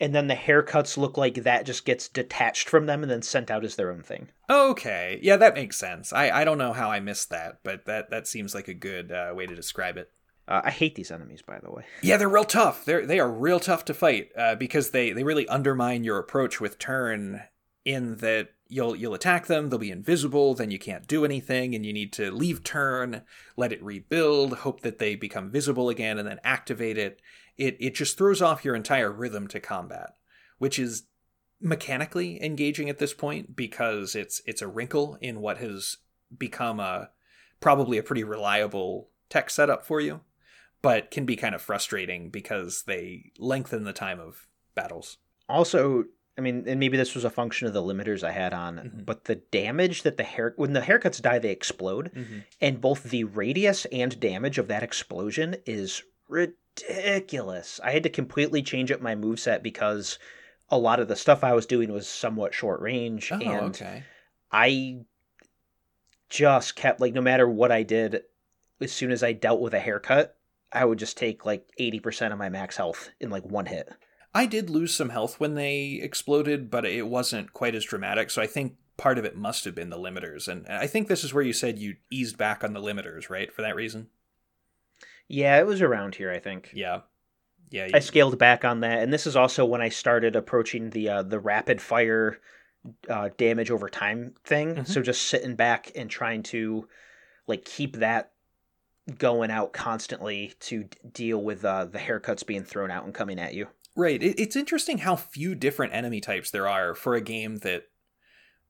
and 0.00 0.14
then 0.14 0.26
the 0.26 0.34
haircuts 0.34 0.96
look 0.96 1.16
like 1.16 1.34
that 1.44 1.66
just 1.66 1.84
gets 1.84 2.08
detached 2.08 2.68
from 2.68 2.86
them 2.86 3.02
and 3.02 3.10
then 3.10 3.22
sent 3.22 3.50
out 3.50 3.64
as 3.64 3.76
their 3.76 3.90
own 3.90 4.02
thing. 4.02 4.28
Okay. 4.50 5.18
Yeah, 5.22 5.36
that 5.36 5.54
makes 5.54 5.76
sense. 5.76 6.12
I, 6.12 6.30
I 6.30 6.44
don't 6.44 6.58
know 6.58 6.72
how 6.74 6.90
I 6.90 7.00
missed 7.00 7.30
that, 7.30 7.60
but 7.64 7.86
that, 7.86 8.10
that 8.10 8.26
seems 8.26 8.54
like 8.54 8.68
a 8.68 8.74
good 8.74 9.10
uh, 9.10 9.32
way 9.34 9.46
to 9.46 9.54
describe 9.54 9.96
it. 9.96 10.10
Uh, 10.46 10.60
I 10.64 10.70
hate 10.70 10.94
these 10.94 11.10
enemies, 11.10 11.40
by 11.40 11.58
the 11.62 11.70
way. 11.70 11.84
Yeah, 12.02 12.18
they're 12.18 12.28
real 12.28 12.44
tough. 12.44 12.84
They're 12.84 13.06
they 13.06 13.18
are 13.18 13.30
real 13.30 13.58
tough 13.60 13.86
to 13.86 13.94
fight 13.94 14.28
uh, 14.36 14.56
because 14.56 14.90
they 14.90 15.12
they 15.12 15.24
really 15.24 15.48
undermine 15.48 16.04
your 16.04 16.18
approach 16.18 16.60
with 16.60 16.78
turn 16.78 17.42
in 17.86 18.16
that 18.18 18.50
you'll 18.74 18.96
you'll 18.96 19.14
attack 19.14 19.46
them, 19.46 19.68
they'll 19.68 19.78
be 19.78 19.90
invisible, 19.90 20.54
then 20.54 20.70
you 20.70 20.78
can't 20.78 21.06
do 21.06 21.24
anything, 21.24 21.74
and 21.74 21.86
you 21.86 21.92
need 21.92 22.12
to 22.14 22.30
leave 22.30 22.64
turn, 22.64 23.22
let 23.56 23.72
it 23.72 23.82
rebuild, 23.82 24.58
hope 24.58 24.80
that 24.80 24.98
they 24.98 25.14
become 25.14 25.50
visible 25.50 25.88
again, 25.88 26.18
and 26.18 26.26
then 26.26 26.40
activate 26.42 26.98
it. 26.98 27.20
It 27.56 27.76
it 27.78 27.94
just 27.94 28.18
throws 28.18 28.42
off 28.42 28.64
your 28.64 28.74
entire 28.74 29.12
rhythm 29.12 29.46
to 29.48 29.60
combat, 29.60 30.14
which 30.58 30.78
is 30.78 31.04
mechanically 31.60 32.42
engaging 32.42 32.90
at 32.90 32.98
this 32.98 33.14
point 33.14 33.54
because 33.54 34.16
it's 34.16 34.42
it's 34.44 34.62
a 34.62 34.68
wrinkle 34.68 35.16
in 35.20 35.40
what 35.40 35.58
has 35.58 35.98
become 36.36 36.80
a 36.80 37.10
probably 37.60 37.96
a 37.96 38.02
pretty 38.02 38.24
reliable 38.24 39.08
tech 39.30 39.48
setup 39.48 39.86
for 39.86 40.00
you 40.00 40.20
but 40.84 41.10
can 41.10 41.24
be 41.24 41.34
kind 41.34 41.54
of 41.54 41.62
frustrating 41.62 42.28
because 42.28 42.82
they 42.82 43.32
lengthen 43.38 43.84
the 43.84 43.92
time 43.94 44.20
of 44.20 44.46
battles. 44.74 45.16
Also, 45.48 46.04
I 46.36 46.40
mean, 46.40 46.64
and 46.66 46.80
maybe 46.80 46.96
this 46.96 47.14
was 47.14 47.24
a 47.24 47.30
function 47.30 47.68
of 47.68 47.74
the 47.74 47.82
limiters 47.82 48.24
I 48.24 48.32
had 48.32 48.52
on, 48.52 48.76
Mhm. 48.76 49.06
but 49.06 49.24
the 49.24 49.36
damage 49.36 50.02
that 50.02 50.16
the 50.16 50.24
hair 50.24 50.52
when 50.56 50.72
the 50.72 50.80
haircuts 50.80 51.22
die, 51.22 51.38
they 51.38 51.50
explode, 51.50 52.10
and 52.60 52.80
both 52.80 53.04
the 53.04 53.22
radius 53.24 53.84
and 53.92 54.18
damage 54.18 54.58
of 54.58 54.66
that 54.68 54.82
explosion 54.82 55.56
is 55.64 56.02
ridiculous. 56.28 57.78
I 57.84 57.92
had 57.92 58.02
to 58.02 58.08
completely 58.08 58.62
change 58.62 58.90
up 58.90 59.00
my 59.00 59.14
moveset 59.14 59.62
because 59.62 60.18
a 60.70 60.78
lot 60.78 60.98
of 60.98 61.06
the 61.08 61.14
stuff 61.16 61.44
I 61.44 61.52
was 61.52 61.66
doing 61.66 61.92
was 61.92 62.08
somewhat 62.08 62.52
short 62.54 62.80
range, 62.80 63.30
Oh, 63.30 63.36
and 63.38 63.66
okay. 63.76 64.02
I 64.50 65.04
just 66.28 66.74
kept 66.74 67.00
like 67.00 67.12
no 67.12 67.20
matter 67.20 67.48
what 67.48 67.70
I 67.70 67.82
did, 67.84 68.22
as 68.80 68.92
soon 68.92 69.12
as 69.12 69.22
I 69.22 69.32
dealt 69.32 69.60
with 69.60 69.74
a 69.74 69.78
haircut, 69.80 70.36
I 70.72 70.84
would 70.84 70.98
just 70.98 71.16
take 71.16 71.46
like 71.46 71.68
eighty 71.78 72.00
percent 72.00 72.32
of 72.32 72.38
my 72.40 72.48
max 72.48 72.76
health 72.76 73.10
in 73.20 73.30
like 73.30 73.44
one 73.44 73.66
hit. 73.66 73.88
I 74.34 74.46
did 74.46 74.68
lose 74.68 74.92
some 74.92 75.10
health 75.10 75.38
when 75.38 75.54
they 75.54 76.00
exploded, 76.02 76.70
but 76.70 76.84
it 76.84 77.06
wasn't 77.06 77.52
quite 77.52 77.74
as 77.74 77.84
dramatic. 77.84 78.30
So 78.30 78.42
I 78.42 78.46
think 78.46 78.76
part 78.96 79.18
of 79.18 79.24
it 79.24 79.36
must 79.36 79.64
have 79.64 79.74
been 79.74 79.90
the 79.90 79.98
limiters. 79.98 80.48
And 80.48 80.66
I 80.66 80.86
think 80.86 81.06
this 81.08 81.22
is 81.24 81.32
where 81.32 81.44
you 81.44 81.52
said 81.52 81.78
you 81.78 81.96
eased 82.10 82.36
back 82.36 82.64
on 82.64 82.72
the 82.72 82.80
limiters, 82.80 83.30
right? 83.30 83.52
For 83.52 83.62
that 83.62 83.76
reason? 83.76 84.08
Yeah, 85.28 85.58
it 85.58 85.66
was 85.66 85.80
around 85.80 86.16
here, 86.16 86.30
I 86.32 86.38
think. 86.38 86.70
Yeah. 86.74 87.00
Yeah. 87.70 87.88
I 87.94 87.98
scaled 88.00 88.38
back 88.38 88.64
on 88.64 88.80
that, 88.80 89.02
and 89.02 89.12
this 89.12 89.26
is 89.26 89.36
also 89.36 89.64
when 89.64 89.80
I 89.80 89.88
started 89.88 90.36
approaching 90.36 90.90
the 90.90 91.08
uh, 91.08 91.22
the 91.22 91.40
rapid 91.40 91.80
fire 91.80 92.38
uh, 93.08 93.30
damage 93.36 93.70
over 93.70 93.88
time 93.88 94.34
thing. 94.44 94.76
Mhm. 94.76 94.86
So 94.86 95.00
just 95.02 95.22
sitting 95.22 95.56
back 95.56 95.90
and 95.96 96.08
trying 96.10 96.42
to 96.44 96.86
like 97.48 97.64
keep 97.64 97.96
that 97.96 98.32
going 99.18 99.50
out 99.50 99.72
constantly 99.72 100.52
to 100.60 100.84
d- 100.84 100.98
deal 101.10 101.42
with 101.42 101.64
uh, 101.64 101.86
the 101.86 101.98
haircuts 101.98 102.46
being 102.46 102.64
thrown 102.64 102.90
out 102.90 103.04
and 103.06 103.14
coming 103.14 103.38
at 103.40 103.54
you. 103.54 103.68
Right. 103.96 104.20
It's 104.22 104.56
interesting 104.56 104.98
how 104.98 105.16
few 105.16 105.54
different 105.54 105.94
enemy 105.94 106.20
types 106.20 106.50
there 106.50 106.68
are 106.68 106.94
for 106.94 107.14
a 107.14 107.20
game 107.20 107.58
that 107.58 107.84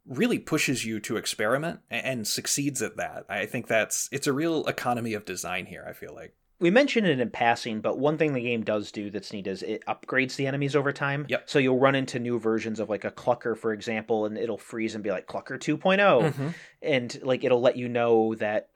really 0.07 0.39
pushes 0.39 0.85
you 0.85 1.01
to 1.01 1.17
experiment 1.17 1.81
and 1.91 2.27
succeeds 2.27 2.83
at 2.83 2.97
that. 2.99 3.25
I 3.29 3.47
think 3.47 3.67
that's 3.67 4.09
it's 4.13 4.27
a 4.27 4.33
real 4.35 4.67
economy 4.67 5.15
of 5.15 5.25
design 5.25 5.65
here, 5.67 5.85
I 5.89 5.95
feel 5.95 6.15
like. 6.15 6.35
We 6.61 6.71
mentioned 6.71 7.07
it 7.07 7.19
in 7.21 7.31
passing, 7.31 7.81
but 7.81 7.99
one 7.99 8.17
thing 8.17 8.33
the 8.33 8.41
game 8.41 8.63
does 8.63 8.93
do 8.93 9.11
that's 9.11 9.33
neat 9.33 9.47
is 9.47 9.63
it 9.63 9.83
upgrades 9.87 10.37
the 10.37 10.47
enemies 10.47 10.77
over 10.77 10.93
time. 10.93 11.27
Yep. 11.29 11.49
So 11.49 11.59
you'll 11.59 11.81
run 11.81 11.95
into 11.95 12.19
new 12.19 12.39
versions 12.39 12.79
of 12.79 12.89
like 12.89 13.05
a 13.05 13.11
Clucker, 13.11 13.57
for 13.57 13.73
example, 13.73 14.25
and 14.27 14.39
it'll 14.39 14.57
freeze 14.59 14.95
and 14.95 15.03
be 15.03 15.11
like 15.11 15.27
Clucker 15.27 15.59
2.0. 15.59 16.33
Mhm. 16.33 16.55
and 16.83 17.19
like 17.23 17.43
it'll 17.45 17.61
let 17.61 17.77
you 17.77 17.89
know 17.89 18.35
that 18.37 18.69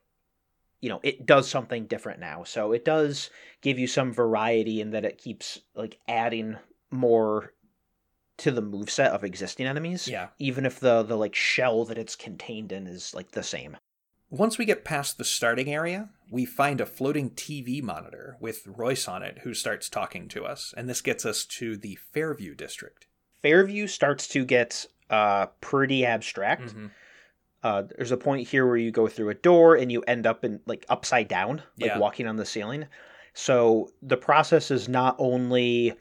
you 0.80 0.88
know 0.88 1.00
it 1.02 1.26
does 1.26 1.48
something 1.48 1.86
different 1.86 2.20
now 2.20 2.44
so 2.44 2.72
it 2.72 2.84
does 2.84 3.30
give 3.62 3.78
you 3.78 3.86
some 3.86 4.12
variety 4.12 4.80
in 4.80 4.90
that 4.90 5.04
it 5.04 5.18
keeps 5.18 5.60
like 5.74 5.98
adding 6.08 6.56
more 6.90 7.52
to 8.36 8.50
the 8.50 8.62
move 8.62 8.88
set 8.90 9.10
of 9.12 9.24
existing 9.24 9.66
enemies 9.66 10.06
Yeah. 10.08 10.28
even 10.38 10.64
if 10.64 10.78
the 10.80 11.02
the 11.02 11.16
like 11.16 11.34
shell 11.34 11.84
that 11.86 11.98
it's 11.98 12.16
contained 12.16 12.70
in 12.72 12.86
is 12.86 13.14
like 13.14 13.32
the 13.32 13.42
same 13.42 13.76
Once 14.30 14.58
we 14.58 14.64
get 14.66 14.84
past 14.84 15.16
the 15.16 15.24
starting 15.24 15.72
area, 15.72 16.10
we 16.30 16.44
find 16.44 16.80
a 16.82 16.86
floating 16.86 17.30
TV 17.30 17.82
monitor 17.82 18.36
with 18.40 18.66
Royce 18.66 19.08
on 19.08 19.22
it 19.22 19.38
who 19.42 19.54
starts 19.54 19.88
talking 19.88 20.28
to 20.28 20.44
us, 20.44 20.74
and 20.76 20.86
this 20.86 21.00
gets 21.00 21.24
us 21.24 21.46
to 21.46 21.78
the 21.78 21.96
Fairview 22.12 22.54
district. 22.54 23.06
fairview 23.42 23.86
starts 23.86 24.28
to 24.28 24.44
get 24.44 24.86
uh 25.10 25.46
pretty 25.62 26.04
abstract 26.04 26.74
Mhm. 26.74 26.90
Uh 27.62 27.82
there's 27.96 28.12
a 28.12 28.16
point 28.16 28.46
here 28.48 28.66
where 28.66 28.76
you 28.76 28.90
go 28.90 29.06
through 29.08 29.30
a 29.30 29.34
door 29.34 29.74
and 29.76 29.90
you 29.90 30.02
end 30.02 30.26
up 30.26 30.44
in 30.44 30.60
like 30.66 30.84
upside 30.88 31.28
down 31.28 31.62
like 31.80 31.90
Yeah. 31.90 31.98
walking 31.98 32.26
on 32.26 32.36
the 32.36 32.46
ceiling 32.46 32.86
so 33.34 33.90
the 34.02 34.16
process 34.16 34.70
is 34.70 34.88
not 34.88 35.16
only 35.18 35.94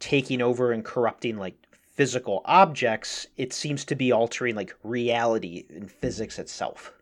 taking 0.00 0.40
over 0.42 0.72
and 0.72 0.84
corrupting 0.84 1.36
like 1.36 1.54
physical 1.92 2.42
objects 2.44 3.26
it 3.36 3.52
seems 3.52 3.84
to 3.84 3.94
be 3.94 4.10
altering 4.12 4.54
like 4.56 4.74
reality 4.82 5.64
and 5.70 5.90
physics 5.90 6.38
itself 6.38 6.92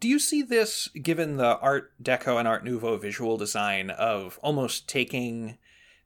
Do 0.00 0.08
you 0.08 0.18
see 0.18 0.42
this, 0.42 0.88
given 0.88 1.36
the 1.36 1.58
Art 1.60 1.92
Deco 2.02 2.38
and 2.38 2.48
Art 2.48 2.64
Nouveau 2.64 2.96
visual 2.98 3.36
design, 3.36 3.88
of 3.90 4.36
almost 4.42 4.88
taking 4.88 5.58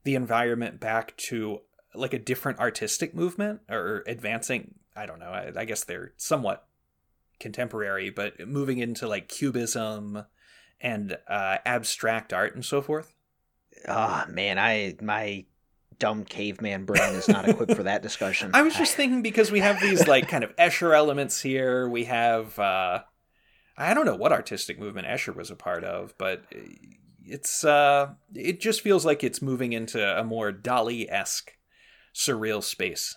the 0.03 0.13
environment 0.13 0.79
back 0.79 1.17
to 1.29 1.61
like 1.95 2.13
a 2.13 2.19
different 2.19 2.59
artistic 2.59 3.15
movement 3.15 3.61
or 3.67 4.03
advancing? 4.05 4.75
I 4.95 5.07
don't 5.07 5.17
know. 5.19 5.31
I, 5.31 5.51
I 5.61 5.65
guess 5.65 5.83
they're 5.83 6.13
somewhat 6.15 6.67
contemporary, 7.39 8.09
but 8.09 8.47
moving 8.47 8.79
into 8.79 9.07
like 9.07 9.27
cubism 9.27 10.23
and 10.79 11.17
uh, 11.27 11.57
abstract 11.65 12.33
art 12.33 12.55
and 12.55 12.63
so 12.63 12.81
forth. 12.81 13.13
ah 13.87 14.25
man 14.29 14.57
i 14.59 14.95
my 15.01 15.45
dumb 15.99 16.23
caveman 16.23 16.85
brain 16.85 17.13
is 17.15 17.27
not 17.27 17.47
equipped 17.49 17.73
for 17.73 17.83
that 17.83 18.03
discussion 18.03 18.51
I 18.53 18.61
was 18.61 18.75
just 18.75 18.95
thinking 18.95 19.21
because 19.23 19.51
we 19.51 19.59
have 19.61 19.81
these 19.81 20.07
like 20.07 20.27
kind 20.27 20.43
of 20.43 20.55
Escher 20.55 20.95
elements 20.95 21.41
here. 21.41 21.89
We 21.89 22.03
have 22.05 22.57
uh 22.59 23.01
I 23.75 23.93
don't 23.93 24.05
know 24.05 24.15
what 24.15 24.31
artistic 24.31 24.79
movement 24.79 25.07
Escher 25.07 25.35
was 25.35 25.49
a 25.49 25.55
part 25.55 25.83
of, 25.83 26.13
but 26.19 26.43
it's 27.25 27.63
uh 27.63 28.09
it 28.35 28.59
just 28.59 28.81
feels 28.81 29.05
like 29.05 29.23
it's 29.23 29.41
moving 29.41 29.73
into 29.73 29.99
a 29.99 30.23
more 30.23 30.51
Dali-esque 30.51 31.51
surreal 32.13 32.63
space. 32.63 33.15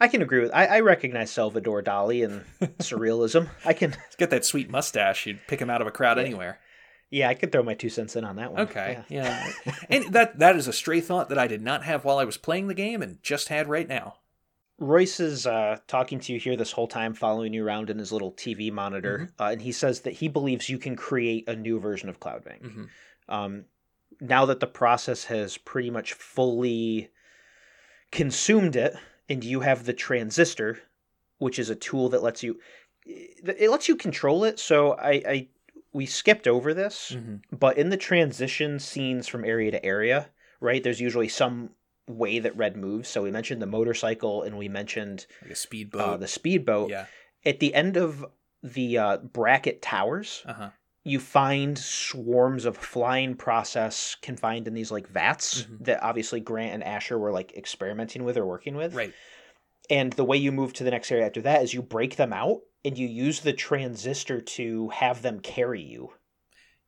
I 0.00 0.08
can 0.08 0.22
agree 0.22 0.40
with 0.40 0.52
i, 0.54 0.66
I 0.66 0.80
recognize 0.80 1.30
salvador 1.30 1.82
dali 1.82 2.24
and 2.24 2.44
surrealism 2.78 3.48
i 3.64 3.72
can 3.72 3.92
He's 3.92 4.16
got 4.18 4.30
that 4.30 4.44
sweet 4.44 4.70
mustache, 4.70 5.26
you'd 5.26 5.40
pick 5.48 5.60
him 5.60 5.70
out 5.70 5.80
of 5.80 5.86
a 5.86 5.90
crowd 5.90 6.18
Yeah. 6.18 6.24
anywhere. 6.24 6.58
yeah 7.10 7.28
i 7.28 7.34
could 7.34 7.50
throw 7.52 7.62
my 7.62 7.74
two 7.74 7.88
cents 7.88 8.14
in 8.16 8.24
on 8.24 8.36
that 8.36 8.52
one 8.52 8.62
Okay. 8.62 8.98
Yeah. 9.08 9.50
and 9.90 10.12
that 10.12 10.38
that 10.38 10.56
is 10.56 10.68
a 10.68 10.72
stray 10.72 11.00
thought 11.00 11.28
that 11.30 11.38
I 11.38 11.46
did 11.46 11.62
not 11.62 11.84
have 11.84 12.04
while 12.04 12.18
I 12.18 12.24
was 12.24 12.36
playing 12.36 12.68
the 12.68 12.74
game 12.74 13.02
and 13.02 13.22
just 13.22 13.48
had 13.48 13.68
right 13.68 13.88
now. 13.88 14.16
Royce 14.80 15.18
is 15.18 15.44
uh, 15.44 15.78
talking 15.88 16.20
to 16.20 16.32
you 16.32 16.38
here 16.38 16.54
this 16.56 16.70
whole 16.70 16.86
time, 16.86 17.12
following 17.12 17.52
you 17.52 17.64
around 17.66 17.90
in 17.90 17.98
his 17.98 18.12
little 18.12 18.30
TV 18.32 18.70
monitor, 18.70 19.28
uh, 19.40 19.46
and 19.50 19.60
he 19.60 19.72
says 19.72 20.02
that 20.02 20.12
he 20.12 20.28
believes 20.28 20.68
you 20.68 20.78
can 20.78 20.94
create 20.94 21.48
a 21.48 21.56
new 21.56 21.80
version 21.80 22.08
of 22.08 22.20
Cloudbank. 22.20 22.62
Mhm. 22.62 22.88
Um, 23.28 23.64
now 24.20 24.44
that 24.46 24.60
the 24.60 24.68
process 24.68 25.24
has 25.24 25.58
pretty 25.58 25.90
much 25.90 26.12
fully 26.12 27.10
consumed 28.12 28.76
it, 28.76 28.94
and 29.28 29.44
you 29.44 29.60
have 29.60 29.84
the 29.84 29.92
transistor, 29.92 30.80
which 31.38 31.58
is 31.58 31.70
a 31.70 31.74
tool 31.76 32.08
that 32.10 32.22
lets 32.22 32.42
you 32.42 32.58
it 33.06 33.70
lets 33.70 33.88
you 33.88 33.96
control 33.96 34.44
it. 34.44 34.58
So 34.58 34.92
I, 34.92 35.10
I 35.26 35.48
we 35.92 36.04
skipped 36.04 36.46
over 36.46 36.74
this, 36.74 37.12
Mhm. 37.16 37.40
but 37.50 37.78
in 37.78 37.88
the 37.88 37.96
transition 37.96 38.78
scenes 38.78 39.26
from 39.26 39.44
area 39.44 39.70
to 39.70 39.84
area, 39.84 40.28
right? 40.60 40.82
There's 40.82 41.00
usually 41.00 41.28
some 41.28 41.70
way 42.06 42.38
that 42.38 42.56
red 42.56 42.76
moves. 42.76 43.08
So 43.08 43.22
we 43.22 43.30
mentioned 43.30 43.62
the 43.62 43.66
motorcycle, 43.66 44.42
and 44.42 44.58
we 44.58 44.68
mentioned 44.68 45.26
Like 45.42 45.56
speedboat. 45.56 46.00
uh, 46.02 46.16
the 46.18 46.28
speedboat. 46.28 46.90
yeah. 46.90 47.06
At 47.46 47.60
the 47.60 47.72
end 47.74 47.96
of 47.96 48.26
the 48.62 48.98
uh, 48.98 49.16
bracket 49.18 49.80
towers, 49.80 50.42
Uh-huh. 50.44 50.70
You 51.08 51.20
find 51.20 51.78
swarms 51.78 52.64
of 52.64 52.76
flying 52.76 53.34
process 53.34 54.16
confined 54.20 54.66
in 54.66 54.74
these 54.74 54.90
like 54.90 55.08
vats 55.08 55.62
Mhm. 55.62 55.84
that 55.84 56.02
obviously 56.02 56.40
Grant 56.40 56.74
and 56.74 56.84
Asher 56.84 57.18
were 57.18 57.32
like 57.32 57.56
experimenting 57.56 58.24
with 58.24 58.36
or 58.36 58.46
working 58.46 58.76
with. 58.76 58.94
Right. 58.94 59.12
And 59.90 60.12
the 60.12 60.24
way 60.24 60.36
you 60.36 60.52
move 60.52 60.72
to 60.74 60.84
the 60.84 60.90
next 60.90 61.10
area 61.10 61.26
after 61.26 61.42
that 61.42 61.62
is 61.62 61.72
you 61.72 61.82
break 61.82 62.16
them 62.16 62.32
out 62.32 62.60
and 62.84 62.96
you 62.98 63.06
use 63.08 63.40
the 63.40 63.52
transistor 63.52 64.40
to 64.40 64.88
have 64.90 65.22
them 65.22 65.40
carry 65.40 65.82
you. 65.82 66.12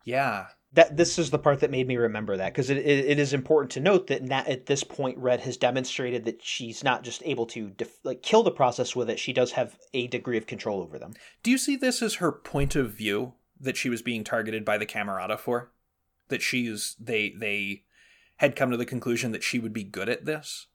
Yeah. 0.05 0.47
That 0.73 0.97
this 0.97 1.19
is 1.19 1.31
the 1.31 1.39
part 1.39 1.61
that 1.61 1.71
made 1.73 1.89
me 1.89 1.97
remember 1.97 2.37
that 2.37 2.53
because 2.53 2.71
it, 2.71 2.77
it, 2.79 3.05
it 3.07 3.19
is 3.19 3.33
important 3.33 3.73
to 3.73 3.81
note 3.81 4.07
that 4.07 4.31
at 4.31 4.67
this 4.67 4.85
point 4.85 5.19
Red 5.19 5.41
has 5.41 5.57
demonstrated 5.57 6.25
that 6.27 6.45
she's 6.45 6.85
not 6.85 7.03
just 7.03 7.23
able 7.25 7.47
to 7.47 7.71
def, 7.71 7.99
like 8.05 8.23
kill 8.23 8.45
the 8.45 8.53
process 8.53 8.95
with 8.95 9.11
it; 9.11 9.19
she 9.19 9.33
does 9.33 9.51
have 9.53 9.77
a 9.95 10.07
degree 10.07 10.37
of 10.37 10.47
control 10.47 10.81
over 10.81 10.97
them. 10.97 11.15
Do 11.43 11.51
you 11.51 11.59
see 11.59 11.75
this 11.75 12.03
as 12.03 12.15
her 12.17 12.31
point 12.31 12.77
of 12.77 12.93
view 12.93 13.35
that 13.61 13.77
she 13.77 13.89
was 13.89 14.03
being 14.03 14.25
targeted 14.25 14.65
by 14.65 14.79
the 14.79 14.87
Camerata 14.87 15.39
for? 15.39 15.71
That 16.29 16.43
she's 16.43 16.97
they 16.99 17.31
they 17.31 17.85
had 18.37 18.57
come 18.57 18.71
to 18.71 18.77
the 18.77 18.87
conclusion 18.87 19.33
that 19.33 19.43
she 19.43 19.59
would 19.59 19.73
be 19.73 19.85
good 19.85 20.09
at 20.09 20.25
this? 20.25 20.67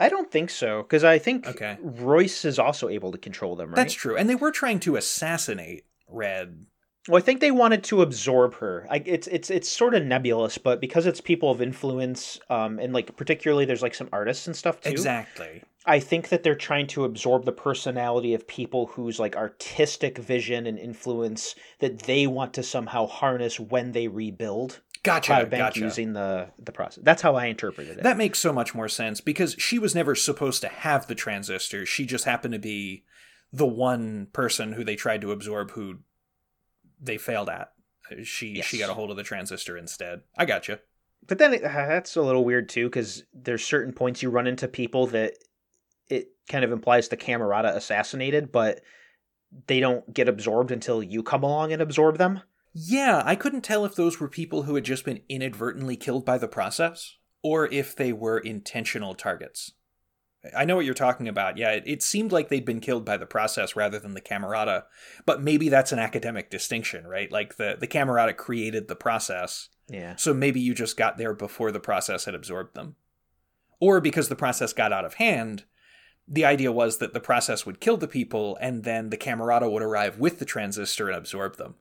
I 0.00 0.08
don't 0.08 0.30
think 0.30 0.50
so 0.50 0.82
because 0.82 1.02
I 1.02 1.18
think 1.18 1.46
Okay. 1.46 1.76
Royce 1.82 2.44
is 2.44 2.58
also 2.58 2.88
able 2.88 3.10
to 3.12 3.18
control 3.18 3.56
them. 3.56 3.70
Right? 3.70 3.76
That's 3.76 3.94
true. 3.94 4.16
And 4.16 4.30
they 4.30 4.36
were 4.36 4.52
trying 4.52 4.80
to 4.80 4.96
assassinate 4.96 5.84
Red. 6.06 6.66
Well, 7.08 7.18
I 7.18 7.24
think 7.24 7.40
they 7.40 7.50
wanted 7.50 7.84
to 7.84 8.02
absorb 8.02 8.54
her. 8.56 8.86
I, 8.90 9.02
it's 9.04 9.26
it's 9.28 9.50
it's 9.50 9.68
sort 9.68 9.94
of 9.94 10.04
nebulous, 10.04 10.58
but 10.58 10.80
because 10.80 11.06
it's 11.06 11.20
people 11.20 11.50
of 11.50 11.62
influence, 11.62 12.38
um, 12.50 12.78
and 12.78 12.92
like 12.92 13.16
particularly 13.16 13.64
there's 13.64 13.82
like 13.82 13.94
some 13.94 14.08
artists 14.12 14.46
and 14.46 14.54
stuff 14.54 14.80
too. 14.80 14.90
Exactly. 14.90 15.62
I 15.86 16.00
think 16.00 16.28
that 16.28 16.42
they're 16.42 16.54
trying 16.54 16.86
to 16.88 17.04
absorb 17.04 17.46
the 17.46 17.52
personality 17.52 18.34
of 18.34 18.46
people 18.46 18.86
whose 18.86 19.18
like 19.18 19.36
artistic 19.36 20.18
vision 20.18 20.66
and 20.66 20.78
influence 20.78 21.54
that 21.78 22.00
they 22.00 22.26
want 22.26 22.52
to 22.54 22.62
somehow 22.62 23.06
harness 23.06 23.58
when 23.58 23.92
they 23.92 24.06
rebuild 24.06 24.80
Gotcha. 25.02 25.46
Bank 25.46 25.50
gotcha. 25.50 25.80
using 25.80 26.12
the 26.12 26.50
the 26.58 26.72
process. 26.72 27.02
That's 27.04 27.22
how 27.22 27.34
I 27.36 27.46
interpreted 27.46 27.98
it. 27.98 28.02
That 28.02 28.18
makes 28.18 28.38
so 28.38 28.52
much 28.52 28.74
more 28.74 28.88
sense 28.88 29.20
because 29.20 29.54
she 29.58 29.78
was 29.78 29.94
never 29.94 30.14
supposed 30.14 30.60
to 30.62 30.68
have 30.68 31.06
the 31.06 31.14
transistor. 31.14 31.86
She 31.86 32.04
just 32.04 32.24
happened 32.24 32.52
to 32.52 32.58
be 32.58 33.04
the 33.52 33.66
one 33.66 34.26
person 34.32 34.72
who 34.72 34.84
they 34.84 34.96
tried 34.96 35.22
to 35.22 35.32
absorb 35.32 35.70
who 35.70 35.98
they 37.00 37.18
failed 37.18 37.48
at. 37.48 37.72
She 38.24 38.48
Yes. 38.56 38.66
she 38.66 38.78
got 38.78 38.90
a 38.90 38.94
hold 38.94 39.10
of 39.10 39.16
the 39.16 39.22
transistor 39.22 39.76
instead. 39.76 40.22
I 40.36 40.44
got 40.44 40.62
gotcha. 40.62 40.80
But 41.26 41.38
then 41.38 41.54
it, 41.54 41.64
uh, 41.64 41.86
that's 41.86 42.16
a 42.16 42.22
little 42.22 42.44
weird 42.44 42.68
too, 42.68 42.86
because 42.86 43.24
there's 43.34 43.64
certain 43.64 43.92
points 43.92 44.22
you 44.22 44.30
run 44.30 44.46
into 44.46 44.66
people 44.66 45.06
that 45.08 45.34
it 46.08 46.28
kind 46.48 46.64
of 46.64 46.72
implies 46.72 47.08
the 47.08 47.16
Camerata 47.16 47.74
assassinated, 47.74 48.50
but 48.50 48.80
they 49.66 49.80
don't 49.80 50.12
get 50.14 50.28
absorbed 50.28 50.70
until 50.70 51.02
you 51.02 51.22
come 51.22 51.42
along 51.42 51.72
and 51.72 51.82
absorb 51.82 52.16
them. 52.18 52.40
Yeah, 52.72 53.22
I 53.24 53.34
couldn't 53.34 53.62
tell 53.62 53.84
if 53.84 53.94
those 53.94 54.20
were 54.20 54.28
people 54.28 54.62
who 54.62 54.74
had 54.74 54.84
just 54.84 55.04
been 55.04 55.20
inadvertently 55.28 55.96
killed 55.96 56.24
by 56.24 56.38
the 56.38 56.48
process 56.48 57.16
or 57.42 57.66
if 57.72 57.94
they 57.94 58.12
were 58.12 58.38
intentional 58.38 59.14
targets. 59.14 59.72
I 60.56 60.64
know 60.64 60.76
what 60.76 60.84
you're 60.84 60.94
talking 60.94 61.28
about. 61.28 61.56
Yeah, 61.56 61.70
it, 61.72 61.84
it 61.86 62.02
seemed 62.02 62.32
like 62.32 62.48
they'd 62.48 62.64
been 62.64 62.80
killed 62.80 63.04
by 63.04 63.16
the 63.16 63.26
process 63.26 63.76
rather 63.76 63.98
than 63.98 64.14
the 64.14 64.20
Camerata, 64.20 64.84
but 65.26 65.42
maybe 65.42 65.68
that's 65.68 65.92
an 65.92 65.98
academic 65.98 66.50
distinction, 66.50 67.06
right? 67.06 67.30
Like 67.30 67.56
the, 67.56 67.76
the 67.78 67.86
Camerata 67.86 68.36
created 68.36 68.88
the 68.88 68.96
process, 68.96 69.68
Yeah. 69.88 70.16
so 70.16 70.32
maybe 70.34 70.60
you 70.60 70.74
just 70.74 70.96
got 70.96 71.18
there 71.18 71.34
before 71.34 71.72
the 71.72 71.80
process 71.80 72.24
had 72.24 72.34
absorbed 72.34 72.74
them. 72.74 72.96
Or 73.80 74.00
because 74.00 74.28
the 74.28 74.36
process 74.36 74.72
got 74.72 74.92
out 74.92 75.04
of 75.04 75.14
hand, 75.14 75.64
the 76.26 76.44
idea 76.44 76.72
was 76.72 76.98
that 76.98 77.14
the 77.14 77.20
process 77.20 77.64
would 77.64 77.80
kill 77.80 77.96
the 77.96 78.08
people 78.08 78.58
and 78.60 78.84
then 78.84 79.10
the 79.10 79.16
Camerata 79.16 79.70
would 79.70 79.82
arrive 79.82 80.18
with 80.18 80.38
the 80.38 80.44
transistor 80.44 81.08
and 81.08 81.16
absorb 81.16 81.56
them. 81.56 81.76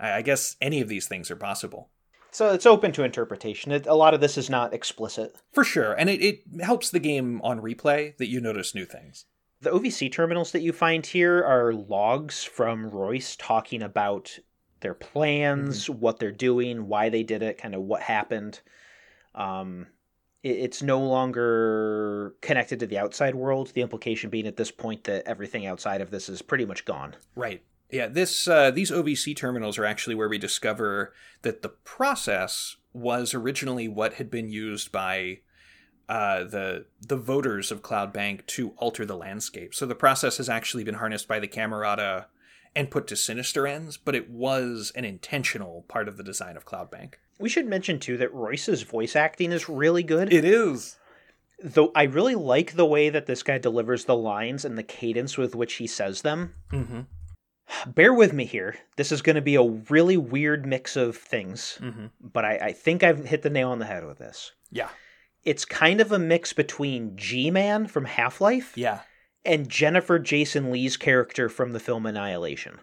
I, 0.00 0.12
I 0.14 0.22
guess 0.22 0.56
any 0.60 0.80
of 0.80 0.88
these 0.88 1.06
things 1.06 1.30
are 1.30 1.36
possible. 1.36 1.90
So 2.34 2.52
it's 2.52 2.66
open 2.66 2.90
to 2.92 3.04
interpretation. 3.04 3.70
It, 3.70 3.86
a 3.86 3.94
lot 3.94 4.12
of 4.12 4.20
this 4.20 4.36
is 4.36 4.50
not 4.50 4.74
explicit. 4.74 5.36
For 5.52 5.62
sure, 5.62 5.92
and 5.92 6.10
it, 6.10 6.20
it 6.20 6.42
helps 6.62 6.90
the 6.90 6.98
game 6.98 7.40
on 7.44 7.60
replay 7.60 8.16
that 8.16 8.28
you 8.28 8.40
notice 8.40 8.74
new 8.74 8.84
things. 8.84 9.26
The 9.60 9.70
OVC 9.70 10.10
terminals 10.10 10.50
that 10.50 10.60
you 10.60 10.72
find 10.72 11.06
here 11.06 11.44
are 11.44 11.72
logs 11.72 12.42
from 12.42 12.90
Royce 12.90 13.36
talking 13.36 13.82
about 13.82 14.36
their 14.80 14.94
plans, 14.94 15.84
mm-hmm. 15.84 16.00
what 16.00 16.18
they're 16.18 16.32
doing, 16.32 16.88
why 16.88 17.08
they 17.08 17.22
did 17.22 17.44
it, 17.44 17.56
kind 17.56 17.72
of 17.72 17.82
what 17.82 18.02
happened. 18.02 18.60
Um, 19.36 19.86
it, 20.42 20.56
it's 20.56 20.82
no 20.82 20.98
longer 21.06 22.34
connected 22.40 22.80
to 22.80 22.86
the 22.88 22.98
outside 22.98 23.36
world. 23.36 23.70
The 23.74 23.80
implication 23.80 24.28
being 24.28 24.48
at 24.48 24.56
this 24.56 24.72
point 24.72 25.04
that 25.04 25.28
everything 25.28 25.66
outside 25.66 26.00
of 26.00 26.10
this 26.10 26.28
is 26.28 26.42
pretty 26.42 26.64
much 26.64 26.84
gone. 26.84 27.14
Right. 27.36 27.62
Yeah, 27.90 28.08
this 28.08 28.48
uh, 28.48 28.70
these 28.70 28.90
OVC 28.90 29.36
terminals 29.36 29.78
are 29.78 29.84
actually 29.84 30.14
where 30.14 30.28
we 30.28 30.38
discover 30.38 31.12
that 31.42 31.62
the 31.62 31.68
process 31.68 32.76
was 32.92 33.34
originally 33.34 33.88
what 33.88 34.14
had 34.14 34.30
been 34.30 34.48
used 34.48 34.90
by 34.90 35.40
uh, 36.08 36.44
the 36.44 36.86
the 37.00 37.16
voters 37.16 37.70
of 37.70 37.82
Cloudbank 37.82 38.46
to 38.46 38.70
alter 38.78 39.04
the 39.04 39.16
landscape. 39.16 39.74
So 39.74 39.86
the 39.86 39.94
process 39.94 40.38
has 40.38 40.48
actually 40.48 40.84
been 40.84 40.94
harnessed 40.94 41.28
by 41.28 41.38
the 41.38 41.48
Camerata 41.48 42.26
and 42.74 42.90
put 42.90 43.06
to 43.08 43.16
sinister 43.16 43.66
ends, 43.66 43.96
but 43.96 44.14
it 44.14 44.30
was 44.30 44.90
an 44.96 45.04
intentional 45.04 45.84
part 45.86 46.08
of 46.08 46.16
the 46.16 46.24
design 46.24 46.56
of 46.56 46.66
Cloudbank. 46.66 47.14
We 47.38 47.48
should 47.48 47.66
mention 47.66 48.00
too 48.00 48.16
that 48.16 48.34
Royce's 48.34 48.82
voice 48.82 49.14
acting 49.14 49.52
is 49.52 49.68
really 49.68 50.02
good. 50.02 50.32
It 50.32 50.44
is. 50.44 50.96
Though 51.62 51.92
I 51.94 52.04
really 52.04 52.34
like 52.34 52.74
the 52.74 52.86
way 52.86 53.10
that 53.10 53.26
this 53.26 53.42
guy 53.42 53.58
delivers 53.58 54.04
the 54.04 54.16
lines 54.16 54.64
and 54.64 54.76
the 54.76 54.82
cadence 54.82 55.38
with 55.38 55.54
which 55.54 55.74
he 55.74 55.86
says 55.86 56.22
them. 56.22 56.54
Mm-hmm 56.72 57.02
bear 57.86 58.12
with 58.12 58.32
me 58.32 58.44
here. 58.44 58.76
This 58.96 59.12
is 59.12 59.22
going 59.22 59.36
to 59.36 59.42
be 59.42 59.54
a 59.54 59.62
really 59.62 60.16
weird 60.16 60.66
mix 60.66 60.96
of 60.96 61.16
things, 61.16 61.78
mm-hmm. 61.80 62.06
but 62.20 62.44
I, 62.44 62.56
I, 62.56 62.72
think 62.72 63.02
I've 63.02 63.24
hit 63.24 63.42
the 63.42 63.50
nail 63.50 63.70
on 63.70 63.78
the 63.78 63.86
head 63.86 64.04
with 64.04 64.18
this. 64.18 64.52
Yeah. 64.70 64.88
It's 65.42 65.64
kind 65.64 66.00
of 66.00 66.12
a 66.12 66.18
mix 66.18 66.52
between 66.52 67.16
G 67.16 67.50
Man 67.50 67.86
from 67.86 68.06
Half 68.06 68.40
Life 68.40 68.76
yeah. 68.76 69.00
and 69.44 69.68
Jennifer 69.68 70.18
Jason 70.18 70.70
Leigh's 70.70 70.96
character 70.96 71.48
from 71.48 71.72
the 71.72 71.80
film 71.80 72.06
Annihilation. 72.06 72.78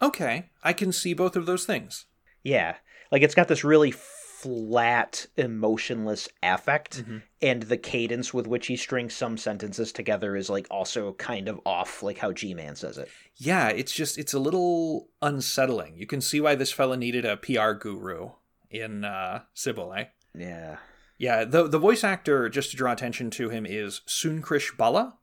Okay. 0.00 0.50
I 0.62 0.72
can 0.72 0.92
see 0.92 1.14
both 1.14 1.36
of 1.36 1.46
those 1.46 1.64
things. 1.64 2.06
Yeah. 2.42 2.76
Like 3.10 3.22
it's 3.22 3.34
got 3.34 3.48
this 3.48 3.64
really 3.64 3.90
flat, 4.42 5.26
emotionless 5.36 6.28
affect, 6.42 7.02
mm-hmm. 7.02 7.18
and 7.42 7.62
the 7.64 7.76
cadence 7.76 8.32
with 8.32 8.46
which 8.46 8.68
he 8.68 8.76
strings 8.76 9.14
some 9.14 9.36
sentences 9.36 9.92
together 9.92 10.34
is 10.34 10.48
like 10.48 10.66
also 10.70 11.12
kind 11.14 11.48
of 11.48 11.60
off, 11.66 12.02
like 12.02 12.18
how 12.18 12.32
G 12.32 12.54
Man 12.54 12.74
says 12.74 12.96
it. 12.96 13.10
Yeah, 13.36 13.68
it's 13.68 13.92
just 13.92 14.18
it's 14.18 14.32
a 14.32 14.38
little 14.38 15.08
unsettling. 15.20 15.96
You 15.96 16.06
can 16.06 16.20
see 16.20 16.40
why 16.40 16.54
this 16.54 16.72
fella 16.72 16.96
needed 16.96 17.24
a 17.24 17.36
PR 17.36 17.72
guru 17.72 18.30
in 18.70 19.04
uh 19.04 19.42
Sybil, 19.52 19.92
eh? 19.94 20.04
Yeah. 20.34 20.76
Yeah, 21.18 21.44
the 21.44 21.68
the 21.68 21.78
voice 21.78 22.02
actor, 22.02 22.48
just 22.48 22.70
to 22.70 22.76
draw 22.78 22.92
attention 22.92 23.30
to 23.32 23.50
him, 23.50 23.66
is 23.66 24.00
Sunkrish 24.06 24.74
Bala. 24.76 25.18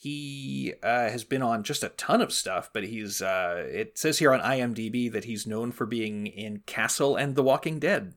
He 0.00 0.74
uh, 0.80 1.10
has 1.10 1.24
been 1.24 1.42
on 1.42 1.64
just 1.64 1.82
a 1.82 1.88
ton 1.90 2.22
of 2.22 2.32
stuff, 2.32 2.70
but 2.72 2.84
he's 2.84 3.20
uh, 3.20 3.66
it 3.68 3.98
says 3.98 4.20
here 4.20 4.32
on 4.32 4.40
IMDb 4.40 5.12
that 5.12 5.24
he's 5.24 5.46
known 5.46 5.72
for 5.72 5.84
being 5.86 6.28
in 6.28 6.62
Castle 6.66 7.16
and 7.16 7.34
The 7.34 7.42
Walking 7.42 7.78
Dead 7.80 8.14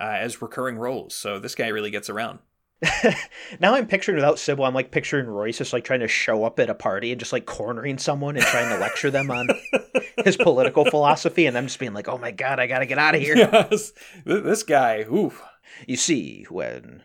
uh, 0.00 0.16
as 0.18 0.42
recurring 0.42 0.76
roles. 0.76 1.14
So 1.14 1.38
this 1.38 1.54
guy 1.54 1.68
really 1.68 1.90
gets 1.90 2.10
around. 2.10 2.40
now 3.60 3.74
I'm 3.74 3.86
picturing 3.86 4.16
without 4.16 4.38
Sybil, 4.38 4.64
I'm 4.64 4.74
like 4.74 4.90
picturing 4.90 5.26
Royce 5.26 5.58
just 5.58 5.72
like 5.72 5.84
trying 5.84 6.00
to 6.00 6.08
show 6.08 6.44
up 6.44 6.58
at 6.58 6.68
a 6.68 6.74
party 6.74 7.12
and 7.12 7.18
just 7.18 7.32
like 7.32 7.46
cornering 7.46 7.98
someone 7.98 8.36
and 8.36 8.44
trying 8.44 8.68
to 8.68 8.78
lecture 8.78 9.10
them 9.10 9.30
on 9.30 9.48
his 10.24 10.36
political 10.36 10.84
philosophy, 10.84 11.46
and 11.46 11.56
I'm 11.56 11.66
just 11.66 11.78
being 11.78 11.94
like, 11.94 12.08
"Oh 12.08 12.18
my 12.18 12.30
god, 12.30 12.60
I 12.60 12.66
gotta 12.66 12.86
get 12.86 12.98
out 12.98 13.14
of 13.14 13.22
here." 13.22 13.36
Yes, 13.36 13.92
this 14.24 14.62
guy. 14.64 15.06
Oof. 15.10 15.42
You 15.86 15.96
see, 15.96 16.44
when 16.50 17.04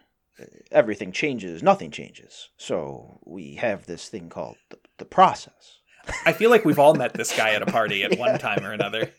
everything 0.72 1.12
changes, 1.12 1.64
nothing 1.64 1.92
changes. 1.92 2.50
So 2.58 3.20
we 3.26 3.56
have 3.56 3.86
this 3.86 4.10
thing 4.10 4.30
called 4.30 4.58
the, 4.70 4.80
the 4.98 5.06
process. 5.06 5.80
I 6.26 6.34
feel 6.34 6.50
like 6.50 6.66
we've 6.66 6.80
all 6.80 6.96
met 6.96 7.14
this 7.14 7.36
guy 7.36 7.52
at 7.52 7.62
a 7.62 7.66
party 7.66 8.04
at 8.04 8.14
yeah. 8.14 8.20
one 8.20 8.40
time 8.40 8.66
or 8.66 8.72
another. 8.72 9.12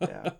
yeah. 0.00 0.30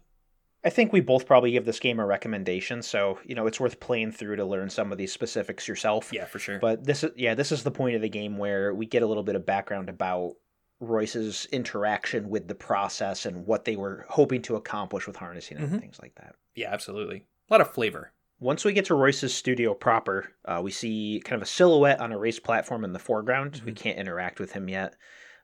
I 0.65 0.71
think 0.71 0.93
we 0.93 1.01
both 1.01 1.27
probably 1.27 1.51
give 1.51 1.65
this 1.65 1.81
game 1.81 1.99
a 1.99 2.07
recommendation, 2.07 2.83
so 2.83 3.19
you 3.25 3.35
know 3.35 3.47
it's 3.47 3.59
worth 3.59 3.81
playing 3.81 4.13
through 4.13 4.37
to 4.37 4.45
learn 4.45 4.71
some 4.71 4.93
of 4.93 4.99
these 4.99 5.13
specifics 5.13 5.67
yourself. 5.67 6.11
Yeah, 6.13 6.27
for 6.27 6.39
sure. 6.39 6.59
But 6.59 6.85
this 6.85 7.03
is 7.03 7.11
yeah, 7.17 7.35
this 7.35 7.51
is 7.51 7.65
the 7.65 7.71
point 7.71 7.97
of 7.97 8.03
the 8.03 8.09
game 8.09 8.39
where 8.39 8.73
we 8.75 8.87
get 8.87 9.03
a 9.03 9.07
little 9.07 9.25
bit 9.25 9.35
of 9.35 9.45
background 9.45 9.89
about 9.89 10.35
Royce's 10.79 11.47
interaction 11.53 12.29
with 12.29 12.47
the 12.47 12.55
process 12.55 13.27
and 13.27 13.47
what 13.47 13.65
they 13.65 13.77
were 13.77 14.07
hoping 14.09 14.43
to 14.43 14.57
accomplish 14.57 15.07
with 15.07 15.17
harnessing 15.17 15.57
mm-hmm. 15.57 15.73
and 15.73 15.81
things 15.81 15.99
like 16.01 16.15
that. 16.17 16.37
Yeah, 16.55 16.73
absolutely. 16.73 17.25
A 17.49 17.53
lot 17.53 17.61
of 17.61 17.73
flavor. 17.73 18.13
Once 18.39 18.65
we 18.65 18.73
get 18.73 18.85
to 18.87 18.95
Royce's 18.95 19.35
studio 19.35 19.75
proper, 19.75 20.33
uh, 20.45 20.61
we 20.63 20.73
see 20.73 21.23
kind 21.25 21.41
of 21.41 21.47
a 21.47 21.51
silhouette 21.51 22.01
on 22.01 22.11
a 22.11 22.19
raised 22.19 22.43
platform 22.43 22.85
in 22.85 22.93
the 22.93 22.99
foreground. 22.99 23.53
Mm-hmm. 23.53 23.67
We 23.67 23.73
can't 23.73 23.99
interact 23.99 24.41
with 24.41 24.53
him 24.53 24.69
yet, 24.69 24.95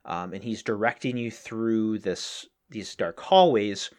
um, 0.05 0.33
and 0.33 0.43
he's 0.43 0.63
directing 0.63 1.17
you 1.17 1.31
through 1.31 1.99
this 2.01 2.47
these 2.71 2.95
dark 2.95 3.19
hallways 3.19 3.91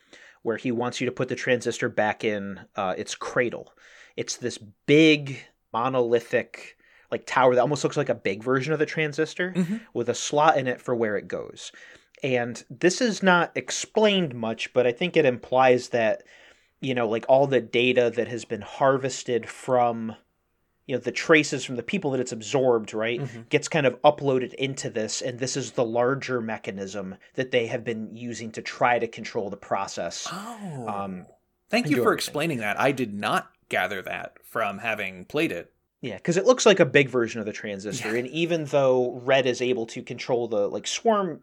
where 0.41 0.57
he 0.57 0.71
wants 0.71 1.01
you 1.01 1.05
to 1.05 1.11
put 1.11 1.27
the 1.27 1.35
transistor 1.35 1.89
back 1.89 2.23
in 2.23 2.59
uh, 2.75 2.95
its 2.97 3.15
cradle. 3.15 3.73
It's 4.15 4.37
this 4.37 4.57
big 4.57 5.39
monolithic 5.73 6.77
like 7.11 7.25
tower 7.25 7.55
that 7.55 7.61
almost 7.61 7.83
looks 7.83 7.97
like 7.97 8.09
a 8.09 8.15
big 8.15 8.43
version 8.43 8.71
of 8.71 8.79
the 8.79 8.85
transistor 8.85 9.53
mm-hmm. 9.55 9.77
with 9.93 10.09
a 10.09 10.15
slot 10.15 10.57
in 10.57 10.67
it 10.67 10.79
for 10.79 10.93
where 10.93 11.17
it 11.17 11.27
goes. 11.27 11.71
And 12.21 12.63
this 12.69 13.01
is 13.01 13.23
not 13.23 13.51
explained 13.55 14.35
much, 14.35 14.73
but 14.73 14.85
I 14.85 14.91
think 14.91 15.17
it 15.17 15.25
implies 15.25 15.89
that 15.89 16.23
you 16.81 16.93
know 16.93 17.07
like 17.07 17.25
all 17.27 17.47
the 17.47 17.61
data 17.61 18.11
that 18.15 18.27
has 18.27 18.45
been 18.45 18.61
harvested 18.61 19.49
from 19.49 20.15
you 20.89 20.95
know 20.95 20.99
the 20.99 21.11
traces 21.11 21.63
from 21.63 21.75
the 21.75 21.83
people 21.83 22.09
that 22.09 22.19
it's 22.19 22.31
absorbed 22.31 22.95
right 22.95 23.21
mm-hmm. 23.21 23.41
gets 23.49 23.67
kind 23.67 23.85
of 23.85 24.01
uploaded 24.01 24.55
into 24.55 24.89
this 24.89 25.21
and 25.21 25.37
this 25.37 25.55
is 25.55 25.73
the 25.73 25.85
larger 25.85 26.41
mechanism 26.41 27.15
that 27.35 27.51
they 27.51 27.67
have 27.67 27.83
been 27.83 28.15
using 28.15 28.51
to 28.51 28.63
try 28.63 28.97
to 28.97 29.07
control 29.07 29.51
the 29.51 29.57
process 29.57 30.27
oh 30.31 30.87
um, 30.87 31.27
thank 31.69 31.87
you 31.87 31.97
for 31.97 32.01
everything. 32.01 32.17
explaining 32.17 32.57
that 32.57 32.79
i 32.79 32.91
did 32.91 33.13
not 33.13 33.51
gather 33.69 34.01
that 34.01 34.33
from 34.43 34.79
having 34.79 35.25
played 35.25 35.51
it 35.51 35.71
yeah 36.01 36.15
because 36.15 36.37
it 36.37 36.45
looks 36.45 36.65
like 36.65 36.79
a 36.79 36.85
big 36.85 37.07
version 37.07 37.39
of 37.39 37.45
the 37.45 37.53
transistor 37.53 38.13
yeah. 38.13 38.19
and 38.19 38.27
even 38.29 38.65
though 38.65 39.21
red 39.23 39.45
is 39.45 39.61
able 39.61 39.85
to 39.85 40.01
control 40.01 40.47
the 40.47 40.67
like 40.67 40.87
swarm 40.87 41.39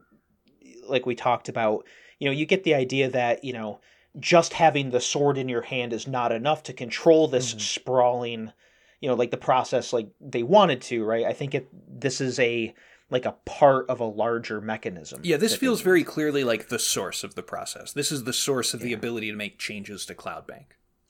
like 0.89 1.07
we 1.07 1.15
talked 1.15 1.49
about 1.49 1.87
you 2.19 2.29
know 2.29 2.33
you 2.33 2.47
get 2.47 2.65
the 2.65 2.75
idea 2.75 3.09
that 3.09 3.45
you 3.45 3.53
know 3.53 3.79
just 4.19 4.55
having 4.55 4.91
the 4.91 5.01
sword 5.01 5.39
in 5.39 5.49
your 5.49 5.63
hand 5.63 5.93
is 5.93 6.09
not 6.09 6.33
enough 6.33 6.65
to 6.65 6.73
control 6.73 7.29
this 7.29 7.51
mm-hmm. 7.51 7.61
sprawling 7.61 8.53
you 9.01 9.09
know 9.09 9.15
like 9.15 9.31
the 9.31 9.37
process 9.37 9.93
like 9.93 10.09
they 10.21 10.43
wanted 10.43 10.81
to 10.83 11.05
right? 11.05 11.25
I 11.25 11.33
think 11.33 11.55
it 11.55 11.69
this 11.89 12.21
is 12.21 12.39
a 12.39 12.75
like 13.11 13.25
a 13.25 13.33
part 13.45 13.89
of 13.89 14.01
a 14.01 14.05
larger 14.05 14.61
mechanism 14.61 15.21
yeah 15.23 15.37
this 15.37 15.55
feels 15.55 15.81
very 15.81 16.03
clearly 16.03 16.43
like 16.43 16.69
the 16.69 16.79
source 16.79 17.25
of 17.25 17.35
the 17.35 17.43
process. 17.43 17.93
This 17.93 18.11
is 18.11 18.25
the 18.25 18.33
source 18.33 18.75
of 18.75 18.81
yeah. 18.81 18.87
the 18.87 18.93
ability 18.95 19.31
to 19.31 19.37
make 19.37 19.59
changes 19.59 20.07
to 20.07 20.15
Cloudbank. 20.15 20.67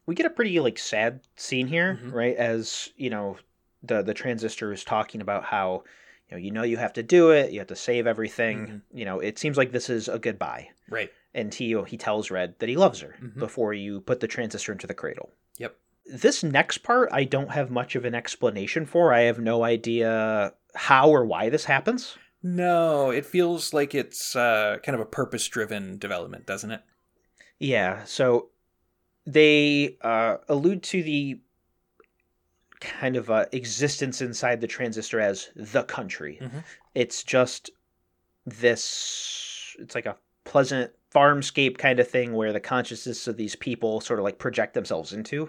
We 0.07 0.15
get 0.15 0.27
a 0.27 0.31
pretty 0.31 0.59
like 0.61 0.79
sad 0.79 1.21
scene 1.37 1.67
here 1.67 1.95
mm-hmm. 1.95 2.13
right? 2.13 2.37
As 2.37 2.91
you 2.97 3.11
know 3.11 3.39
the 3.83 4.03
the 4.03 4.15
transistor 4.15 4.73
is 4.73 4.85
talking 4.85 5.21
about 5.21 5.45
how 5.45 5.85
you 6.29 6.37
know 6.37 6.43
you 6.43 6.51
know 6.51 6.63
you 6.63 6.77
have 6.77 6.93
to 6.95 7.03
do 7.03 7.31
it 7.31 7.53
you 7.53 7.61
have 7.61 7.69
to 7.69 7.77
save 7.77 8.07
everything. 8.07 8.59
Mm-hmm. 8.59 8.99
you 8.99 9.05
know 9.05 9.21
it 9.21 9.39
seems 9.39 9.57
like 9.57 9.73
this 9.73 9.91
is 9.91 10.09
a 10.09 10.19
goodbye. 10.19 10.69
Right. 10.89 11.11
And 11.35 11.53
he 11.53 11.81
he 11.87 11.97
tells 11.97 12.31
red 12.31 12.55
that 12.59 12.69
he 12.69 12.77
loves 12.77 13.01
her 13.01 13.17
mm-hmm. 13.23 13.39
before 13.39 13.75
you 13.75 14.01
put 14.01 14.21
the 14.21 14.29
transistor 14.29 14.73
into 14.73 14.87
the 14.87 14.95
cradle. 14.95 15.31
Yep 15.59 15.77
this 16.09 16.43
next 16.43 16.79
part, 16.79 17.09
I 17.13 17.25
don't 17.25 17.51
have 17.51 17.71
much 17.71 17.97
of 17.97 18.05
an 18.05 18.15
explanation 18.15 18.87
for. 18.87 19.13
I 19.13 19.23
have 19.23 19.39
no 19.39 19.65
idea 19.65 20.53
how 20.75 21.11
or 21.11 21.25
why 21.25 21.49
this 21.49 21.65
happens. 21.65 22.17
No, 22.43 23.11
it 23.11 23.27
feels 23.27 23.75
like 23.75 23.95
it's 23.95 24.37
uh, 24.37 24.79
kind 24.83 24.95
of 24.95 25.01
a 25.01 25.07
purpose 25.07 25.49
driven 25.49 25.99
development, 25.99 26.47
doesn't 26.47 26.71
it? 26.71 26.83
Yeah. 27.59 28.05
So 28.05 28.51
they 29.27 29.97
uh, 30.03 30.37
allude 30.49 30.83
to 30.85 31.03
the 31.03 31.41
kind 32.81 33.17
of 33.17 33.31
uh, 33.31 33.47
existence 33.53 34.21
inside 34.21 34.61
the 34.61 34.67
transistor 34.67 35.19
as 35.19 35.49
the 35.57 35.83
country. 35.85 36.39
Mm-hmm. 36.41 36.59
It's 36.95 37.25
just 37.25 37.71
this, 38.45 39.75
it's 39.81 39.95
like 39.95 40.07
a 40.07 40.17
pleasant 40.45 40.93
farmscape 41.13 41.79
kind 41.79 41.99
of 41.99 42.09
thing 42.09 42.35
where 42.35 42.53
the 42.53 42.61
consciousness 42.61 43.27
of 43.27 43.37
these 43.37 43.57
people 43.57 44.01
sort 44.01 44.21
of 44.21 44.25
like 44.25 44.39
project 44.39 44.75
themselves 44.75 45.13
into 45.13 45.49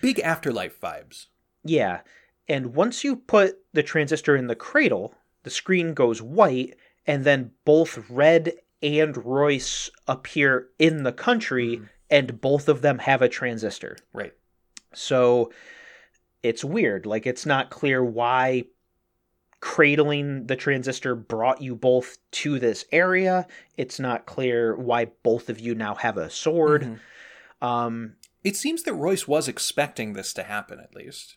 big 0.00 0.20
afterlife 0.20 0.80
vibes. 0.80 1.26
Yeah. 1.64 2.00
And 2.48 2.74
once 2.74 3.04
you 3.04 3.16
put 3.16 3.58
the 3.72 3.82
transistor 3.82 4.36
in 4.36 4.46
the 4.46 4.54
cradle, 4.54 5.14
the 5.44 5.50
screen 5.50 5.94
goes 5.94 6.20
white, 6.20 6.76
and 7.06 7.24
then 7.24 7.52
both 7.64 8.10
Red 8.10 8.52
and 8.82 9.16
Royce 9.24 9.90
appear 10.06 10.68
in 10.78 11.02
the 11.04 11.12
country, 11.12 11.76
mm-hmm. 11.76 11.84
and 12.10 12.40
both 12.40 12.68
of 12.68 12.82
them 12.82 12.98
have 12.98 13.22
a 13.22 13.28
transistor. 13.28 13.96
Right. 14.12 14.34
So 14.92 15.52
it's 16.42 16.64
weird. 16.64 17.06
Like, 17.06 17.26
it's 17.26 17.46
not 17.46 17.70
clear 17.70 18.04
why 18.04 18.64
cradling 19.60 20.46
the 20.46 20.56
transistor 20.56 21.14
brought 21.14 21.62
you 21.62 21.74
both 21.74 22.18
to 22.30 22.58
this 22.58 22.84
area. 22.92 23.46
It's 23.78 23.98
not 23.98 24.26
clear 24.26 24.76
why 24.76 25.06
both 25.22 25.48
of 25.48 25.58
you 25.58 25.74
now 25.74 25.94
have 25.94 26.18
a 26.18 26.28
sword. 26.28 26.82
Mhm. 26.82 27.66
Um, 27.66 28.16
It 28.44 28.56
seems 28.56 28.82
that 28.84 28.92
Royce 28.94 29.26
was 29.26 29.48
expecting 29.48 30.12
this 30.12 30.32
to 30.34 30.42
happen, 30.44 30.78
at 30.78 30.94
least. 30.94 31.36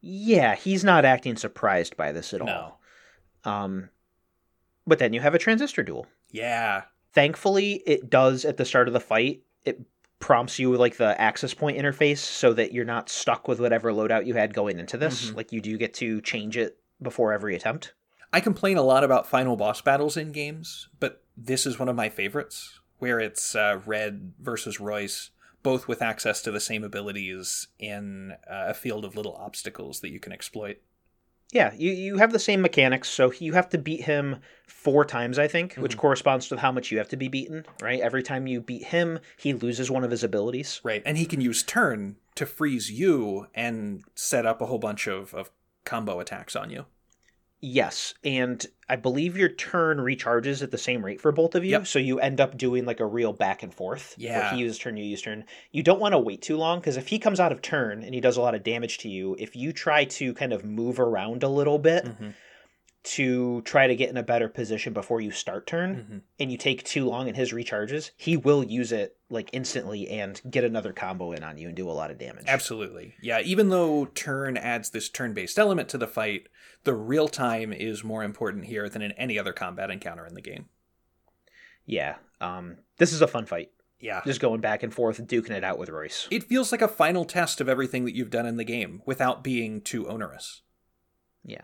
yeah, 0.00 0.56
he's 0.56 0.82
not 0.82 1.04
acting 1.04 1.36
surprised 1.36 1.96
by 1.96 2.10
this 2.10 2.34
at 2.34 2.42
No. 2.44 2.52
all. 2.52 2.80
Um, 3.44 3.90
but 4.86 4.98
then 4.98 5.12
you 5.12 5.20
have 5.20 5.34
a 5.34 5.38
transistor 5.38 5.84
duel. 5.84 6.08
Yeah. 6.32 6.82
Thankfully, 7.12 7.74
it 7.86 8.10
does 8.10 8.44
at 8.44 8.56
the 8.56 8.64
start 8.64 8.88
of 8.88 8.94
the 8.94 9.00
fight. 9.00 9.42
It 9.64 9.80
prompts 10.18 10.58
you 10.58 10.70
with 10.70 10.80
like 10.80 10.96
the 10.96 11.20
access 11.20 11.54
point 11.54 11.78
interface 11.78 12.18
so 12.18 12.52
that 12.54 12.72
you're 12.72 12.84
not 12.84 13.08
stuck 13.08 13.46
with 13.46 13.60
whatever 13.60 13.92
loadout 13.92 14.26
you 14.26 14.34
had 14.34 14.54
going 14.54 14.78
into 14.80 14.96
this. 14.96 15.30
Mhm. 15.30 15.36
Like 15.36 15.52
you 15.52 15.60
do 15.60 15.76
get 15.78 15.94
to 15.94 16.20
change 16.20 16.56
it 16.56 16.78
before 17.00 17.32
every 17.32 17.54
attempt. 17.54 17.92
I 18.32 18.40
complain 18.40 18.76
a 18.78 18.82
lot 18.82 19.04
about 19.04 19.28
final 19.28 19.56
boss 19.56 19.80
battles 19.82 20.16
in 20.16 20.32
games, 20.32 20.88
but 20.98 21.22
this 21.36 21.64
is 21.66 21.78
one 21.78 21.88
of 21.88 21.94
my 21.96 22.08
favorites, 22.08 22.80
where 22.98 23.20
it's 23.20 23.54
uh, 23.54 23.80
Red 23.86 24.32
versus 24.40 24.80
Royce, 24.80 25.30
both 25.62 25.88
with 25.88 26.02
access 26.02 26.42
to 26.42 26.50
the 26.50 26.60
same 26.60 26.84
abilities 26.84 27.68
in 27.78 28.32
uh, 28.50 28.66
a 28.68 28.74
field 28.74 29.04
of 29.04 29.16
little 29.16 29.36
obstacles 29.36 30.00
that 30.00 30.10
you 30.10 30.20
can 30.20 30.32
exploit. 30.32 30.78
Yeah, 31.52 31.72
you, 31.76 31.92
you 31.92 32.16
have 32.16 32.32
the 32.32 32.38
same 32.38 32.62
mechanics, 32.62 33.10
so 33.10 33.30
you 33.38 33.52
have 33.52 33.68
to 33.70 33.78
beat 33.78 34.04
him 34.04 34.36
four 34.66 35.04
times, 35.04 35.38
I 35.38 35.48
think, 35.48 35.74
which 35.74 35.96
Mhm. 35.96 36.00
corresponds 36.00 36.48
to 36.48 36.56
how 36.56 36.72
much 36.72 36.90
you 36.90 36.96
have 36.96 37.08
to 37.10 37.16
be 37.16 37.28
beaten, 37.28 37.66
right? 37.82 38.00
Every 38.00 38.22
time 38.22 38.46
you 38.46 38.62
beat 38.62 38.84
him, 38.84 39.18
he 39.36 39.52
loses 39.52 39.90
one 39.90 40.02
of 40.02 40.10
his 40.10 40.24
abilities. 40.24 40.80
Right. 40.82 41.02
And 41.04 41.18
he 41.18 41.26
can 41.26 41.42
use 41.42 41.62
turn 41.62 42.16
to 42.36 42.46
freeze 42.46 42.90
you 42.90 43.48
and 43.54 44.02
set 44.14 44.46
up 44.46 44.62
a 44.62 44.66
whole 44.66 44.78
bunch 44.78 45.06
of, 45.06 45.34
of 45.34 45.50
combo 45.84 46.20
attacks 46.20 46.56
on 46.56 46.70
you. 46.70 46.86
Yes, 47.64 48.14
and 48.24 48.66
I 48.88 48.96
believe 48.96 49.36
your 49.36 49.48
turn 49.48 49.98
recharges 49.98 50.64
at 50.64 50.72
the 50.72 50.78
same 50.78 51.04
rate 51.04 51.20
for 51.20 51.30
both 51.30 51.54
of 51.54 51.64
you, 51.64 51.70
Yep. 51.70 51.86
so 51.86 52.00
you 52.00 52.18
end 52.18 52.40
up 52.40 52.58
doing 52.58 52.84
like 52.84 52.98
a 52.98 53.06
real 53.06 53.32
back 53.32 53.62
and 53.62 53.72
forth. 53.72 54.16
Where 54.18 54.28
Yeah. 54.28 54.52
he 54.54 54.60
uses 54.62 54.78
turn, 54.78 54.96
you 54.96 55.04
use 55.04 55.22
turn. 55.22 55.44
You 55.70 55.84
don't 55.84 56.00
want 56.00 56.12
to 56.12 56.18
wait 56.18 56.42
too 56.42 56.56
long 56.56 56.80
because 56.80 56.96
if 56.96 57.06
he 57.08 57.20
comes 57.20 57.38
out 57.38 57.52
of 57.52 57.62
turn 57.62 58.02
and 58.02 58.14
he 58.14 58.20
does 58.20 58.36
a 58.36 58.40
lot 58.42 58.56
of 58.56 58.64
damage 58.64 58.98
to 58.98 59.08
you, 59.08 59.36
if 59.38 59.54
you 59.54 59.72
try 59.72 60.04
to 60.04 60.34
kind 60.34 60.52
of 60.52 60.64
move 60.64 60.98
around 60.98 61.44
a 61.44 61.48
little 61.48 61.78
bit 61.78 62.04
Mhm. 62.04 62.34
To 63.04 63.60
try 63.62 63.86
to 63.88 63.96
get 63.96 64.10
in 64.10 64.16
a 64.16 64.22
better 64.22 64.48
position 64.48 64.92
before 64.92 65.20
you 65.20 65.30
start 65.32 65.66
turn, 65.66 65.96
Mhm. 65.96 66.20
and 66.38 66.52
you 66.52 66.56
take 66.56 66.84
too 66.84 67.04
long 67.04 67.26
in 67.26 67.34
his 67.34 67.52
recharges, 67.52 68.12
he 68.16 68.36
will 68.36 68.62
use 68.62 68.92
it 68.92 69.16
like 69.28 69.50
instantly 69.52 70.08
and 70.08 70.40
get 70.48 70.62
another 70.62 70.92
combo 70.92 71.32
in 71.32 71.42
on 71.42 71.58
you 71.58 71.66
and 71.66 71.76
do 71.76 71.88
a 71.88 71.92
lot 71.92 72.10
of 72.12 72.18
damage. 72.18 72.44
Absolutely. 72.46 73.14
Yeah, 73.20 73.40
even 73.40 73.70
though 73.70 74.04
turn 74.06 74.56
adds 74.56 74.90
this 74.90 75.08
turn 75.08 75.34
based 75.34 75.58
element 75.58 75.88
to 75.88 75.98
the 75.98 76.06
fight, 76.06 76.46
the 76.84 76.94
real 76.94 77.26
time 77.28 77.72
is 77.72 78.04
more 78.04 78.22
important 78.22 78.66
here 78.66 78.88
than 78.88 79.02
in 79.02 79.12
any 79.12 79.38
other 79.38 79.52
combat 79.52 79.90
encounter 79.90 80.24
in 80.26 80.34
the 80.34 80.40
game. 80.42 80.68
Yeah. 81.84 82.16
Um, 82.40 82.78
this 82.98 83.12
is 83.12 83.20
a 83.22 83.26
fun 83.26 83.46
fight. 83.46 83.72
Yeah. 83.98 84.20
Just 84.24 84.40
going 84.40 84.60
back 84.60 84.82
and 84.82 84.92
forth, 84.92 85.18
duking 85.26 85.50
it 85.50 85.64
out 85.64 85.78
with 85.78 85.88
Royce. 85.88 86.28
It 86.30 86.44
feels 86.44 86.72
like 86.72 86.82
a 86.82 86.88
final 86.88 87.24
test 87.24 87.60
of 87.60 87.68
everything 87.68 88.04
that 88.04 88.14
you've 88.14 88.30
done 88.30 88.46
in 88.46 88.56
the 88.56 88.64
game 88.64 89.02
without 89.06 89.42
being 89.44 89.80
too 89.80 90.08
onerous. 90.08 90.62
Yeah. 91.44 91.62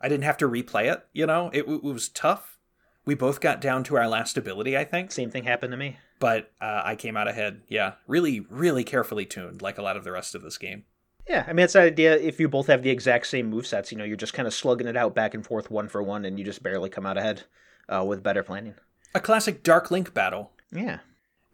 I 0.00 0.08
didn't 0.08 0.24
have 0.24 0.36
to 0.38 0.48
replay 0.48 0.92
it, 0.92 1.04
you 1.12 1.26
know? 1.26 1.50
It, 1.52 1.66
it 1.68 1.82
was 1.84 2.08
tough. 2.08 2.58
We 3.04 3.14
both 3.14 3.40
got 3.40 3.60
down 3.60 3.84
to 3.84 3.96
our 3.96 4.08
last 4.08 4.36
ability, 4.36 4.76
I 4.76 4.84
think, 4.84 5.12
Same 5.12 5.30
thing 5.30 5.44
happened 5.44 5.70
to 5.72 5.76
me. 5.76 5.98
but 6.18 6.52
uh, 6.60 6.82
I 6.84 6.96
came 6.96 7.16
out 7.16 7.28
ahead. 7.28 7.62
Yeah, 7.68 7.92
really, 8.06 8.40
really 8.40 8.84
carefully 8.84 9.24
tuned, 9.26 9.62
like 9.62 9.78
a 9.78 9.82
lot 9.82 9.96
of 9.96 10.04
the 10.04 10.12
rest 10.12 10.34
of 10.34 10.42
this 10.42 10.58
game. 10.58 10.84
Yeah, 11.28 11.44
I 11.46 11.52
mean, 11.52 11.64
it's 11.64 11.72
that 11.72 11.82
idea 11.84 12.16
if 12.16 12.38
you 12.40 12.48
both 12.48 12.66
have 12.68 12.82
the 12.82 12.90
exact 12.90 13.26
same 13.26 13.50
movesets, 13.52 13.90
you 13.90 13.98
know, 13.98 14.04
you're 14.04 14.16
just 14.16 14.32
kind 14.34 14.46
of 14.46 14.54
slugging 14.54 14.86
it 14.86 14.96
out 14.96 15.14
back 15.14 15.34
and 15.34 15.44
forth 15.46 15.70
one 15.70 15.88
for 15.88 16.02
one, 16.02 16.24
and 16.24 16.38
you 16.38 16.44
just 16.44 16.62
barely 16.62 16.88
come 16.90 17.04
out 17.06 17.16
ahead 17.18 17.44
uh, 17.88 18.04
with 18.06 18.22
better 18.22 18.42
planning. 18.42 18.74
A 19.14 19.20
classic 19.20 19.62
Dark 19.62 19.90
Link 19.90 20.12
battle, 20.14 20.52
Yeah. 20.72 20.98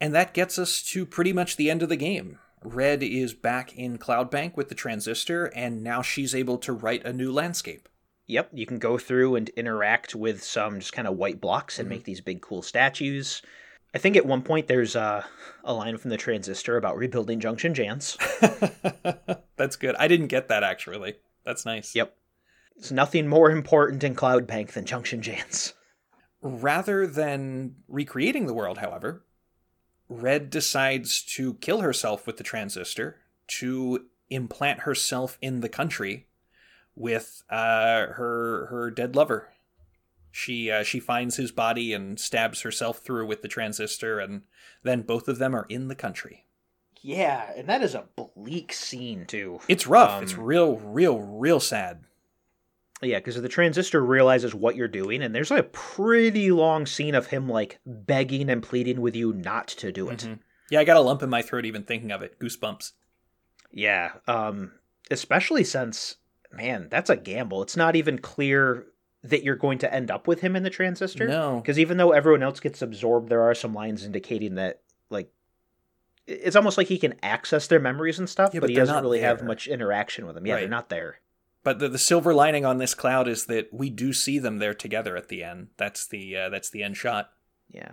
and 0.00 0.14
that 0.14 0.34
gets 0.34 0.58
us 0.58 0.82
to 0.90 1.06
pretty 1.06 1.32
much 1.32 1.56
the 1.56 1.70
end 1.70 1.82
of 1.82 1.88
the 1.88 1.96
game. 1.96 2.38
Red 2.64 3.02
is 3.02 3.34
back 3.34 3.76
in 3.76 3.98
Cloudbank 3.98 4.56
with 4.56 4.68
the 4.68 4.74
transistor, 4.74 5.46
and 5.46 5.82
now 5.82 6.00
she's 6.02 6.34
able 6.34 6.58
to 6.58 6.72
write 6.72 7.04
a 7.04 7.12
new 7.12 7.32
landscape. 7.32 7.88
Yep, 8.32 8.50
you 8.54 8.66
can 8.66 8.78
go 8.78 8.96
through 8.98 9.36
and 9.36 9.48
interact 9.50 10.14
with 10.14 10.42
some 10.42 10.80
just 10.80 10.92
kind 10.92 11.06
of 11.06 11.16
white 11.16 11.40
blocks 11.40 11.78
and 11.78 11.86
Mhm. 11.86 11.90
make 11.90 12.04
these 12.04 12.20
big 12.20 12.40
cool 12.40 12.62
statues. 12.62 13.42
I 13.94 13.98
think 13.98 14.16
at 14.16 14.24
one 14.24 14.42
point 14.42 14.68
there's 14.68 14.96
uh, 14.96 15.22
a 15.64 15.74
line 15.74 15.98
from 15.98 16.10
the 16.10 16.16
transistor 16.16 16.76
about 16.78 16.96
rebuilding 16.96 17.40
Junction 17.40 17.74
Jans. 17.74 18.16
That's 19.56 19.76
good. 19.76 19.94
I 19.96 20.08
didn't 20.08 20.28
get 20.28 20.48
that 20.48 20.62
actually. 20.62 21.16
That's 21.44 21.66
nice. 21.66 21.94
Yep. 21.94 22.16
There's 22.76 22.92
nothing 22.92 23.28
more 23.28 23.50
important 23.50 24.02
in 24.02 24.14
Cloudbank 24.14 24.68
than 24.72 24.86
Junction 24.86 25.20
Jans. 25.20 25.74
Rather 26.40 27.06
than 27.06 27.76
recreating 27.86 28.46
the 28.46 28.54
world, 28.54 28.78
however, 28.78 29.24
Red 30.08 30.50
decides 30.50 31.22
to 31.36 31.54
kill 31.54 31.80
herself 31.82 32.26
with 32.26 32.38
the 32.38 32.44
transistor 32.44 33.20
to 33.48 34.06
implant 34.30 34.80
herself 34.80 35.36
in 35.42 35.60
the 35.60 35.68
country 35.68 36.26
with 36.94 37.42
uh, 37.50 38.06
her 38.08 38.66
her 38.66 38.90
dead 38.90 39.16
lover. 39.16 39.48
She 40.30 40.70
uh, 40.70 40.82
she 40.82 40.98
finds 41.00 41.36
his 41.36 41.52
body 41.52 41.92
and 41.92 42.18
stabs 42.18 42.62
herself 42.62 42.98
through 42.98 43.26
with 43.26 43.42
the 43.42 43.48
transistor, 43.48 44.18
and 44.18 44.42
then 44.82 45.02
both 45.02 45.28
of 45.28 45.38
them 45.38 45.54
are 45.54 45.66
in 45.68 45.88
the 45.88 45.94
country. 45.94 46.46
Yeah, 47.04 47.50
and 47.56 47.68
that 47.68 47.82
is 47.82 47.94
a 47.96 48.04
bleak 48.16 48.72
scene, 48.72 49.26
too. 49.26 49.58
It's 49.66 49.88
rough. 49.88 50.12
Um, 50.18 50.22
it's 50.22 50.36
real, 50.36 50.76
real, 50.76 51.18
real 51.20 51.58
sad. 51.58 52.04
Yeah, 53.02 53.18
because 53.18 53.42
the 53.42 53.48
transistor 53.48 54.00
realizes 54.00 54.54
what 54.54 54.76
you're 54.76 54.86
doing, 54.86 55.20
and 55.20 55.34
there's 55.34 55.50
a 55.50 55.64
pretty 55.64 56.52
long 56.52 56.86
scene 56.86 57.16
of 57.16 57.26
him 57.26 57.48
like 57.48 57.80
begging 57.84 58.48
and 58.48 58.62
pleading 58.62 59.00
with 59.00 59.16
you 59.16 59.32
not 59.32 59.66
to 59.68 59.90
do 59.90 60.08
it. 60.10 60.20
Mhm. 60.20 60.38
Yeah, 60.70 60.78
I 60.78 60.84
got 60.84 60.96
a 60.96 61.00
lump 61.00 61.24
in 61.24 61.28
my 61.28 61.42
throat 61.42 61.64
even 61.64 61.82
thinking 61.82 62.12
of 62.12 62.22
it. 62.22 62.38
Goosebumps. 62.38 62.92
Yeah, 63.72 64.12
um, 64.28 64.70
especially 65.10 65.64
since, 65.64 66.16
man, 66.52 66.88
that's 66.90 67.10
a 67.10 67.16
gamble. 67.16 67.62
It's 67.62 67.76
not 67.76 67.96
even 67.96 68.18
clear 68.18 68.86
that 69.24 69.44
you're 69.44 69.56
going 69.56 69.78
to 69.78 69.92
end 69.92 70.10
up 70.10 70.26
with 70.26 70.40
him 70.40 70.56
in 70.56 70.62
the 70.62 70.70
transistor. 70.70 71.28
No. 71.28 71.60
Because 71.60 71.78
even 71.78 71.96
though 71.96 72.12
everyone 72.12 72.42
else 72.42 72.60
gets 72.60 72.82
absorbed, 72.82 73.28
there 73.28 73.42
are 73.42 73.54
some 73.54 73.72
lines 73.72 74.04
indicating 74.04 74.56
that, 74.56 74.80
like, 75.10 75.30
it's 76.26 76.56
almost 76.56 76.78
like 76.78 76.88
he 76.88 76.98
can 76.98 77.14
access 77.22 77.66
their 77.66 77.80
memories 77.80 78.18
and 78.18 78.28
stuff, 78.28 78.50
Yeah, 78.52 78.60
but, 78.60 78.66
but 78.66 78.70
he 78.70 78.76
doesn't 78.76 79.02
really 79.02 79.20
have 79.20 79.42
much 79.42 79.68
interaction 79.68 80.26
with 80.26 80.34
them. 80.34 80.46
Yeah, 80.46 80.56
they're 80.56 80.68
not 80.68 80.88
there. 80.88 81.20
But 81.64 81.78
the, 81.78 81.88
the 81.88 81.98
silver 81.98 82.34
lining 82.34 82.64
on 82.64 82.78
this 82.78 82.94
cloud 82.94 83.28
is 83.28 83.46
that 83.46 83.72
we 83.72 83.90
do 83.90 84.12
see 84.12 84.38
them 84.38 84.58
there 84.58 84.74
together 84.74 85.16
at 85.16 85.28
the 85.28 85.44
end. 85.44 85.68
That's 85.76 86.06
the 86.06 86.36
uh, 86.36 86.48
that's 86.48 86.70
the 86.70 86.82
end 86.82 86.96
shot. 86.96 87.30
Yeah. 87.68 87.92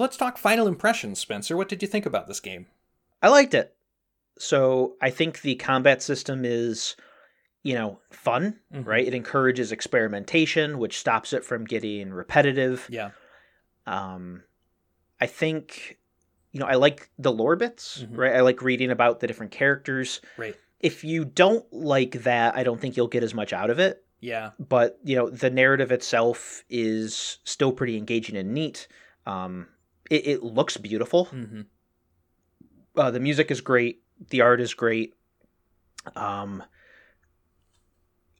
So 0.00 0.04
let's 0.04 0.16
talk 0.16 0.38
final 0.38 0.66
impressions, 0.66 1.18
Spencer. 1.18 1.58
What 1.58 1.68
did 1.68 1.82
you 1.82 1.86
think 1.88 2.06
about 2.06 2.26
this 2.26 2.40
game? 2.40 2.68
I 3.20 3.28
liked 3.28 3.52
it. 3.52 3.74
So 4.38 4.96
I 5.02 5.10
think 5.10 5.42
the 5.42 5.56
combat 5.56 6.02
system 6.02 6.42
is, 6.42 6.96
you 7.62 7.74
know, 7.74 8.00
fun, 8.08 8.60
Mhm. 8.72 8.86
right? 8.86 9.06
It 9.06 9.12
encourages 9.12 9.72
experimentation, 9.72 10.78
which 10.78 10.98
stops 10.98 11.34
it 11.34 11.44
from 11.44 11.66
getting 11.66 12.14
repetitive. 12.14 12.86
Yeah. 12.88 13.10
Um, 13.86 14.44
I 15.20 15.26
think, 15.26 15.98
you 16.52 16.60
know, 16.60 16.66
I 16.66 16.76
like 16.76 17.10
the 17.18 17.30
lore 17.30 17.56
bits, 17.56 18.02
Mhm. 18.02 18.16
right? 18.16 18.36
I 18.36 18.40
like 18.40 18.62
reading 18.62 18.90
about 18.90 19.20
the 19.20 19.26
different 19.26 19.52
characters. 19.52 20.22
Right. 20.38 20.56
If 20.78 21.04
you 21.04 21.26
don't 21.26 21.70
like 21.74 22.22
that, 22.22 22.56
I 22.56 22.62
don't 22.62 22.80
think 22.80 22.96
you'll 22.96 23.06
get 23.06 23.22
as 23.22 23.34
much 23.34 23.52
out 23.52 23.68
of 23.68 23.78
it. 23.78 24.02
Yeah. 24.20 24.52
But 24.58 24.98
you 25.04 25.14
know, 25.16 25.28
the 25.28 25.50
narrative 25.50 25.92
itself 25.92 26.64
is 26.70 27.36
still 27.44 27.70
pretty 27.70 27.98
engaging 27.98 28.38
and 28.38 28.54
neat. 28.54 28.88
Um, 29.26 29.68
it, 30.10 30.26
it 30.26 30.42
looks 30.42 30.76
beautiful. 30.76 31.24
hmm 31.26 31.62
Uh, 32.96 33.10
the 33.10 33.20
music 33.20 33.50
is 33.50 33.60
great. 33.60 34.02
The 34.28 34.42
art 34.42 34.60
is 34.60 34.74
great. 34.74 35.14
Um, 36.14 36.62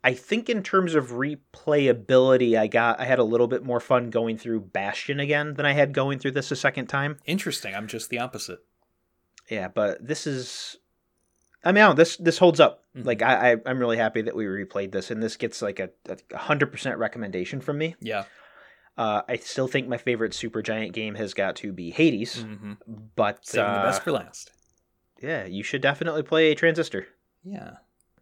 I 0.02 0.14
think 0.14 0.48
in 0.48 0.62
terms 0.62 0.94
of 0.94 1.10
replayability, 1.10 2.58
I 2.58 2.66
got 2.66 3.00
I 3.00 3.04
had 3.04 3.18
a 3.18 3.24
little 3.24 3.46
bit 3.48 3.64
more 3.64 3.80
fun 3.80 4.10
going 4.10 4.38
through 4.38 4.60
Bastion 4.60 5.20
again 5.20 5.54
than 5.54 5.66
I 5.66 5.72
had 5.72 5.92
going 5.92 6.18
through 6.18 6.30
this 6.32 6.50
a 6.50 6.56
second 6.56 6.86
time. 6.86 7.18
Interesting. 7.26 7.74
I'm 7.74 7.86
just 7.86 8.08
the 8.10 8.18
opposite. 8.18 8.60
Yeah, 9.48 9.68
but 9.68 10.06
this 10.06 10.26
is. 10.26 10.76
I 11.62 11.72
mean, 11.72 11.84
I 11.84 11.88
don't 11.88 11.96
this 11.96 12.16
this 12.16 12.38
holds 12.38 12.60
up. 12.60 12.84
Mhm. 12.96 13.04
Like 13.04 13.20
I, 13.20 13.52
I 13.52 13.56
I'm 13.66 13.78
really 13.78 13.98
happy 13.98 14.22
that 14.22 14.34
we 14.34 14.46
replayed 14.46 14.92
this, 14.92 15.10
and 15.10 15.22
this 15.22 15.36
gets 15.36 15.60
like 15.60 15.78
a 15.78 15.90
a 16.32 16.38
hundred 16.38 16.72
percent 16.72 16.96
recommendation 16.96 17.60
from 17.60 17.76
me. 17.76 17.94
Yeah. 18.00 18.24
Uh, 19.00 19.22
I 19.28 19.36
still 19.36 19.66
think 19.66 19.88
my 19.88 19.96
favorite 19.96 20.32
Supergiant 20.32 20.92
game 20.92 21.14
has 21.14 21.32
got 21.32 21.56
to 21.56 21.72
be 21.72 21.90
Hades, 21.90 22.42
hmm 22.42 22.72
but 23.16 23.46
Saving 23.46 23.72
the 23.72 23.78
uh, 23.80 23.84
best 23.84 24.02
for 24.02 24.12
last. 24.12 24.50
yeah, 25.22 25.46
you 25.46 25.62
should 25.62 25.80
definitely 25.80 26.22
play 26.22 26.54
Transistor. 26.54 27.06
Yeah. 27.42 27.72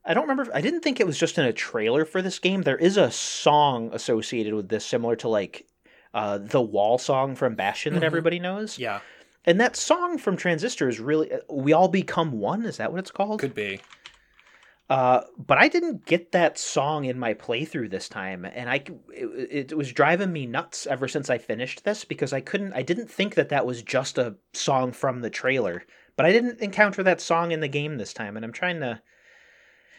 I 0.05 0.15
don't 0.15 0.23
remember. 0.23 0.45
If, 0.45 0.51
I 0.55 0.61
didn't 0.61 0.83
think 0.83 1.01
it 1.01 1.07
was 1.07 1.19
just 1.19 1.37
in 1.37 1.45
a 1.45 1.53
trailer 1.53 2.05
for 2.05 2.23
this 2.23 2.39
game. 2.39 2.63
There 2.63 2.77
is 2.79 2.97
a 2.97 3.11
song 3.11 3.91
associated 3.93 4.55
with 4.55 4.69
this, 4.69 4.87
similar 4.87 5.17
to 5.17 5.29
like 5.29 5.67
uh, 6.15 6.39
the 6.39 6.63
Wall 6.63 6.97
song 6.97 7.35
from 7.35 7.55
Bastion 7.57 7.95
that 7.95 8.03
Mhm. 8.03 8.07
everybody 8.07 8.39
knows. 8.39 8.79
Yeah. 8.79 9.01
And 9.45 9.61
that 9.61 9.77
song 9.77 10.17
from 10.19 10.37
Transistor 10.37 10.89
is 10.89 11.01
really 11.01 11.33
uh, 11.33 11.39
"We 11.51 11.73
All 11.73 11.89
Become 11.89 12.33
One." 12.39 12.65
Is 12.65 12.77
that 12.79 12.91
what 12.93 12.99
it's 13.01 13.11
called? 13.11 13.41
Could 13.41 13.55
be. 13.55 13.81
Uh, 14.89 15.23
but 15.36 15.59
I 15.59 15.69
didn't 15.69 16.06
get 16.06 16.32
that 16.32 16.59
song 16.59 17.05
in 17.05 17.19
my 17.19 17.35
playthrough 17.35 17.90
this 17.90 18.09
time, 18.09 18.47
and 18.47 18.70
I 18.70 18.77
it, 19.12 19.70
it 19.70 19.77
was 19.77 19.93
driving 19.93 20.32
me 20.32 20.47
nuts 20.47 20.86
ever 20.86 21.06
since 21.09 21.28
I 21.28 21.36
finished 21.36 21.85
this 21.85 22.06
because 22.06 22.32
I 22.32 22.40
couldn't. 22.40 22.73
I 22.73 22.82
didn't 22.82 23.10
think 23.10 23.35
that 23.35 23.51
that 23.51 23.66
was 23.66 23.82
just 23.82 24.16
a 24.16 24.36
song 24.55 24.93
from 24.93 25.20
the 25.20 25.28
trailer, 25.28 25.85
but 26.16 26.24
I 26.24 26.32
didn't 26.32 26.60
encounter 26.60 27.02
that 27.02 27.20
song 27.20 27.52
in 27.52 27.60
the 27.60 27.69
game 27.69 27.98
this 27.98 28.15
time, 28.15 28.36
and 28.36 28.44
I'm 28.44 28.52
trying 28.52 28.81
to. 28.81 29.02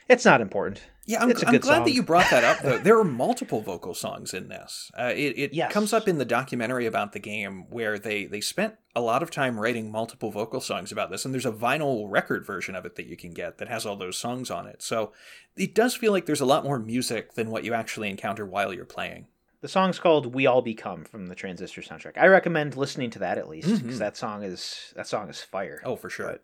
It's 0.09 0.25
not 0.25 0.41
important. 0.41 0.81
Yeah, 1.05 1.21
I'm, 1.23 1.29
I'm 1.29 1.57
glad 1.59 1.63
song. 1.63 1.83
that 1.85 1.91
you 1.93 2.03
brought 2.03 2.29
that 2.31 2.43
up. 2.43 2.59
Though 2.61 2.77
there 2.83 2.99
are 2.99 3.03
multiple 3.03 3.61
vocal 3.61 3.93
songs 3.93 4.33
in 4.33 4.47
this. 4.49 4.91
Uh, 4.97 5.11
it 5.15 5.37
it 5.37 5.53
Yes. 5.53 5.71
comes 5.71 5.93
up 5.93 6.07
in 6.07 6.17
the 6.17 6.25
documentary 6.25 6.85
about 6.85 7.13
the 7.13 7.19
game 7.19 7.65
where 7.69 7.97
they 7.97 8.25
they 8.25 8.41
spent 8.41 8.75
a 8.95 9.01
lot 9.01 9.23
of 9.23 9.31
time 9.31 9.59
writing 9.59 9.91
multiple 9.91 10.29
vocal 10.31 10.61
songs 10.61 10.91
about 10.91 11.09
this, 11.11 11.25
and 11.25 11.33
there's 11.33 11.45
a 11.45 11.51
vinyl 11.51 12.05
record 12.09 12.45
version 12.45 12.75
of 12.75 12.85
it 12.85 12.95
that 12.95 13.05
you 13.07 13.15
can 13.15 13.31
get 13.31 13.57
that 13.59 13.69
has 13.69 13.85
all 13.85 13.95
those 13.95 14.17
songs 14.17 14.51
on 14.51 14.67
it. 14.67 14.81
So 14.81 15.13
it 15.55 15.73
does 15.75 15.95
feel 15.95 16.11
like 16.11 16.25
there's 16.25 16.41
a 16.41 16.45
lot 16.45 16.63
more 16.63 16.79
music 16.79 17.33
than 17.33 17.49
what 17.51 17.63
you 17.63 17.73
actually 17.73 18.09
encounter 18.09 18.45
while 18.45 18.73
you're 18.73 18.85
playing. 18.85 19.27
The 19.61 19.67
song's 19.67 19.99
called 19.99 20.33
"We 20.33 20.47
All 20.47 20.61
Become" 20.61 21.05
from 21.05 21.27
the 21.27 21.35
Transistor 21.35 21.81
soundtrack. 21.81 22.17
I 22.17 22.27
recommend 22.27 22.77
listening 22.77 23.09
to 23.11 23.19
that 23.19 23.37
at 23.37 23.49
least 23.49 23.67
because 23.67 23.95
Mhm. 23.97 23.99
that 23.99 24.17
song 24.17 24.43
is 24.43 24.93
that 24.95 25.07
song 25.07 25.29
is 25.29 25.41
fire. 25.41 25.81
Oh, 25.85 25.95
for 25.95 26.09
sure. 26.09 26.27
But- 26.31 26.43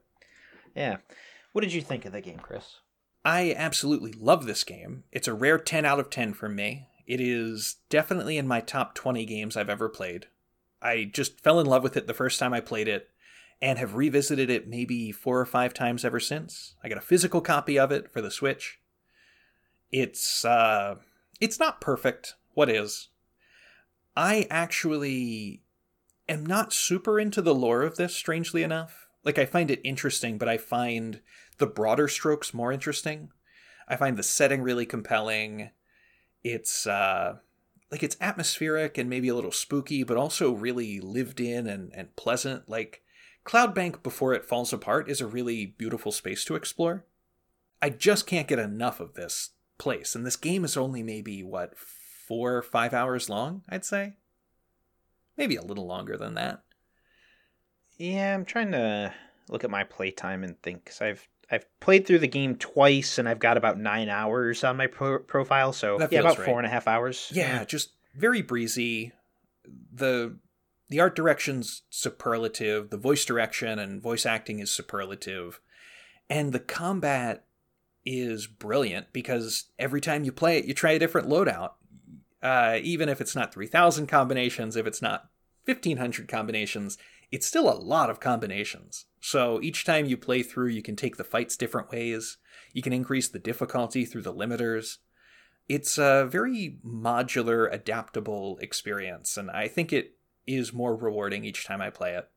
Yeah. 0.76 0.98
What 1.54 1.62
did 1.62 1.74
you 1.74 1.82
think 1.82 2.06
of 2.06 2.12
the 2.12 2.22
game, 2.22 2.40
Chris? 2.40 2.80
I 3.26 3.56
absolutely 3.57 4.14
love 4.14 4.45
this 4.45 4.64
game. 4.64 5.03
It's 5.11 5.27
a 5.27 5.34
rare 5.34 5.57
10 5.57 5.84
out 5.84 5.99
of 5.99 6.11
10 6.11 6.35
from 6.35 6.56
me. 6.56 6.88
It 7.07 7.19
is 7.19 7.77
definitely 7.89 8.38
in 8.38 8.47
my 8.47 8.61
top 8.61 8.93
20 8.93 9.26
games 9.26 9.57
I've 9.57 9.69
ever 9.69 9.89
played. 9.89 10.27
I 10.80 11.10
just 11.11 11.41
fell 11.41 11.60
in 11.60 11.65
love 11.65 11.81
with 11.81 11.97
it 11.97 12.06
the 12.06 12.14
first 12.14 12.39
time 12.39 12.53
I 12.53 12.60
played 12.60 12.88
it 12.88 13.10
and 13.61 13.80
have 13.80 13.95
revisited 13.95 14.52
it 14.52 14.68
maybe 14.68 15.11
four 15.11 15.39
or 15.39 15.45
five 15.45 15.73
times 15.73 16.06
ever 16.06 16.19
since. 16.19 16.76
I 16.84 16.89
got 16.89 16.99
a 16.99 17.02
physical 17.02 17.41
copy 17.41 17.80
of 17.80 17.91
it 17.91 18.14
for 18.14 18.22
the 18.22 18.30
Switch. 18.30 18.80
It's 19.91 20.45
uh 20.45 20.95
it's 21.41 21.60
not 21.60 21.81
perfect. 21.81 22.35
What 22.53 22.69
is? 22.69 23.10
I 24.15 24.45
actually 24.52 25.64
am 26.30 26.45
not 26.45 26.73
super 26.73 27.19
into 27.19 27.41
the 27.41 27.56
lore 27.56 27.81
of 27.81 27.97
this 27.97 28.15
strangely 28.15 28.61
enough. 28.61 29.07
Like 29.23 29.39
I 29.39 29.45
find 29.45 29.72
it 29.72 29.81
interesting, 29.84 30.38
but 30.38 30.47
I 30.47 30.57
find 30.57 31.22
the 31.57 31.68
broader 31.68 32.07
strokes 32.07 32.53
more 32.53 32.72
interesting. 32.72 33.30
I 33.88 33.95
find 33.95 34.18
the 34.18 34.23
setting 34.23 34.61
really 34.61 34.86
compelling. 34.86 35.72
It's 36.44 36.86
uh 36.88 37.38
like 37.91 38.03
it's 38.03 38.18
atmospheric 38.19 38.98
and 38.98 39.10
maybe 39.10 39.27
a 39.27 39.36
little 39.36 39.52
spooky, 39.52 40.03
but 40.03 40.18
also 40.18 40.52
really 40.52 40.99
lived 40.99 41.40
in 41.40 41.68
and, 41.68 41.91
and 41.94 42.15
pleasant. 42.15 42.68
Like 42.68 43.03
Cloudbank 43.45 44.02
before 44.02 44.34
it 44.34 44.45
falls 44.45 44.73
apart 44.73 45.10
is 45.10 45.22
a 45.22 45.27
really 45.27 45.65
beautiful 45.65 46.11
space 46.11 46.44
to 46.45 46.56
explore. 46.56 47.06
I 47.82 47.90
just 47.90 48.26
can't 48.26 48.48
get 48.48 48.60
enough 48.60 48.99
of 48.99 49.14
this 49.14 49.52
place. 49.77 50.15
And 50.15 50.26
this 50.26 50.36
game 50.36 50.65
is 50.65 50.76
only 50.76 51.03
maybe 51.03 51.44
what 51.44 51.77
four 51.77 52.56
or 52.56 52.64
five 52.64 52.94
hours 52.94 53.30
long, 53.30 53.61
I'd 53.69 53.86
say. 53.86 54.18
Maybe 55.38 55.56
a 55.56 55.61
little 55.61 55.86
longer 55.86 56.18
than 56.18 56.34
that. 56.36 56.64
Yeah, 57.98 58.34
I'm 58.34 58.45
trying 58.45 58.72
to 58.72 59.14
look 59.49 59.64
at 59.64 59.69
my 59.69 59.84
playtime 59.84 60.44
and 60.44 60.60
think 60.61 60.86
because 60.86 61.02
I've 61.02 61.27
I've 61.51 61.65
played 61.80 62.05
through 62.07 62.19
the 62.19 62.27
game 62.27 62.55
twice 62.55 63.17
and 63.17 63.30
I've 63.30 63.39
got 63.39 63.57
about 63.57 63.80
nine 63.80 64.09
hours 64.09 64.63
on 64.63 64.77
my 64.77 64.88
pro- 64.88 65.19
profile. 65.19 65.73
So 65.73 65.97
That 65.97 66.11
yeah, 66.11 66.22
about 66.22 66.38
right. 66.39 66.45
four 66.45 66.57
and 66.57 66.65
a 66.65 66.69
half 66.69 66.88
hours. 66.88 67.31
yeah 67.34 67.63
just 67.65 67.91
very 68.15 68.41
breezy 68.41 69.11
the 69.93 70.38
the 70.89 70.99
art 70.99 71.15
direction's 71.15 71.81
superlative 71.89 72.89
the 72.89 72.97
voice 72.97 73.26
direction 73.26 73.77
and 73.80 74.01
voice 74.01 74.26
acting 74.26 74.59
is 74.59 74.72
superlative 74.72 75.59
and 76.30 76.53
the 76.53 76.59
combat 76.59 77.43
is 78.05 78.45
brilliant 78.47 79.11
because 79.11 79.65
every 79.80 79.99
time 79.99 80.23
you 80.23 80.31
play 80.31 80.57
it 80.59 80.65
you 80.65 80.73
try 80.73 80.91
a 80.91 80.99
different 80.99 81.27
loadout 81.27 81.72
uh, 82.43 82.77
even 82.84 83.09
if 83.09 83.19
it's 83.19 83.35
not 83.35 83.51
3000 83.53 84.05
combinations 84.07 84.76
if 84.76 84.85
it's 84.85 85.01
not 85.01 85.30
1500 85.65 86.27
combinations 86.27 86.97
it's 87.31 87.47
still 87.47 87.67
a 87.67 87.73
lot 87.76 88.09
of 88.11 88.19
combinations 88.19 89.05
so 89.26 89.61
each 89.61 89.85
time 89.85 90.06
you 90.06 90.18
play 90.18 90.43
through 90.43 90.68
you 90.68 90.81
can 90.81 90.95
take 90.95 91.18
the 91.18 91.23
fights 91.23 91.57
different 91.57 91.91
ways 91.91 92.38
you 92.73 92.81
can 92.81 92.93
increase 92.93 93.27
the 93.27 93.39
difficulty 93.39 94.06
through 94.06 94.22
the 94.22 94.34
limiters 94.34 94.97
it's 95.68 95.97
a 95.97 96.27
very 96.30 96.77
modular, 96.85 97.72
adaptable 97.72 98.57
experience, 98.61 99.38
and 99.38 99.49
I 99.49 99.68
think 99.68 99.91
it 99.91 100.15
is 100.45 100.73
more 100.73 100.95
rewarding 100.95 101.43
each 101.43 101.65
time 101.65 101.81
I 101.81 101.89
play 101.89 102.14
it. 102.14 102.30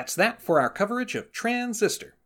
That's 0.00 0.14
that 0.14 0.40
for 0.40 0.58
our 0.58 0.70
coverage 0.70 1.14
of 1.14 1.30
Transistor. 1.30 2.16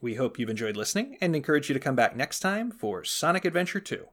We 0.00 0.14
hope 0.14 0.38
you've 0.38 0.48
enjoyed 0.48 0.76
listening 0.76 1.18
and 1.20 1.34
encourage 1.34 1.68
you 1.68 1.74
to 1.74 1.80
come 1.80 1.96
back 1.96 2.14
next 2.14 2.38
time 2.38 2.70
for 2.70 3.02
Sonic 3.02 3.44
Adventure 3.44 3.80
2. 3.80 4.04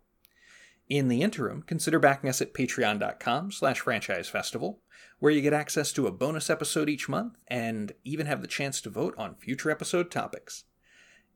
In 0.89 1.07
the 1.07 1.21
interim, 1.21 1.61
consider 1.61 1.99
backing 1.99 2.31
us 2.31 2.41
at 2.41 2.55
patreon.com 2.55 3.51
slash 3.51 3.79
franchise 3.79 4.27
festival, 4.27 4.81
where 5.19 5.31
you 5.31 5.43
get 5.43 5.53
access 5.53 5.91
to 5.93 6.07
a 6.07 6.11
bonus 6.11 6.49
episode 6.49 6.89
each 6.89 7.07
month 7.07 7.35
and 7.47 7.91
even 8.03 8.25
have 8.25 8.41
the 8.41 8.47
chance 8.47 8.81
to 8.81 8.89
vote 8.89 9.13
on 9.19 9.35
future 9.35 9.69
episode 9.69 10.09
topics. 10.09 10.63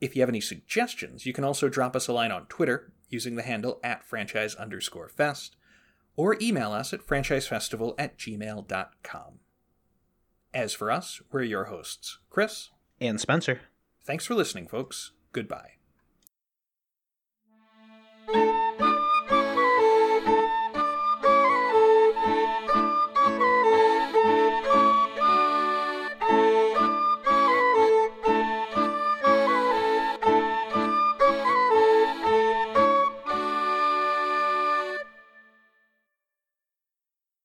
If 0.02 0.16
you 0.16 0.24
have 0.24 0.30
any 0.30 0.42
suggestions, 0.42 1.28
you 1.28 1.34
can 1.34 1.44
also 1.44 1.70
drop 1.70 1.96
us 1.96 2.08
a 2.08 2.14
line 2.14 2.32
on 2.32 2.48
Twitter 2.48 2.94
using 3.10 3.36
the 3.36 3.44
handle 3.44 3.80
at 3.84 4.04
franchise 4.04 4.56
underscore 4.56 5.08
fest, 5.08 5.56
or 6.16 6.36
email 6.42 6.72
us 6.72 6.94
at 6.94 7.06
franchisefestival 7.06 7.94
at 8.00 8.18
gmail.com. 8.18 9.40
As 10.54 10.74
for 10.74 10.92
us, 10.92 11.22
we're 11.32 11.44
your 11.44 11.66
hosts, 11.66 12.20
Chris. 12.30 12.70
And 13.00 13.20
Spencer. 13.20 13.62
Thanks 14.04 14.26
for 14.26 14.36
listening, 14.36 14.68
folks. 14.68 15.12
Goodbye. 15.32 15.79